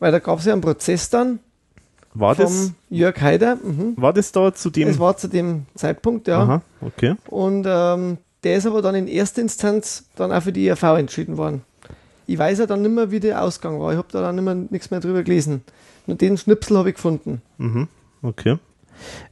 [0.01, 1.41] Weil da gab es ja einen Prozess dann.
[2.15, 2.73] War das?
[2.91, 3.57] Jörg Haider.
[3.57, 3.95] Mhm.
[3.97, 4.89] War das da zu dem?
[4.89, 6.43] Das war zu dem Zeitpunkt, ja.
[6.43, 7.15] Aha, okay.
[7.28, 11.37] Und ähm, der ist aber dann in erster Instanz dann auch für die IAV entschieden
[11.37, 11.62] worden.
[12.27, 13.93] Ich weiß ja dann nicht mehr, wie der Ausgang war.
[13.93, 15.62] Ich habe da dann immer nichts mehr drüber gelesen.
[16.07, 17.43] Nur den Schnipsel habe ich gefunden.
[17.59, 17.89] Mhm.
[18.23, 18.59] Okay.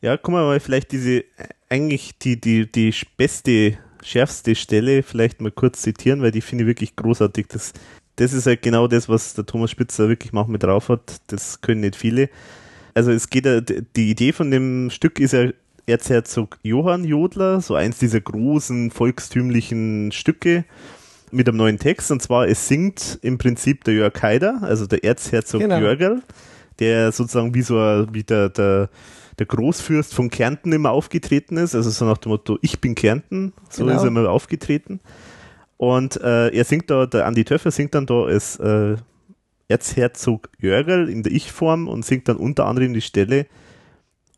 [0.01, 1.25] Ja, guck mal, vielleicht diese,
[1.69, 6.69] eigentlich die, die, die beste, schärfste Stelle vielleicht mal kurz zitieren, weil die finde ich
[6.69, 7.49] wirklich großartig.
[7.49, 7.73] Das,
[8.17, 11.21] das ist halt genau das, was der Thomas Spitzer wirklich mal mit drauf hat.
[11.27, 12.29] Das können nicht viele.
[12.97, 15.51] Also es geht ja, die Idee von dem Stück ist ja
[15.85, 20.65] Erzherzog Johann Jodler, so eins dieser großen volkstümlichen Stücke
[21.31, 25.05] mit einem neuen Text und zwar es singt im Prinzip der Jörg Haider, also der
[25.05, 25.79] Erzherzog genau.
[25.79, 26.23] Jörgel,
[26.79, 28.89] der sozusagen wie so ein, wie der, der,
[29.39, 33.53] der Großfürst von Kärnten immer aufgetreten ist, also so nach dem Motto, ich bin Kärnten,
[33.69, 33.97] so genau.
[33.99, 35.01] ist er immer aufgetreten.
[35.77, 38.97] Und äh, er singt da, der Andi Töffer singt dann da als äh,
[39.69, 43.47] Erzherzog Jörgel in der Ich-Form und singt dann unter anderem die Stelle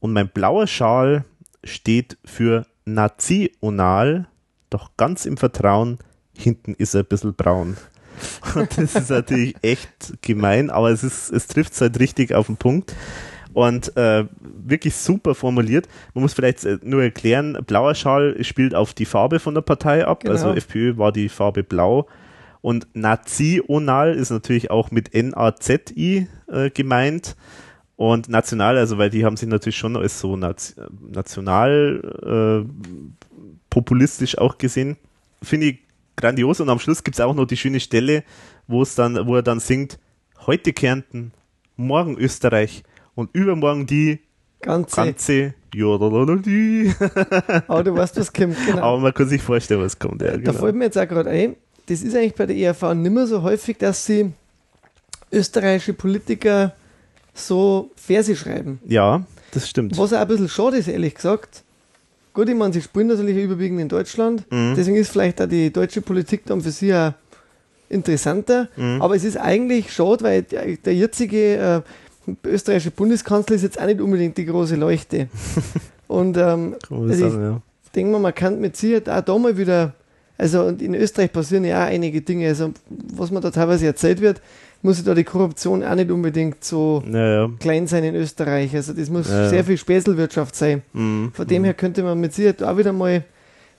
[0.01, 1.25] und mein blauer Schal
[1.65, 4.29] steht für national,
[4.71, 5.99] doch ganz im Vertrauen,
[6.37, 7.77] hinten ist er ein bisschen braun.
[8.55, 12.47] Und das ist natürlich echt gemein, aber es, ist, es trifft es halt richtig auf
[12.47, 12.95] den Punkt.
[13.55, 15.89] Und äh, wirklich super formuliert.
[16.15, 20.05] Man muss vielleicht äh, nur erklären, blauer Schal spielt auf die Farbe von der Partei
[20.05, 20.21] ab.
[20.21, 20.33] Genau.
[20.33, 22.07] Also FPÖ war die Farbe blau.
[22.61, 27.37] Und National ist natürlich auch mit N-A-Z-I äh, gemeint.
[27.97, 32.69] Und national, also weil die haben sich natürlich schon als so national äh,
[33.71, 34.97] populistisch auch gesehen.
[35.43, 35.79] Finde ich
[36.15, 38.23] grandios und am Schluss gibt es auch noch die schöne Stelle,
[38.69, 39.99] wo es dann, wo er dann singt,
[40.47, 41.33] heute Kärnten,
[41.77, 42.85] morgen Österreich
[43.17, 44.21] und übermorgen die
[44.61, 45.55] ganze, ganze
[47.69, 48.83] Aber du weißt, was kommt, genau.
[48.83, 50.23] Aber man kann sich vorstellen, was kommt.
[50.23, 50.53] Ja, genau.
[50.53, 51.57] Da fällt mir jetzt auch gerade ein,
[51.89, 54.33] das ist eigentlich bei der ERV nicht mehr so häufig, dass sie
[55.33, 56.75] österreichische Politiker
[57.35, 58.81] so Verse schreiben.
[58.87, 59.97] Ja, das stimmt.
[59.99, 61.63] Was auch ein bisschen schade ist, ehrlich gesagt,
[62.39, 64.45] Gut, ich meine, sie spielen natürlich überwiegend in Deutschland.
[64.49, 64.75] Mhm.
[64.77, 67.13] Deswegen ist vielleicht auch die deutsche Politik dann für sie auch
[67.89, 68.69] interessanter.
[68.77, 69.03] Mhm.
[69.03, 71.85] Aber es ist eigentlich schade, weil der, der jetzige
[72.27, 75.29] äh, österreichische Bundeskanzler ist jetzt auch nicht unbedingt die große Leuchte.
[76.07, 77.61] Und ähm, also ich ja.
[77.97, 79.95] denke mal, man kann mit Sicherheit auch da mal wieder,
[80.39, 84.21] also und in Österreich passieren ja auch einige Dinge, also was man da teilweise erzählt
[84.21, 84.41] wird,
[84.83, 87.51] muss da die Korruption auch nicht unbedingt so ja, ja.
[87.59, 88.75] klein sein in Österreich.
[88.75, 90.83] Also das muss ja, sehr viel Späßelwirtschaft sein.
[90.93, 91.33] Mhm.
[91.35, 91.67] Von dem mhm.
[91.67, 93.25] her könnte man mit Sicherheit auch wieder mal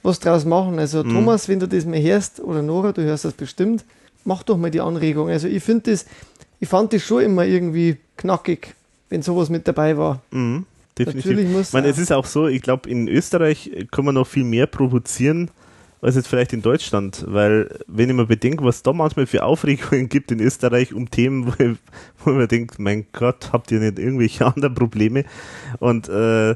[0.03, 0.77] was draus machen.
[0.79, 1.13] Also mhm.
[1.13, 3.85] Thomas, wenn du das mal hörst, oder Nora, du hörst das bestimmt,
[4.25, 5.29] mach doch mal die Anregung.
[5.29, 6.05] Also ich finde das,
[6.59, 8.75] ich fand das schon immer irgendwie knackig,
[9.09, 10.21] wenn sowas mit dabei war.
[10.31, 10.65] Mhm.
[10.97, 11.31] Definitiv.
[11.31, 14.27] Natürlich muss ich meine, es ist auch so, ich glaube, in Österreich kann man noch
[14.27, 15.49] viel mehr provozieren,
[16.01, 20.07] als jetzt vielleicht in Deutschland, weil wenn ich mir bedenke, was da manchmal für Aufregungen
[20.09, 21.77] gibt in Österreich um Themen, wo, ich,
[22.23, 25.25] wo man denkt, mein Gott, habt ihr nicht irgendwelche anderen Probleme?
[25.79, 26.55] Und äh,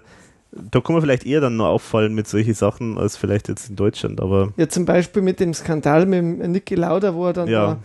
[0.72, 3.75] da kann man vielleicht eher dann noch auffallen mit solchen Sachen als vielleicht jetzt in
[3.75, 4.53] Deutschland, aber.
[4.55, 7.77] Ja, zum Beispiel mit dem Skandal mit dem Niki Lauda, wo er dann Ja.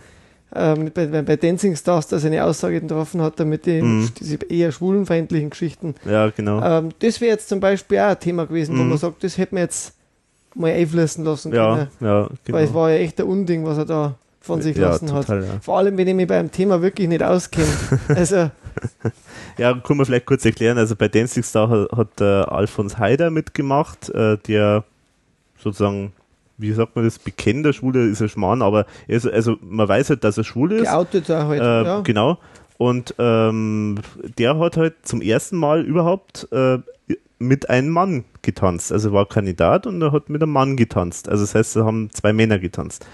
[0.51, 4.09] da, ähm, bei, bei Dancing Stars da seine Aussage getroffen hat, damit die Mhm.
[4.19, 5.95] diese eher schwulenfeindlichen Geschichten.
[6.05, 6.61] Ja, genau.
[6.63, 8.89] Ähm, das wäre jetzt zum Beispiel auch ein Thema gewesen, wo Mhm.
[8.89, 9.93] man sagt, das hätte man jetzt
[10.59, 11.87] mal einfließen lassen ja, können.
[11.99, 12.57] ja, genau.
[12.57, 15.27] Weil es war ja echt ein Unding, was er da von sich ja, lassen hat.
[15.27, 15.59] total, ja.
[15.61, 17.67] Vor allem, wenn ich mich beim Thema wirklich nicht auskenne.
[18.09, 18.49] also,
[19.57, 20.77] Ja, kann man vielleicht kurz erklären.
[20.77, 24.85] Also bei Dancing Star hat, hat der Alfons Heider mitgemacht, äh, der
[25.57, 26.13] sozusagen,
[26.57, 30.11] wie sagt man das, bekennender Schwuler ist er Schmarrn, aber er ist, also man weiß
[30.11, 30.83] halt, dass er schwul ist.
[30.85, 31.61] geoutet er halt.
[31.61, 31.99] Äh, ja.
[32.01, 32.37] Genau.
[32.77, 33.99] Und ähm,
[34.37, 36.79] der hat halt zum ersten Mal überhaupt äh,
[37.39, 38.91] mit einem Mann getanzt.
[38.91, 41.29] Also er war Kandidat und er hat mit einem Mann getanzt.
[41.29, 43.05] Also das heißt, da haben zwei Männer getanzt.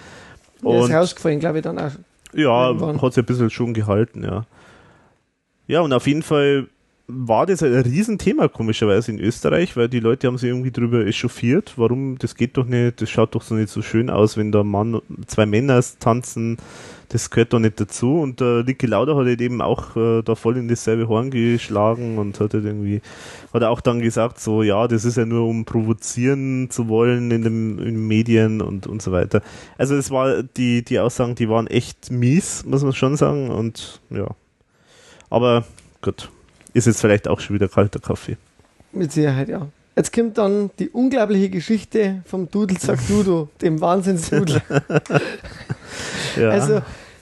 [0.70, 1.92] Der ist Und rausgefallen, glaube ich, dann auch.
[2.34, 4.46] ja, hat sich ein bisschen schon gehalten, ja.
[5.68, 6.68] Ja, und auf jeden Fall
[7.08, 11.74] war das ein Riesenthema, komischerweise in Österreich, weil die Leute haben sich irgendwie drüber echauffiert.
[11.78, 12.18] Warum?
[12.18, 15.02] Das geht doch nicht, das schaut doch so nicht so schön aus, wenn da Mann,
[15.28, 16.58] zwei Männer tanzen,
[17.10, 18.20] das gehört doch nicht dazu.
[18.20, 22.18] Und der Niki Lauda hat halt eben auch äh, da voll in dasselbe Horn geschlagen
[22.18, 23.02] und hat halt irgendwie,
[23.54, 27.44] hat auch dann gesagt, so, ja, das ist ja nur um provozieren zu wollen in,
[27.44, 29.42] dem, in den Medien und, und so weiter.
[29.78, 33.50] Also es war, die, die Aussagen, die waren echt mies, muss man schon sagen.
[33.50, 34.28] Und ja.
[35.30, 35.66] Aber
[36.02, 36.30] gut,
[36.74, 38.38] ist jetzt vielleicht auch schon wieder kalter Kaffee.
[38.92, 39.68] Mit Sicherheit, ja.
[39.96, 44.62] Jetzt kommt dann die unglaubliche Geschichte vom Dudelsack Dudo, dem Wahnsinnsdudel.
[46.36, 46.82] Ja, Also,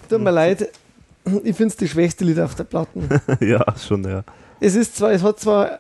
[0.10, 0.70] tut mir leid,
[1.44, 3.08] ich finde es die schwächste Lied auf der Platten.
[3.40, 4.24] ja schon, ja.
[4.60, 5.80] Es ist zwar, es hat zwar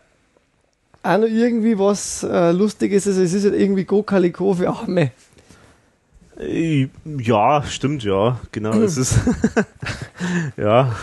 [1.01, 5.11] auch noch irgendwie was äh, Lustiges, also es ist halt irgendwie Go Calico für Arme.
[6.39, 8.73] Äh, Ja, stimmt, ja, genau.
[8.73, 9.15] Es ist
[10.57, 10.95] ja,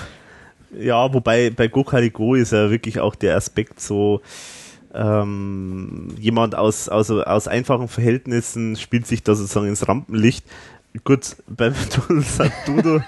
[0.79, 4.21] ja, wobei bei Go Caligo ist ja wirklich auch der Aspekt so,
[4.95, 10.45] ähm, jemand aus, aus, aus einfachen Verhältnissen spielt sich da sozusagen ins Rampenlicht.
[11.05, 11.75] Gut, beim
[12.67, 13.01] Dudo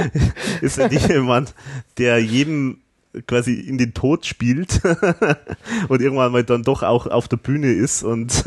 [0.60, 1.54] ist ja nicht jemand,
[1.98, 2.78] der jedem
[3.26, 4.80] quasi in den Tod spielt
[5.88, 8.44] und irgendwann mal dann doch auch auf der Bühne ist und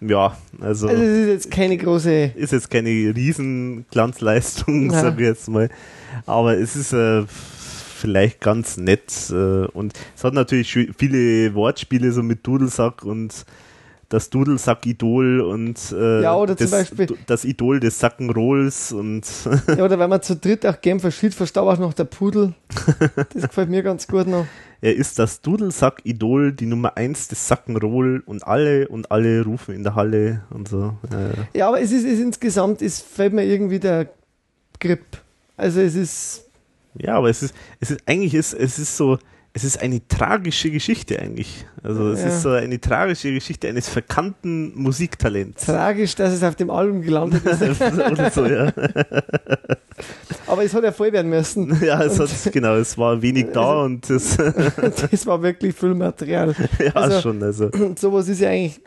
[0.00, 5.00] ja, also Also ist jetzt keine große, ist jetzt keine Riesenglanzleistung, Ja.
[5.02, 5.68] sag ich jetzt mal.
[6.26, 7.24] Aber es ist äh,
[8.06, 9.12] vielleicht ganz nett.
[9.30, 13.44] Äh, und es hat natürlich viele Wortspiele so mit Dudelsack und
[14.08, 19.22] das Dudelsack-Idol und äh, Ja, oder zum das, Beispiel- das Idol des Sackenrolls und
[19.76, 22.54] ja, oder wenn man zu dritt auch gern verschiebt, versteht auch noch der Pudel.
[23.34, 24.46] Das gefällt mir ganz gut noch.
[24.80, 29.82] er ist das Dudelsack-Idol, die Nummer eins des Sackenroll und alle und alle rufen in
[29.82, 30.96] der Halle und so.
[31.10, 34.08] Äh, Ja, aber es ist, es insgesamt, es fällt mir irgendwie der
[34.78, 35.02] Grip.
[35.56, 36.45] Also es ist,
[37.00, 39.18] Ja, aber es ist, es ist eigentlich ist, es ist so,
[39.52, 41.64] es ist eine tragische Geschichte eigentlich.
[41.82, 42.26] Also es Ja.
[42.28, 45.64] ist so eine tragische Geschichte eines verkannten Musiktalents.
[45.64, 47.62] tragisch, dass es auf dem Album gelandet ist.
[47.80, 48.70] Oder so, ja.
[50.46, 51.76] Aber es hat ja voll werden müssen.
[51.82, 54.36] ja, es hat, genau, es war wenig da und das,
[55.10, 56.54] Das war wirklich Füllmaterial.
[56.78, 58.80] ja, Also- schon, also, Und sowas ist ja eigentlich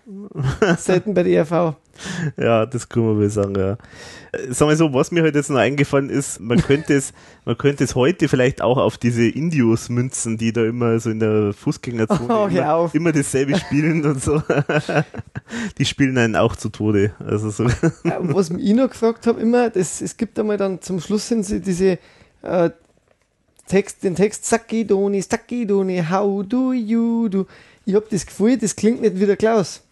[0.78, 1.76] selten bei der ERV.
[2.38, 3.78] ja, das kann man wohl sagen, ja.
[4.32, 7.14] Äh, Sagen wir so, was mir halt jetzt noch eingefallen ist, man könnte es,
[7.46, 11.20] man könnte es heute vielleicht auch auf diese Indios münzen, die da immer so in
[11.20, 14.42] der Fußgängerzone Oh, immer, immer dasselbe spielen und so.
[15.78, 17.14] die spielen einen auch zu Tode.
[17.20, 17.66] Also so.
[18.04, 21.60] Was ich noch gefragt habe, immer, das, es gibt einmal dann zum Schluss sind sie
[21.60, 21.98] diese
[22.42, 22.70] äh,
[23.68, 27.46] Text, den Text Sakidoni, Sakidoni, how do you do.
[27.86, 29.84] Ich habe das Gefühl, das klingt nicht wie der Klaus.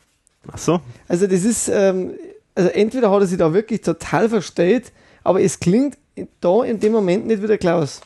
[0.51, 0.80] Ach so.
[1.08, 2.11] Also das ist, ähm,
[2.56, 4.92] also entweder hat er sich da wirklich total verstellt,
[5.24, 5.98] aber es klingt
[6.42, 8.01] da in dem Moment nicht wie der Klaus.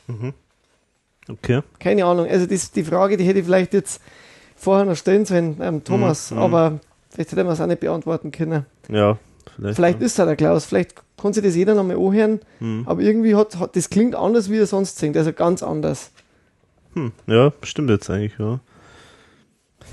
[1.30, 1.62] Okay.
[1.80, 2.28] Keine Ahnung.
[2.28, 4.02] Also das, die Frage, die hätte ich vielleicht jetzt
[4.56, 6.44] vorher noch stellen sollen, ähm, Thomas, Mhm, mhm.
[6.44, 6.80] aber
[7.10, 8.66] vielleicht hätte man es auch nicht beantworten können.
[8.90, 9.18] Ja,
[9.56, 9.76] vielleicht.
[9.76, 12.84] Vielleicht ist er der Klaus, vielleicht kann sich das jeder nochmal anhören, Hm.
[12.88, 16.12] aber irgendwie hat, hat das klingt anders, wie er sonst singt, also ganz anders.
[16.96, 17.12] Hm.
[17.28, 18.60] Ja, stimmt jetzt eigentlich, ja.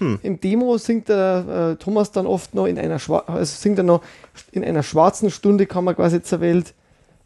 [0.00, 3.84] Im Demo singt der äh, Thomas dann oft noch in einer Schwa also singt er
[3.84, 4.02] noch
[4.52, 6.74] in einer schwarzen Stunde kam er quasi zur Welt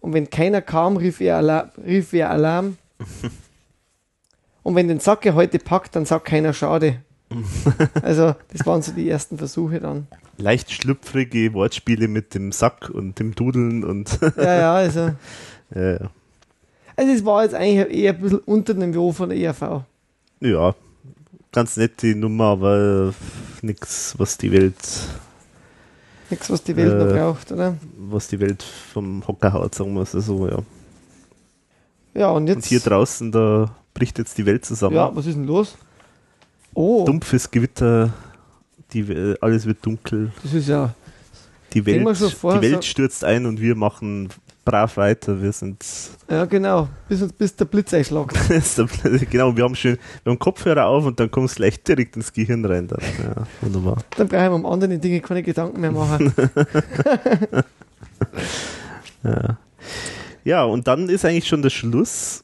[0.03, 2.77] und wenn keiner kam, rief er, Alarm, rief er Alarm.
[4.65, 6.97] und wenn den Sack er heute packt, dann sagt keiner schade.
[8.03, 10.09] also das waren so die ersten Versuche dann.
[10.39, 15.01] Leicht schlüpfrige Wortspiele mit dem Sack und dem Dudeln und Ja, ja, also
[15.75, 16.11] ja, ja.
[16.97, 19.85] also es war jetzt eigentlich eher ein bisschen unter dem Niveau von der ERV.
[20.41, 20.75] ja,
[21.53, 23.15] ganz nette Nummer, aber
[23.63, 24.77] nix, was die Welt
[26.31, 27.77] Nichts, was die Welt Äh, noch braucht, oder?
[27.99, 30.59] was die Welt vom Hocker haut, sagen wir es so, ja.
[32.15, 32.57] Ja, und jetzt.
[32.57, 34.97] Und hier draußen, da bricht jetzt die Welt zusammen.
[34.97, 35.77] ja, was ist denn los?
[36.75, 38.13] Oh, Dumpfes Gewitter,
[38.95, 40.95] die, We- alles wird dunkel, das ist ja.
[41.75, 44.31] die Welt, vor, die Welt stürzt ein und wir machen
[44.65, 45.41] brav weiter.
[45.43, 45.85] Wir sind
[46.31, 46.89] Ja, genau.
[47.09, 48.33] Bis, uns- bis der Blitz einschlägt.
[49.31, 52.33] genau, wir haben schön, wir haben Kopfhörer auf und dann kommst du gleich direkt ins
[52.33, 52.89] Gehirn rein.
[52.89, 53.01] Dann.
[53.23, 53.99] Ja, wunderbar.
[54.17, 56.33] Dann brauche ich mir um andere Dinge keine Gedanken mehr machen.
[59.25, 59.57] Ja.
[60.45, 62.43] ja, und dann ist eigentlich schon der Schluss.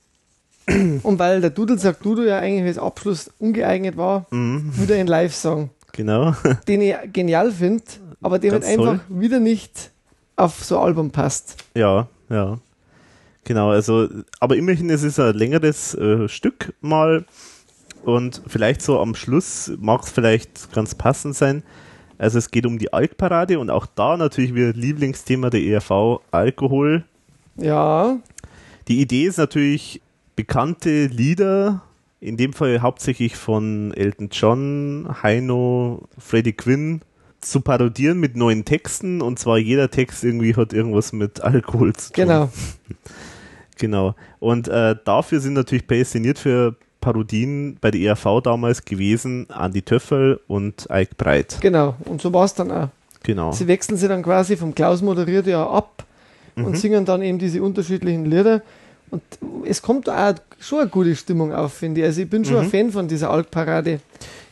[0.68, 5.06] Und weil der Dudel sagt, Dudu ja eigentlich als Abschluss ungeeignet war, Mhm, wieder ein
[5.06, 6.34] Live-Song, genau.
[6.68, 7.82] den ich genial finde,
[8.20, 9.90] aber der halt Ganz einfach wieder nicht
[10.38, 11.56] auf so ein Album passt.
[11.74, 12.58] Ja, ja.
[13.44, 14.08] Genau, also,
[14.40, 17.24] aber immerhin es ist ein längeres äh, Stück mal
[18.04, 21.62] und vielleicht so am Schluss mag es vielleicht ganz passend sein.
[22.18, 27.04] Also es geht um die Alkparade und auch da natürlich wieder Lieblingsthema der ERV Alkohol.
[27.56, 28.18] Ja,
[28.88, 30.00] Die Idee ist natürlich
[30.36, 31.82] bekannte Lieder,
[32.20, 37.02] in dem Fall hauptsächlich von Elton John, Heino, Freddie Quinn,
[37.40, 42.12] zu parodieren mit neuen Texten und zwar jeder Text irgendwie hat irgendwas mit Alkohol zu
[42.12, 42.24] tun.
[42.24, 42.50] genau.
[43.80, 44.16] Genau.
[44.40, 50.40] Und äh, dafür sind natürlich prädestiniert für Parodien bei der ERV damals gewesen Andi Töffel
[50.48, 51.58] und Ike Breit.
[51.60, 51.94] Genau.
[52.04, 52.88] Und so war es dann auch.
[53.22, 53.52] Genau.
[53.52, 56.04] Sie wechseln sie dann quasi vom Klaus moderiert ja ab
[56.56, 58.62] und singen dann eben diese unterschiedlichen Lieder.
[59.10, 59.22] Und
[59.64, 62.06] es kommt auch schon eine gute Stimmung auf, finde ich.
[62.06, 64.00] Also ich bin schon ein Fan von dieser Alkparade.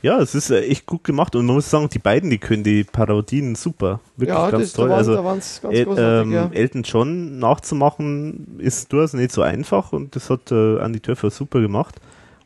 [0.06, 2.62] Ja, es ist äh, echt gut gemacht und man muss sagen, die beiden, die können
[2.62, 3.98] die Parodien super.
[4.16, 4.84] Wirklich ja, ganz toll.
[4.88, 6.50] da waren also da ganz El- ähm, ja.
[6.52, 11.60] Elton John nachzumachen ist durchaus nicht so einfach und das hat äh, Andi Töffel super
[11.60, 11.96] gemacht.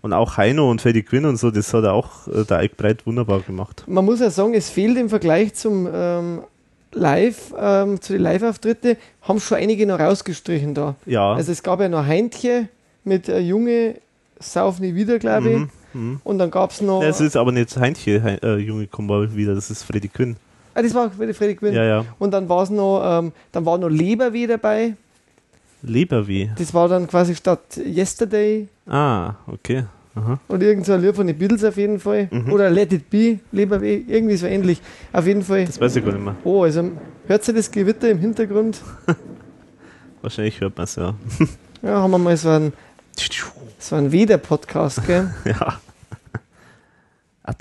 [0.00, 3.06] Und auch Heino und Freddie Quinn und so, das hat auch äh, der Ike Breit
[3.06, 3.84] wunderbar gemacht.
[3.86, 6.40] Man muss ja sagen, es fehlt im Vergleich zum ähm,
[6.92, 10.94] Live, ähm, zu den Live-Auftritte, haben schon einige noch rausgestrichen da.
[11.04, 11.34] Ja.
[11.34, 12.68] Also es gab ja noch Heintje
[13.04, 13.96] mit äh, Junge
[14.38, 15.58] Sauf nie wieder, glaube ich.
[15.58, 16.20] Mhm, mhm.
[16.24, 17.02] Und dann gab es noch.
[17.02, 20.08] Ja, es ist aber nicht Heintje, Hein- äh, Junge, komm mal wieder, das ist Freddie
[20.08, 20.36] Quinn.
[20.74, 21.74] ah, das war Freddy Quinn.
[21.74, 22.04] Ja, ja.
[22.18, 24.94] Und dann war es noch, ähm, dann war noch Leberweh dabei.
[25.82, 26.48] Leberweh.
[26.58, 29.84] Das war dann quasi statt Yesterday Ah, okay.
[30.14, 30.38] Aha.
[30.48, 32.28] oder irgend so ein Lied von den Beatles auf jeden Fall.
[32.30, 32.52] Mhm.
[32.52, 34.80] Oder Let It Be, Leberweh, irgendwie so ähnlich.
[35.12, 35.64] Auf jeden Fall.
[35.66, 36.34] Das weiß ich gar nicht mehr.
[36.44, 36.90] Oh, also
[37.28, 38.80] hört ihr das Gewitter im Hintergrund?
[40.22, 41.14] Wahrscheinlich hört man es, ja.
[41.82, 42.72] Ja, haben wir mal so einen,
[43.80, 45.34] so einen Weder-Podcast, gell?
[45.44, 45.80] ja.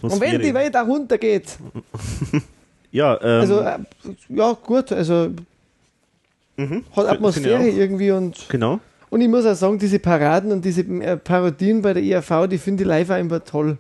[0.01, 0.53] Und wenn die Atmosphäre.
[0.53, 1.57] Welt auch runtergeht.
[2.91, 3.77] Ja, ähm, Also, äh,
[4.30, 5.30] ja, gut, also
[6.57, 6.83] mhm.
[6.95, 8.48] hat Atmosphäre irgendwie und.
[8.49, 8.80] Genau.
[9.09, 12.57] und ich muss auch sagen, diese Paraden und diese äh, Parodien bei der ERV, die
[12.57, 13.77] finde ich live auch immer toll.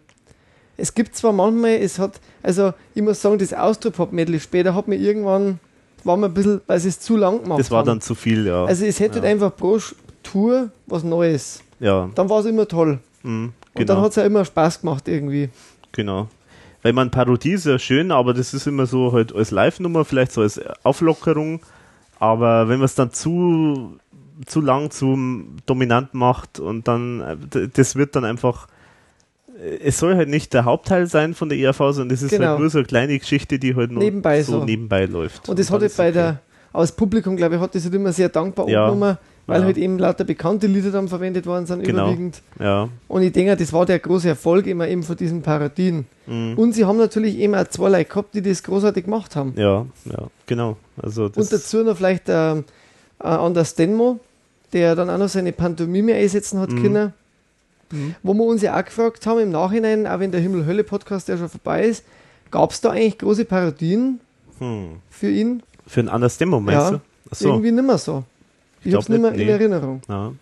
[0.77, 4.95] Es gibt zwar manchmal, es hat, also ich muss sagen, das Austropop-Medley später hat mir
[4.95, 5.59] irgendwann,
[6.03, 7.87] war mir ein bisschen, weil es zu lang gemacht Das war haben.
[7.87, 8.65] dann zu viel, ja.
[8.65, 9.23] Also es hätte ja.
[9.23, 9.79] halt einfach pro
[10.23, 11.63] Tour was Neues.
[11.79, 12.99] Ja, Dann war es immer toll.
[13.23, 13.53] mhm.
[13.75, 14.01] Und dann genau.
[14.05, 15.49] hat es ja immer Spaß gemacht irgendwie.
[15.91, 16.27] genau.
[16.81, 20.31] Weil man Parodie ist ja schön, aber das ist immer so halt als Live-Nummer, vielleicht
[20.31, 21.59] so als Auflockerung.
[22.19, 23.97] Aber wenn man es dann zu,
[24.45, 25.17] zu lang, zu
[25.65, 27.19] dominant macht und dann,
[27.53, 28.67] äh, das wird dann einfach,
[29.61, 32.47] äh, es soll halt nicht der Hauptteil sein von der ERV, sondern es ist Genau.
[32.51, 34.65] halt nur so eine kleine Geschichte, die halt noch Nebenbei so, so.
[34.65, 35.49] nebenbei läuft.
[35.49, 36.13] Und das hat halt ist bei okay.
[36.13, 36.39] der,
[36.71, 38.85] aus Publikum, glaube ich, hat das halt immer sehr dankbar Ja.
[38.87, 39.17] angenommen,
[39.49, 39.65] weil Ja.
[39.65, 42.03] halt eben lauter bekannte Lieder dann verwendet worden sind, Genau.
[42.07, 42.41] überwiegend.
[42.59, 42.87] Ja.
[43.07, 46.05] Und ich denke, das war der große Erfolg immer eben von diesen Parodien.
[46.27, 46.53] Mhm.
[46.57, 49.53] Und sie haben natürlich eben auch zwei Leute gehabt, die das großartig gemacht haben.
[49.57, 50.77] Ja, ja, genau.
[51.01, 52.63] Also das, Und dazu noch vielleicht ähm,
[53.19, 54.19] äh, Anders Denmo,
[54.71, 56.81] der dann auch noch seine Pantomime einsetzen hat Mhm.
[56.81, 57.13] können.
[57.91, 58.15] Mhm.
[58.21, 61.49] Wo wir uns ja auch gefragt haben im Nachhinein, auch wenn der Himmel-Hölle-Podcast ja schon
[61.49, 62.03] vorbei ist,
[62.51, 64.19] gab es da eigentlich große Parodien
[64.59, 64.97] hm.
[65.09, 65.63] für ihn?
[65.87, 67.01] Für ein anderes Demo, meinst Ja, du?
[67.31, 67.47] Achso.
[67.49, 68.23] Irgendwie nimmer so.
[68.81, 69.53] Ich, Ich hab's glaub nicht mehr nicht, in nee.
[69.53, 70.01] Erinnerung.
[70.07, 70.33] Ja.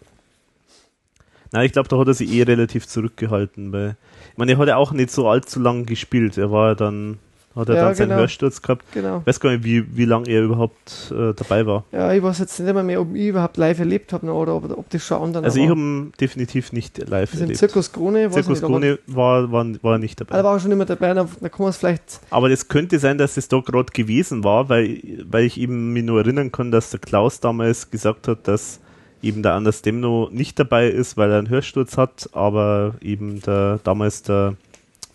[1.51, 3.95] Nein, ich glaube, da hat er sich eh relativ zurückgehalten, weil
[4.31, 6.37] ich meine, er hat ja auch nicht so allzu lang gespielt.
[6.37, 7.19] Er war ja dann,
[7.57, 8.21] hat er Ja, dann seinen genau.
[8.21, 8.85] Hörsturz gehabt.
[8.93, 9.19] Genau.
[9.19, 11.83] Ich weiß gar nicht, wie, wie lange er überhaupt äh, dabei war.
[11.91, 14.69] Ja, ich weiß jetzt nicht mehr, mehr ob ich überhaupt live erlebt habe oder ob,
[14.77, 17.59] ob das schon anderen Also ich habe ihn definitiv nicht live Also im erlebt.
[17.59, 20.43] Zirkus Krone, Zirkus Krone war, war, war er nicht Ah, da dabei.
[20.47, 22.19] war er schon immer dabei, da, da kann man es vielleicht.
[22.29, 26.03] Aber das könnte sein, dass es da gerade gewesen war, weil, weil ich eben mich
[26.03, 28.79] nur erinnern kann, dass der Klaus damals gesagt hat, dass
[29.23, 33.79] eben der Anders Demno nicht dabei ist, weil er einen Hörsturz hat, aber eben der
[33.83, 34.53] damals der,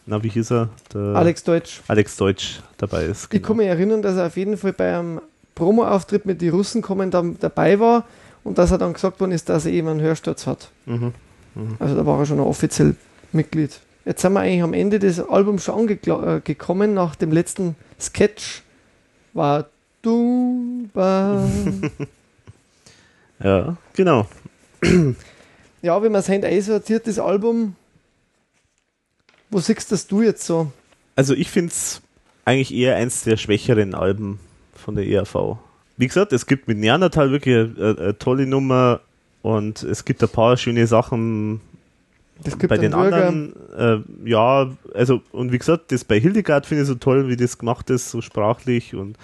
[0.06, 0.68] na wie hieß er?
[0.92, 1.82] Der Alex Deutsch.
[1.89, 3.32] Alex Deutsch dabei ist.
[3.32, 5.20] Ich kann mich erinnern, dass er auf jeden Fall bei einem
[5.55, 8.05] Promo-Auftritt mit den Russen kommen dann dabei war
[8.44, 10.70] und dass er dann gesagt worden ist, dass er eben einen Hörsturz hat.
[10.86, 11.12] Mhm.
[11.78, 12.97] Also da war er schon ein offiziell
[13.32, 13.81] Mitglied.
[14.05, 16.94] Jetzt sind wir eigentlich am Ende des Albums schon angekommen.
[16.94, 18.62] Nach dem letzten Sketch
[19.32, 19.66] war
[20.02, 21.47] Tumba.
[23.42, 24.26] Ja, genau.
[25.82, 27.74] ja, wenn man es einsortiert, das Album,
[29.52, 30.72] wo siehst das du jetzt so?
[31.14, 32.00] Also ich finde es
[32.44, 34.40] eigentlich eher eins der schwächeren Alben
[34.74, 35.58] von der ERV.
[35.97, 39.00] Wie gesagt, es gibt mit Neandertal wirklich eine, eine tolle Nummer
[39.42, 41.60] und es gibt ein paar schöne Sachen
[42.66, 43.26] bei den Bürger.
[43.26, 43.55] anderen.
[44.24, 47.58] Äh, ja, also und wie gesagt, das bei Hildegard finde ich so toll, wie das
[47.58, 49.16] gemacht ist, so sprachlich und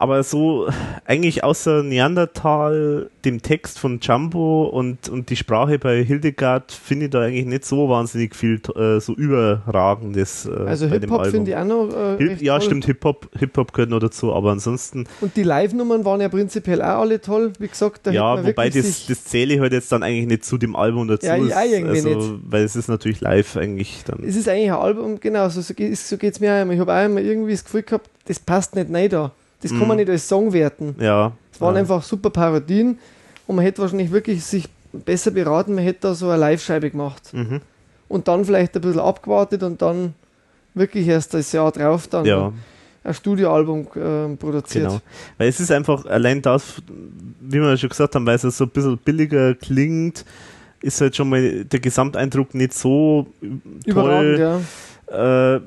[0.00, 0.66] aber so
[1.04, 7.10] eigentlich außer Neandertal, dem Text von Jumbo und, und die Sprache bei Hildegard finde ich
[7.10, 10.46] da eigentlich nicht so wahnsinnig viel äh, so überragendes.
[10.46, 11.90] Äh, also Hip-Hop finde ich auch noch.
[11.90, 12.66] Äh, Hip, ja, toll.
[12.66, 15.04] stimmt, Hip-Hop Hip -Hop gehört noch dazu, aber ansonsten.
[15.20, 18.06] Und die Live-Nummern waren ja prinzipiell auch alle toll, wie gesagt.
[18.06, 21.26] ja, wobei das, das zähle ich halt jetzt dann eigentlich nicht zu dem Album dazu.
[21.26, 22.30] Ja, ich auch irgendwie also, nicht.
[22.44, 24.24] Weil es ist natürlich live eigentlich dann.
[24.24, 26.72] Es ist eigentlich ein Album, genau, so, so geht es mir auch immer.
[26.72, 29.32] Ich habe auch immer irgendwie das Gefühl gehabt, das passt nicht rein da.
[29.62, 29.96] Das kann man mhm.
[29.96, 30.96] nicht als Song werten.
[30.98, 31.32] Ja.
[31.52, 31.80] Es waren ja.
[31.80, 32.98] einfach super Parodien
[33.46, 37.32] und man hätte wahrscheinlich wirklich sich besser beraten, man hätte da so eine Live-Scheibe gemacht.
[37.32, 37.60] Mhm.
[38.08, 40.14] Und dann vielleicht ein bisschen abgewartet und dann
[40.74, 42.52] wirklich erst das Jahr drauf dann ja.
[43.04, 44.88] ein Studioalbum äh, produziert.
[44.88, 45.00] Genau.
[45.38, 46.82] Weil es ist einfach allein das,
[47.40, 50.24] wie wir schon gesagt haben, weil es so ein bisschen billiger klingt,
[50.82, 53.26] ist halt schon mal der Gesamteindruck nicht so
[53.84, 54.40] Überragend, toll.
[54.40, 54.60] Ja
[55.10, 55.60] äh,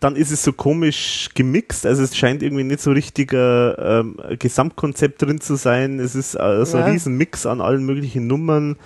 [0.00, 1.84] dann ist es so komisch gemixt.
[1.84, 6.00] Also es scheint irgendwie nicht so richtiger ähm, Gesamtkonzept drin zu sein.
[6.00, 6.84] Es ist äh, so ja.
[6.84, 8.76] ein riesen Mix an allen möglichen Nummern,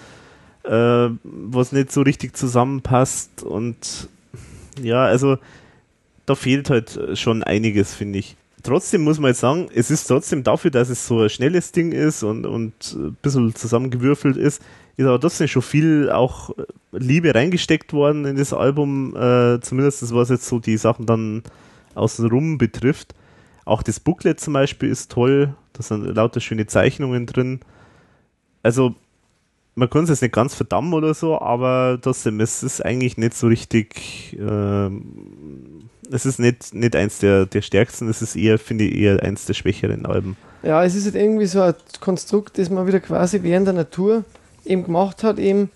[0.65, 3.45] äh, was nicht so richtig zusammenpasst.
[3.45, 4.09] Und
[4.83, 5.39] ja, also
[6.27, 8.37] da fehlt halt schon einiges, finde ich.
[8.65, 11.93] Trotzdem muss man jetzt sagen, es ist trotzdem dafür, dass es so ein schnelles Ding
[11.93, 14.61] ist und, und ein bisschen zusammengewürfelt ist,
[14.97, 16.51] ist aber trotzdem schon viel auch
[16.93, 21.43] Liebe reingesteckt worden in das Album, äh, zumindest was jetzt so die Sachen dann
[21.95, 23.15] außenrum betrifft.
[23.65, 27.61] Auch das Booklet zum Beispiel ist toll, da sind lauter schöne Zeichnungen drin.
[28.63, 28.95] Also,
[29.75, 33.35] man kann es jetzt nicht ganz verdammen oder so, aber trotzdem, es ist eigentlich nicht
[33.35, 34.91] so richtig, äh,
[36.11, 39.47] es ist nicht, nicht eins der, der stärksten, es ist eher, finde ich, eher eins
[39.47, 40.37] der schwächeren Alben.
[40.63, 44.25] Ja, es ist halt irgendwie so ein Konstrukt, das man wieder quasi während der Natur
[44.65, 45.71] eben gemacht hat, eben,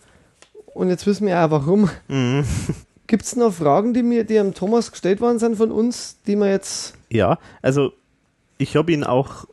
[0.75, 1.91] und jetzt wissen wir auch warum.
[2.09, 2.45] Mhm.
[3.07, 6.37] Gibt es noch Fragen, die mir, die am Thomas gestellt worden sind von uns, die
[6.37, 6.95] wir jetzt.
[7.11, 7.93] Ja, also
[8.57, 9.47] ich habe ihn auch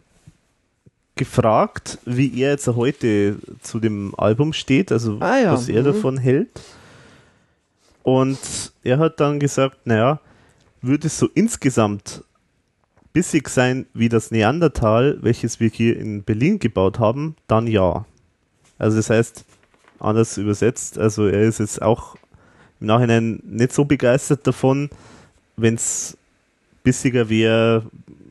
[1.15, 5.53] gefragt, wie er jetzt heute zu dem Album steht, also ah, ja.
[5.53, 5.85] was er mhm.
[5.85, 6.61] davon hält.
[8.03, 8.39] Und
[8.83, 10.19] er hat dann gesagt, naja,
[10.81, 12.23] würde es so insgesamt
[13.13, 18.05] bissig sein wie das Neandertal, welches wir hier in Berlin gebaut haben, dann ja.
[18.81, 19.45] Also das heißt,
[19.99, 22.15] anders übersetzt, also er ist jetzt auch
[22.79, 24.89] im Nachhinein nicht so begeistert davon,
[25.55, 26.17] wenn es
[26.83, 27.83] bissiger wäre,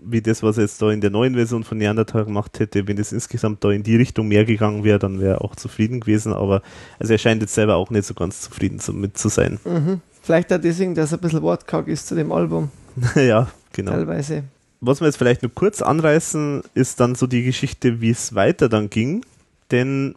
[0.03, 2.99] wie das, was er jetzt da in der neuen Version von Neandertal gemacht hätte, wenn
[2.99, 6.33] es insgesamt da in die Richtung mehr gegangen wäre, dann wäre er auch zufrieden gewesen,
[6.33, 6.63] aber
[6.99, 9.61] also er scheint jetzt selber auch nicht so ganz zufrieden mit zu sein.
[9.65, 10.01] Mhm.
[10.21, 12.73] Vielleicht auch deswegen, dass er ein bisschen wortkarg ist zu dem Album.
[13.15, 13.93] ja, genau.
[13.93, 14.43] Teilweise.
[14.81, 18.69] Was wir jetzt vielleicht nur kurz anreißen, ist dann so die Geschichte, wie es weiter
[18.69, 19.25] dann ging,
[19.71, 20.17] denn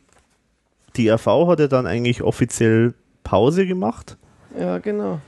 [0.96, 4.18] die RV hat ja dann eigentlich offiziell Pause gemacht.
[4.58, 5.20] Ja, genau.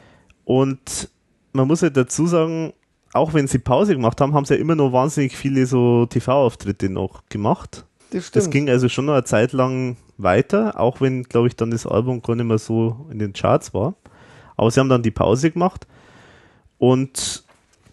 [0.44, 1.10] Und
[1.54, 2.74] man muss ja halt dazu sagen,
[3.14, 6.90] auch wenn sie Pause gemacht haben, haben sie ja immer noch wahnsinnig viele so TV-Auftritte
[6.90, 7.86] noch gemacht.
[8.12, 8.32] Das.
[8.32, 11.88] Das ging also schon noch eine Zeit lang weiter, auch wenn, glaube ich, dann das
[11.88, 13.96] Album gar nicht mehr so in den Charts war.
[14.58, 15.88] Aber sie haben dann die Pause gemacht
[16.78, 17.44] und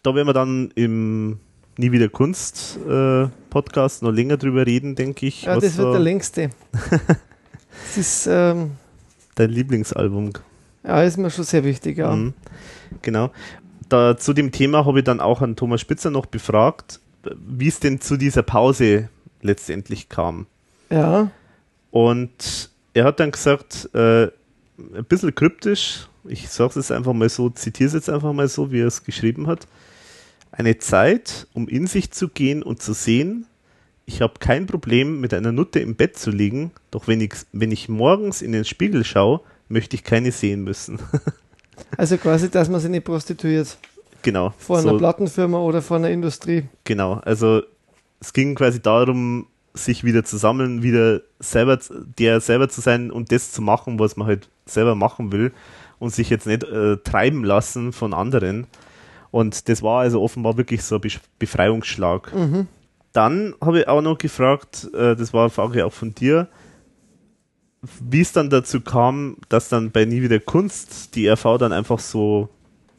[0.02, 1.38] da werden wir dann im
[1.78, 5.44] Nie wieder Kunst äh, Podcast noch länger drüber reden, denke ich.
[5.44, 6.50] Ja, das wird der längste.
[7.84, 8.72] Das ist ähm,
[9.34, 10.32] dein Lieblingsalbum.
[10.84, 12.14] Ja, ist mir schon sehr wichtig, ja.
[12.14, 12.34] Mhm.
[13.02, 13.30] Genau.
[13.88, 17.00] Da, zu dem Thema habe ich dann auch an Thomas Spitzer noch befragt,
[17.36, 19.08] wie es denn zu dieser Pause
[19.42, 20.46] letztendlich kam.
[20.90, 21.30] Ja.
[21.90, 27.50] Und er hat dann gesagt, äh, ein bisschen kryptisch, ich sage es einfach mal so,
[27.50, 29.66] zitiere es jetzt einfach mal so, wie er es geschrieben hat.
[30.50, 33.46] Eine Zeit, um in sich zu gehen und zu sehen,
[34.06, 37.70] ich habe kein Problem, mit einer Nutte im Bett zu liegen, doch wenn ich, wenn
[37.70, 40.98] ich morgens in den Spiegel schaue, möchte ich keine sehen müssen.
[41.96, 43.76] also quasi, dass man sich nicht prostituiert.
[44.22, 44.54] Genau.
[44.58, 46.64] Vor einer so, Plattenfirma oder vor einer Industrie.
[46.84, 47.62] Genau, also
[48.20, 51.78] es ging quasi darum, sich wieder zu sammeln, wieder selber,
[52.18, 55.52] der selber zu sein und das zu machen, was man halt selber machen will
[55.98, 58.66] und sich jetzt nicht äh, treiben lassen von anderen.
[59.30, 62.34] Und das war also offenbar wirklich so ein Befreiungsschlag.
[62.34, 62.68] Mhm
[63.12, 66.48] dann habe ich auch noch gefragt, äh, das war eine Frage auch von dir,
[68.00, 71.98] wie es dann dazu kam, dass dann bei Nie wieder Kunst die RV dann einfach
[71.98, 72.48] so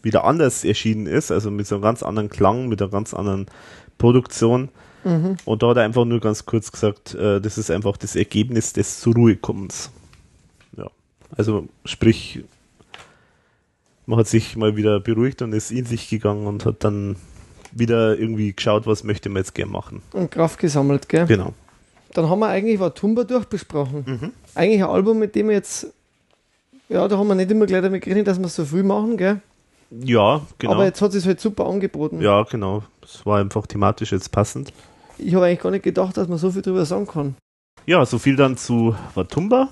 [0.02, 3.48] wieder anders erschienen ist, also mit so einem ganz anderen Klang, mit einer ganz anderen
[3.98, 4.70] Produktion.
[5.46, 8.74] Und da hat er einfach nur ganz kurz gesagt, äh, das ist einfach das Ergebnis
[8.74, 9.92] des zur Ruhe kommens.
[10.78, 10.90] Ja.
[11.36, 12.44] Also sprich,
[14.06, 17.18] man hat sich mal wieder beruhigt und ist in sich gegangen und hat dann
[17.76, 20.02] wieder irgendwie geschaut, was möchte man jetzt gern machen.
[20.12, 21.26] Und Kraft gesammelt, gell?
[21.26, 21.54] Genau.
[22.14, 24.32] Dann haben wir eigentlich Watumba durchbesprochen.
[24.54, 25.88] Eigentlich ein Album, mit dem wir jetzt,
[26.90, 29.18] ja, da haben wir nicht immer gleich damit gerechnet, dass wir es so früh machen,
[29.18, 29.42] gell?
[29.90, 30.74] Ja, genau.
[30.74, 32.22] Aber jetzt hat es halt super angeboten.
[32.22, 32.84] ja, genau.
[33.02, 34.72] Das war einfach thematisch jetzt passend.
[35.18, 37.36] Ich habe eigentlich gar nicht gedacht, dass man so viel drüber sagen kann.
[37.86, 39.70] Ja, so viel dann zu Watumba.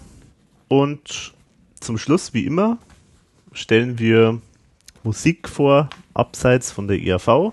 [0.68, 1.34] Und
[1.80, 2.78] zum Schluss, wie immer,
[3.54, 4.40] stellen wir
[5.04, 7.52] Musik vor, abseits von der ERV.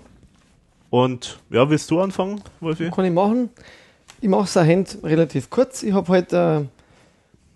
[0.89, 2.89] Und ja, willst du anfangen, Wolfi?
[2.89, 3.49] Kann ich machen.
[4.21, 5.83] Ich mache es Hand relativ kurz.
[5.83, 6.69] Ich habe heute ein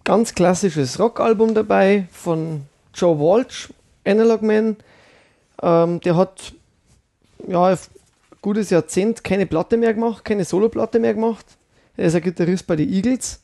[0.03, 2.61] ganz klassisches Rockalbum dabei von
[2.93, 3.73] Joe Walsh,
[4.05, 4.77] Analog Man.
[5.61, 6.53] Ähm, der hat
[7.47, 7.77] ja ein
[8.41, 11.45] gutes Jahrzehnt keine Platte mehr gemacht, keine Soloplatte mehr gemacht.
[11.97, 13.39] Er ist ein Gitarrist bei den Eagles.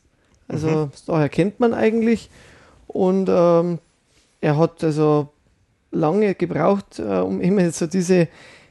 [0.48, 2.30] Also daher kennt man eigentlich.
[2.86, 3.78] Und ähm,
[4.40, 5.28] er hat also
[5.90, 8.28] lange gebraucht, äh, um immer so diese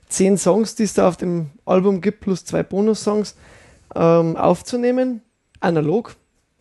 [0.10, 3.36] zehn Songs, die es da auf dem Album gibt, plus zwei Bonussongs,
[3.96, 5.22] ähm, aufzunehmen,
[5.60, 6.16] analog,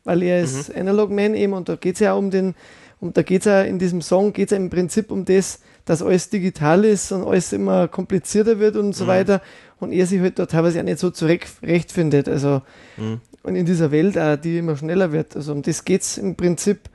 [0.05, 2.55] weil er ist Analog Man eben und da geht es ja um den,
[3.01, 5.60] und da geht es ja in diesem Song, geht es ja im Prinzip um das,
[5.85, 9.41] dass alles digital ist und alles immer komplizierter wird und so weiter
[9.81, 12.62] und er sich halt da teilweise auch nicht so zurechtfindet, also
[13.43, 16.35] und in dieser Welt auch, die immer schneller wird, also um das geht es im
[16.35, 16.91] Prinzip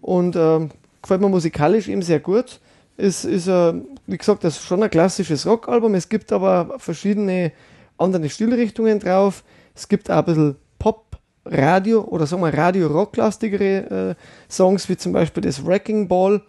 [0.00, 0.70] und ähm,
[1.02, 2.60] gefällt mir musikalisch eben sehr gut.
[2.96, 3.74] Es ist, äh,
[4.06, 5.94] wie gesagt, das ist schon ein klassisches Rockalbum.
[5.94, 7.52] Es gibt aber verschiedene
[7.98, 9.42] andere Stilrichtungen drauf.
[9.74, 11.04] Es gibt auch ein bisschen Pop,
[11.48, 14.14] Radio oder sagen wir Radio-Rock-lastigere äh,
[14.52, 16.42] Songs, wie zum Beispiel das Wrecking Ball.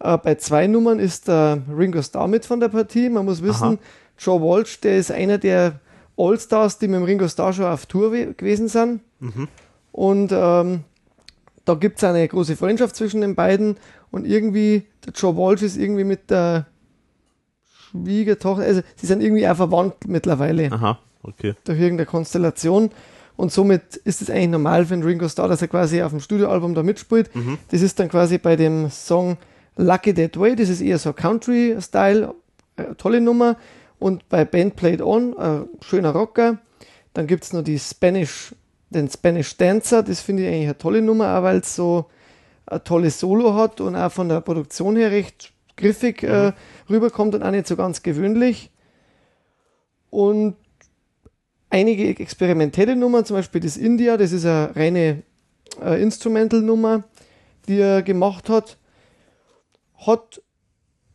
[0.00, 3.08] Äh, bei zwei Nummern ist der Ringo Starr mit von der Partie.
[3.08, 3.78] Man muss wissen, Aha.
[4.18, 5.80] Joe Walsh, der ist einer der
[6.18, 9.00] All-Stars, die mit dem Ringo Starr schon auf Tour we- gewesen sind.
[9.92, 10.84] Und ähm,
[11.64, 13.76] da gibt es eine große Freundschaft zwischen den beiden
[14.10, 16.66] und irgendwie, der Joe Walsh ist irgendwie mit der
[17.90, 21.54] Schwiegertochter, also sie sind irgendwie auch verwandt mittlerweile Aha, okay.
[21.64, 22.90] durch irgendeine Konstellation
[23.36, 26.20] und somit ist es eigentlich normal für den Ringo Starr, dass er quasi auf dem
[26.20, 27.30] Studioalbum da mitspielt.
[27.70, 29.36] Das ist dann quasi bei dem Song
[29.76, 32.34] Lucky That Way, das ist eher so Country-Style,
[32.76, 33.56] äh, tolle Nummer
[34.00, 36.58] und bei Band Played On, äh, schöner Rocker.
[37.14, 38.54] Dann gibt es noch die Spanish,
[38.90, 42.06] den Spanish Dancer, das finde ich eigentlich eine tolle Nummer, auch weil es so
[42.66, 46.52] ein tolles Solo hat und auch von der Produktion her recht griffig äh,
[46.90, 48.70] rüberkommt und auch nicht so ganz gewöhnlich.
[50.10, 50.56] Und
[51.70, 55.22] einige experimentelle Nummern, zum Beispiel das India, das ist eine reine
[55.82, 57.04] äh, Instrumental-Nummer,
[57.66, 58.78] die er gemacht hat,
[60.06, 60.40] hat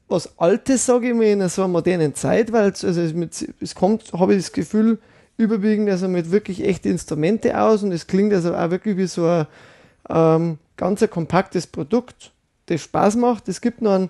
[0.08, 3.74] was Altes, sage ich mal, in so einer modernen Zeit, weil es, also mit, es
[3.74, 5.00] kommt, habe ich das Gefühl,
[5.38, 9.26] überwiegend also mit wirklich echten Instrumente aus und es klingt also auch wirklich wie so
[9.26, 9.48] ein
[10.10, 12.32] ähm, ganz ein kompaktes Produkt,
[12.68, 13.50] das Spaß macht.
[13.50, 14.10] Es gibt noch einen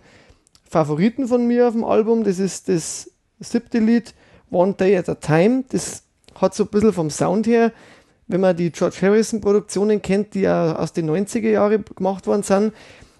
[0.73, 4.15] Favoriten von mir auf dem Album, das ist das siebte Lied,
[4.49, 5.65] One Day at a Time.
[5.69, 6.01] Das
[6.33, 7.71] hat so ein bisschen vom Sound her,
[8.27, 12.41] wenn man die George Harrison Produktionen kennt, die ja aus den 90er Jahren gemacht worden
[12.41, 12.73] sind,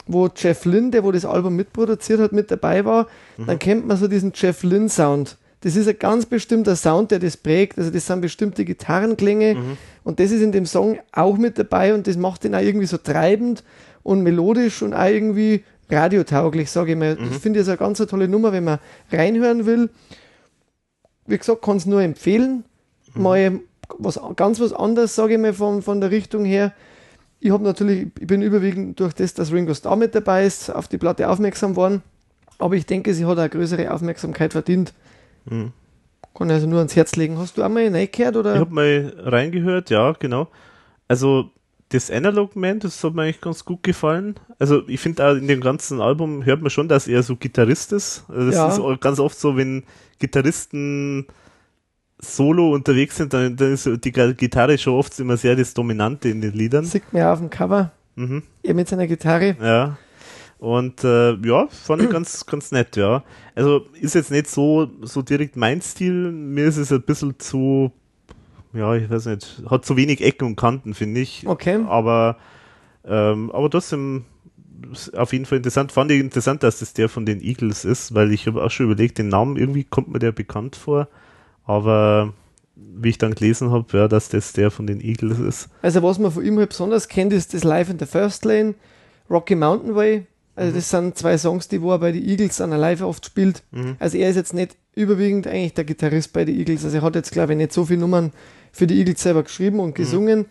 [0.07, 3.07] wo Jeff Lynne, der wo das Album mitproduziert hat, mit dabei war,
[3.38, 5.38] dann kennt man so diesen Jeff Lynne Sound.
[5.61, 7.77] Das ist ein ganz bestimmter Sound, der das prägt.
[7.77, 9.57] Also das sind bestimmte Gitarrenklänge
[10.03, 12.88] und das ist in dem Song auch mit dabei und das macht den auch irgendwie
[12.88, 13.64] so treibend
[14.01, 17.18] und melodisch und auch irgendwie radiotauglich, sage ich mal.
[17.32, 18.80] Ich finde das eine ganz eine tolle Nummer, wenn man
[19.12, 19.90] reinhören will.
[21.26, 22.66] Wie gesagt, kann es nur empfehlen.
[23.16, 23.60] Mal
[23.98, 26.74] was ganz was anderes, sage ich mal, von, von der Richtung her.
[27.40, 30.88] Ich habe natürlich, ich bin überwiegend durch das, dass Ringo Starr mit dabei ist, auf
[30.88, 32.02] die Platte aufmerksam worden.
[32.58, 34.94] Aber ich denke, sie hat eine größere Aufmerksamkeit verdient.
[36.34, 37.38] Kann ich also nur ans Herz legen.
[37.38, 38.53] Hast du einmal reingehört oder?
[38.53, 40.48] Ich habe mal reingehört, ja, genau.
[41.08, 41.52] Also
[41.94, 44.36] das Analog Man, das hat mir eigentlich ganz gut gefallen.
[44.60, 47.94] Also ich finde auch in dem ganzen Album hört man schon, dass er so Gitarrist
[47.94, 48.26] ist.
[48.28, 48.92] Also das Ja.
[48.92, 49.84] ist ganz oft so, wenn
[50.20, 51.28] Gitarristen
[52.20, 56.42] solo unterwegs sind, dann, dann ist die Gitarre schon oft immer sehr das Dominante in
[56.42, 56.86] den Liedern.
[56.86, 57.92] Sieht ja auf dem Cover.
[58.16, 58.44] Mhm.
[58.64, 59.56] Er mit seiner Gitarre.
[59.62, 59.98] Ja.
[60.60, 63.24] Und äh, ja, fand ich ganz, ganz nett, ja.
[63.54, 66.32] Also ist jetzt nicht so, so direkt mein Stil.
[66.32, 67.92] Mir ist es ein bisschen zu,
[68.74, 71.45] ja, ich weiß nicht, hat zu wenig Ecken und Kanten, finde ich.
[71.45, 71.80] Okay.
[71.88, 72.38] Aber,
[73.06, 74.26] ähm, aber trotzdem
[75.16, 75.92] auf jeden Fall interessant.
[75.92, 78.88] Fand ich interessant, dass das der von den Eagles ist, weil ich habe auch schon
[78.88, 81.08] überlegt, den Namen irgendwie kommt mir der bekannt vor.
[81.66, 82.34] Aber
[82.76, 85.69] wie ich dann gelesen habe, ja, dass das der von den Eagles ist.
[85.82, 88.76] Also was man von ihm halt besonders kennt, ist das Live in the First Lane,
[89.30, 90.26] Rocky Mountain Way.
[90.56, 93.26] Also das sind zwei Songs, die wo er bei den Eagles an der Live oft
[93.26, 93.64] spielt.
[94.00, 96.84] Also er ist jetzt nicht überwiegend eigentlich der Gitarrist bei den Eagles.
[96.85, 98.32] Also er hat jetzt, glaube ich, nicht so viele Nummern
[98.74, 100.40] für die Eagles selber geschrieben und gesungen.
[100.40, 100.45] Mhm.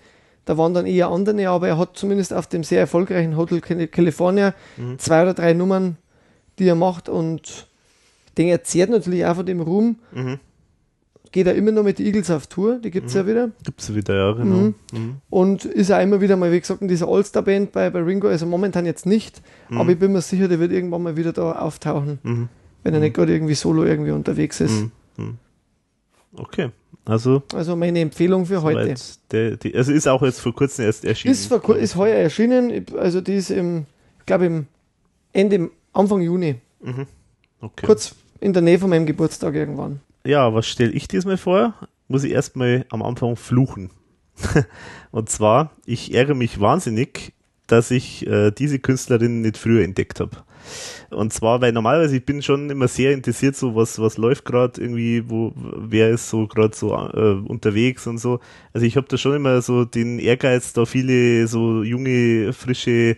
[0.44, 4.54] Da waren dann eher andere, aber er hat zumindest auf dem sehr erfolgreichen Hotel California
[4.76, 4.98] mhm.
[4.98, 5.98] zwei oder drei Nummern,
[6.58, 7.68] die er macht und
[8.38, 9.96] den erzählt natürlich auch von dem Ruhm.
[10.12, 10.38] Mhm.
[11.30, 13.50] Geht er immer noch mit den Eagles auf Tour, die gibt es ja wieder.
[13.64, 14.56] Gibt es wieder, ja, genau.
[14.56, 14.74] Mhm.
[14.92, 15.16] Mhm.
[15.30, 18.44] Und ist auch immer wieder mal, wie gesagt, in dieser All-Star-Band bei, bei Ringo, also
[18.46, 19.78] momentan jetzt nicht, mhm.
[19.78, 22.48] aber ich bin mir sicher, der wird irgendwann mal wieder da auftauchen, mhm.
[22.82, 24.86] wenn er nicht gerade irgendwie solo irgendwie unterwegs ist.
[26.36, 26.70] Okay.
[27.04, 28.94] Also, also meine Empfehlung für heute.
[29.32, 31.32] Der, die, also ist auch jetzt vor kurzem erst erschienen.
[31.32, 33.86] Ist, vor, ist heuer erschienen, also die ist im,
[34.20, 34.66] ich glaube im
[35.32, 36.56] Ende, Anfang Juni.
[36.80, 37.06] Mhm.
[37.60, 37.86] Okay.
[37.86, 40.00] Kurz in der Nähe von meinem Geburtstag irgendwann.
[40.24, 41.74] Ja, was stelle ich diesmal vor?
[42.08, 43.90] Muss ich erstmal am Anfang fluchen.
[45.10, 47.32] Und zwar, ich ärgere mich wahnsinnig,
[47.66, 50.36] dass ich äh, diese Künstlerin nicht früher entdeckt habe.
[51.10, 54.80] Und zwar, weil normalerweise ich bin schon immer sehr interessiert, so was, was läuft gerade
[54.80, 58.40] irgendwie, wo, wer ist so gerade so äh, unterwegs und so.
[58.72, 63.16] Also ich habe da schon immer so den Ehrgeiz, da viele so junge, frische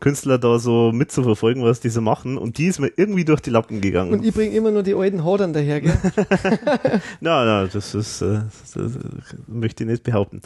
[0.00, 2.38] Künstler da so mitzuverfolgen, was die so machen.
[2.38, 4.12] Und die ist mir irgendwie durch die Lappen gegangen.
[4.12, 5.92] Und ich bringe immer nur die alten Hodern daher, gell?
[7.20, 8.98] na, na, das ist, äh, das, das,
[9.46, 10.40] möchte ich nicht behaupten.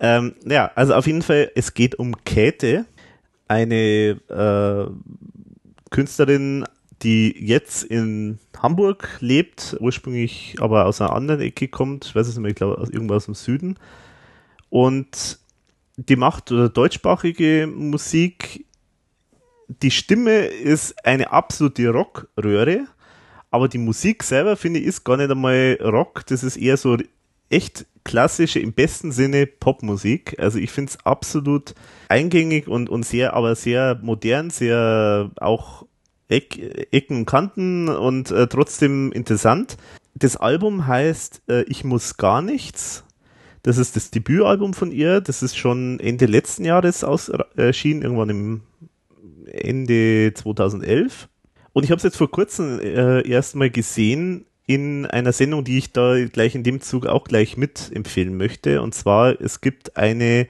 [0.00, 2.86] Ähm, ja, also auf jeden Fall, es geht um Käthe,
[3.48, 4.86] eine äh,
[5.94, 6.64] Künstlerin,
[7.02, 12.34] die jetzt in Hamburg lebt, ursprünglich aber aus einer anderen Ecke kommt, ich weiß es
[12.34, 13.78] nicht mehr, ich glaube irgendwo aus dem Süden.
[14.70, 15.38] Und
[15.96, 18.64] die macht deutschsprachige Musik
[19.68, 22.86] die Stimme ist eine absolute Rockröhre,
[23.50, 26.26] aber die Musik selber, finde ich, ist gar nicht einmal Rock.
[26.26, 26.96] Das ist eher so
[27.50, 30.38] echt klassische, im besten Sinne Popmusik.
[30.38, 31.74] Also ich finde es absolut
[32.08, 35.86] eingängig und, und sehr, aber sehr modern, sehr auch
[36.28, 36.58] Eck,
[36.92, 39.76] Ecken und Kanten und äh, trotzdem interessant.
[40.14, 43.04] Das Album heißt äh, Ich muss gar nichts.
[43.62, 45.20] Das ist das Debütalbum von ihr.
[45.20, 48.60] Das ist schon Ende letzten Jahres aus, äh, erschienen, irgendwann im
[49.46, 51.28] Ende 2011.
[51.72, 55.78] Und ich habe es jetzt vor kurzem äh, erst mal gesehen in einer Sendung, die
[55.78, 58.80] ich da gleich in dem Zug auch gleich mitempfehlen möchte.
[58.80, 60.46] Und zwar, es gibt eine,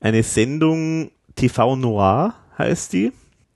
[0.00, 3.12] eine Sendung TV Noir heißt die.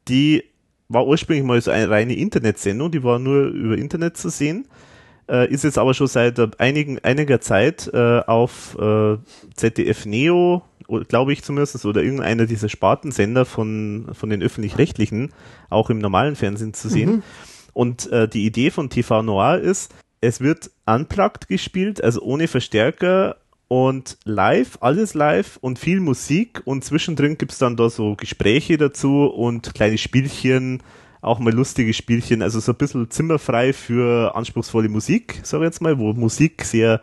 [0.09, 0.45] Die
[0.89, 4.67] war ursprünglich mal so eine reine Internetsendung, die war nur über Internet zu sehen.
[5.31, 9.17] Äh, ist jetzt aber schon seit einigen, einiger Zeit äh, auf äh,
[9.55, 10.63] ZDF Neo
[11.09, 15.33] glaube ich zumindest, oder irgendeiner dieser Spartensender von, von den öffentlich-rechtlichen
[15.71, 17.11] auch im normalen Fernsehen zu sehen.
[17.11, 17.23] Mhm.
[17.75, 23.37] Und äh, die Idee von TV Noir ist, es wird unplugged gespielt, also ohne Verstärker
[23.69, 28.79] und live, alles live und viel Musik und zwischendrin gibt es dann da so Gespräche
[28.79, 30.83] dazu und kleine Spielchen,
[31.21, 35.83] auch mal lustige Spielchen, also so ein bisschen zimmerfrei für anspruchsvolle Musik, sage ich jetzt
[35.83, 37.01] mal, wo Musik sehr,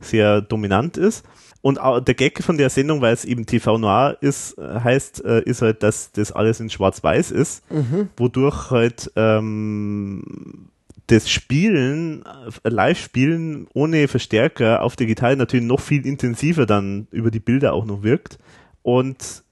[0.00, 1.24] sehr dominant ist.
[1.68, 5.42] Und der Gag von der Sendung, weil es eben TV Noir ist, äh, heißt, äh,
[5.42, 8.08] ist halt, dass das alles in Schwarz-Weiß ist, mhm.
[8.16, 10.70] wodurch halt ähm,
[11.08, 12.24] das Spielen,
[12.64, 17.84] äh, Live-Spielen ohne Verstärker auf digital natürlich noch viel intensiver dann über die Bilder auch
[17.84, 18.38] noch wirkt.
[18.80, 19.42] Und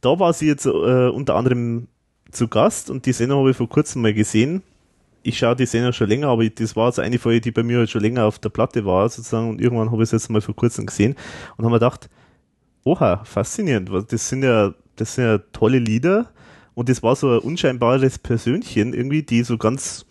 [0.00, 1.88] da war sie jetzt äh, unter anderem
[2.30, 4.62] zu Gast und die Sendung habe ich vor kurzem mal gesehen
[5.26, 7.78] ich schaue die Sendung schon länger, aber das war so eine Folge, die bei mir
[7.78, 10.40] halt schon länger auf der Platte war, sozusagen, und irgendwann habe ich es jetzt mal
[10.40, 11.16] vor kurzem gesehen
[11.56, 12.08] und habe mir gedacht,
[12.84, 16.30] oha, faszinierend, das sind ja, das sind ja tolle Lieder.
[16.74, 20.04] Und das war so ein unscheinbares Persönchen irgendwie, die so ganz,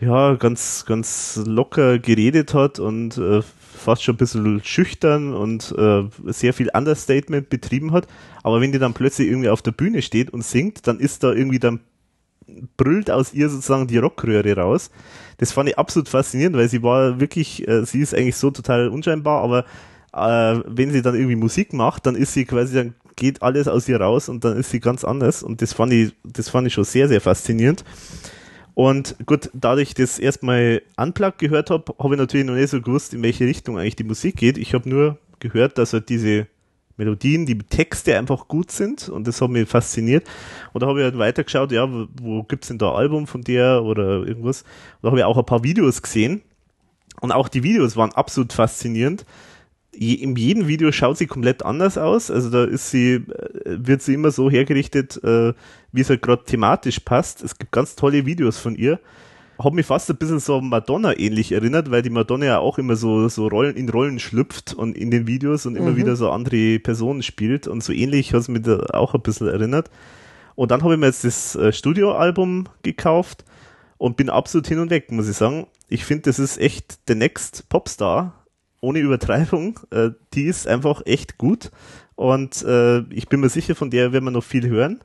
[0.00, 6.02] ja, ganz, ganz locker geredet hat und äh, fast schon ein bisschen schüchtern und äh,
[6.26, 8.08] sehr viel Understatement betrieben hat.
[8.42, 11.32] Aber wenn die dann plötzlich irgendwie auf der Bühne steht und singt, dann ist da
[11.32, 11.80] irgendwie dann
[12.76, 14.90] brüllt aus ihr sozusagen die Rockröhre raus.
[15.38, 18.88] Das fand ich absolut faszinierend, weil sie war wirklich, äh, sie ist eigentlich so total
[18.88, 19.64] unscheinbar, aber
[20.12, 23.88] äh, wenn sie dann irgendwie Musik macht, dann ist sie quasi, dann geht alles aus
[23.88, 26.74] ihr raus und dann ist sie ganz anders und das fand ich, das fand ich
[26.74, 27.84] schon sehr, sehr faszinierend.
[28.74, 32.80] Und gut, dadurch ich das erstmal unplugged gehört habe, habe ich natürlich noch nicht so
[32.80, 34.56] gewusst, in welche Richtung eigentlich die Musik geht.
[34.56, 36.46] Ich habe nur gehört, dass halt diese
[36.98, 40.26] Melodien, die Texte einfach gut sind und das hat mich fasziniert.
[40.72, 43.42] Und da habe ich halt weitergeschaut, ja, wo, wo gibt's denn da ein Album von
[43.42, 44.62] der oder irgendwas.
[44.62, 44.68] Und
[45.02, 46.42] da habe ich auch ein paar Videos gesehen
[47.20, 49.24] und auch die Videos waren absolut faszinierend.
[49.94, 52.30] Je, in jedem Video schaut sie komplett anders aus.
[52.30, 53.22] Also da ist sie, äh,
[53.64, 55.54] wird sie immer so hergerichtet, äh,
[55.92, 57.42] wie es halt gerade thematisch passt.
[57.42, 59.00] Es gibt ganz tolle Videos von ihr
[59.58, 62.96] hat mich fast ein bisschen so Madonna ähnlich erinnert, weil die Madonna ja auch immer
[62.96, 65.96] so, so Rollen, in Rollen schlüpft und in den Videos und immer mhm.
[65.96, 69.48] wieder so andere Personen spielt und so ähnlich hat es mich da auch ein bisschen
[69.48, 69.90] erinnert.
[70.54, 73.44] Und dann habe ich mir jetzt das äh, Studioalbum gekauft
[73.96, 75.66] und bin absolut hin und weg, muss ich sagen.
[75.88, 78.44] Ich finde, das ist echt der Next Popstar,
[78.80, 79.80] ohne Übertreibung.
[79.90, 81.70] Äh, die ist einfach echt gut
[82.14, 85.00] und äh, ich bin mir sicher, von der werden wir noch viel hören.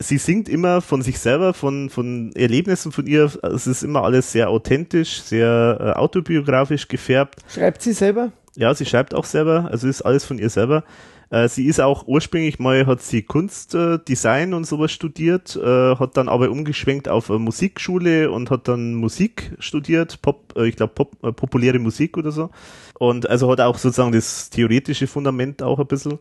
[0.00, 3.32] Sie singt immer von sich selber, von, von Erlebnissen von ihr.
[3.42, 7.40] Es ist immer alles sehr authentisch, sehr äh, autobiografisch gefärbt.
[7.52, 8.30] Schreibt sie selber?
[8.54, 10.84] Ja, sie schreibt auch selber, also ist alles von ihr selber.
[11.30, 16.16] Äh, sie ist auch ursprünglich mal, hat sie Kunstdesign äh, und sowas studiert, äh, hat
[16.16, 21.16] dann aber umgeschwenkt auf Musikschule und hat dann Musik studiert, Pop, äh, ich glaube Pop,
[21.22, 22.50] äh, populäre Musik oder so.
[22.98, 26.18] Und also hat auch sozusagen das theoretische Fundament auch ein bisschen.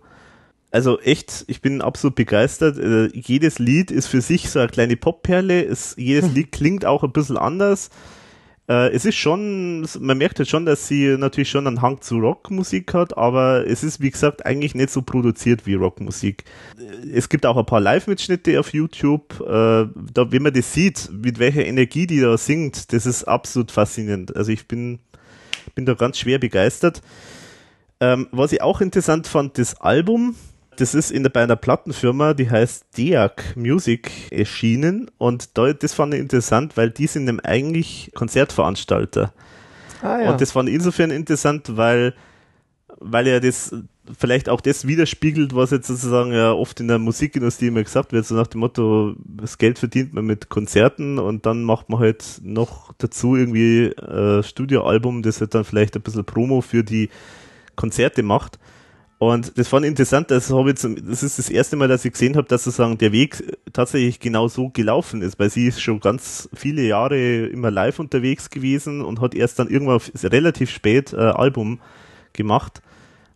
[0.70, 2.78] Also echt, ich bin absolut begeistert.
[2.78, 5.64] Äh, jedes Lied ist für sich so eine kleine Popperle.
[5.66, 7.90] Es, jedes Lied klingt auch ein bisschen anders.
[8.70, 12.18] Äh, es ist schon, man merkt halt schon, dass sie natürlich schon einen Hang zu
[12.18, 16.44] Rockmusik hat, aber es ist, wie gesagt, eigentlich nicht so produziert wie Rockmusik.
[17.14, 19.40] Es gibt auch ein paar Live-Mitschnitte auf YouTube.
[19.40, 23.72] Äh, da, wenn man das sieht, mit welcher Energie die da singt, das ist absolut
[23.72, 24.36] faszinierend.
[24.36, 25.00] Also ich bin,
[25.74, 27.02] bin da ganz schwer begeistert.
[28.00, 30.36] Ähm, was ich auch interessant fand, das Album,
[30.78, 35.94] das ist in der, bei einer Plattenfirma, die heißt Deak Music erschienen und da, das
[35.94, 39.34] fand ich interessant, weil die sind nämlich eigentlich Konzertveranstalter.
[40.02, 40.32] Ah, ja.
[40.32, 42.14] Und das fand ich insofern interessant, weil,
[43.00, 43.76] weil er das
[44.18, 48.26] vielleicht auch das widerspiegelt, was jetzt sozusagen ja oft in der Musikindustrie immer gesagt wird,
[48.26, 52.40] so nach dem Motto, das Geld verdient man mit Konzerten und dann macht man halt
[52.42, 57.10] noch dazu irgendwie ein Studioalbum, das halt dann vielleicht ein bisschen Promo für die
[57.76, 58.60] Konzerte macht.
[59.20, 62.06] Und das fand ich interessant, das, habe ich zum, das ist das erste Mal, dass
[62.06, 65.82] ich gesehen habe, dass sozusagen der Weg tatsächlich genau so gelaufen ist, weil sie ist
[65.82, 71.14] schon ganz viele Jahre immer live unterwegs gewesen und hat erst dann irgendwann relativ spät
[71.14, 71.80] äh, Album
[72.34, 72.84] gemacht.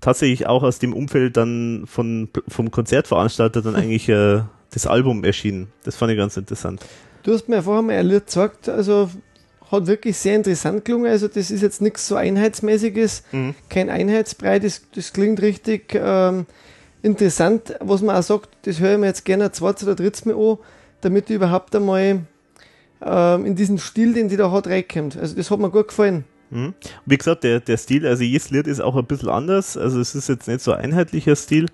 [0.02, 5.70] Tatsächlich auch aus dem Umfeld dann von, vom Konzertveranstalter dann eigentlich äh, das Album erschienen.
[5.84, 6.82] Das fand ich ganz interessant.
[7.24, 9.10] Du hast mir vorher mal ein gesagt, also
[9.72, 11.12] hat wirklich sehr interessant gelungen.
[11.12, 13.56] Also das ist jetzt nichts so Einheitsmäßiges, mhm.
[13.70, 16.46] kein Einheitsbrei, das, das klingt richtig ähm,
[17.02, 17.76] interessant.
[17.80, 20.36] Was man auch sagt, das höre ich mir jetzt gerne ein zweites oder drittes Mal
[20.36, 20.58] an,
[21.02, 22.22] damit ich überhaupt einmal
[23.02, 25.18] ähm, in diesen Stil, den die da hat, reinkommt.
[25.18, 26.26] Also das hat mir gut gefallen.
[26.50, 26.74] Mhm.
[27.06, 29.78] Wie gesagt, der, der Stil, also jedes Lied ist auch ein bisschen anders.
[29.78, 31.68] Also es ist jetzt nicht so ein einheitlicher Stil.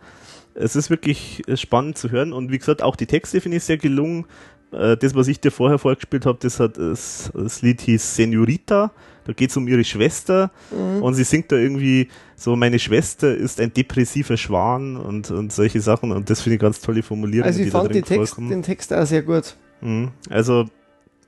[0.53, 3.77] Es ist wirklich spannend zu hören und wie gesagt, auch die Texte finde ich sehr
[3.77, 4.25] gelungen.
[4.71, 8.91] Äh, das, was ich dir vorher vorgespielt habe, das hat das, das Lied hieß Senorita.
[9.25, 11.03] Da geht es um ihre Schwester mhm.
[11.03, 15.81] und sie singt da irgendwie so, meine Schwester ist ein depressiver Schwan und, und solche
[15.81, 17.45] Sachen und das finde ich ganz tolle Formulierungen.
[17.45, 19.57] Also ich fand Text, den Text auch sehr gut.
[19.81, 20.11] Mhm.
[20.29, 20.69] Also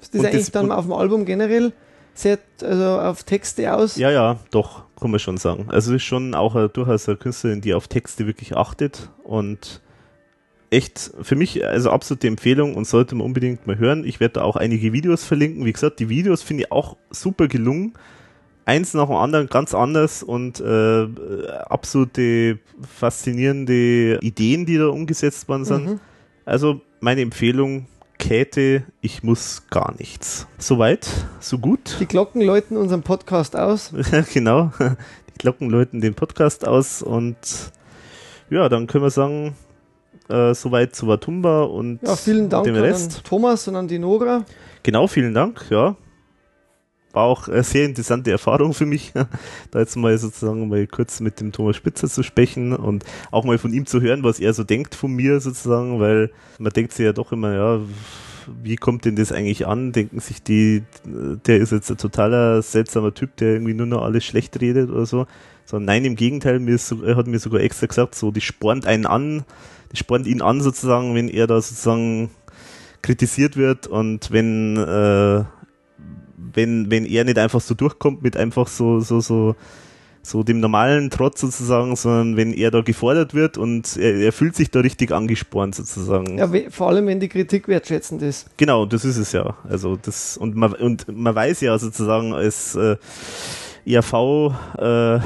[0.02, 1.74] ist das eigentlich das, dann auf dem Album generell
[2.14, 3.98] sehr, also auf Texte aus?
[3.98, 5.66] Ja, ja, doch, kann man schon sagen.
[5.68, 9.82] Also ist schon auch eine, durchaus eine Künstlerin, die auf Texte wirklich achtet und
[10.72, 14.06] echt für mich also absolute Empfehlung und sollte man unbedingt mal hören.
[14.06, 15.66] Ich werde da auch einige Videos verlinken.
[15.66, 17.94] Wie gesagt, die Videos finde ich auch super gelungen.
[18.66, 21.08] Eins nach dem anderen ganz anders und äh,
[21.68, 25.86] absolute faszinierende Ideen, die da umgesetzt worden sind.
[25.86, 26.00] Mhm.
[26.46, 27.88] Also meine Empfehlung,
[28.20, 30.46] Käthe, ich muss gar nichts.
[30.60, 31.98] Soweit, so gut.
[32.00, 33.92] Die Glocken läuten unseren Podcast aus.
[34.34, 37.38] genau, die Glocken läuten den Podcast aus und
[38.52, 39.56] ja, dann können wir sagen,
[40.30, 43.18] äh, soweit zu Watumba und ja, vielen Dank dem Rest.
[43.18, 44.46] an Thomas und an die Nora.
[44.84, 45.96] Genau, vielen Dank, ja.
[47.12, 49.14] War auch eine sehr interessante Erfahrung für mich,
[49.72, 53.58] da jetzt mal sozusagen mal kurz mit dem Thomas Spitzer zu sprechen und auch mal
[53.58, 57.06] von ihm zu hören, was er so denkt von mir sozusagen, weil man denkt sich
[57.06, 57.80] ja doch immer, ja,
[58.64, 59.92] wie kommt denn das eigentlich an?
[59.92, 64.24] Denken sich die, der ist jetzt ein totaler seltsamer Typ, der irgendwie nur noch alles
[64.24, 65.26] schlecht redet oder so.
[65.66, 68.88] So, nein, im Gegenteil, mir ist, er hat mir sogar extra gesagt, so, die spornt
[68.88, 69.46] einen an,
[69.90, 72.30] das spornt ihn an sozusagen, wenn er da sozusagen
[73.02, 75.44] kritisiert wird und wenn, äh,
[76.54, 79.56] wenn, wenn er nicht einfach so durchkommt mit einfach so, so, so,
[80.22, 84.56] so dem normalen Trotz sozusagen, sondern wenn er da gefordert wird und er, er fühlt
[84.56, 86.38] sich da richtig angespornt sozusagen.
[86.38, 88.50] Ja, vor allem wenn die Kritik wertschätzend ist.
[88.58, 89.56] Genau, das ist es ja.
[89.68, 92.98] Also das und man und man weiß ja sozusagen als äh,
[93.86, 95.22] ERV-Freund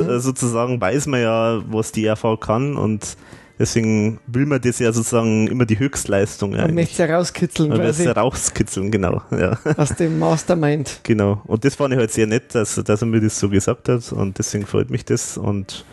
[0.00, 3.16] äh, äh, sozusagen weiß man ja, was die ERV kann und
[3.58, 6.52] deswegen will man das ja sozusagen immer die Höchstleistung.
[6.52, 7.68] Man möchte es herauskitzeln.
[7.70, 9.22] Man möchte es herauskitzeln, genau.
[9.30, 9.58] Ja.
[9.76, 11.00] Aus dem Mastermind.
[11.02, 11.42] Genau.
[11.46, 14.12] Und das fand ich halt sehr nett, dass, dass er mir das so gesagt hat
[14.12, 15.84] und deswegen freut mich das und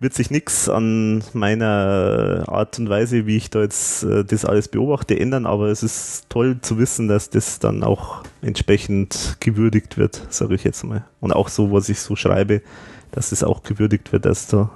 [0.00, 4.68] wird sich nichts an meiner Art und Weise, wie ich da jetzt äh, das alles
[4.68, 10.26] beobachte, ändern, aber es ist toll zu wissen, dass das dann auch entsprechend gewürdigt wird,
[10.30, 11.04] sage ich jetzt mal.
[11.20, 12.62] Und auch so, was ich so schreibe,
[13.10, 14.70] dass es auch gewürdigt wird, dass da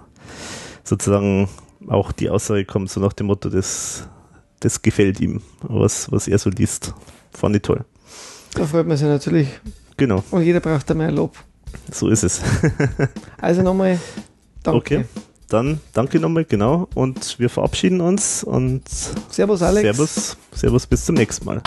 [0.85, 1.49] sozusagen
[1.89, 4.09] auch die Aussage kommt, so nach dem Motto, das,
[4.61, 6.95] das gefällt ihm, was, was er so liest.
[7.33, 7.85] Fand ich toll.
[8.55, 9.49] Da freut man sich natürlich.
[9.97, 10.23] Genau.
[10.31, 11.37] Und jeder braucht da mehr Lob.
[11.91, 12.41] So ist es.
[13.41, 13.99] also nochmal
[14.63, 14.79] danke.
[14.79, 15.05] Okay,
[15.49, 16.89] dann danke nochmal, genau.
[16.95, 18.83] Und wir verabschieden uns und
[19.29, 19.83] Servus Alex.
[19.83, 21.63] Servus, Servus bis zum nächsten Mal.